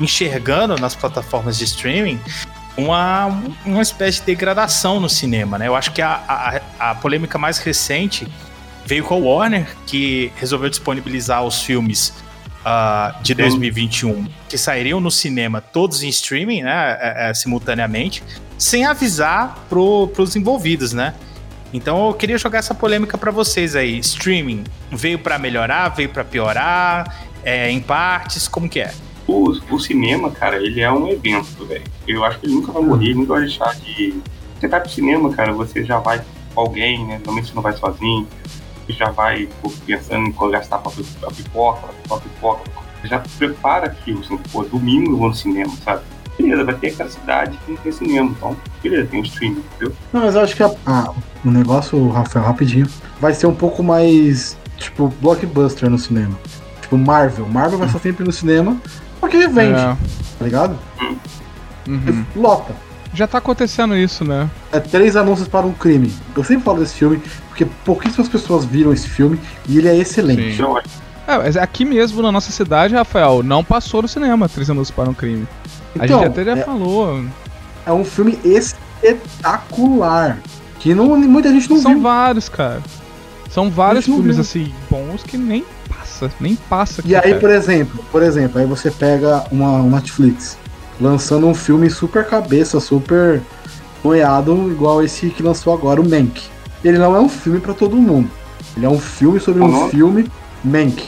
enxergando 0.00 0.76
nas 0.76 0.94
plataformas 0.94 1.56
de 1.58 1.64
streaming 1.64 2.20
uma, 2.76 3.26
uma 3.64 3.82
espécie 3.82 4.20
de 4.20 4.26
degradação 4.26 5.00
no 5.00 5.08
cinema, 5.08 5.58
né? 5.58 5.66
Eu 5.68 5.74
acho 5.74 5.92
que 5.92 6.02
a, 6.02 6.60
a, 6.78 6.90
a 6.90 6.94
polêmica 6.94 7.38
mais 7.38 7.58
recente 7.58 8.28
veio 8.84 9.02
com 9.04 9.14
a 9.14 9.18
Warner, 9.18 9.66
que 9.86 10.30
resolveu 10.36 10.68
disponibilizar 10.68 11.42
os 11.42 11.62
filmes 11.62 12.12
ah, 12.68 13.14
de 13.22 13.32
2021 13.32 14.26
que 14.48 14.58
sairiam 14.58 14.98
no 14.98 15.08
cinema 15.08 15.60
todos 15.60 16.02
em 16.02 16.08
streaming, 16.08 16.62
né? 16.62 16.98
é, 17.00 17.30
é, 17.30 17.34
simultaneamente, 17.34 18.24
sem 18.58 18.84
avisar 18.84 19.64
pro, 19.68 20.08
pros 20.08 20.34
envolvidos, 20.34 20.92
né? 20.92 21.14
Então 21.72 22.08
eu 22.08 22.14
queria 22.14 22.36
jogar 22.36 22.58
essa 22.58 22.74
polêmica 22.74 23.16
pra 23.16 23.30
vocês 23.30 23.76
aí. 23.76 24.00
Streaming 24.00 24.64
veio 24.90 25.16
pra 25.16 25.38
melhorar, 25.38 25.90
veio 25.90 26.08
pra 26.08 26.24
piorar, 26.24 27.28
é, 27.44 27.70
em 27.70 27.78
partes, 27.78 28.48
como 28.48 28.68
que 28.68 28.80
é? 28.80 28.92
O, 29.28 29.50
o 29.70 29.78
cinema, 29.78 30.32
cara, 30.32 30.56
ele 30.56 30.80
é 30.80 30.90
um 30.90 31.06
evento, 31.06 31.64
velho. 31.66 31.84
Eu 32.04 32.24
acho 32.24 32.40
que 32.40 32.46
ele 32.46 32.54
nunca 32.54 32.72
vai 32.72 32.82
morrer, 32.82 33.14
nunca 33.14 33.34
vai 33.34 33.42
deixar 33.42 33.76
de. 33.76 34.20
Você 34.58 34.66
vai 34.66 34.80
pro 34.80 34.90
cinema, 34.90 35.32
cara, 35.32 35.52
você 35.52 35.84
já 35.84 36.00
vai 36.00 36.20
com 36.52 36.60
alguém, 36.62 36.98
né? 37.06 37.14
Normalmente 37.18 37.46
você 37.46 37.54
não 37.54 37.62
vai 37.62 37.74
sozinho. 37.74 38.26
Você 38.86 38.92
já 38.92 39.10
vai 39.10 39.48
pô, 39.62 39.72
pensando 39.84 40.26
em 40.28 40.50
gastar 40.50 40.78
pra, 40.78 40.92
pra 41.20 41.30
pipoca, 41.30 41.88
pra 42.08 42.16
pipoca. 42.18 42.70
Você 43.02 43.08
já 43.08 43.18
prepara 43.38 43.86
aquilo, 43.86 44.20
assim, 44.20 44.36
pô, 44.52 44.62
domingo 44.62 45.12
eu 45.12 45.16
vou 45.18 45.28
no 45.28 45.34
cinema, 45.34 45.72
sabe? 45.84 46.02
Beleza, 46.38 46.64
vai 46.64 46.74
ter 46.74 46.88
aquela 46.88 47.08
cidade 47.08 47.56
que 47.64 47.70
não 47.70 47.78
tem 47.78 47.92
cinema, 47.92 48.30
então, 48.36 48.56
beleza, 48.82 49.08
tem 49.08 49.20
o 49.20 49.24
streaming, 49.24 49.62
entendeu? 49.74 49.94
Não, 50.12 50.20
mas 50.20 50.34
eu 50.34 50.42
acho 50.42 50.54
que 50.54 50.62
a- 50.62 50.74
a- 50.86 51.12
o 51.44 51.50
negócio, 51.50 52.08
Rafael, 52.10 52.44
rapidinho, 52.44 52.86
vai 53.20 53.32
ser 53.34 53.46
um 53.46 53.54
pouco 53.54 53.82
mais, 53.82 54.56
tipo, 54.76 55.08
blockbuster 55.20 55.88
no 55.90 55.98
cinema. 55.98 56.38
Tipo, 56.82 56.96
Marvel. 56.98 57.48
Marvel 57.48 57.78
vai 57.78 57.86
estar 57.88 57.98
sempre 58.00 58.24
no 58.24 58.32
cinema 58.32 58.76
porque 59.20 59.48
vende, 59.48 59.80
É, 59.80 59.96
tá 60.38 60.44
ligado? 60.44 60.78
uhum. 61.88 62.24
Lota. 62.36 62.74
Já 63.16 63.26
tá 63.26 63.38
acontecendo 63.38 63.96
isso, 63.96 64.24
né? 64.24 64.48
É 64.70 64.78
três 64.78 65.16
anúncios 65.16 65.48
para 65.48 65.64
um 65.66 65.72
crime. 65.72 66.12
Eu 66.36 66.44
sempre 66.44 66.62
falo 66.64 66.80
desse 66.80 66.94
filme 66.94 67.20
porque 67.48 67.64
pouquíssimas 67.84 68.28
pessoas 68.28 68.64
viram 68.66 68.92
esse 68.92 69.08
filme 69.08 69.40
e 69.66 69.78
ele 69.78 69.88
é 69.88 69.96
excelente. 69.96 70.56
Sim. 70.58 70.64
É, 71.26 71.38
mas 71.38 71.56
aqui 71.56 71.84
mesmo 71.84 72.20
na 72.20 72.30
nossa 72.30 72.52
cidade, 72.52 72.94
Rafael, 72.94 73.42
não 73.42 73.64
passou 73.64 74.02
no 74.02 74.06
cinema 74.08 74.48
Três 74.48 74.68
Anos 74.68 74.90
para 74.90 75.08
um 75.08 75.14
Crime. 75.14 75.48
A 75.98 76.04
Então, 76.04 76.18
gente 76.20 76.28
até 76.28 76.44
já 76.44 76.56
é- 76.58 76.62
falou. 76.62 77.24
É 77.86 77.92
um 77.92 78.04
filme 78.04 78.38
espetacular. 78.44 80.38
Que 80.78 80.94
não, 80.94 81.16
muita 81.16 81.50
gente 81.50 81.70
não 81.70 81.78
São 81.78 81.92
viu. 81.94 82.02
vários, 82.02 82.48
cara. 82.48 82.82
São 83.50 83.70
vários 83.70 84.04
filmes 84.04 84.36
viu. 84.36 84.40
assim 84.42 84.72
bons 84.90 85.22
que 85.22 85.38
nem 85.38 85.64
passa, 85.88 86.30
nem 86.38 86.54
passa. 86.54 87.00
aqui, 87.00 87.10
E 87.10 87.16
aí, 87.16 87.22
cara. 87.22 87.38
por 87.40 87.50
exemplo, 87.50 88.04
por 88.12 88.22
exemplo, 88.22 88.60
aí 88.60 88.66
você 88.66 88.90
pega 88.90 89.44
uma, 89.50 89.70
uma 89.78 89.96
Netflix 89.96 90.58
lançando 91.00 91.46
um 91.46 91.54
filme 91.54 91.90
super 91.90 92.24
cabeça, 92.26 92.80
super 92.80 93.42
noiado, 94.04 94.70
igual 94.70 95.02
esse 95.02 95.28
que 95.30 95.42
lançou 95.42 95.72
agora, 95.74 96.00
o 96.00 96.08
Mank. 96.08 96.42
Ele 96.84 96.98
não 96.98 97.14
é 97.16 97.20
um 97.20 97.28
filme 97.28 97.60
pra 97.60 97.74
todo 97.74 97.96
mundo. 97.96 98.30
Ele 98.76 98.86
é 98.86 98.88
um 98.88 98.98
filme 98.98 99.40
sobre 99.40 99.62
um 99.62 99.66
Uhum. 99.66 99.90
filme, 99.90 100.30
Mank. 100.64 101.02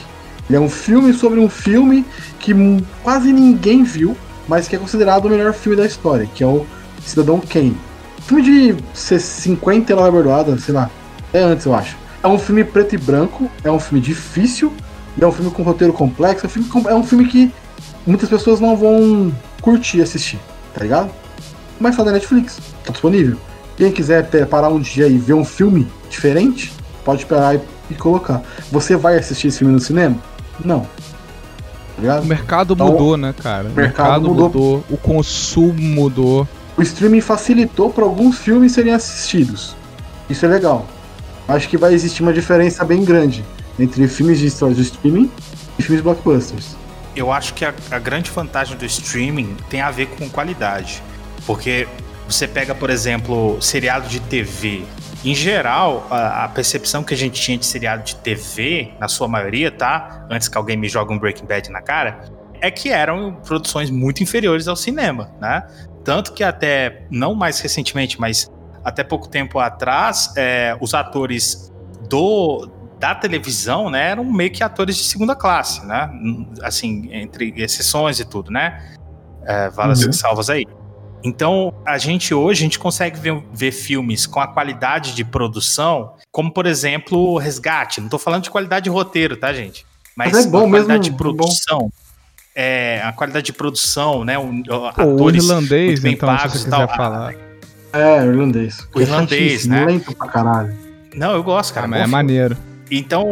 Ele 0.49 0.57
é 0.57 0.59
um 0.59 0.69
filme 0.69 1.13
sobre 1.13 1.39
um 1.39 1.47
filme 1.49 2.05
que 2.39 2.53
hum, 2.53 2.81
quase 3.03 3.31
ninguém 3.31 3.83
viu, 3.83 4.17
mas 4.47 4.67
que 4.67 4.75
é 4.75 4.79
considerado 4.79 5.25
o 5.25 5.29
melhor 5.29 5.53
filme 5.53 5.77
da 5.77 5.85
história, 5.85 6.27
que 6.33 6.43
é 6.43 6.47
o 6.47 6.65
Cidadão 7.05 7.39
Kane. 7.39 7.77
Filme 8.21 8.41
de 8.43 8.75
ser 8.93 9.19
50 9.19 9.93
ela 9.93 10.09
bordoada, 10.11 10.57
sei 10.57 10.73
lá, 10.73 10.89
é 11.31 11.39
antes 11.39 11.65
eu 11.65 11.73
acho. 11.75 11.95
É 12.21 12.27
um 12.27 12.37
filme 12.37 12.63
preto 12.63 12.95
e 12.95 12.97
branco, 12.97 13.49
é 13.63 13.71
um 13.71 13.79
filme 13.79 14.01
difícil, 14.03 14.73
e 15.17 15.23
é 15.23 15.27
um 15.27 15.31
filme 15.31 15.51
com 15.51 15.63
roteiro 15.63 15.93
complexo, 15.93 16.45
é 16.45 16.47
um 16.47 16.51
filme, 16.51 16.87
é 16.87 16.95
um 16.95 17.03
filme 17.03 17.25
que 17.27 17.51
muitas 18.09 18.27
pessoas 18.27 18.59
não 18.59 18.75
vão 18.75 19.31
curtir 19.61 20.01
assistir, 20.01 20.39
tá 20.73 20.81
ligado? 20.81 21.11
Mas 21.79 21.95
tá 21.95 22.03
na 22.03 22.11
Netflix, 22.11 22.59
tá 22.83 22.91
disponível. 22.91 23.37
Quem 23.77 23.91
quiser 23.91 24.27
parar 24.47 24.69
um 24.69 24.79
dia 24.79 25.07
e 25.07 25.17
ver 25.17 25.33
um 25.33 25.45
filme 25.45 25.87
diferente, 26.09 26.73
pode 27.05 27.21
esperar 27.21 27.55
e, 27.55 27.61
e 27.89 27.93
colocar. 27.95 28.41
Você 28.71 28.95
vai 28.97 29.17
assistir 29.17 29.47
esse 29.47 29.59
filme 29.59 29.73
no 29.73 29.79
cinema? 29.79 30.17
Não. 30.63 30.85
Tá? 32.03 32.19
O 32.19 32.25
mercado 32.25 32.73
Então, 32.73 32.87
mudou, 32.87 33.15
né, 33.15 33.33
cara? 33.37 33.69
O 33.69 33.73
mercado 33.73 33.77
mercado, 33.77 34.29
mudou. 34.29 34.45
mudou. 34.45 34.83
o 34.89 34.97
consumo 34.97 35.79
mudou. 35.79 36.47
O 36.77 36.81
streaming 36.81 37.21
facilitou 37.21 37.89
para 37.89 38.03
alguns 38.03 38.37
filmes 38.37 38.71
serem 38.71 38.93
assistidos. 38.93 39.75
Isso 40.29 40.45
é 40.45 40.49
legal. 40.49 40.85
Acho 41.47 41.67
que 41.67 41.77
vai 41.77 41.93
existir 41.93 42.21
uma 42.21 42.33
diferença 42.33 42.83
bem 42.85 43.03
grande 43.03 43.43
entre 43.77 44.07
filmes 44.07 44.39
de 44.39 44.47
história 44.47 44.75
de 44.75 44.81
streaming 44.81 45.29
e 45.77 45.83
filmes 45.83 46.03
blockbusters. 46.03 46.75
Eu 47.19 47.33
acho 47.33 47.53
que 47.53 47.65
a, 47.65 47.73
a 47.91 47.99
grande 47.99 48.31
vantagem 48.31 48.77
do 48.77 48.85
streaming 48.85 49.57
tem 49.69 49.81
a 49.81 49.91
ver 49.91 50.07
com 50.07 50.29
qualidade. 50.29 51.03
Porque 51.45 51.85
você 52.25 52.47
pega, 52.47 52.73
por 52.73 52.89
exemplo, 52.89 53.61
seriado 53.61 54.07
de 54.07 54.21
TV. 54.21 54.85
Em 55.25 55.35
geral, 55.35 56.07
a, 56.09 56.45
a 56.45 56.47
percepção 56.47 57.03
que 57.03 57.13
a 57.13 57.17
gente 57.17 57.41
tinha 57.41 57.57
de 57.57 57.65
seriado 57.65 58.03
de 58.03 58.15
TV, 58.15 58.93
na 58.97 59.09
sua 59.09 59.27
maioria, 59.27 59.69
tá? 59.69 60.25
Antes 60.29 60.47
que 60.47 60.57
alguém 60.57 60.77
me 60.77 60.87
jogue 60.87 61.13
um 61.13 61.19
Breaking 61.19 61.45
Bad 61.45 61.69
na 61.69 61.81
cara, 61.81 62.23
é 62.61 62.71
que 62.71 62.87
eram 62.87 63.33
produções 63.45 63.89
muito 63.89 64.23
inferiores 64.23 64.69
ao 64.69 64.77
cinema, 64.77 65.29
né? 65.41 65.67
Tanto 66.05 66.31
que 66.33 66.41
até, 66.41 67.05
não 67.11 67.35
mais 67.35 67.59
recentemente, 67.59 68.17
mas 68.17 68.49
até 68.81 69.03
pouco 69.03 69.27
tempo 69.27 69.59
atrás, 69.59 70.31
é, 70.37 70.77
os 70.79 70.93
atores 70.93 71.69
do, 72.07 72.69
da 72.99 73.15
televisão, 73.15 73.89
né, 73.89 74.09
eram 74.11 74.25
meio 74.25 74.51
que 74.51 74.61
atores 74.63 74.97
de 74.97 75.03
segunda 75.05 75.33
classe, 75.35 75.85
né? 75.85 76.09
Assim, 76.61 77.09
entre 77.13 77.53
exceções 77.57 78.19
e 78.19 78.25
tudo, 78.25 78.51
né? 78.51 78.95
É, 79.45 79.69
valas 79.69 80.03
Uhum. 80.03 80.11
salvas 80.11 80.49
aí. 80.49 80.65
Então, 81.23 81.73
a 81.85 81.97
gente 81.97 82.33
hoje, 82.33 82.61
a 82.61 82.63
gente 82.65 82.79
consegue 82.79 83.19
ver, 83.19 83.41
ver 83.53 83.71
filmes 83.71 84.25
com 84.25 84.39
a 84.39 84.47
qualidade 84.47 85.13
de 85.15 85.23
produção, 85.25 86.13
como, 86.31 86.51
por 86.51 86.65
exemplo, 86.65 87.17
o 87.17 87.37
Resgate. 87.37 87.99
Não 87.99 88.07
tô 88.09 88.17
falando 88.19 88.43
de 88.43 88.49
qualidade 88.49 88.85
de 88.85 88.89
roteiro, 88.89 89.35
tá, 89.35 89.51
gente? 89.53 89.85
Mas, 90.15 90.31
Mas 90.31 90.45
é 90.45 90.49
bom 90.49 90.57
a 90.59 90.69
qualidade 90.69 90.87
mesmo, 90.87 91.03
de 91.03 91.11
produção. 91.11 91.91
É, 92.55 93.01
a 93.03 93.11
qualidade 93.13 93.45
de 93.45 93.53
produção, 93.53 94.23
né? 94.25 94.35
Pô, 94.37 94.75
o 94.75 94.85
atores 94.87 95.45
irlandês, 95.45 95.89
muito 95.91 96.01
bem 96.03 96.13
então, 96.13 96.29
se 96.29 96.43
pagos 96.43 96.65
e 96.65 96.69
tal. 96.69 96.87
falar. 96.89 97.33
É, 97.93 98.25
irlandês. 98.25 98.87
O 98.93 99.01
irlandês, 99.01 99.65
É 99.65 99.69
né? 99.69 99.85
Lento 99.85 100.13
pra 100.15 100.27
caralho. 100.27 100.77
Não, 101.15 101.31
eu 101.33 101.43
gosto, 101.43 101.73
cara. 101.73 101.87
É 101.87 101.89
filme. 101.91 102.07
maneiro. 102.07 102.57
Então, 102.91 103.25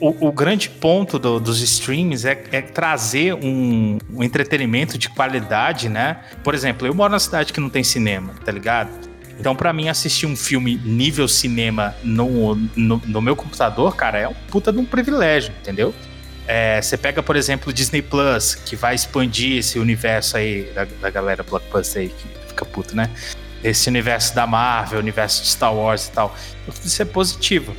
o, 0.00 0.28
o 0.28 0.32
grande 0.32 0.70
ponto 0.70 1.18
do- 1.18 1.40
dos 1.40 1.60
streams 1.60 2.24
é, 2.26 2.42
é 2.52 2.62
trazer 2.62 3.34
um, 3.34 3.98
um 4.12 4.22
entretenimento 4.22 4.96
de 4.96 5.08
qualidade, 5.08 5.88
né? 5.88 6.18
Por 6.44 6.54
exemplo, 6.54 6.86
eu 6.86 6.94
moro 6.94 7.10
na 7.12 7.18
cidade 7.18 7.52
que 7.52 7.60
não 7.60 7.68
tem 7.70 7.82
cinema, 7.82 8.34
tá 8.44 8.52
ligado? 8.52 8.90
Então, 9.40 9.54
pra 9.54 9.72
mim, 9.72 9.88
assistir 9.88 10.26
um 10.26 10.36
filme 10.36 10.76
nível 10.84 11.28
cinema 11.28 11.94
no, 12.02 12.54
no, 12.76 13.00
no 13.06 13.20
meu 13.20 13.36
computador, 13.36 13.94
cara, 13.94 14.18
é 14.18 14.28
um 14.28 14.34
puta 14.50 14.72
de 14.72 14.78
um 14.78 14.84
privilégio, 14.84 15.52
entendeu? 15.60 15.94
É, 16.46 16.80
Você 16.80 16.96
pega, 16.96 17.22
por 17.22 17.36
exemplo, 17.36 17.70
o 17.70 17.72
Disney 17.72 18.02
Plus, 18.02 18.54
que 18.56 18.74
vai 18.74 18.94
expandir 18.94 19.58
esse 19.58 19.78
universo 19.78 20.36
aí 20.36 20.70
da, 20.74 20.84
da 21.00 21.10
galera 21.10 21.42
blockbuster 21.44 22.02
aí, 22.02 22.08
que 22.08 22.48
fica 22.48 22.64
puto, 22.64 22.96
né? 22.96 23.10
esse 23.62 23.88
universo 23.88 24.34
da 24.36 24.46
Marvel, 24.46 25.00
universo 25.00 25.42
de 25.42 25.48
Star 25.48 25.74
Wars 25.74 26.06
e 26.06 26.12
tal. 26.12 26.32
Isso 26.84 27.02
é 27.02 27.04
positivo. 27.04 27.74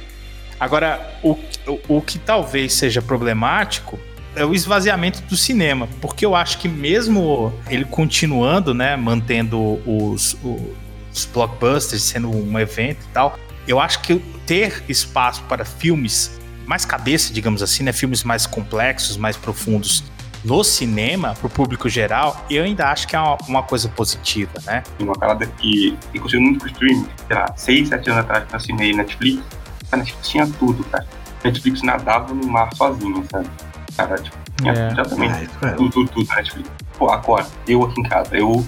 Agora, 0.59 1.17
o, 1.23 1.37
o, 1.67 1.97
o 1.97 2.01
que 2.01 2.19
talvez 2.19 2.73
seja 2.73 3.01
problemático 3.01 3.97
é 4.35 4.45
o 4.45 4.53
esvaziamento 4.53 5.21
do 5.23 5.35
cinema, 5.35 5.87
porque 6.01 6.25
eu 6.25 6.35
acho 6.35 6.57
que 6.59 6.67
mesmo 6.67 7.53
ele 7.69 7.85
continuando, 7.85 8.73
né, 8.73 8.95
mantendo 8.95 9.79
os, 9.85 10.37
os 10.43 11.25
blockbusters 11.33 12.03
sendo 12.03 12.29
um 12.29 12.59
evento 12.59 13.03
e 13.03 13.13
tal, 13.13 13.37
eu 13.67 13.79
acho 13.79 14.01
que 14.01 14.15
ter 14.45 14.83
espaço 14.87 15.43
para 15.43 15.65
filmes 15.65 16.39
mais 16.65 16.85
cabeça, 16.85 17.33
digamos 17.33 17.63
assim, 17.63 17.83
né, 17.83 17.91
filmes 17.91 18.23
mais 18.23 18.45
complexos, 18.45 19.17
mais 19.17 19.35
profundos 19.35 20.03
no 20.43 20.63
cinema, 20.63 21.33
pro 21.33 21.49
público 21.49 21.89
geral, 21.89 22.45
eu 22.49 22.63
ainda 22.63 22.87
acho 22.87 23.07
que 23.07 23.15
é 23.15 23.19
uma, 23.19 23.37
uma 23.47 23.63
coisa 23.63 23.89
positiva, 23.89 24.53
né? 24.65 24.83
Uma 24.99 25.13
parada 25.13 25.45
que, 25.45 25.97
inclusive, 26.13 26.41
muito 26.41 26.61
com 26.61 26.67
streaming, 26.67 27.07
sei 27.27 27.35
lá, 27.35 27.53
6, 27.57 27.89
7 27.89 28.09
anos 28.09 28.23
atrás, 28.23 28.45
que 28.45 28.53
eu 28.53 28.57
assinei 28.57 28.93
Netflix, 28.93 29.43
a 29.91 29.97
Netflix 29.97 30.29
tinha 30.29 30.47
tudo, 30.59 30.83
cara. 30.85 31.05
Netflix 31.43 31.81
nadava 31.83 32.33
no 32.33 32.47
mar 32.47 32.69
sozinho, 32.75 33.23
sabe? 33.31 33.49
Cara, 33.95 34.17
tipo, 34.17 34.37
tinha 34.57 34.73
É. 34.73 34.91
exatamente 34.91 35.49
Ah, 35.61 35.67
é. 35.67 35.71
tudo, 35.71 35.89
tudo, 35.89 36.09
tudo 36.11 36.27
na 36.27 36.35
Netflix. 36.35 36.69
Pô, 36.97 37.09
agora, 37.09 37.45
eu 37.67 37.83
aqui 37.83 37.99
em 38.01 38.03
casa, 38.03 38.35
eu, 38.37 38.65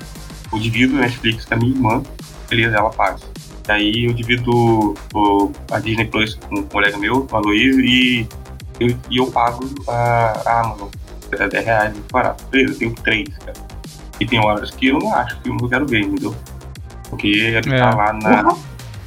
eu 0.53 0.60
divido 0.60 0.98
a 0.98 1.02
Netflix 1.02 1.45
com 1.45 1.53
a 1.53 1.57
minha 1.57 1.72
irmã, 1.76 2.03
beleza, 2.49 2.77
ela 2.77 2.89
paga. 2.89 3.19
E 3.68 3.72
aí 3.72 4.06
eu 4.06 4.14
divido 4.14 4.95
o, 5.14 5.52
a 5.72 5.80
Disney 5.80 6.06
Plus 6.06 6.35
com 6.35 6.60
um 6.60 6.64
colega 6.64 6.98
meu, 6.98 7.27
o 7.30 7.35
Aloysio, 7.35 7.80
e 7.81 8.27
eu, 8.80 8.98
e 9.10 9.18
eu 9.18 9.27
pago 9.31 9.64
a, 9.88 10.41
a 10.45 10.60
Amazon. 10.61 10.88
É 11.38 11.48
10 11.48 11.65
reais, 11.65 11.93
muito 11.93 12.11
barato. 12.11 12.43
Beleza, 12.52 12.73
eu 12.73 12.77
tenho 12.80 12.95
três, 12.95 13.38
cara. 13.38 13.53
E 14.19 14.26
tem 14.26 14.39
horas 14.39 14.72
que 14.72 14.88
eu 14.88 14.99
não 14.99 15.14
acho 15.15 15.39
filme 15.41 15.57
que 15.60 15.65
eu 15.65 15.69
quero 15.69 15.88
ver, 15.88 16.02
entendeu? 16.02 16.35
Porque 17.10 17.27
ele 17.27 17.57
É. 17.73 17.77
tá 17.80 17.95
lá 17.95 18.14
na. 18.14 18.43
Porra, 18.43 18.57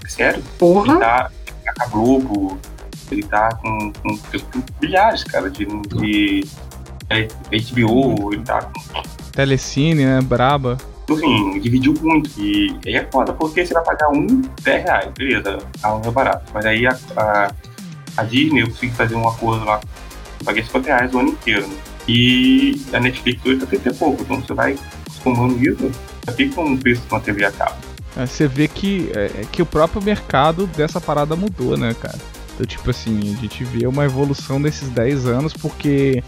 Sério? 0.07 0.43
Porra. 0.59 0.87
tá, 0.87 0.95
ele 0.95 1.01
tá 1.01 1.31
a 1.81 1.87
Globo, 1.87 2.59
ele 3.11 3.23
tá 3.23 3.49
com, 3.57 3.93
com, 3.93 4.17
com 4.17 4.63
bilhares, 4.81 5.25
cara, 5.25 5.51
de, 5.51 5.67
de 5.67 6.45
é, 7.11 7.29
HBO, 7.73 8.33
ele 8.33 8.43
tá 8.43 8.63
com. 8.63 9.03
Telecine, 9.33 10.05
né? 10.05 10.21
Braba. 10.21 10.79
Enfim, 11.11 11.61
dividiu 11.61 11.95
muito. 12.01 12.31
E 12.41 12.79
aí 12.87 12.95
é 12.95 13.09
foda, 13.11 13.33
porque 13.33 13.65
você 13.65 13.75
vai 13.75 13.85
pagar 13.85 14.09
um, 14.09 14.43
10 14.63 14.85
reais, 14.85 15.13
beleza, 15.17 15.59
a 15.83 15.95
um 15.95 16.01
é 16.03 16.11
barato. 16.11 16.51
Mas 16.53 16.65
aí 16.65 16.87
a, 16.87 16.97
a, 17.17 17.53
a 18.17 18.25
Disney, 18.25 18.63
eu 18.63 18.69
consegui 18.69 18.93
fazer 18.95 19.15
um 19.15 19.29
acordo 19.29 19.65
lá, 19.65 19.81
eu 20.41 20.45
paguei 20.45 20.63
50 20.63 20.87
reais 20.87 21.15
o 21.15 21.19
ano 21.19 21.29
inteiro. 21.31 21.67
Né? 21.67 21.77
E 22.09 22.83
a 22.93 23.01
Netflix 23.01 23.45
hoje 23.45 23.61
tá 23.61 23.67
30 23.67 23.89
e 23.89 23.95
pouco, 23.95 24.23
então 24.23 24.41
você 24.41 24.55
vai 24.55 24.79
somando 25.23 25.59
isso, 25.63 25.91
já 26.27 26.33
fica 26.33 26.61
um 26.61 26.77
preço 26.77 27.03
de 27.03 27.13
uma 27.13 27.21
TV 27.21 27.45
a 27.45 27.53
cabo. 27.53 27.77
É, 28.17 28.27
Você 28.27 28.47
vê 28.47 28.69
que, 28.69 29.11
é, 29.15 29.31
é 29.41 29.45
que 29.51 29.63
o 29.63 29.67
próprio 29.67 30.03
mercado 30.03 30.67
dessa 30.67 31.01
parada 31.01 31.35
mudou, 31.35 31.77
né, 31.77 31.95
cara? 32.01 32.19
Então, 32.55 32.67
tipo 32.67 32.91
assim, 32.91 33.35
a 33.37 33.41
gente 33.41 33.65
vê 33.65 33.87
uma 33.87 34.05
evolução 34.05 34.59
nesses 34.59 34.89
10 34.89 35.27
anos, 35.27 35.53
porque 35.53 36.23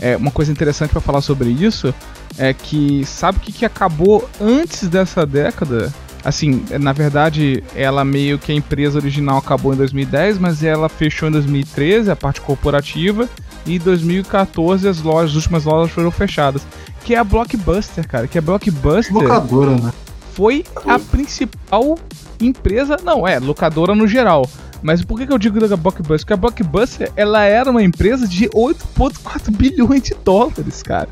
é 0.00 0.16
uma 0.16 0.30
coisa 0.30 0.52
interessante 0.52 0.90
pra 0.90 1.00
falar 1.00 1.20
sobre 1.20 1.48
isso 1.48 1.94
é 2.38 2.54
que 2.54 3.04
sabe 3.04 3.38
o 3.38 3.40
que, 3.40 3.52
que 3.52 3.64
acabou 3.64 4.28
antes 4.40 4.88
dessa 4.88 5.26
década? 5.26 5.92
Assim, 6.24 6.64
é, 6.70 6.78
na 6.78 6.92
verdade, 6.92 7.62
ela 7.74 8.04
meio 8.04 8.38
que 8.38 8.52
a 8.52 8.54
empresa 8.54 8.98
original 8.98 9.38
acabou 9.38 9.72
em 9.72 9.76
2010, 9.76 10.38
mas 10.38 10.62
ela 10.62 10.88
fechou 10.88 11.28
em 11.28 11.32
2013, 11.32 12.10
a 12.10 12.16
parte 12.16 12.40
corporativa, 12.40 13.28
e 13.66 13.76
em 13.76 13.78
2014 13.78 14.86
as 14.88 15.02
lojas, 15.02 15.30
as 15.30 15.36
últimas 15.36 15.64
lojas 15.64 15.92
foram 15.92 16.10
fechadas. 16.10 16.62
Que 17.04 17.14
é 17.14 17.18
a 17.18 17.24
Blockbuster, 17.24 18.06
cara. 18.06 18.26
Que 18.28 18.38
a 18.38 18.42
Blockbuster 18.42 19.14
Locadora, 19.14 19.76
né? 19.76 19.92
Foi 20.40 20.64
a 20.86 20.98
principal 20.98 21.98
empresa. 22.40 22.96
Não, 23.04 23.28
é, 23.28 23.38
locadora 23.38 23.94
no 23.94 24.08
geral. 24.08 24.48
Mas 24.82 25.04
por 25.04 25.18
que, 25.18 25.26
que 25.26 25.32
eu 25.34 25.36
digo 25.36 25.60
da 25.68 25.76
Blockbuster? 25.76 26.20
Porque 26.20 26.32
a 26.32 26.36
Blockbuster 26.38 27.12
ela 27.14 27.44
era 27.44 27.70
uma 27.70 27.82
empresa 27.82 28.26
de 28.26 28.48
8,4 28.48 29.54
bilhões 29.54 30.02
de 30.02 30.14
dólares, 30.24 30.82
cara. 30.82 31.10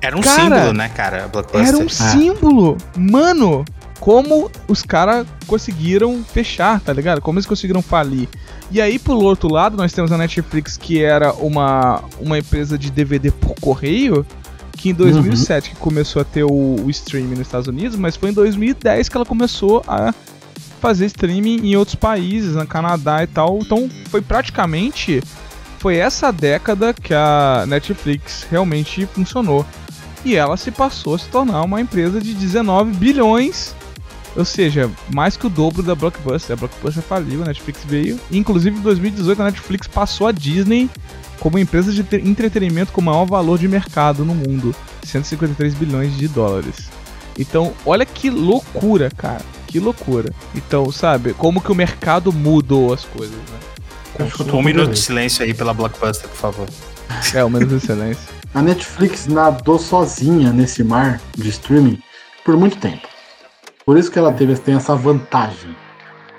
Era 0.00 0.16
um 0.16 0.22
Cara, 0.22 0.42
símbolo, 0.42 0.72
né, 0.72 0.88
cara? 0.88 1.30
Era 1.52 1.76
um 1.76 1.88
símbolo. 1.90 2.78
Mano, 2.96 3.62
como 4.00 4.50
os 4.66 4.82
caras 4.82 5.26
conseguiram 5.46 6.24
fechar, 6.24 6.80
tá 6.80 6.94
ligado? 6.94 7.20
Como 7.20 7.38
eles 7.38 7.46
conseguiram 7.46 7.82
falir. 7.82 8.26
E 8.70 8.80
aí, 8.80 8.98
por 8.98 9.16
outro 9.22 9.52
lado, 9.52 9.76
nós 9.76 9.92
temos 9.92 10.10
a 10.12 10.16
Netflix, 10.16 10.78
que 10.78 11.04
era 11.04 11.34
uma, 11.34 12.02
uma 12.18 12.38
empresa 12.38 12.78
de 12.78 12.90
DVD 12.90 13.30
por 13.30 13.54
correio, 13.60 14.24
que 14.76 14.90
em 14.90 14.94
2007 14.94 15.70
que 15.70 15.76
começou 15.76 16.22
a 16.22 16.24
ter 16.24 16.44
o, 16.44 16.76
o 16.84 16.90
streaming 16.90 17.30
nos 17.30 17.40
Estados 17.40 17.68
Unidos, 17.68 17.96
mas 17.96 18.16
foi 18.16 18.30
em 18.30 18.32
2010 18.32 19.08
que 19.08 19.16
ela 19.16 19.26
começou 19.26 19.82
a 19.86 20.14
fazer 20.80 21.06
streaming 21.06 21.66
em 21.66 21.76
outros 21.76 21.94
países, 21.94 22.54
no 22.54 22.66
Canadá 22.66 23.22
e 23.22 23.26
tal. 23.26 23.58
Então, 23.60 23.88
foi 24.10 24.20
praticamente 24.20 25.22
foi 25.78 25.96
essa 25.96 26.32
década 26.32 26.92
que 26.94 27.14
a 27.14 27.64
Netflix 27.66 28.46
realmente 28.50 29.06
funcionou. 29.06 29.64
E 30.24 30.34
ela 30.34 30.56
se 30.56 30.70
passou 30.70 31.14
a 31.14 31.18
se 31.18 31.28
tornar 31.28 31.62
uma 31.62 31.80
empresa 31.80 32.20
de 32.20 32.34
19 32.34 32.92
bilhões. 32.92 33.74
Ou 34.36 34.44
seja, 34.44 34.90
mais 35.12 35.36
que 35.36 35.46
o 35.46 35.50
dobro 35.50 35.82
da 35.82 35.94
Blockbuster. 35.94 36.52
A 36.54 36.56
Blockbuster 36.56 37.02
faliu, 37.02 37.42
a 37.42 37.46
Netflix 37.46 37.80
veio. 37.84 38.20
E, 38.30 38.36
inclusive, 38.36 38.76
em 38.76 38.82
2018, 38.82 39.40
a 39.40 39.44
Netflix 39.46 39.86
passou 39.86 40.26
a 40.26 40.32
Disney 40.32 40.90
como 41.40 41.58
empresa 41.58 41.90
de 41.92 42.02
te- 42.04 42.16
entretenimento 42.16 42.92
com 42.92 43.00
maior 43.00 43.24
valor 43.24 43.58
de 43.58 43.66
mercado 43.66 44.24
no 44.24 44.34
mundo. 44.34 44.74
153 45.04 45.74
bilhões 45.74 46.16
de 46.16 46.28
dólares. 46.28 46.88
Então, 47.38 47.72
olha 47.84 48.04
que 48.04 48.28
loucura, 48.28 49.10
cara. 49.16 49.42
Que 49.66 49.78
loucura. 49.80 50.32
Então, 50.54 50.90
sabe, 50.92 51.32
como 51.34 51.60
que 51.60 51.70
o 51.72 51.74
mercado 51.74 52.32
mudou 52.32 52.92
as 52.92 53.04
coisas, 53.04 53.34
né? 53.36 54.28
Tô 54.46 54.56
Um 54.56 54.62
minuto 54.62 54.92
de 54.92 54.98
silêncio 54.98 55.44
aí 55.44 55.52
pela 55.52 55.74
Blockbuster, 55.74 56.28
por 56.28 56.36
favor. 56.36 56.68
É, 57.34 57.44
o 57.44 57.50
menos 57.50 57.72
excelência. 57.72 58.22
A 58.54 58.62
Netflix 58.62 59.26
nadou 59.26 59.78
sozinha 59.78 60.52
nesse 60.52 60.82
mar 60.82 61.20
de 61.36 61.48
streaming 61.50 61.98
por 62.44 62.56
muito 62.56 62.78
tempo. 62.78 63.06
Por 63.86 63.96
isso 63.96 64.10
que 64.10 64.18
ela 64.18 64.32
teve, 64.32 64.52
tem 64.56 64.74
essa 64.74 64.96
vantagem 64.96 65.70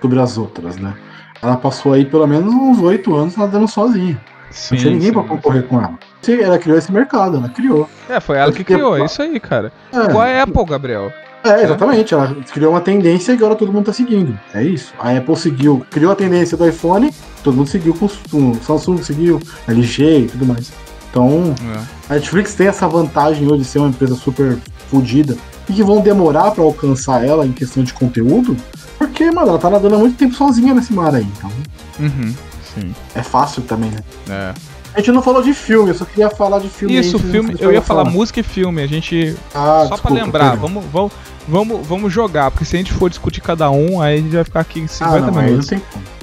sobre 0.01 0.19
as 0.19 0.37
outras, 0.37 0.75
né? 0.75 0.93
Ela 1.41 1.55
passou 1.55 1.93
aí 1.93 2.03
pelo 2.03 2.27
menos 2.27 2.53
uns 2.53 2.81
oito 2.81 3.15
anos 3.15 3.37
nadando 3.37 3.69
sozinha. 3.69 4.21
Sim, 4.51 4.75
não 4.75 4.81
tinha 4.81 4.93
ninguém 4.93 5.07
sim. 5.07 5.13
pra 5.13 5.23
concorrer 5.23 5.63
com 5.63 5.79
ela. 5.79 5.97
Sim, 6.21 6.41
Ela 6.41 6.59
criou 6.59 6.77
esse 6.77 6.91
mercado, 6.91 7.37
ela 7.37 7.47
criou. 7.47 7.89
É, 8.09 8.19
foi 8.19 8.37
ela 8.37 8.51
que 8.51 8.65
criou, 8.65 8.97
é 8.97 9.05
isso 9.05 9.21
aí, 9.21 9.39
cara. 9.39 9.71
É, 9.93 10.09
Igual 10.09 10.23
a 10.23 10.43
Apple, 10.43 10.65
Gabriel. 10.65 11.13
é, 11.45 11.63
exatamente. 11.63 12.13
Ela 12.13 12.35
criou 12.51 12.71
uma 12.73 12.81
tendência 12.81 13.31
e 13.31 13.35
agora 13.35 13.55
todo 13.55 13.71
mundo 13.71 13.85
tá 13.85 13.93
seguindo. 13.93 14.37
É 14.53 14.61
isso. 14.61 14.93
A 14.99 15.15
Apple 15.15 15.37
seguiu, 15.37 15.85
criou 15.89 16.11
a 16.11 16.15
tendência 16.17 16.57
do 16.57 16.67
iPhone, 16.67 17.13
todo 17.45 17.55
mundo 17.55 17.69
seguiu 17.69 17.93
com 17.93 18.07
o 18.07 18.55
Samsung, 18.55 19.01
seguiu, 19.01 19.39
LG 19.69 20.19
e 20.19 20.27
tudo 20.27 20.45
mais. 20.45 20.73
Então, 21.09 21.55
É. 21.75 21.97
A 22.09 22.13
Netflix 22.15 22.53
tem 22.53 22.67
essa 22.67 22.87
vantagem 22.87 23.47
hoje 23.47 23.63
de 23.63 23.65
ser 23.65 23.79
uma 23.79 23.89
empresa 23.89 24.15
super 24.15 24.57
fodida 24.89 25.37
e 25.69 25.73
que 25.73 25.83
vão 25.83 25.99
demorar 26.01 26.51
pra 26.51 26.63
alcançar 26.63 27.25
ela 27.25 27.45
em 27.45 27.51
questão 27.51 27.83
de 27.83 27.93
conteúdo, 27.93 28.55
porque, 28.97 29.29
mano, 29.31 29.49
ela 29.49 29.59
tá 29.59 29.69
nadando 29.69 29.95
há 29.95 29.97
muito 29.97 30.15
tempo 30.17 30.33
sozinha 30.33 30.73
nesse 30.73 30.93
mar 30.93 31.13
aí, 31.13 31.27
então 31.37 31.51
Uhum, 31.99 32.33
sim. 32.73 32.95
é 33.15 33.21
fácil 33.23 33.61
também, 33.63 33.89
né? 33.91 33.99
É. 34.29 34.53
A 34.93 34.99
gente 34.99 35.11
não 35.11 35.21
falou 35.21 35.43
de 35.43 35.53
filme, 35.53 35.89
eu 35.91 35.95
só 35.95 36.05
queria 36.05 36.29
falar 36.29 36.59
de 36.59 36.69
filme. 36.69 36.97
Isso, 36.97 37.17
aí, 37.17 37.23
filme. 37.31 37.55
Eu 37.59 37.71
ia 37.71 37.81
falar 37.83 38.05
música 38.05 38.39
e 38.39 38.43
filme. 38.43 38.81
A 38.81 38.87
gente. 38.87 39.35
Ah, 39.53 39.85
só 39.87 39.93
desculpa, 39.95 40.01
pra 40.15 40.23
lembrar, 40.23 40.55
vamos, 40.55 40.83
vamos, 40.91 41.11
vamos, 41.47 41.85
vamos 41.87 42.11
jogar. 42.11 42.49
Porque 42.49 42.65
se 42.65 42.75
a 42.75 42.79
gente 42.79 42.93
for 42.93 43.07
discutir 43.07 43.41
cada 43.41 43.69
um, 43.69 44.01
aí 44.01 44.15
a 44.17 44.21
gente 44.21 44.33
vai 44.33 44.43
ficar 44.43 44.59
aqui 44.61 44.87
50 44.87 45.15
Ah, 45.17 45.19
não, 45.31 45.41
minutos. 45.43 45.69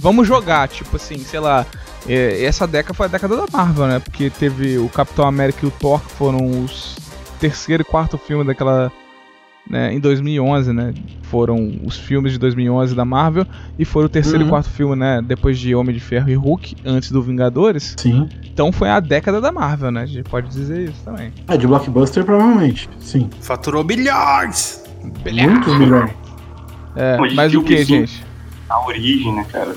Vamos 0.00 0.26
jogar, 0.26 0.66
tipo 0.68 0.96
assim, 0.96 1.18
sei 1.18 1.38
lá. 1.38 1.64
É, 2.08 2.44
essa 2.44 2.66
década 2.66 2.94
foi 2.94 3.06
a 3.06 3.08
década 3.08 3.36
da 3.36 3.46
Marvel, 3.52 3.86
né? 3.86 3.98
Porque 3.98 4.30
teve 4.30 4.78
o 4.78 4.88
Capitão 4.88 5.26
América 5.26 5.60
e 5.64 5.68
o 5.68 5.70
Thor, 5.70 6.00
que 6.00 6.12
foram 6.12 6.64
os 6.64 6.96
terceiro 7.40 7.82
e 7.82 7.84
quarto 7.84 8.16
filme 8.18 8.44
daquela. 8.44 8.90
Né, 9.68 9.94
em 9.94 9.98
2011, 9.98 10.74
né? 10.74 10.92
Foram 11.22 11.80
os 11.84 11.96
filmes 11.96 12.32
de 12.32 12.38
2011 12.38 12.94
da 12.94 13.02
Marvel. 13.04 13.46
E 13.78 13.84
foi 13.86 14.04
o 14.04 14.10
terceiro 14.10 14.40
Uhum. 14.40 14.46
e 14.46 14.50
quarto 14.50 14.68
filme, 14.68 14.94
né? 14.94 15.22
Depois 15.24 15.58
de 15.58 15.74
Homem 15.74 15.94
de 15.94 16.00
Ferro 16.00 16.28
e 16.28 16.34
Hulk, 16.34 16.76
antes 16.84 17.10
do 17.10 17.22
Vingadores. 17.22 17.94
Sim. 17.98 18.28
Então 18.44 18.70
foi 18.70 18.90
a 18.90 19.00
década 19.00 19.40
da 19.40 19.50
Marvel, 19.50 19.90
né? 19.90 20.02
A 20.02 20.06
gente 20.06 20.28
pode 20.28 20.48
dizer 20.48 20.90
isso 20.90 21.02
também. 21.02 21.32
É, 21.48 21.56
de 21.56 21.66
blockbuster, 21.66 22.24
provavelmente. 22.24 22.90
Sim. 23.00 23.30
Faturou 23.40 23.82
bilhões! 23.82 24.84
Muitos 25.02 25.78
milhões. 25.78 26.10
É, 26.96 27.16
mas 27.34 27.54
o 27.54 27.62
que, 27.62 27.84
gente? 27.84 28.23
A 28.68 28.86
origem, 28.86 29.34
né, 29.34 29.44
cara? 29.52 29.74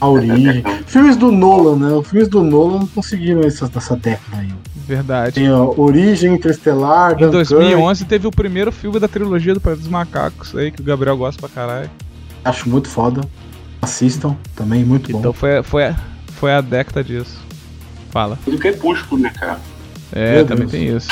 A 0.00 0.08
origem. 0.08 0.62
Filmes 0.86 1.16
do 1.16 1.30
Nolan, 1.30 1.76
né? 1.76 1.94
Os 1.94 2.08
filmes 2.08 2.28
do 2.28 2.42
Nolan 2.42 2.80
não 2.80 2.86
conseguiram 2.88 3.40
essa, 3.42 3.70
essa 3.74 3.96
década 3.96 4.38
aí. 4.38 4.52
Verdade. 4.86 5.36
Tem 5.36 5.46
a 5.48 5.58
Origem, 5.62 6.34
Interestelar, 6.34 7.12
Em 7.12 7.16
Dunkirk. 7.30 7.30
2011 7.54 8.04
teve 8.04 8.26
o 8.26 8.30
primeiro 8.30 8.70
filme 8.70 8.98
da 9.00 9.08
trilogia 9.08 9.54
do 9.54 9.60
Planeta 9.60 9.82
dos 9.82 9.90
Macacos 9.90 10.54
aí, 10.54 10.70
que 10.70 10.80
o 10.82 10.84
Gabriel 10.84 11.16
gosta 11.16 11.40
pra 11.40 11.48
caralho. 11.48 11.90
Acho 12.44 12.68
muito 12.68 12.88
foda. 12.88 13.22
Assistam 13.80 14.36
também, 14.54 14.84
muito 14.84 15.10
bom. 15.10 15.20
Então 15.20 15.32
foi, 15.32 15.62
foi, 15.62 15.84
a- 15.86 15.96
foi 16.34 16.52
a 16.52 16.60
década 16.60 17.02
disso. 17.02 17.38
Fala. 18.10 18.38
Do 18.46 18.58
Crepúsculo, 18.58 19.22
né, 19.22 19.30
cara? 19.30 19.58
É, 20.12 20.36
Meu 20.36 20.46
também 20.46 20.66
Deus. 20.66 20.70
tem 20.70 20.96
isso. 20.96 21.08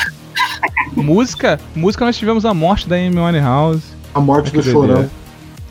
música, 0.95 1.59
música 1.75 2.05
nós 2.05 2.17
tivemos 2.17 2.45
a 2.45 2.53
morte 2.53 2.89
da 2.89 2.97
Amy 2.97 3.19
Winehouse. 3.19 3.83
A 4.15 4.21
morte 4.21 4.53
do 4.53 4.63
Chorão. 4.63 5.09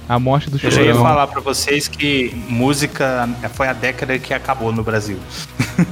A 0.10 0.20
morte 0.20 0.50
do 0.50 0.58
Eu 0.62 0.70
já 0.72 0.82
ia 0.82 0.92
Chorão. 0.94 1.04
falar 1.06 1.28
pra 1.28 1.40
vocês 1.42 1.88
que 1.88 2.34
música 2.50 3.30
foi 3.54 3.68
a 3.68 3.74
década 3.74 4.18
que 4.20 4.34
acabou 4.34 4.72
no 4.72 4.84
Brasil. 4.84 5.18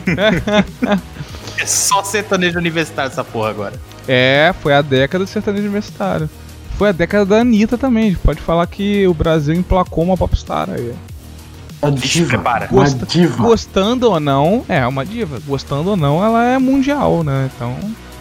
é 1.57 1.65
só 1.65 2.03
sertanejo 2.03 2.57
universitário 2.57 3.11
essa 3.11 3.23
porra 3.23 3.49
agora. 3.49 3.73
É, 4.07 4.53
foi 4.61 4.73
a 4.73 4.81
década 4.81 5.23
do 5.23 5.27
sertanejo 5.29 5.63
universitário. 5.63 6.29
Foi 6.77 6.89
a 6.89 6.91
década 6.91 7.25
da 7.25 7.39
Anitta 7.41 7.77
também. 7.77 8.05
A 8.05 8.07
gente 8.11 8.19
pode 8.19 8.41
falar 8.41 8.65
que 8.67 9.07
o 9.07 9.13
Brasil 9.13 9.53
emplacou 9.53 10.03
uma 10.03 10.17
popstar 10.17 10.69
aí. 10.69 10.93
A 11.81 11.89
Vixe, 11.89 12.19
diva. 12.19 12.29
prepara. 12.31 12.67
Uma 12.71 12.83
Gosta- 12.83 13.05
diva. 13.05 13.43
Gostando 13.43 14.11
ou 14.11 14.19
não, 14.19 14.65
é 14.67 14.85
uma 14.85 15.05
diva. 15.05 15.39
Gostando 15.47 15.91
ou 15.91 15.95
não, 15.97 16.23
ela 16.23 16.43
é 16.43 16.57
mundial, 16.57 17.23
né? 17.23 17.49
Então 17.55 17.75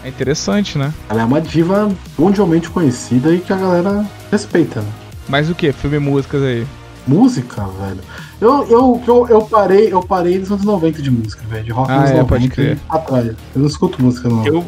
é 0.05 0.09
interessante, 0.09 0.79
né? 0.79 0.93
Ela 1.09 1.23
é 1.23 1.25
uma 1.25 1.41
diva 1.41 1.91
mundialmente 2.17 2.71
conhecida 2.71 3.35
e 3.35 3.41
que 3.41 3.53
a 3.53 3.57
galera 3.57 4.05
respeita, 4.31 4.81
né? 4.81 4.89
Mas 5.29 5.51
o 5.51 5.55
que? 5.55 5.73
Filme 5.73 5.97
e 5.97 6.01
músicas 6.01 6.43
aí. 6.43 6.67
Música, 7.07 7.65
velho. 7.81 8.01
Eu, 8.41 8.65
eu, 8.69 9.03
eu, 9.07 9.27
eu 9.29 9.41
parei, 9.43 9.93
eu 9.93 10.03
parei 10.03 10.39
nos 10.39 10.51
anos 10.51 10.65
90 10.65 11.01
de 11.03 11.11
música, 11.11 11.43
velho. 11.49 11.65
De 11.65 11.71
rock 11.71 11.91
Ah, 11.91 12.01
nos 12.01 12.11
é, 12.11 12.15
90 12.15 12.27
pode 12.29 12.49
crer. 12.49 12.79
atrás. 12.89 13.27
Eu 13.29 13.37
não 13.57 13.67
escuto 13.67 14.03
música, 14.03 14.29
não. 14.29 14.45
Eu, 14.47 14.65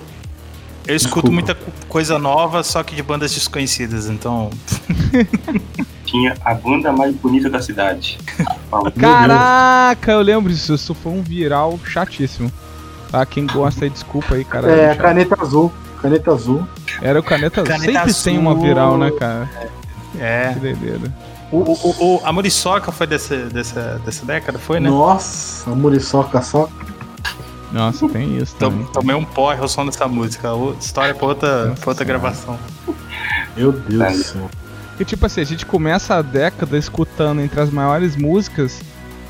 eu 0.87 0.97
escuto 0.97 1.29
Desculpa. 1.29 1.31
muita 1.31 1.55
co- 1.55 1.71
coisa 1.89 2.19
nova, 2.19 2.63
só 2.63 2.83
que 2.83 2.95
de 2.95 3.03
bandas 3.03 3.33
desconhecidas, 3.35 4.09
então. 4.09 4.51
Tinha 6.05 6.35
a 6.45 6.55
banda 6.55 6.91
mais 6.93 7.15
bonita 7.15 7.49
da 7.49 7.61
cidade. 7.63 8.19
Caraca, 8.99 10.11
eu 10.13 10.21
lembro 10.23 10.53
disso. 10.53 10.75
Isso 10.75 10.95
foi 10.95 11.13
um 11.13 11.23
viral 11.23 11.79
chatíssimo. 11.85 12.51
Tá? 13.11 13.25
Quem 13.27 13.47
gosta 13.47 13.85
aí, 13.85 13.91
desculpa 13.91 14.35
aí, 14.35 14.45
cara. 14.45 14.71
É, 14.71 14.95
caneta 14.95 15.37
azul. 15.41 15.71
Caneta 16.01 16.33
azul. 16.33 16.67
Era 17.03 17.21
o 17.21 17.23
caneta, 17.23 17.63
Caneta 17.63 17.85
Sempre 17.85 17.99
azul. 18.11 18.25
tem 18.25 18.39
uma 18.39 18.55
viral, 18.55 18.97
né, 18.97 19.11
cara? 19.11 19.49
É. 19.61 19.69
Que 20.13 20.59
doideira. 20.61 21.13
O, 21.53 21.59
o, 21.59 21.73
o- 21.73 22.17
o- 22.17 22.21
a 22.25 22.33
Muriçoca 22.33 22.93
foi 22.93 23.07
dessa, 23.07 23.37
dessa, 23.37 24.01
dessa 24.05 24.25
década, 24.25 24.59
foi, 24.59 24.79
né? 24.81 24.89
Nossa, 24.89 25.71
a 25.71 25.75
muriçoca 25.75 26.41
só. 26.43 26.69
Nossa, 27.73 28.09
tem 28.09 28.37
isso 28.39 28.55
também. 28.57 28.85
Tomei 28.93 29.15
um 29.17 29.25
porre 29.25 29.59
ao 29.61 29.69
som 29.69 29.85
dessa 29.87 30.07
música. 30.09 30.53
O- 30.55 30.75
História 30.81 31.15
pra 31.15 31.27
outra, 31.27 31.67
Nossa 31.67 31.81
pra 31.81 31.91
outra 31.91 32.05
gravação. 32.05 32.59
Meu 33.57 33.73
Deus 33.73 34.13
do 34.13 34.25
céu. 34.25 34.51
Porque, 34.91 35.05
tipo 35.05 35.25
assim, 35.27 35.41
a 35.41 35.45
gente 35.45 35.65
começa 35.65 36.15
a 36.17 36.23
década 36.23 36.77
escutando 36.77 37.41
entre 37.41 37.61
as 37.61 37.71
maiores 37.71 38.17
músicas 38.17 38.81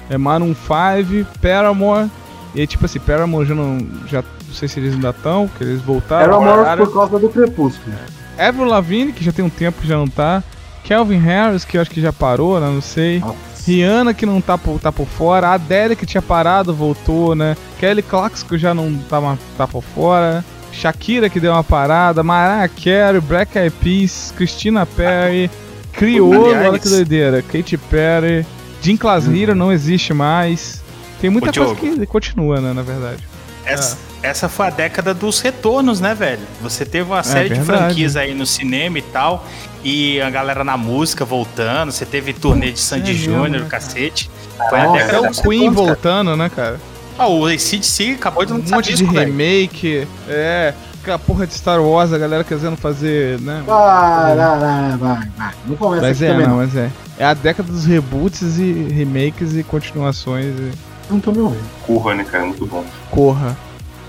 é 0.09 0.19
Maroon 0.19 0.55
5, 0.55 1.27
Paramore. 1.41 2.11
E 2.55 2.61
aí, 2.61 2.67
tipo 2.67 2.85
assim, 2.85 2.99
Paramore 2.99 3.47
já 3.47 3.55
não. 3.55 3.79
Já, 4.09 4.23
não 4.23 4.55
sei 4.55 4.67
se 4.69 4.81
eles 4.81 4.95
ainda 4.95 5.11
estão, 5.11 5.49
que 5.57 5.63
eles 5.63 5.81
voltaram. 5.83 6.41
Pararam. 6.41 6.85
por 6.87 6.93
causa 6.95 7.19
do 7.19 7.29
crepúsculo. 7.29 7.95
Avril 8.39 8.65
Lavigne, 8.67 9.13
que 9.13 9.23
já 9.25 9.31
tem 9.33 9.45
um 9.45 9.51
tempo 9.51 9.81
que 9.81 9.87
já 9.87 9.97
não 9.97 10.09
tá. 10.09 10.43
Kelvin 10.85 11.19
Harris, 11.19 11.65
que 11.65 11.77
eu 11.77 11.81
acho 11.81 11.91
que 11.91 12.01
já 12.01 12.13
parou, 12.13 12.61
né? 12.61 12.67
Não 12.67 12.81
sei. 12.81 13.23
Rihanna, 13.67 14.15
que 14.15 14.25
não 14.25 14.41
tá 14.41 14.57
por, 14.57 14.81
tá 14.81 14.91
por 14.91 15.07
fora. 15.07 15.49
A 15.49 15.53
Adele, 15.55 15.95
que 15.95 16.07
tinha 16.07 16.23
parado, 16.23 16.75
voltou, 16.75 17.35
né? 17.35 17.57
Kelly 17.79 18.03
Clarkson, 18.03 18.47
que 18.47 18.59
já 18.59 18.75
não 18.75 18.97
tá, 19.09 19.37
tá 19.57 19.69
por 19.69 19.83
fora. 19.83 20.45
Shakira, 20.73 21.29
que 21.29 21.41
deu 21.41 21.53
uma 21.53 21.65
parada. 21.65 22.23
Mariah 22.23 22.69
Carey, 22.69 23.21
Black 23.21 23.59
Eyed 23.59 23.75
Peas, 23.83 24.33
Christina 24.37 24.87
Perry. 24.87 25.51
Criolo, 25.93 26.47
olha 26.47 26.79
que 26.79 26.89
doideira. 26.89 27.43
Katy 27.43 27.77
Perry. 27.77 28.47
Jim 28.81 28.97
Class 28.97 29.27
Hero 29.27 29.55
não 29.55 29.71
existe 29.73 30.15
mais. 30.15 30.83
Tem 31.21 31.29
muita 31.29 31.53
coisa 31.53 31.75
que 31.75 32.07
continua, 32.07 32.61
né? 32.61 32.73
Na 32.73 32.83
verdade. 32.83 33.23
Essa, 33.67 33.99
essa 34.23 34.49
foi 34.49 34.67
a 34.67 34.71
década 34.71 35.13
dos 35.13 35.41
retornos, 35.41 36.01
né, 36.01 36.15
velho? 36.15 36.41
Você 36.63 36.87
teve 36.87 37.11
uma 37.11 37.23
série 37.23 37.51
de 37.51 37.57
verdade. 37.57 37.79
franquias 37.79 38.17
aí 38.17 38.35
no 38.35 38.47
cinema 38.47 38.99
e 38.99 39.03
tal. 39.03 39.47
E 39.83 40.21
a 40.21 40.29
galera 40.31 40.63
na 40.63 40.77
música 40.77 41.25
voltando. 41.25 41.91
Você 41.93 42.05
teve 42.05 42.33
turnê 42.33 42.71
de 42.73 42.79
Sandy 42.81 43.13
é 43.13 43.15
Júnior, 43.15 43.49
né, 43.49 43.59
o 43.61 43.67
cacete. 43.67 44.31
Foi 44.69 44.79
a 44.81 44.85
Nossa. 44.85 44.99
década 44.99 45.19
Até 45.19 45.27
o 45.27 45.31
dos 45.31 45.41
Queen 45.41 45.71
voltando, 45.71 46.37
né, 46.37 46.51
cara? 46.55 46.79
Ah, 47.19 47.27
o 47.29 47.47
ACDC 47.47 48.13
acabou 48.19 48.45
de 48.45 48.53
Um 48.53 48.59
lançar 48.59 48.77
monte 48.77 48.91
de 48.95 48.97
disco, 49.05 49.13
remake. 49.15 50.07
É. 50.29 50.75
Aquela 51.03 51.19
porra 51.19 51.47
de 51.47 51.55
Star 51.55 51.83
Wars, 51.83 52.13
a 52.13 52.19
galera 52.19 52.45
querendo 52.45 52.77
fazer, 52.77 53.41
né? 53.41 53.63
Vai, 53.67 54.37
vai, 54.37 54.59
vai, 54.59 54.97
vai, 54.99 55.29
vai. 55.37 55.55
Não 55.67 55.75
começa 55.77 56.03
Mas 56.03 56.17
aqui 56.19 56.25
é, 56.27 56.29
também, 56.33 56.47
não, 56.47 56.57
não. 56.59 56.63
mas 56.67 56.77
é. 56.77 56.91
É 57.19 57.25
a 57.25 57.33
década 57.33 57.73
dos 57.73 57.87
reboots 57.87 58.59
e 58.59 58.73
remakes 58.93 59.55
e 59.57 59.63
continuações 59.63 60.45
e 60.59 60.71
Não 61.11 61.19
tô 61.19 61.33
me 61.33 61.39
ouvindo. 61.39 61.65
Curra, 61.87 62.15
né, 62.15 62.25
cara? 62.25 62.45
Muito 62.45 62.67
bom. 62.67 62.85
corra. 63.11 63.57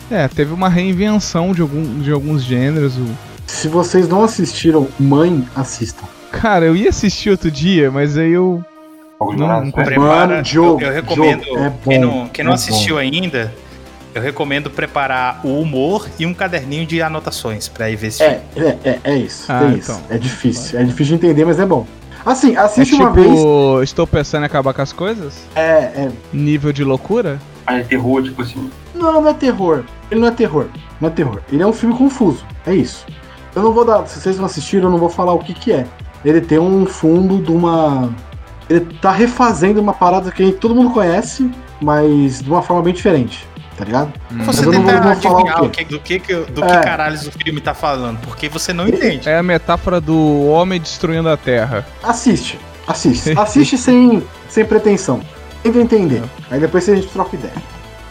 É, 0.09 0.27
teve 0.27 0.53
uma 0.53 0.67
reinvenção 0.67 1.53
de, 1.53 1.61
algum, 1.61 1.99
de 2.01 2.11
alguns 2.11 2.43
gêneros. 2.43 2.97
o- 2.97 3.30
Se 3.51 3.67
vocês 3.67 4.07
não 4.07 4.23
assistiram 4.23 4.87
Mãe, 4.97 5.45
assistam. 5.55 6.05
Cara, 6.31 6.65
eu 6.65 6.75
ia 6.75 6.89
assistir 6.89 7.29
outro 7.29 7.51
dia, 7.51 7.91
mas 7.91 8.17
aí 8.17 8.31
eu. 8.31 8.63
Não, 9.19 9.33
não 9.35 9.65
né? 9.65 9.71
Prepara, 9.71 10.27
Mano, 10.27 10.41
Diogo, 10.41 10.81
eu, 10.81 10.87
eu 10.87 10.93
recomendo. 10.93 11.43
É 11.57 11.73
quem 11.83 11.99
bom, 12.01 12.07
não, 12.07 12.27
quem 12.29 12.45
não 12.45 12.51
é 12.53 12.55
assistiu 12.55 12.95
bom. 12.95 13.01
ainda, 13.01 13.53
eu 14.15 14.21
recomendo 14.21 14.69
preparar 14.69 15.41
o 15.43 15.59
humor 15.61 16.09
e 16.17 16.25
um 16.25 16.33
caderninho 16.33 16.87
de 16.87 17.01
anotações 17.01 17.67
pra 17.67 17.89
ir 17.89 17.97
ver 17.97 18.07
esse 18.07 18.23
É, 18.23 18.41
é, 18.55 18.77
é, 18.83 18.99
é 19.03 19.15
isso. 19.17 19.45
Ah, 19.49 19.65
é 19.65 19.77
isso. 19.77 19.91
então. 19.91 20.01
É 20.09 20.17
difícil. 20.17 20.79
É 20.79 20.83
difícil 20.83 21.17
de 21.17 21.25
entender, 21.25 21.45
mas 21.45 21.59
é 21.59 21.65
bom. 21.65 21.85
Assim, 22.25 22.55
É 22.55 22.59
assiste 22.59 22.91
tipo, 22.91 23.03
uma 23.03 23.11
vez. 23.11 23.83
estou 23.83 24.07
pensando 24.07 24.43
em 24.43 24.45
acabar 24.45 24.73
com 24.73 24.81
as 24.81 24.93
coisas? 24.93 25.43
É, 25.55 25.61
é. 25.61 26.11
Nível 26.31 26.71
de 26.71 26.83
loucura? 26.83 27.39
Ah, 27.67 27.77
é 27.77 27.83
terror, 27.83 28.23
tipo 28.23 28.41
assim. 28.41 28.71
Não, 28.95 29.21
não 29.21 29.29
é 29.29 29.33
terror. 29.33 29.83
Ele 30.09 30.21
não 30.21 30.29
é 30.29 30.31
terror. 30.31 30.67
Não 30.99 31.09
é 31.09 31.11
terror. 31.11 31.41
Ele 31.51 31.61
é 31.61 31.67
um 31.67 31.73
filme 31.73 31.95
confuso. 31.95 32.45
É 32.65 32.73
isso. 32.73 33.05
Eu 33.55 33.61
não 33.63 33.71
vou 33.73 33.83
dar. 33.85 34.05
Se 34.07 34.19
vocês 34.19 34.37
não 34.37 34.45
assistiram, 34.45 34.85
eu 34.85 34.91
não 34.91 34.97
vou 34.97 35.09
falar 35.09 35.33
o 35.33 35.39
que, 35.39 35.53
que 35.53 35.71
é. 35.71 35.85
Ele 36.23 36.39
tem 36.41 36.59
um 36.59 36.85
fundo 36.85 37.43
de 37.43 37.51
uma. 37.51 38.09
Ele 38.69 38.85
tá 39.01 39.11
refazendo 39.11 39.81
uma 39.81 39.93
parada 39.93 40.31
que 40.31 40.51
todo 40.53 40.73
mundo 40.75 40.91
conhece, 40.91 41.49
mas 41.81 42.41
de 42.41 42.49
uma 42.49 42.61
forma 42.61 42.81
bem 42.83 42.93
diferente. 42.93 43.45
Tá 43.77 43.85
ligado? 43.85 44.13
Você 44.45 44.65
eu 44.65 44.71
não 44.71 44.83
tenta 44.85 45.01
vou- 45.15 45.31
vou 45.31 45.41
o 45.63 45.65
o 45.65 45.69
quê. 45.69 45.83
que, 45.83 45.91
do 45.91 45.99
que, 45.99 46.19
que- 46.19 46.35
do 46.51 46.63
É. 46.63 46.67
que 46.67 46.83
caralhos 46.83 47.25
o 47.25 47.31
filme 47.31 47.59
tá 47.59 47.73
falando, 47.73 48.19
porque 48.21 48.47
você 48.47 48.71
não 48.73 48.87
entende. 48.87 49.27
É 49.27 49.37
a 49.39 49.43
metáfora 49.43 49.99
do 49.99 50.45
homem 50.47 50.79
destruindo 50.79 51.27
a 51.27 51.35
terra. 51.35 51.85
Assiste. 52.03 52.59
Assiste. 52.87 53.31
Assiste 53.39 53.77
sem, 53.77 54.21
sem 54.47 54.63
pretensão. 54.65 55.21
Tenta 55.63 55.79
entender. 55.79 56.21
Aí 56.51 56.59
depois 56.59 56.87
a 56.87 56.95
gente 56.95 57.07
troca 57.07 57.35
ideia. 57.35 57.53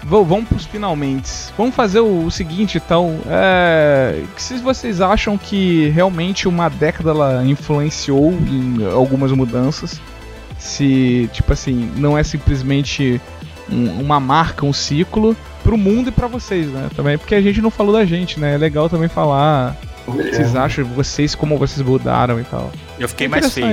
Vou- 0.02 0.24
vamos 0.24 0.48
pros 0.48 0.64
finalmente. 0.64 1.30
Vamos 1.56 1.74
fazer 1.74 2.00
o, 2.00 2.24
o 2.26 2.30
seguinte, 2.30 2.78
então. 2.78 3.18
É, 3.28 4.22
que 4.34 4.42
se 4.42 4.56
vocês 4.58 5.00
acham 5.00 5.36
que 5.36 5.88
realmente 5.90 6.48
uma 6.48 6.68
década 6.68 7.10
ela 7.10 7.44
influenciou 7.44 8.32
em 8.32 8.84
algumas 8.92 9.30
mudanças, 9.32 10.00
se, 10.58 11.28
tipo 11.32 11.52
assim, 11.52 11.90
não 11.96 12.16
é 12.16 12.22
simplesmente 12.22 13.20
um- 13.70 14.00
uma 14.00 14.18
marca, 14.18 14.64
um 14.66 14.72
ciclo, 14.72 15.36
pro 15.62 15.76
mundo 15.76 16.08
e 16.08 16.12
pra 16.12 16.26
vocês, 16.26 16.66
né? 16.68 16.88
Também, 16.96 17.18
porque 17.18 17.34
a 17.34 17.40
gente 17.42 17.60
não 17.60 17.70
falou 17.70 17.92
da 17.92 18.04
gente, 18.04 18.40
né? 18.40 18.54
É 18.54 18.58
legal 18.58 18.88
também 18.88 19.08
falar 19.08 19.76
o 20.06 20.12
que 20.12 20.34
vocês 20.34 20.56
acham, 20.56 20.84
vocês, 20.86 21.34
como 21.34 21.58
vocês 21.58 21.86
mudaram 21.86 22.40
e 22.40 22.44
tal. 22.44 22.72
Eu 22.98 23.08
fiquei 23.08 23.28
mais 23.28 23.52
feio. 23.52 23.66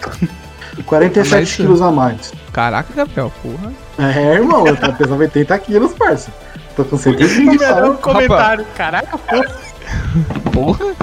E 0.78 0.82
47 0.82 1.30
Mas- 1.34 1.54
quilos 1.56 1.80
a 1.82 1.90
mais. 1.90 2.32
Caraca, 2.52 2.92
Gabriel, 2.94 3.32
porra. 3.42 3.72
É, 3.98 4.34
irmão, 4.34 4.66
eu 4.66 4.76
tô 4.76 4.92
pesando 4.92 5.20
80 5.20 5.58
quilos, 5.58 5.92
parça. 5.94 6.32
Tô 6.74 6.84
com 6.84 6.96
130 6.98 7.50
Melhor 7.52 7.84
um 7.84 7.94
só. 7.94 8.00
comentário. 8.02 8.66
Caraca, 8.76 9.16
pô. 9.16 10.50
Porra? 10.50 10.94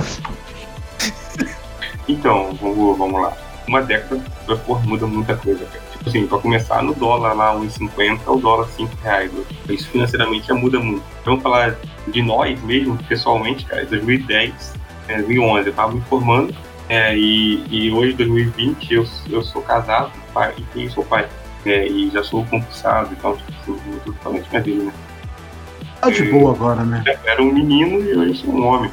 Então, 2.08 2.58
vamos, 2.62 2.98
vamos 2.98 3.22
lá. 3.22 3.34
Uma 3.68 3.82
década, 3.82 4.22
porra, 4.66 4.82
muda 4.86 5.08
muita 5.08 5.36
coisa, 5.38 5.64
cara. 5.66 5.82
Tipo 5.94 6.10
assim, 6.10 6.28
pra 6.28 6.38
começar, 6.38 6.84
no 6.84 6.94
dólar 6.94 7.34
lá, 7.34 7.56
1,50, 7.56 8.20
o 8.28 8.36
dólar 8.38 8.68
5 8.76 8.92
reais. 9.02 9.32
né? 9.32 9.44
Isso 9.70 9.88
financeiramente 9.90 10.48
já 10.48 10.54
muda 10.54 10.80
muito. 10.80 11.04
Vamos 11.24 11.42
falar 11.42 11.76
de 12.08 12.22
nós 12.22 12.62
mesmo, 12.64 12.98
pessoalmente, 13.08 13.66
cara, 13.66 13.84
em 13.84 13.88
2010, 13.88 14.74
é, 15.08 15.16
2011, 15.18 15.68
eu 15.70 15.74
tava 15.74 15.94
me 15.94 16.02
formando, 16.02 16.54
é, 16.94 17.18
e, 17.18 17.64
e 17.70 17.92
hoje, 17.92 18.14
2020, 18.14 18.94
eu, 18.94 19.06
eu 19.30 19.42
sou 19.42 19.62
casado, 19.62 20.12
pai, 20.34 20.54
e 20.58 20.62
tenho- 20.74 20.92
sou 20.92 21.04
pai. 21.04 21.28
É, 21.66 21.88
e 21.88 22.10
já 22.12 22.22
sou 22.24 22.46
concursado, 22.46 23.10
então, 23.14 23.38
tipo 23.38 23.52
assim, 23.62 23.72
muda 23.86 24.02
totalmente 24.06 24.50
minha 24.50 24.62
vida, 24.62 24.84
né? 24.84 24.94
Tá 26.02 26.10
de 26.10 26.24
boa 26.24 26.54
agora, 26.54 26.84
né? 26.84 27.02
Eu 27.06 27.18
era 27.32 27.42
um 27.42 27.54
menino 27.54 28.02
e 28.02 28.14
hoje 28.18 28.42
sou 28.42 28.54
um 28.54 28.66
homem. 28.68 28.92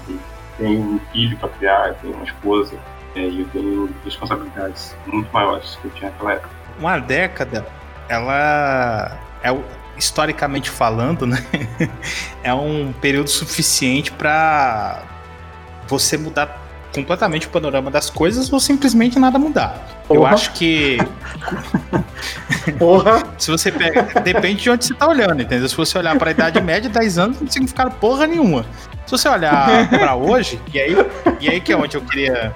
Tenho 0.57 0.81
um 0.81 1.01
filho 1.13 1.37
para 1.39 1.49
criar, 1.49 1.95
tenho 1.95 2.15
uma 2.15 2.25
esposa, 2.25 2.77
é, 3.17 3.21
e 3.21 3.41
eu 3.41 3.49
tenho 3.49 3.91
responsabilidades 4.05 4.95
muito 5.07 5.29
maiores 5.33 5.77
que 5.83 5.87
eu 5.89 5.91
tinha 5.93 6.11
naquela 6.11 6.35
época. 6.35 6.51
Uma 6.79 6.99
década, 7.01 7.67
ela 8.09 9.19
é 9.43 9.51
o- 9.51 9.65
historicamente 9.97 10.71
falando, 10.71 11.27
né? 11.27 11.39
É 12.45 12.55
um 12.55 12.93
período 13.01 13.29
suficiente 13.29 14.13
pra 14.13 15.03
você 15.89 16.17
mudar 16.17 16.47
completamente 16.95 17.47
o 17.47 17.51
panorama 17.51 17.91
das 17.91 18.11
coisas 18.11 18.53
ou 18.53 18.61
simplesmente 18.61 19.19
nada 19.19 19.39
mudar. 19.39 20.03
Eu 20.09 20.17
Porra. 20.17 20.35
acho 20.35 20.53
que 20.53 20.99
Porra! 22.79 23.23
se 23.39 23.51
você 23.51 23.71
pega, 23.71 24.03
depende 24.21 24.63
de 24.63 24.71
onde 24.71 24.85
você 24.85 24.95
tá 24.95 25.09
olhando, 25.09 25.43
entendeu? 25.43 25.69
Se 25.69 25.77
você 25.77 25.99
olhar 25.99 26.17
pra 26.19 26.31
Idade 26.31 26.61
Média, 26.61 26.91
10 26.91 27.19
anos 27.19 27.41
não 27.41 27.49
significaram 27.49 27.91
porra 27.93 28.27
nenhuma. 28.27 28.65
Se 29.07 29.13
você 29.13 29.29
olhar 29.29 29.89
pra 29.89 30.15
hoje, 30.15 30.61
e 30.73 30.81
aí, 30.81 30.97
e 31.41 31.49
aí 31.49 31.61
que 31.61 31.73
é 31.73 31.77
onde 31.77 31.97
eu 31.97 32.03
queria, 32.03 32.55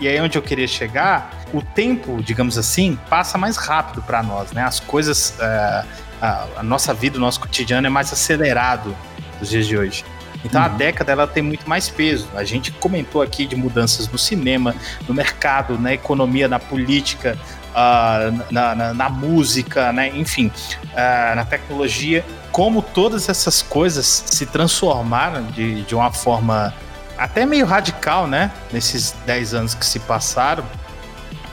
e 0.00 0.08
aí 0.08 0.20
onde 0.20 0.36
eu 0.36 0.42
queria 0.42 0.66
chegar, 0.66 1.30
o 1.52 1.62
tempo, 1.62 2.22
digamos 2.22 2.58
assim, 2.58 2.98
passa 3.08 3.38
mais 3.38 3.56
rápido 3.56 4.02
para 4.02 4.22
nós, 4.22 4.52
né? 4.52 4.62
As 4.62 4.80
coisas, 4.80 5.38
é, 5.40 5.84
a, 6.20 6.46
a, 6.58 6.62
nossa 6.62 6.92
vida, 6.92 7.16
o 7.16 7.20
nosso 7.20 7.40
cotidiano 7.40 7.86
é 7.86 7.90
mais 7.90 8.12
acelerado 8.12 8.94
nos 9.40 9.48
dias 9.48 9.66
de 9.66 9.76
hoje. 9.76 10.04
Então 10.44 10.60
uhum. 10.60 10.66
a 10.66 10.70
década 10.70 11.12
ela 11.12 11.26
tem 11.26 11.42
muito 11.42 11.68
mais 11.68 11.88
peso. 11.88 12.28
A 12.34 12.44
gente 12.44 12.70
comentou 12.72 13.22
aqui 13.22 13.46
de 13.46 13.56
mudanças 13.56 14.08
no 14.08 14.18
cinema, 14.18 14.74
no 15.08 15.14
mercado, 15.14 15.78
na 15.78 15.92
economia, 15.92 16.48
na 16.48 16.58
política, 16.58 17.38
uh, 17.72 18.44
na, 18.50 18.74
na, 18.74 18.94
na, 18.94 19.08
música, 19.08 19.92
né? 19.92 20.08
enfim, 20.08 20.46
uh, 20.46 21.36
na 21.36 21.44
tecnologia. 21.44 22.24
Como 22.52 22.80
todas 22.80 23.28
essas 23.28 23.62
coisas 23.62 24.06
se 24.26 24.46
transformaram 24.46 25.44
de, 25.46 25.82
de 25.82 25.94
uma 25.94 26.12
forma 26.12 26.72
até 27.18 27.46
meio 27.46 27.66
radical, 27.66 28.26
né? 28.26 28.50
Nesses 28.72 29.14
10 29.24 29.54
anos 29.54 29.74
que 29.74 29.86
se 29.86 29.98
passaram. 30.00 30.64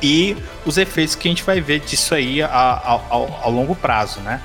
E 0.01 0.35
os 0.65 0.77
efeitos 0.77 1.15
que 1.15 1.27
a 1.27 1.31
gente 1.31 1.43
vai 1.43 1.61
ver 1.61 1.79
disso 1.79 2.13
aí 2.13 2.41
ao, 2.41 3.05
ao, 3.09 3.39
ao 3.43 3.51
longo 3.51 3.73
prazo, 3.73 4.19
né? 4.19 4.41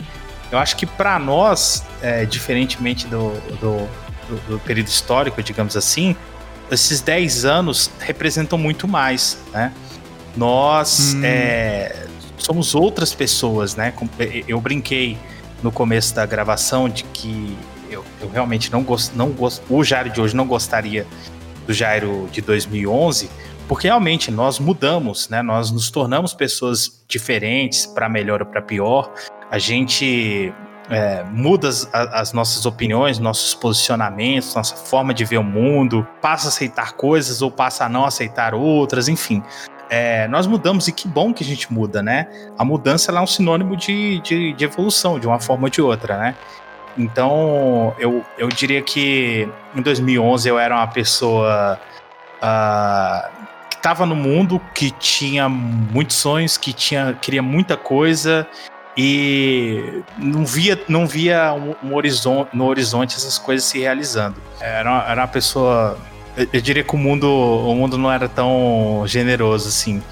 Eu 0.51 0.59
acho 0.59 0.77
que 0.77 0.87
para 0.87 1.19
nós, 1.19 1.85
é, 2.01 2.25
diferentemente 2.25 3.07
do, 3.07 3.33
do, 3.61 3.89
do, 4.29 4.37
do, 4.49 4.59
período 4.61 4.89
histórico, 4.89 5.43
digamos 5.43 5.77
assim, 5.77 6.17
esses 6.71 7.01
10 7.01 7.45
anos 7.45 7.91
representam 7.99 8.59
muito 8.59 8.87
mais, 8.87 9.39
né? 9.53 9.73
Nós 10.37 11.15
hum. 11.15 11.23
é, 11.25 12.07
somos 12.37 12.75
outras 12.75 13.15
pessoas, 13.15 13.75
né? 13.75 13.93
Eu 14.47 14.61
brinquei 14.61 15.19
no 15.63 15.73
começo 15.73 16.15
da 16.15 16.25
gravação 16.27 16.89
de 16.89 17.05
que 17.05 17.57
eu, 17.91 18.05
eu 18.21 18.29
realmente 18.29 18.71
não 18.71 18.83
gosto, 18.83 19.17
não 19.17 19.31
gosto, 19.31 19.63
o 19.69 19.83
Jairo 19.83 20.11
de 20.11 20.21
hoje 20.21 20.37
não 20.37 20.47
gostaria 20.47 21.07
do 21.67 21.73
Jairo 21.73 22.29
de 22.31 22.41
2011, 22.41 23.29
porque 23.67 23.87
realmente 23.87 24.31
nós 24.31 24.59
mudamos, 24.59 25.29
né? 25.29 25.43
Nós 25.43 25.71
nos 25.71 25.91
tornamos 25.91 26.33
pessoas 26.33 27.03
diferentes, 27.07 27.85
para 27.85 28.09
melhor 28.09 28.41
ou 28.41 28.47
para 28.47 28.63
pior. 28.63 29.13
A 29.51 29.59
gente 29.59 30.53
é, 30.91 31.23
muda 31.25 31.69
as, 31.69 31.89
as, 31.93 32.33
nossas 32.33 32.65
opiniões, 32.65 33.19
nossos 33.19 33.55
posicionamentos, 33.55 34.55
nossa 34.55 34.75
forma 34.75 35.13
de 35.13 35.25
ver 35.25 35.39
o 35.39 35.45
mundo, 35.45 36.07
passa 36.21 36.47
a 36.47 36.49
aceitar 36.49 36.93
coisas 36.93 37.43
ou 37.43 37.51
passa 37.51 37.85
a 37.85 37.89
não 37.89 38.05
aceitar 38.05 38.55
outras, 38.55 39.09
enfim. 39.09 39.43
É, 39.91 40.29
nós 40.29 40.47
mudamos 40.47 40.87
e 40.89 40.93
que 40.93 41.09
bom 41.09 41.33
que 41.33 41.43
a 41.43 41.47
gente 41.47 41.73
muda, 41.73 42.03
né? 42.03 42.29
A 42.59 42.65
mudança 42.65 43.11
é 43.11 43.21
um 43.21 43.27
sinônimo 43.27 43.77
de, 43.77 44.21
de, 44.21 44.53
de, 44.53 44.65
evolução, 44.65 45.19
de 45.19 45.27
uma 45.27 45.41
forma 45.41 45.65
ou 45.65 45.71
de 45.71 45.81
outra, 45.81 46.19
né? 46.19 46.35
Então, 46.97 47.95
eu, 47.99 48.25
eu 48.37 48.49
diria 48.49 48.83
que 48.83 49.49
em 49.75 49.81
2011 49.81 50.49
eu 50.49 50.59
era 50.59 50.75
uma 50.75 50.87
pessoa 50.87 51.79
uh, 52.43 53.47
que 53.71 53.77
estava 53.77 54.05
no 54.05 54.17
mundo, 54.17 54.61
que 54.75 54.91
tinha 54.91 55.49
muitos 55.49 56.17
sonhos, 56.17 56.57
que 56.57 56.73
tinha, 56.73 57.17
queria 57.21 57.43
muita 57.43 57.77
coisa 57.77 58.47
e 59.01 60.03
não 60.19 60.45
via, 60.45 60.77
não 60.89 61.07
via 61.07 61.53
um, 61.53 61.89
um 61.89 61.95
horizonte, 61.95 62.51
no 62.53 62.67
horizonte 62.67 63.15
essas 63.15 63.39
coisas 63.39 63.65
se 63.65 63.79
realizando. 63.79 64.43
Era 64.61 64.91
uma, 64.91 65.03
era 65.05 65.21
uma 65.21 65.29
pessoa. 65.29 65.97
Eu, 66.37 66.61
diria 66.61 66.83
que 66.83 66.95
o 66.97 66.99
mundo, 66.99 67.29
o 67.29 67.73
mundo 67.77 67.97
não 67.97 68.11
era 68.11 68.29
tão 68.29 69.05
generoso 69.07 69.69
assim. 69.69 70.03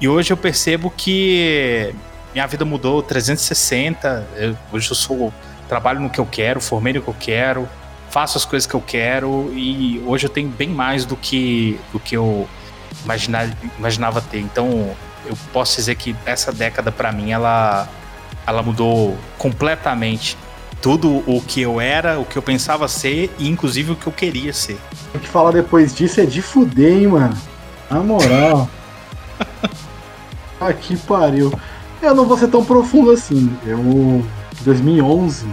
E 0.00 0.08
hoje 0.08 0.32
eu 0.32 0.38
percebo 0.38 0.90
que 0.90 1.94
minha 2.32 2.46
vida 2.46 2.64
mudou 2.64 3.02
360. 3.02 4.26
Eu, 4.36 4.56
hoje 4.72 4.90
eu 4.90 4.96
sou 4.96 5.34
trabalho 5.68 6.00
no 6.00 6.08
que 6.08 6.18
eu 6.18 6.24
quero, 6.24 6.62
formei 6.62 6.94
no 6.94 7.02
que 7.02 7.08
eu 7.08 7.16
quero, 7.20 7.68
faço 8.08 8.38
as 8.38 8.46
coisas 8.46 8.66
que 8.66 8.74
eu 8.74 8.80
quero 8.80 9.52
e 9.54 10.02
hoje 10.06 10.24
eu 10.24 10.30
tenho 10.30 10.48
bem 10.48 10.70
mais 10.70 11.04
do 11.04 11.14
que 11.14 11.78
do 11.92 12.00
que 12.00 12.16
eu 12.16 12.48
imaginar, 13.04 13.50
imaginava 13.78 14.22
ter. 14.22 14.40
Então 14.40 14.96
eu 15.26 15.36
posso 15.52 15.76
dizer 15.76 15.94
que 15.96 16.16
essa 16.24 16.50
década 16.50 16.90
para 16.90 17.12
mim 17.12 17.32
ela 17.32 17.86
ela 18.46 18.62
mudou 18.62 19.16
completamente 19.38 20.36
tudo 20.80 21.22
o 21.26 21.42
que 21.46 21.60
eu 21.60 21.80
era, 21.80 22.18
o 22.18 22.24
que 22.24 22.36
eu 22.36 22.42
pensava 22.42 22.88
ser 22.88 23.34
e 23.38 23.48
inclusive 23.48 23.92
o 23.92 23.96
que 23.96 24.06
eu 24.06 24.12
queria 24.12 24.52
ser. 24.52 24.78
O 25.14 25.18
que 25.18 25.28
falar 25.28 25.52
depois 25.52 25.94
disso 25.94 26.20
é 26.20 26.26
de 26.26 26.40
fuder, 26.40 26.98
hein, 26.98 27.06
mano. 27.08 27.36
Na 27.90 28.00
moral. 28.00 28.68
Aqui 30.60 30.96
pariu. 30.96 31.52
Eu 32.00 32.14
não 32.14 32.24
vou 32.24 32.38
ser 32.38 32.48
tão 32.48 32.64
profundo 32.64 33.10
assim. 33.10 33.54
Eu 33.66 34.24
2011. 34.62 35.46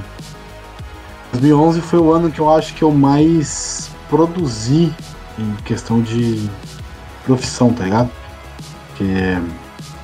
2011 1.34 1.82
foi 1.82 2.00
o 2.00 2.12
ano 2.12 2.32
que 2.32 2.40
eu 2.40 2.50
acho 2.50 2.74
que 2.74 2.84
eu 2.84 2.92
mais 2.92 3.90
produzi 4.10 4.94
em 5.38 5.54
questão 5.66 6.02
de 6.02 6.50
profissão, 7.26 7.74
tá 7.74 7.84
ligado? 7.84 8.10
Porque 8.88 9.04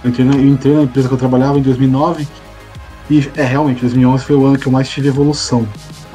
eu 0.03 0.09
entrei, 0.09 0.25
na, 0.25 0.35
eu 0.35 0.47
entrei 0.47 0.75
na 0.75 0.83
empresa 0.83 1.07
que 1.07 1.13
eu 1.13 1.17
trabalhava 1.17 1.57
em 1.57 1.61
2009 1.61 2.27
e 3.09 3.29
é 3.35 3.43
realmente 3.43 3.81
2011 3.81 4.23
foi 4.23 4.35
o 4.35 4.45
ano 4.45 4.57
que 4.57 4.67
eu 4.67 4.71
mais 4.71 4.89
tive 4.89 5.09
evolução 5.09 5.67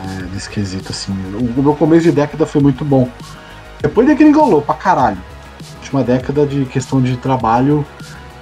é, 0.03 0.23
nesse 0.33 0.49
quesito 0.49 0.91
assim. 0.91 1.13
O, 1.35 1.61
o 1.61 1.63
meu 1.63 1.75
começo 1.75 2.05
de 2.05 2.13
década 2.13 2.47
foi 2.47 2.63
muito 2.63 2.85
bom. 2.85 3.09
Depois 3.81 4.07
degringolou 4.07 4.63
pra 4.63 4.75
caralho. 4.75 5.19
Última 5.77 6.03
década 6.03 6.47
de 6.47 6.65
questão 6.67 7.01
de 7.01 7.17
trabalho, 7.17 7.85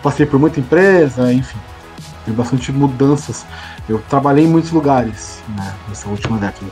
passei 0.03 0.27
por 0.27 0.39
muita 0.39 0.59
empresa, 0.59 1.33
enfim, 1.33 1.59
teve 2.25 2.37
bastante 2.37 2.73
mudanças. 2.73 3.47
Eu 3.89 4.03
trabalhei 4.09 4.45
em 4.45 4.49
muitos 4.49 4.73
lugares 4.73 5.43
né, 5.57 5.75
nessa 5.89 6.09
última 6.09 6.39
década. 6.39 6.67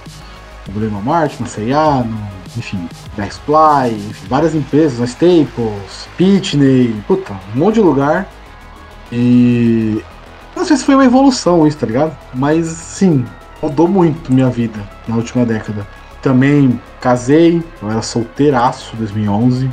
No 0.66 1.02
Marte, 1.02 1.40
na 1.40 1.46
CIA, 1.46 2.02
no, 2.04 2.18
enfim, 2.56 2.88
na 3.16 3.30
Supply, 3.30 3.94
enfim, 4.08 4.26
várias 4.28 4.54
empresas, 4.54 4.98
na 4.98 5.04
Staples, 5.04 6.08
Pitney, 6.16 7.02
puta, 7.06 7.34
um 7.54 7.58
monte 7.58 7.74
de 7.74 7.80
lugar. 7.80 8.26
E 9.12 10.02
não 10.56 10.64
sei 10.64 10.76
se 10.76 10.84
foi 10.84 10.94
uma 10.94 11.04
evolução 11.04 11.66
isso, 11.66 11.78
tá 11.78 11.86
ligado? 11.86 12.16
Mas 12.32 12.66
sim, 12.66 13.24
mudou 13.62 13.88
muito 13.88 14.32
minha 14.32 14.48
vida 14.48 14.78
na 15.08 15.16
última 15.16 15.44
década. 15.44 15.86
Também 16.22 16.80
casei, 17.00 17.62
eu 17.82 17.90
era 17.90 18.02
solteiraço 18.02 18.96
2011. 18.96 19.70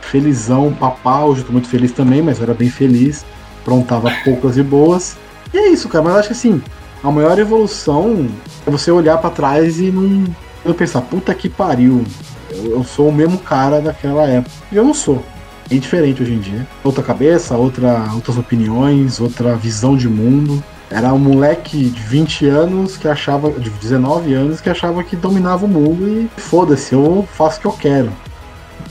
Felizão, 0.00 0.72
papá, 0.72 1.24
hoje 1.24 1.40
eu 1.40 1.46
tô 1.46 1.52
muito 1.52 1.68
feliz 1.68 1.92
também, 1.92 2.22
mas 2.22 2.38
eu 2.38 2.44
era 2.44 2.54
bem 2.54 2.70
feliz. 2.70 3.24
Prontava 3.64 4.10
poucas 4.24 4.56
e 4.56 4.62
boas. 4.62 5.16
E 5.52 5.58
é 5.58 5.68
isso, 5.68 5.88
cara. 5.88 6.04
Mas 6.04 6.12
eu 6.14 6.18
acho 6.20 6.28
que 6.28 6.34
assim, 6.34 6.62
a 7.02 7.10
maior 7.10 7.38
evolução 7.38 8.28
é 8.66 8.70
você 8.70 8.90
olhar 8.90 9.18
para 9.18 9.30
trás 9.30 9.78
e 9.78 9.90
não, 9.90 10.24
não 10.64 10.74
pensar, 10.74 11.02
puta 11.02 11.34
que 11.34 11.48
pariu. 11.48 12.04
Eu, 12.50 12.72
eu, 12.72 12.84
sou 12.84 13.08
o 13.08 13.12
mesmo 13.12 13.38
cara 13.38 13.80
daquela 13.80 14.26
época. 14.26 14.54
E 14.70 14.76
eu 14.76 14.84
não 14.84 14.94
sou. 14.94 15.22
É 15.70 15.76
diferente 15.76 16.22
hoje 16.22 16.34
em 16.34 16.40
dia. 16.40 16.66
Outra 16.82 17.02
cabeça, 17.02 17.56
outra, 17.56 18.10
outras 18.14 18.36
opiniões, 18.36 19.20
outra 19.20 19.56
visão 19.56 19.96
de 19.96 20.08
mundo. 20.08 20.62
Era 20.90 21.12
um 21.12 21.18
moleque 21.18 21.88
de 21.88 22.00
20 22.00 22.46
anos 22.46 22.96
que 22.96 23.08
achava, 23.08 23.50
de 23.50 23.70
19 23.70 24.34
anos, 24.34 24.60
que 24.60 24.68
achava 24.68 25.02
que 25.02 25.16
dominava 25.16 25.64
o 25.64 25.68
mundo 25.68 26.06
e 26.08 26.40
foda-se, 26.40 26.94
eu 26.94 27.26
faço 27.32 27.58
o 27.58 27.60
que 27.62 27.66
eu 27.66 27.72
quero. 27.72 28.12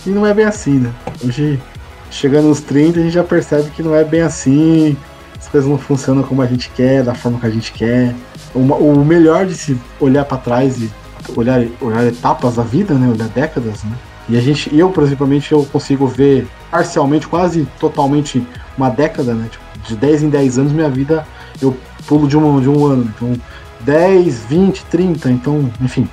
E 0.05 0.09
não 0.09 0.25
é 0.25 0.33
bem 0.33 0.45
assim, 0.45 0.79
né? 0.79 0.91
Hoje, 1.23 1.61
chegando 2.09 2.49
nos 2.49 2.59
30, 2.61 2.99
a 2.99 3.03
gente 3.03 3.13
já 3.13 3.23
percebe 3.23 3.69
que 3.69 3.83
não 3.83 3.95
é 3.95 4.03
bem 4.03 4.21
assim 4.21 4.97
as 5.43 5.49
coisas 5.49 5.69
não 5.69 5.77
funcionam 5.77 6.23
como 6.23 6.41
a 6.41 6.45
gente 6.45 6.69
quer, 6.69 7.03
da 7.03 7.13
forma 7.13 7.37
que 7.37 7.45
a 7.45 7.49
gente 7.49 7.73
quer. 7.73 8.15
O 8.55 9.03
melhor 9.03 9.45
de 9.45 9.55
se 9.55 9.77
olhar 9.99 10.23
para 10.23 10.37
trás 10.37 10.81
e 10.81 10.89
olhar, 11.35 11.61
olhar 11.81 12.07
etapas 12.07 12.55
da 12.55 12.63
vida, 12.63 12.93
né? 12.93 13.09
Olhar 13.09 13.27
décadas, 13.27 13.83
né? 13.83 13.91
E 14.29 14.37
a 14.37 14.41
gente, 14.41 14.75
eu, 14.75 14.89
principalmente, 14.89 15.51
eu 15.51 15.65
consigo 15.65 16.07
ver 16.07 16.47
parcialmente, 16.71 17.27
quase 17.27 17.67
totalmente 17.79 18.45
uma 18.77 18.89
década, 18.89 19.33
né? 19.33 19.49
Tipo, 19.51 19.63
de 19.85 19.95
10 19.95 20.23
em 20.23 20.29
10 20.29 20.59
anos, 20.59 20.71
minha 20.71 20.89
vida, 20.89 21.27
eu 21.61 21.75
pulo 22.07 22.27
de 22.27 22.37
um, 22.37 22.61
de 22.61 22.69
um 22.69 22.85
ano. 22.85 23.11
Então, 23.15 23.33
10, 23.81 24.45
20, 24.45 24.85
30, 24.85 25.29
então, 25.29 25.71
enfim. 25.81 26.07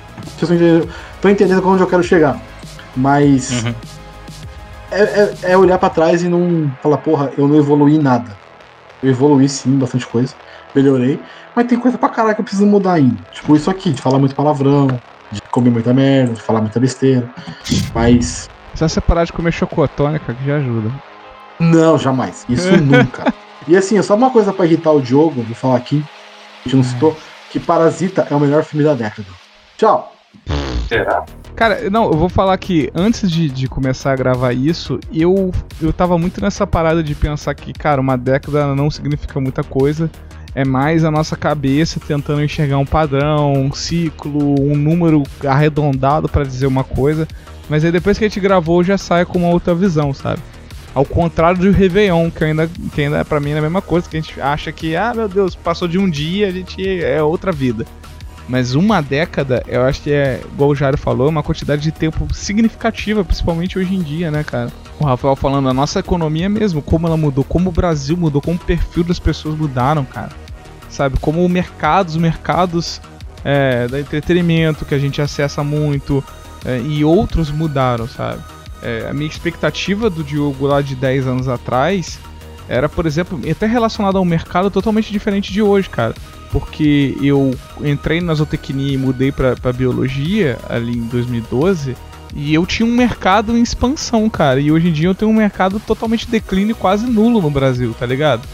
Tô 1.21 1.29
entendendo 1.29 1.67
onde 1.67 1.81
eu 1.81 1.87
quero 1.87 2.03
chegar. 2.03 2.39
Mas 2.95 3.63
uhum. 3.63 3.73
é, 4.91 5.01
é, 5.01 5.35
é, 5.43 5.57
olhar 5.57 5.77
para 5.77 5.89
trás 5.89 6.23
e 6.23 6.27
não 6.27 6.69
falar, 6.81 6.97
porra, 6.97 7.31
eu 7.37 7.47
não 7.47 7.55
evoluí 7.55 7.97
nada. 7.97 8.35
Eu 9.01 9.09
evoluí 9.11 9.47
sim, 9.47 9.77
bastante 9.77 10.05
coisa. 10.05 10.33
Melhorei. 10.75 11.19
Mas 11.55 11.67
tem 11.67 11.79
coisa 11.79 11.97
pra 11.97 12.09
caralho 12.09 12.35
que 12.35 12.41
eu 12.41 12.45
preciso 12.45 12.65
mudar 12.65 12.93
ainda. 12.93 13.17
Tipo 13.31 13.55
isso 13.55 13.69
aqui, 13.69 13.91
de 13.91 14.01
falar 14.01 14.19
muito 14.19 14.35
palavrão, 14.35 14.87
comer 15.51 15.69
muita 15.69 15.93
merda, 15.93 16.33
de 16.33 16.41
falar 16.41 16.61
muita 16.61 16.79
besteira. 16.79 17.29
Mas. 17.93 18.49
Só 18.73 18.87
você 18.87 19.01
parar 19.01 19.25
de 19.25 19.33
comer 19.33 19.51
chocotônica 19.51 20.33
que 20.33 20.45
já 20.45 20.57
ajuda. 20.57 20.91
Não, 21.59 21.97
jamais. 21.97 22.45
Isso 22.49 22.71
nunca. 22.81 23.33
E 23.67 23.77
assim, 23.77 24.01
só 24.01 24.15
uma 24.15 24.31
coisa 24.31 24.51
pra 24.51 24.65
irritar 24.65 24.91
o 24.91 25.01
Diogo, 25.01 25.43
vou 25.43 25.55
falar 25.55 25.77
aqui. 25.77 26.03
A 26.61 26.63
gente 26.63 26.77
não 26.77 26.83
citou. 26.83 27.15
Que 27.51 27.59
Parasita 27.59 28.25
é 28.31 28.33
o 28.33 28.39
melhor 28.39 28.63
filme 28.63 28.83
da 28.83 28.93
década. 28.93 29.27
Tchau. 29.77 30.13
Será? 30.87 31.25
Cara, 31.55 31.89
não, 31.89 32.05
eu 32.05 32.13
vou 32.13 32.29
falar 32.29 32.57
que 32.57 32.89
antes 32.95 33.29
de, 33.29 33.49
de 33.49 33.67
começar 33.67 34.13
a 34.13 34.15
gravar 34.15 34.53
isso, 34.53 34.99
eu, 35.11 35.51
eu 35.81 35.91
tava 35.91 36.17
muito 36.17 36.41
nessa 36.41 36.65
parada 36.65 37.03
de 37.03 37.13
pensar 37.13 37.53
que, 37.53 37.73
cara, 37.73 37.99
uma 37.99 38.17
década 38.17 38.73
não 38.73 38.89
significa 38.89 39.39
muita 39.39 39.63
coisa. 39.63 40.09
É 40.53 40.65
mais 40.65 41.05
a 41.05 41.11
nossa 41.11 41.35
cabeça 41.35 41.99
tentando 42.05 42.43
enxergar 42.43 42.77
um 42.77 42.85
padrão, 42.85 43.53
um 43.53 43.71
ciclo, 43.71 44.61
um 44.61 44.75
número 44.75 45.23
arredondado 45.45 46.27
para 46.27 46.43
dizer 46.43 46.67
uma 46.67 46.83
coisa. 46.83 47.27
Mas 47.69 47.85
aí 47.85 47.91
depois 47.91 48.17
que 48.17 48.25
a 48.25 48.27
gente 48.27 48.39
gravou, 48.39 48.83
já 48.83 48.97
sai 48.97 49.25
com 49.25 49.39
uma 49.39 49.49
outra 49.49 49.73
visão, 49.73 50.13
sabe? 50.13 50.41
Ao 50.93 51.05
contrário 51.05 51.61
do 51.61 51.71
Réveillon, 51.71 52.29
que 52.29 52.43
ainda, 52.43 52.69
que 52.93 53.01
ainda 53.01 53.23
pra 53.23 53.39
mim 53.39 53.51
é 53.51 53.59
a 53.59 53.61
mesma 53.61 53.81
coisa, 53.81 54.09
que 54.09 54.17
a 54.17 54.21
gente 54.21 54.41
acha 54.41 54.73
que, 54.73 54.93
ah, 54.93 55.13
meu 55.15 55.29
Deus, 55.29 55.55
passou 55.55 55.87
de 55.87 55.97
um 55.97 56.09
dia, 56.09 56.49
a 56.49 56.51
gente 56.51 57.01
é 57.01 57.23
outra 57.23 57.53
vida. 57.53 57.85
Mas 58.51 58.75
uma 58.75 58.99
década, 58.99 59.63
eu 59.65 59.81
acho 59.83 60.01
que 60.01 60.11
é, 60.11 60.41
igual 60.43 60.71
o 60.71 60.75
Jairo 60.75 60.97
falou, 60.97 61.29
uma 61.29 61.41
quantidade 61.41 61.81
de 61.81 61.89
tempo 61.89 62.27
significativa, 62.33 63.23
principalmente 63.23 63.79
hoje 63.79 63.95
em 63.95 64.01
dia, 64.01 64.29
né, 64.29 64.43
cara? 64.43 64.69
O 64.99 65.05
Rafael 65.05 65.37
falando, 65.37 65.69
a 65.69 65.73
nossa 65.73 65.99
economia 65.99 66.49
mesmo, 66.49 66.81
como 66.81 67.07
ela 67.07 67.15
mudou, 67.15 67.45
como 67.45 67.69
o 67.69 67.71
Brasil 67.71 68.17
mudou, 68.17 68.41
como 68.41 68.57
o 68.57 68.59
perfil 68.59 69.05
das 69.05 69.19
pessoas 69.19 69.57
mudaram, 69.57 70.03
cara. 70.03 70.31
Sabe? 70.89 71.17
Como 71.21 71.45
o 71.45 71.47
mercado, 71.47 72.09
os 72.09 72.17
mercados 72.17 72.99
é, 73.45 73.87
do 73.87 73.97
entretenimento 73.97 74.83
que 74.83 74.93
a 74.93 74.99
gente 74.99 75.21
acessa 75.21 75.63
muito 75.63 76.21
é, 76.65 76.77
e 76.81 77.05
outros 77.05 77.49
mudaram, 77.49 78.05
sabe? 78.05 78.41
É, 78.83 79.07
a 79.09 79.13
minha 79.13 79.29
expectativa 79.29 80.09
do 80.09 80.25
Diogo 80.25 80.67
lá 80.67 80.81
de 80.81 80.93
10 80.93 81.25
anos 81.25 81.47
atrás 81.47 82.19
era, 82.67 82.89
por 82.89 83.05
exemplo, 83.05 83.39
até 83.49 83.65
relacionado 83.65 84.17
a 84.17 84.21
um 84.21 84.25
mercado 84.25 84.69
totalmente 84.69 85.09
diferente 85.09 85.53
de 85.53 85.61
hoje, 85.61 85.89
cara 85.89 86.13
porque 86.51 87.17
eu 87.21 87.55
entrei 87.81 88.19
na 88.19 88.33
zootecnia 88.33 88.93
e 88.93 88.97
mudei 88.97 89.31
pra 89.31 89.73
biologia 89.73 90.59
ali 90.69 90.97
em 90.97 91.07
2012. 91.07 91.95
E 92.35 92.53
eu 92.53 92.65
tinha 92.65 92.87
um 92.87 92.93
mercado 92.93 93.57
em 93.57 93.61
expansão, 93.61 94.29
cara. 94.29 94.59
E 94.59 94.71
hoje 94.71 94.89
em 94.89 94.91
dia 94.91 95.07
eu 95.07 95.15
tenho 95.15 95.31
um 95.31 95.35
mercado 95.35 95.79
totalmente 95.79 96.29
declínio, 96.29 96.75
quase 96.75 97.05
nulo 97.05 97.41
no 97.41 97.49
Brasil, 97.49 97.95
tá 97.97 98.05
ligado? 98.05 98.47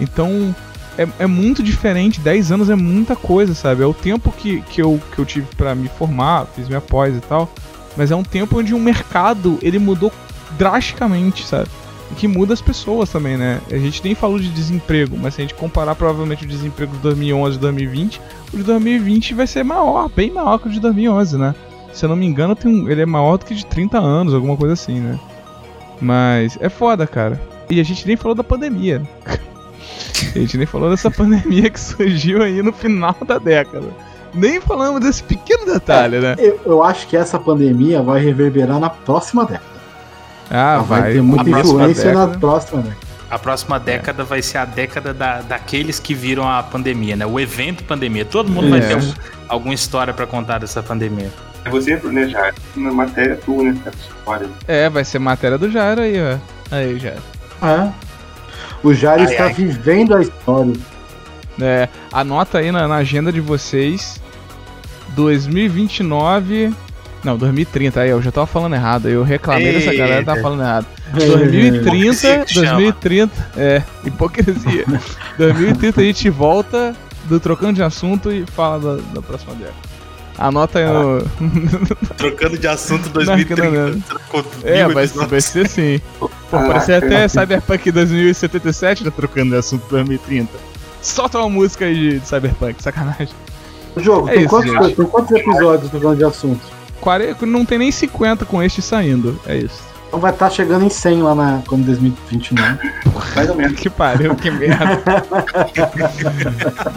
Então 0.00 0.54
é, 0.98 1.06
é 1.20 1.26
muito 1.26 1.62
diferente. 1.62 2.20
10 2.20 2.52
anos 2.52 2.70
é 2.70 2.76
muita 2.76 3.14
coisa, 3.14 3.54
sabe? 3.54 3.82
É 3.82 3.86
o 3.86 3.94
tempo 3.94 4.32
que, 4.32 4.60
que, 4.62 4.82
eu, 4.82 5.00
que 5.14 5.18
eu 5.18 5.24
tive 5.24 5.46
para 5.56 5.74
me 5.74 5.88
formar, 5.88 6.46
fiz 6.54 6.68
minha 6.68 6.80
pós 6.80 7.16
e 7.16 7.20
tal. 7.20 7.50
Mas 7.96 8.10
é 8.10 8.16
um 8.16 8.22
tempo 8.22 8.58
onde 8.58 8.74
o 8.74 8.78
mercado 8.78 9.58
ele 9.62 9.78
mudou 9.78 10.12
drasticamente, 10.58 11.46
sabe? 11.46 11.68
Que 12.14 12.28
muda 12.28 12.54
as 12.54 12.60
pessoas 12.60 13.10
também, 13.10 13.36
né? 13.36 13.60
A 13.70 13.76
gente 13.76 14.02
nem 14.04 14.14
falou 14.14 14.38
de 14.38 14.48
desemprego, 14.48 15.16
mas 15.16 15.34
se 15.34 15.40
a 15.40 15.44
gente 15.44 15.54
comparar 15.54 15.94
provavelmente 15.94 16.44
o 16.44 16.48
desemprego 16.48 16.92
de 16.92 16.98
2011 16.98 17.56
e 17.56 17.60
2020, 17.60 18.20
o 18.52 18.56
de 18.56 18.62
2020 18.62 19.34
vai 19.34 19.46
ser 19.46 19.64
maior, 19.64 20.08
bem 20.08 20.30
maior 20.30 20.58
que 20.58 20.68
o 20.68 20.70
de 20.70 20.80
2011, 20.80 21.36
né? 21.36 21.54
Se 21.92 22.04
eu 22.04 22.08
não 22.08 22.16
me 22.16 22.26
engano, 22.26 22.56
um, 22.64 22.88
ele 22.88 23.02
é 23.02 23.06
maior 23.06 23.38
do 23.38 23.44
que 23.44 23.54
de 23.54 23.66
30 23.66 23.98
anos, 23.98 24.34
alguma 24.34 24.56
coisa 24.56 24.74
assim, 24.74 25.00
né? 25.00 25.18
Mas 26.00 26.58
é 26.60 26.68
foda, 26.68 27.06
cara. 27.06 27.40
E 27.70 27.80
a 27.80 27.82
gente 27.82 28.06
nem 28.06 28.16
falou 28.16 28.34
da 28.34 28.44
pandemia. 28.44 29.02
a 30.34 30.38
gente 30.38 30.56
nem 30.58 30.66
falou 30.66 30.90
dessa 30.90 31.10
pandemia 31.10 31.70
que 31.70 31.80
surgiu 31.80 32.42
aí 32.42 32.62
no 32.62 32.72
final 32.72 33.16
da 33.26 33.38
década. 33.38 33.88
Nem 34.34 34.60
falamos 34.60 35.00
desse 35.00 35.22
pequeno 35.22 35.64
detalhe, 35.64 36.16
é, 36.16 36.20
né? 36.20 36.36
Eu, 36.38 36.60
eu 36.66 36.82
acho 36.82 37.06
que 37.08 37.16
essa 37.16 37.38
pandemia 37.38 38.02
vai 38.02 38.22
reverberar 38.22 38.78
na 38.78 38.90
próxima 38.90 39.44
década. 39.44 39.75
Ah, 40.50 40.78
vai, 40.78 41.00
vai 41.00 41.12
ter 41.14 41.22
muita 41.22 41.50
influência 41.50 42.12
na 42.12 42.28
próxima 42.28 42.82
década. 42.82 43.06
A 43.28 43.38
próxima 43.38 43.80
década 43.80 44.22
é. 44.22 44.26
vai 44.26 44.40
ser 44.40 44.58
a 44.58 44.64
década 44.64 45.12
da, 45.12 45.42
daqueles 45.42 45.98
que 45.98 46.14
viram 46.14 46.48
a 46.48 46.62
pandemia, 46.62 47.16
né? 47.16 47.26
O 47.26 47.40
evento 47.40 47.82
pandemia. 47.82 48.24
Todo 48.24 48.50
mundo 48.50 48.68
é. 48.68 48.70
vai 48.70 48.80
ter 48.80 48.94
algum, 48.94 49.12
alguma 49.48 49.74
história 49.74 50.14
para 50.14 50.26
contar 50.26 50.58
dessa 50.58 50.82
pandemia. 50.82 51.30
É 51.64 51.70
você, 51.70 51.96
né, 51.96 52.28
Jair? 52.28 52.54
Na 52.76 52.92
matéria 52.92 53.36
tua, 53.44 53.64
né? 53.64 53.76
História. 53.92 54.48
É, 54.68 54.88
vai 54.88 55.04
ser 55.04 55.18
matéria 55.18 55.58
do 55.58 55.70
Jair 55.70 55.98
aí, 55.98 56.14
ó. 56.20 56.38
Aí, 56.74 56.98
Jair. 56.98 57.18
É. 57.62 57.90
O 58.84 58.94
Jair 58.94 59.26
ai, 59.26 59.32
está 59.32 59.44
ai. 59.46 59.52
vivendo 59.52 60.14
a 60.14 60.22
história. 60.22 60.72
É, 61.60 61.88
anota 62.12 62.58
aí 62.58 62.70
na, 62.70 62.86
na 62.86 62.96
agenda 62.96 63.32
de 63.32 63.40
vocês. 63.40 64.20
2029 65.16 66.72
não, 67.24 67.36
2030, 67.36 68.00
aí 68.00 68.10
eu 68.10 68.22
já 68.22 68.30
tava 68.30 68.46
falando 68.46 68.74
errado. 68.74 69.08
Eu 69.08 69.22
reclamei 69.22 69.66
Eita. 69.66 69.78
dessa 69.80 69.94
galera, 69.94 70.24
tava 70.24 70.40
falando 70.40 70.62
errado. 70.62 70.86
2030, 71.12 72.44
2030, 72.54 73.50
é, 73.56 73.82
hipocrisia. 74.04 74.84
2030 75.38 76.00
a 76.00 76.04
gente 76.04 76.30
volta 76.30 76.94
do 77.24 77.40
trocando 77.40 77.74
de 77.74 77.82
assunto 77.82 78.30
e 78.30 78.44
fala 78.46 78.78
da, 78.78 79.02
da 79.14 79.22
próxima 79.22 79.54
década. 79.54 79.96
Anota 80.38 80.78
aí 80.78 80.84
no. 80.84 81.22
Trocando 82.16 82.58
de 82.58 82.68
assunto 82.68 83.08
2030. 83.08 83.98
é, 84.64 84.86
vai, 84.86 85.06
vai 85.06 85.40
ser 85.40 85.64
assim. 85.64 86.00
Pô, 86.20 86.30
parece 86.50 86.92
até 86.92 87.26
Cyberpunk 87.26 87.90
2077 87.90 89.04
tá 89.04 89.10
trocando 89.10 89.52
de 89.52 89.56
assunto 89.56 89.84
2030. 89.88 90.50
Solta 91.00 91.38
uma 91.38 91.48
música 91.48 91.86
aí 91.86 91.94
de, 91.94 92.20
de 92.20 92.28
Cyberpunk, 92.28 92.82
sacanagem. 92.82 93.28
O 93.94 94.00
jogo, 94.00 94.28
é 94.28 94.34
tem, 94.34 94.40
isso, 94.42 94.50
quantos, 94.50 94.92
tem 94.94 95.06
quantos 95.06 95.30
episódios 95.32 95.90
trocando 95.90 96.16
de 96.16 96.24
assunto? 96.24 96.75
40, 97.00 97.46
não 97.46 97.64
tem 97.64 97.78
nem 97.78 97.90
50 97.90 98.44
com 98.44 98.62
este 98.62 98.82
saindo. 98.82 99.38
É 99.46 99.56
isso. 99.56 99.82
Então 100.08 100.20
vai 100.20 100.32
estar 100.32 100.48
tá 100.48 100.54
chegando 100.54 100.84
em 100.84 100.88
100 100.88 101.22
lá 101.22 101.34
na 101.34 101.62
como 101.66 101.84
2029. 101.84 102.78
Mais 103.34 103.50
ou 103.50 103.56
menos. 103.56 103.76
Que 103.78 103.90
pariu, 103.90 104.34
que 104.34 104.50
merda. 104.50 105.02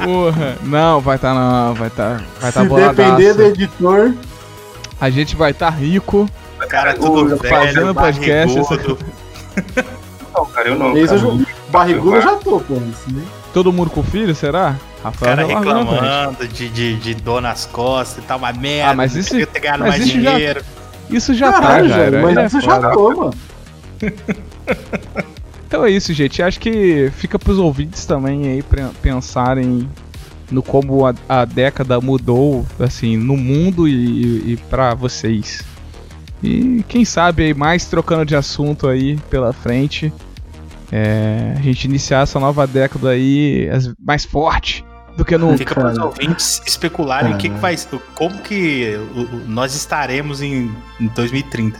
Porra. 0.03 0.57
Não, 0.63 1.01
vai 1.01 1.15
estar 1.15 1.33
tá, 1.33 1.39
não, 1.39 1.73
vai 1.73 1.87
estar 1.87 2.17
tá, 2.17 2.23
vai 2.39 2.51
tá 2.51 2.63
Se 2.63 2.69
depender 2.69 3.33
do 3.33 3.43
editor, 3.43 4.13
a 5.01 5.09
gente 5.09 5.35
vai 5.35 5.51
estar 5.51 5.71
tá 5.71 5.77
rico. 5.77 6.29
Cara, 6.69 6.93
tudo 6.93 7.37
velho, 7.37 7.49
fazendo 7.49 7.95
podcast. 7.95 8.59
Não, 10.31 10.45
cara, 10.45 10.69
eu 10.69 10.77
não. 10.77 10.93
Cara. 10.93 11.17
Eu, 11.17 11.45
barrigudo 11.69 12.15
eu 12.15 12.21
já 12.21 12.35
tô, 12.35 12.59
pô. 12.59 12.75
Assim. 12.75 13.21
Todo 13.51 13.73
mundo 13.73 13.89
com 13.89 14.03
filho, 14.03 14.33
será? 14.35 14.75
Rafael 15.03 15.35
cara 15.35 15.47
reclamando 15.47 16.47
de, 16.47 16.69
de, 16.69 16.95
de 16.97 17.13
dor 17.15 17.41
nas 17.41 17.65
costas 17.65 18.23
e 18.23 18.27
tal, 18.27 18.37
uma 18.37 18.51
merda. 18.51 18.91
Ah, 18.91 18.95
mas 18.95 19.15
isso, 19.15 19.31
ter 19.45 19.59
ganhado 19.59 19.83
mais 19.83 20.01
isso 20.01 20.11
dinheiro. 20.11 20.61
Já, 21.09 21.17
isso 21.17 21.33
já 21.33 21.51
Caralho, 21.53 21.89
tá, 21.89 21.95
cara. 21.95 22.21
Mas 22.21 22.37
é 22.37 22.45
isso 22.45 22.61
já 22.61 22.91
tô, 22.91 23.09
mano. 23.15 23.33
então 25.67 25.85
é 25.85 25.91
isso, 25.91 26.13
gente. 26.13 26.43
Acho 26.43 26.59
que 26.59 27.09
fica 27.15 27.39
pros 27.39 27.57
ouvintes 27.57 28.05
também 28.05 28.47
aí 28.47 28.63
pensarem 29.01 29.89
no 30.51 30.61
como 30.61 31.05
a, 31.05 31.13
a 31.29 31.45
década 31.45 32.01
mudou, 32.01 32.65
assim, 32.79 33.15
no 33.15 33.37
mundo 33.37 33.87
e, 33.87 33.93
e, 33.93 34.53
e 34.53 34.57
para 34.69 34.93
vocês. 34.95 35.63
E 36.43 36.83
quem 36.89 37.05
sabe 37.05 37.43
aí 37.43 37.53
mais 37.53 37.85
trocando 37.85 38.25
de 38.25 38.35
assunto 38.35 38.87
aí 38.87 39.17
pela 39.29 39.53
frente. 39.53 40.11
É, 40.91 41.53
a 41.55 41.61
gente 41.61 41.85
iniciar 41.85 42.23
essa 42.23 42.39
nova 42.39 42.65
década 42.65 43.09
aí 43.09 43.69
mais 44.03 44.25
forte 44.25 44.83
do 45.19 45.25
que 45.25 45.37
nunca. 45.37 45.57
Fica 45.57 45.75
para 45.75 45.91
os 45.91 45.97
ouvintes 45.97 46.61
especularem 46.65 47.37
que, 47.37 47.49
que 47.49 47.57
vai, 47.57 47.75
como 48.15 48.39
que 48.39 48.97
nós 49.45 49.75
estaremos 49.75 50.41
em, 50.41 50.73
em 50.99 51.07
2030. 51.07 51.77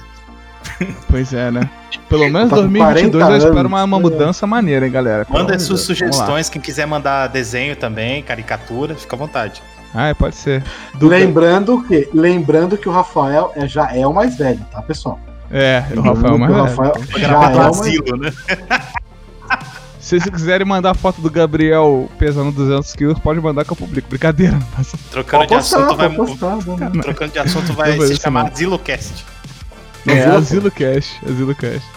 Pois 1.10 1.34
é, 1.34 1.50
né? 1.50 1.70
Pelo 2.08 2.30
menos 2.30 2.50
2022 2.50 3.30
eu 3.30 3.38
espero 3.38 3.68
uma, 3.68 3.84
uma 3.84 4.00
mudança 4.00 4.46
maneira, 4.46 4.86
hein, 4.86 4.92
galera. 4.92 5.26
Manda 5.30 5.58
suas 5.58 5.82
sugestões, 5.82 6.50
quem 6.50 6.62
quiser 6.62 6.86
mandar 6.86 7.28
desenho 7.28 7.76
também, 7.76 8.22
caricatura, 8.22 8.94
fica 8.94 9.16
à 9.16 9.20
vontade. 9.20 9.64
Ah, 9.94 10.14
pode 10.14 10.36
ser. 10.36 10.64
Lembrando 11.02 11.84
que, 11.84 12.10
lembrando 12.14 12.78
que 12.78 12.88
o 12.88 12.92
Rafael 12.92 13.52
é, 13.56 13.68
já 13.68 13.96
é 13.96 14.06
o 14.06 14.14
mais 14.14 14.38
velho, 14.38 14.64
tá, 14.72 14.82
pessoal? 14.82 15.20
É, 15.50 15.84
o 15.96 16.02
Rafael 16.02 16.34
é 16.34 16.36
o 16.36 16.40
mais 16.40 16.54
velho. 16.54 16.66
Rafael 16.66 16.94
já 17.18 17.52
é 17.52 17.68
asilo, 17.68 18.18
né? 18.18 18.32
Se 20.10 20.20
vocês 20.20 20.34
quiserem 20.34 20.66
mandar 20.66 20.96
foto 20.96 21.22
do 21.22 21.30
Gabriel 21.30 22.10
pesando 22.18 22.52
200 22.52 22.96
quilos, 22.96 23.20
pode 23.20 23.40
mandar 23.40 23.64
que 23.64 23.72
eu 23.72 23.76
publico. 23.76 24.10
Brincadeira. 24.10 24.58
Trocando 25.12 25.46
de 25.46 25.54
assunto 25.54 25.96
vai. 25.96 26.10
Postar, 26.10 26.58
trocando 27.04 27.32
de 27.32 27.38
assunto 27.38 27.74
vai 27.74 27.96
se 28.02 28.16
chamar 28.16 28.52
Zilocast. 28.56 29.24
É, 30.08 30.24
AsiloCast. 30.24 31.22
AsiloCast. 31.24 31.88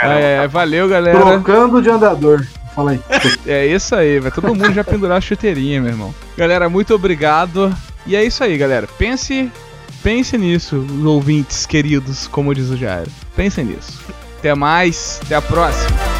É, 0.00 0.48
valeu, 0.48 0.88
galera. 0.88 1.20
Trocando 1.20 1.80
de 1.80 1.88
andador. 1.88 2.44
Fala 2.74 2.90
aí. 2.90 3.00
É 3.46 3.64
isso 3.66 3.94
aí, 3.94 4.18
vai 4.18 4.32
todo 4.32 4.48
mundo 4.48 4.72
já 4.72 4.82
pendurar 4.82 5.18
a 5.18 5.20
chuteirinha, 5.20 5.80
meu 5.80 5.92
irmão. 5.92 6.12
Galera, 6.36 6.68
muito 6.68 6.92
obrigado. 6.92 7.72
E 8.04 8.16
é 8.16 8.24
isso 8.24 8.42
aí, 8.42 8.58
galera. 8.58 8.88
Pense, 8.98 9.48
pense 10.02 10.36
nisso, 10.36 10.84
ouvintes 11.04 11.66
queridos, 11.66 12.26
como 12.26 12.52
diz 12.52 12.68
o 12.68 12.76
Jairo. 12.76 13.12
Pensem 13.36 13.64
nisso. 13.64 14.00
Até 14.40 14.56
mais, 14.56 15.20
até 15.24 15.36
a 15.36 15.42
próxima. 15.42 16.19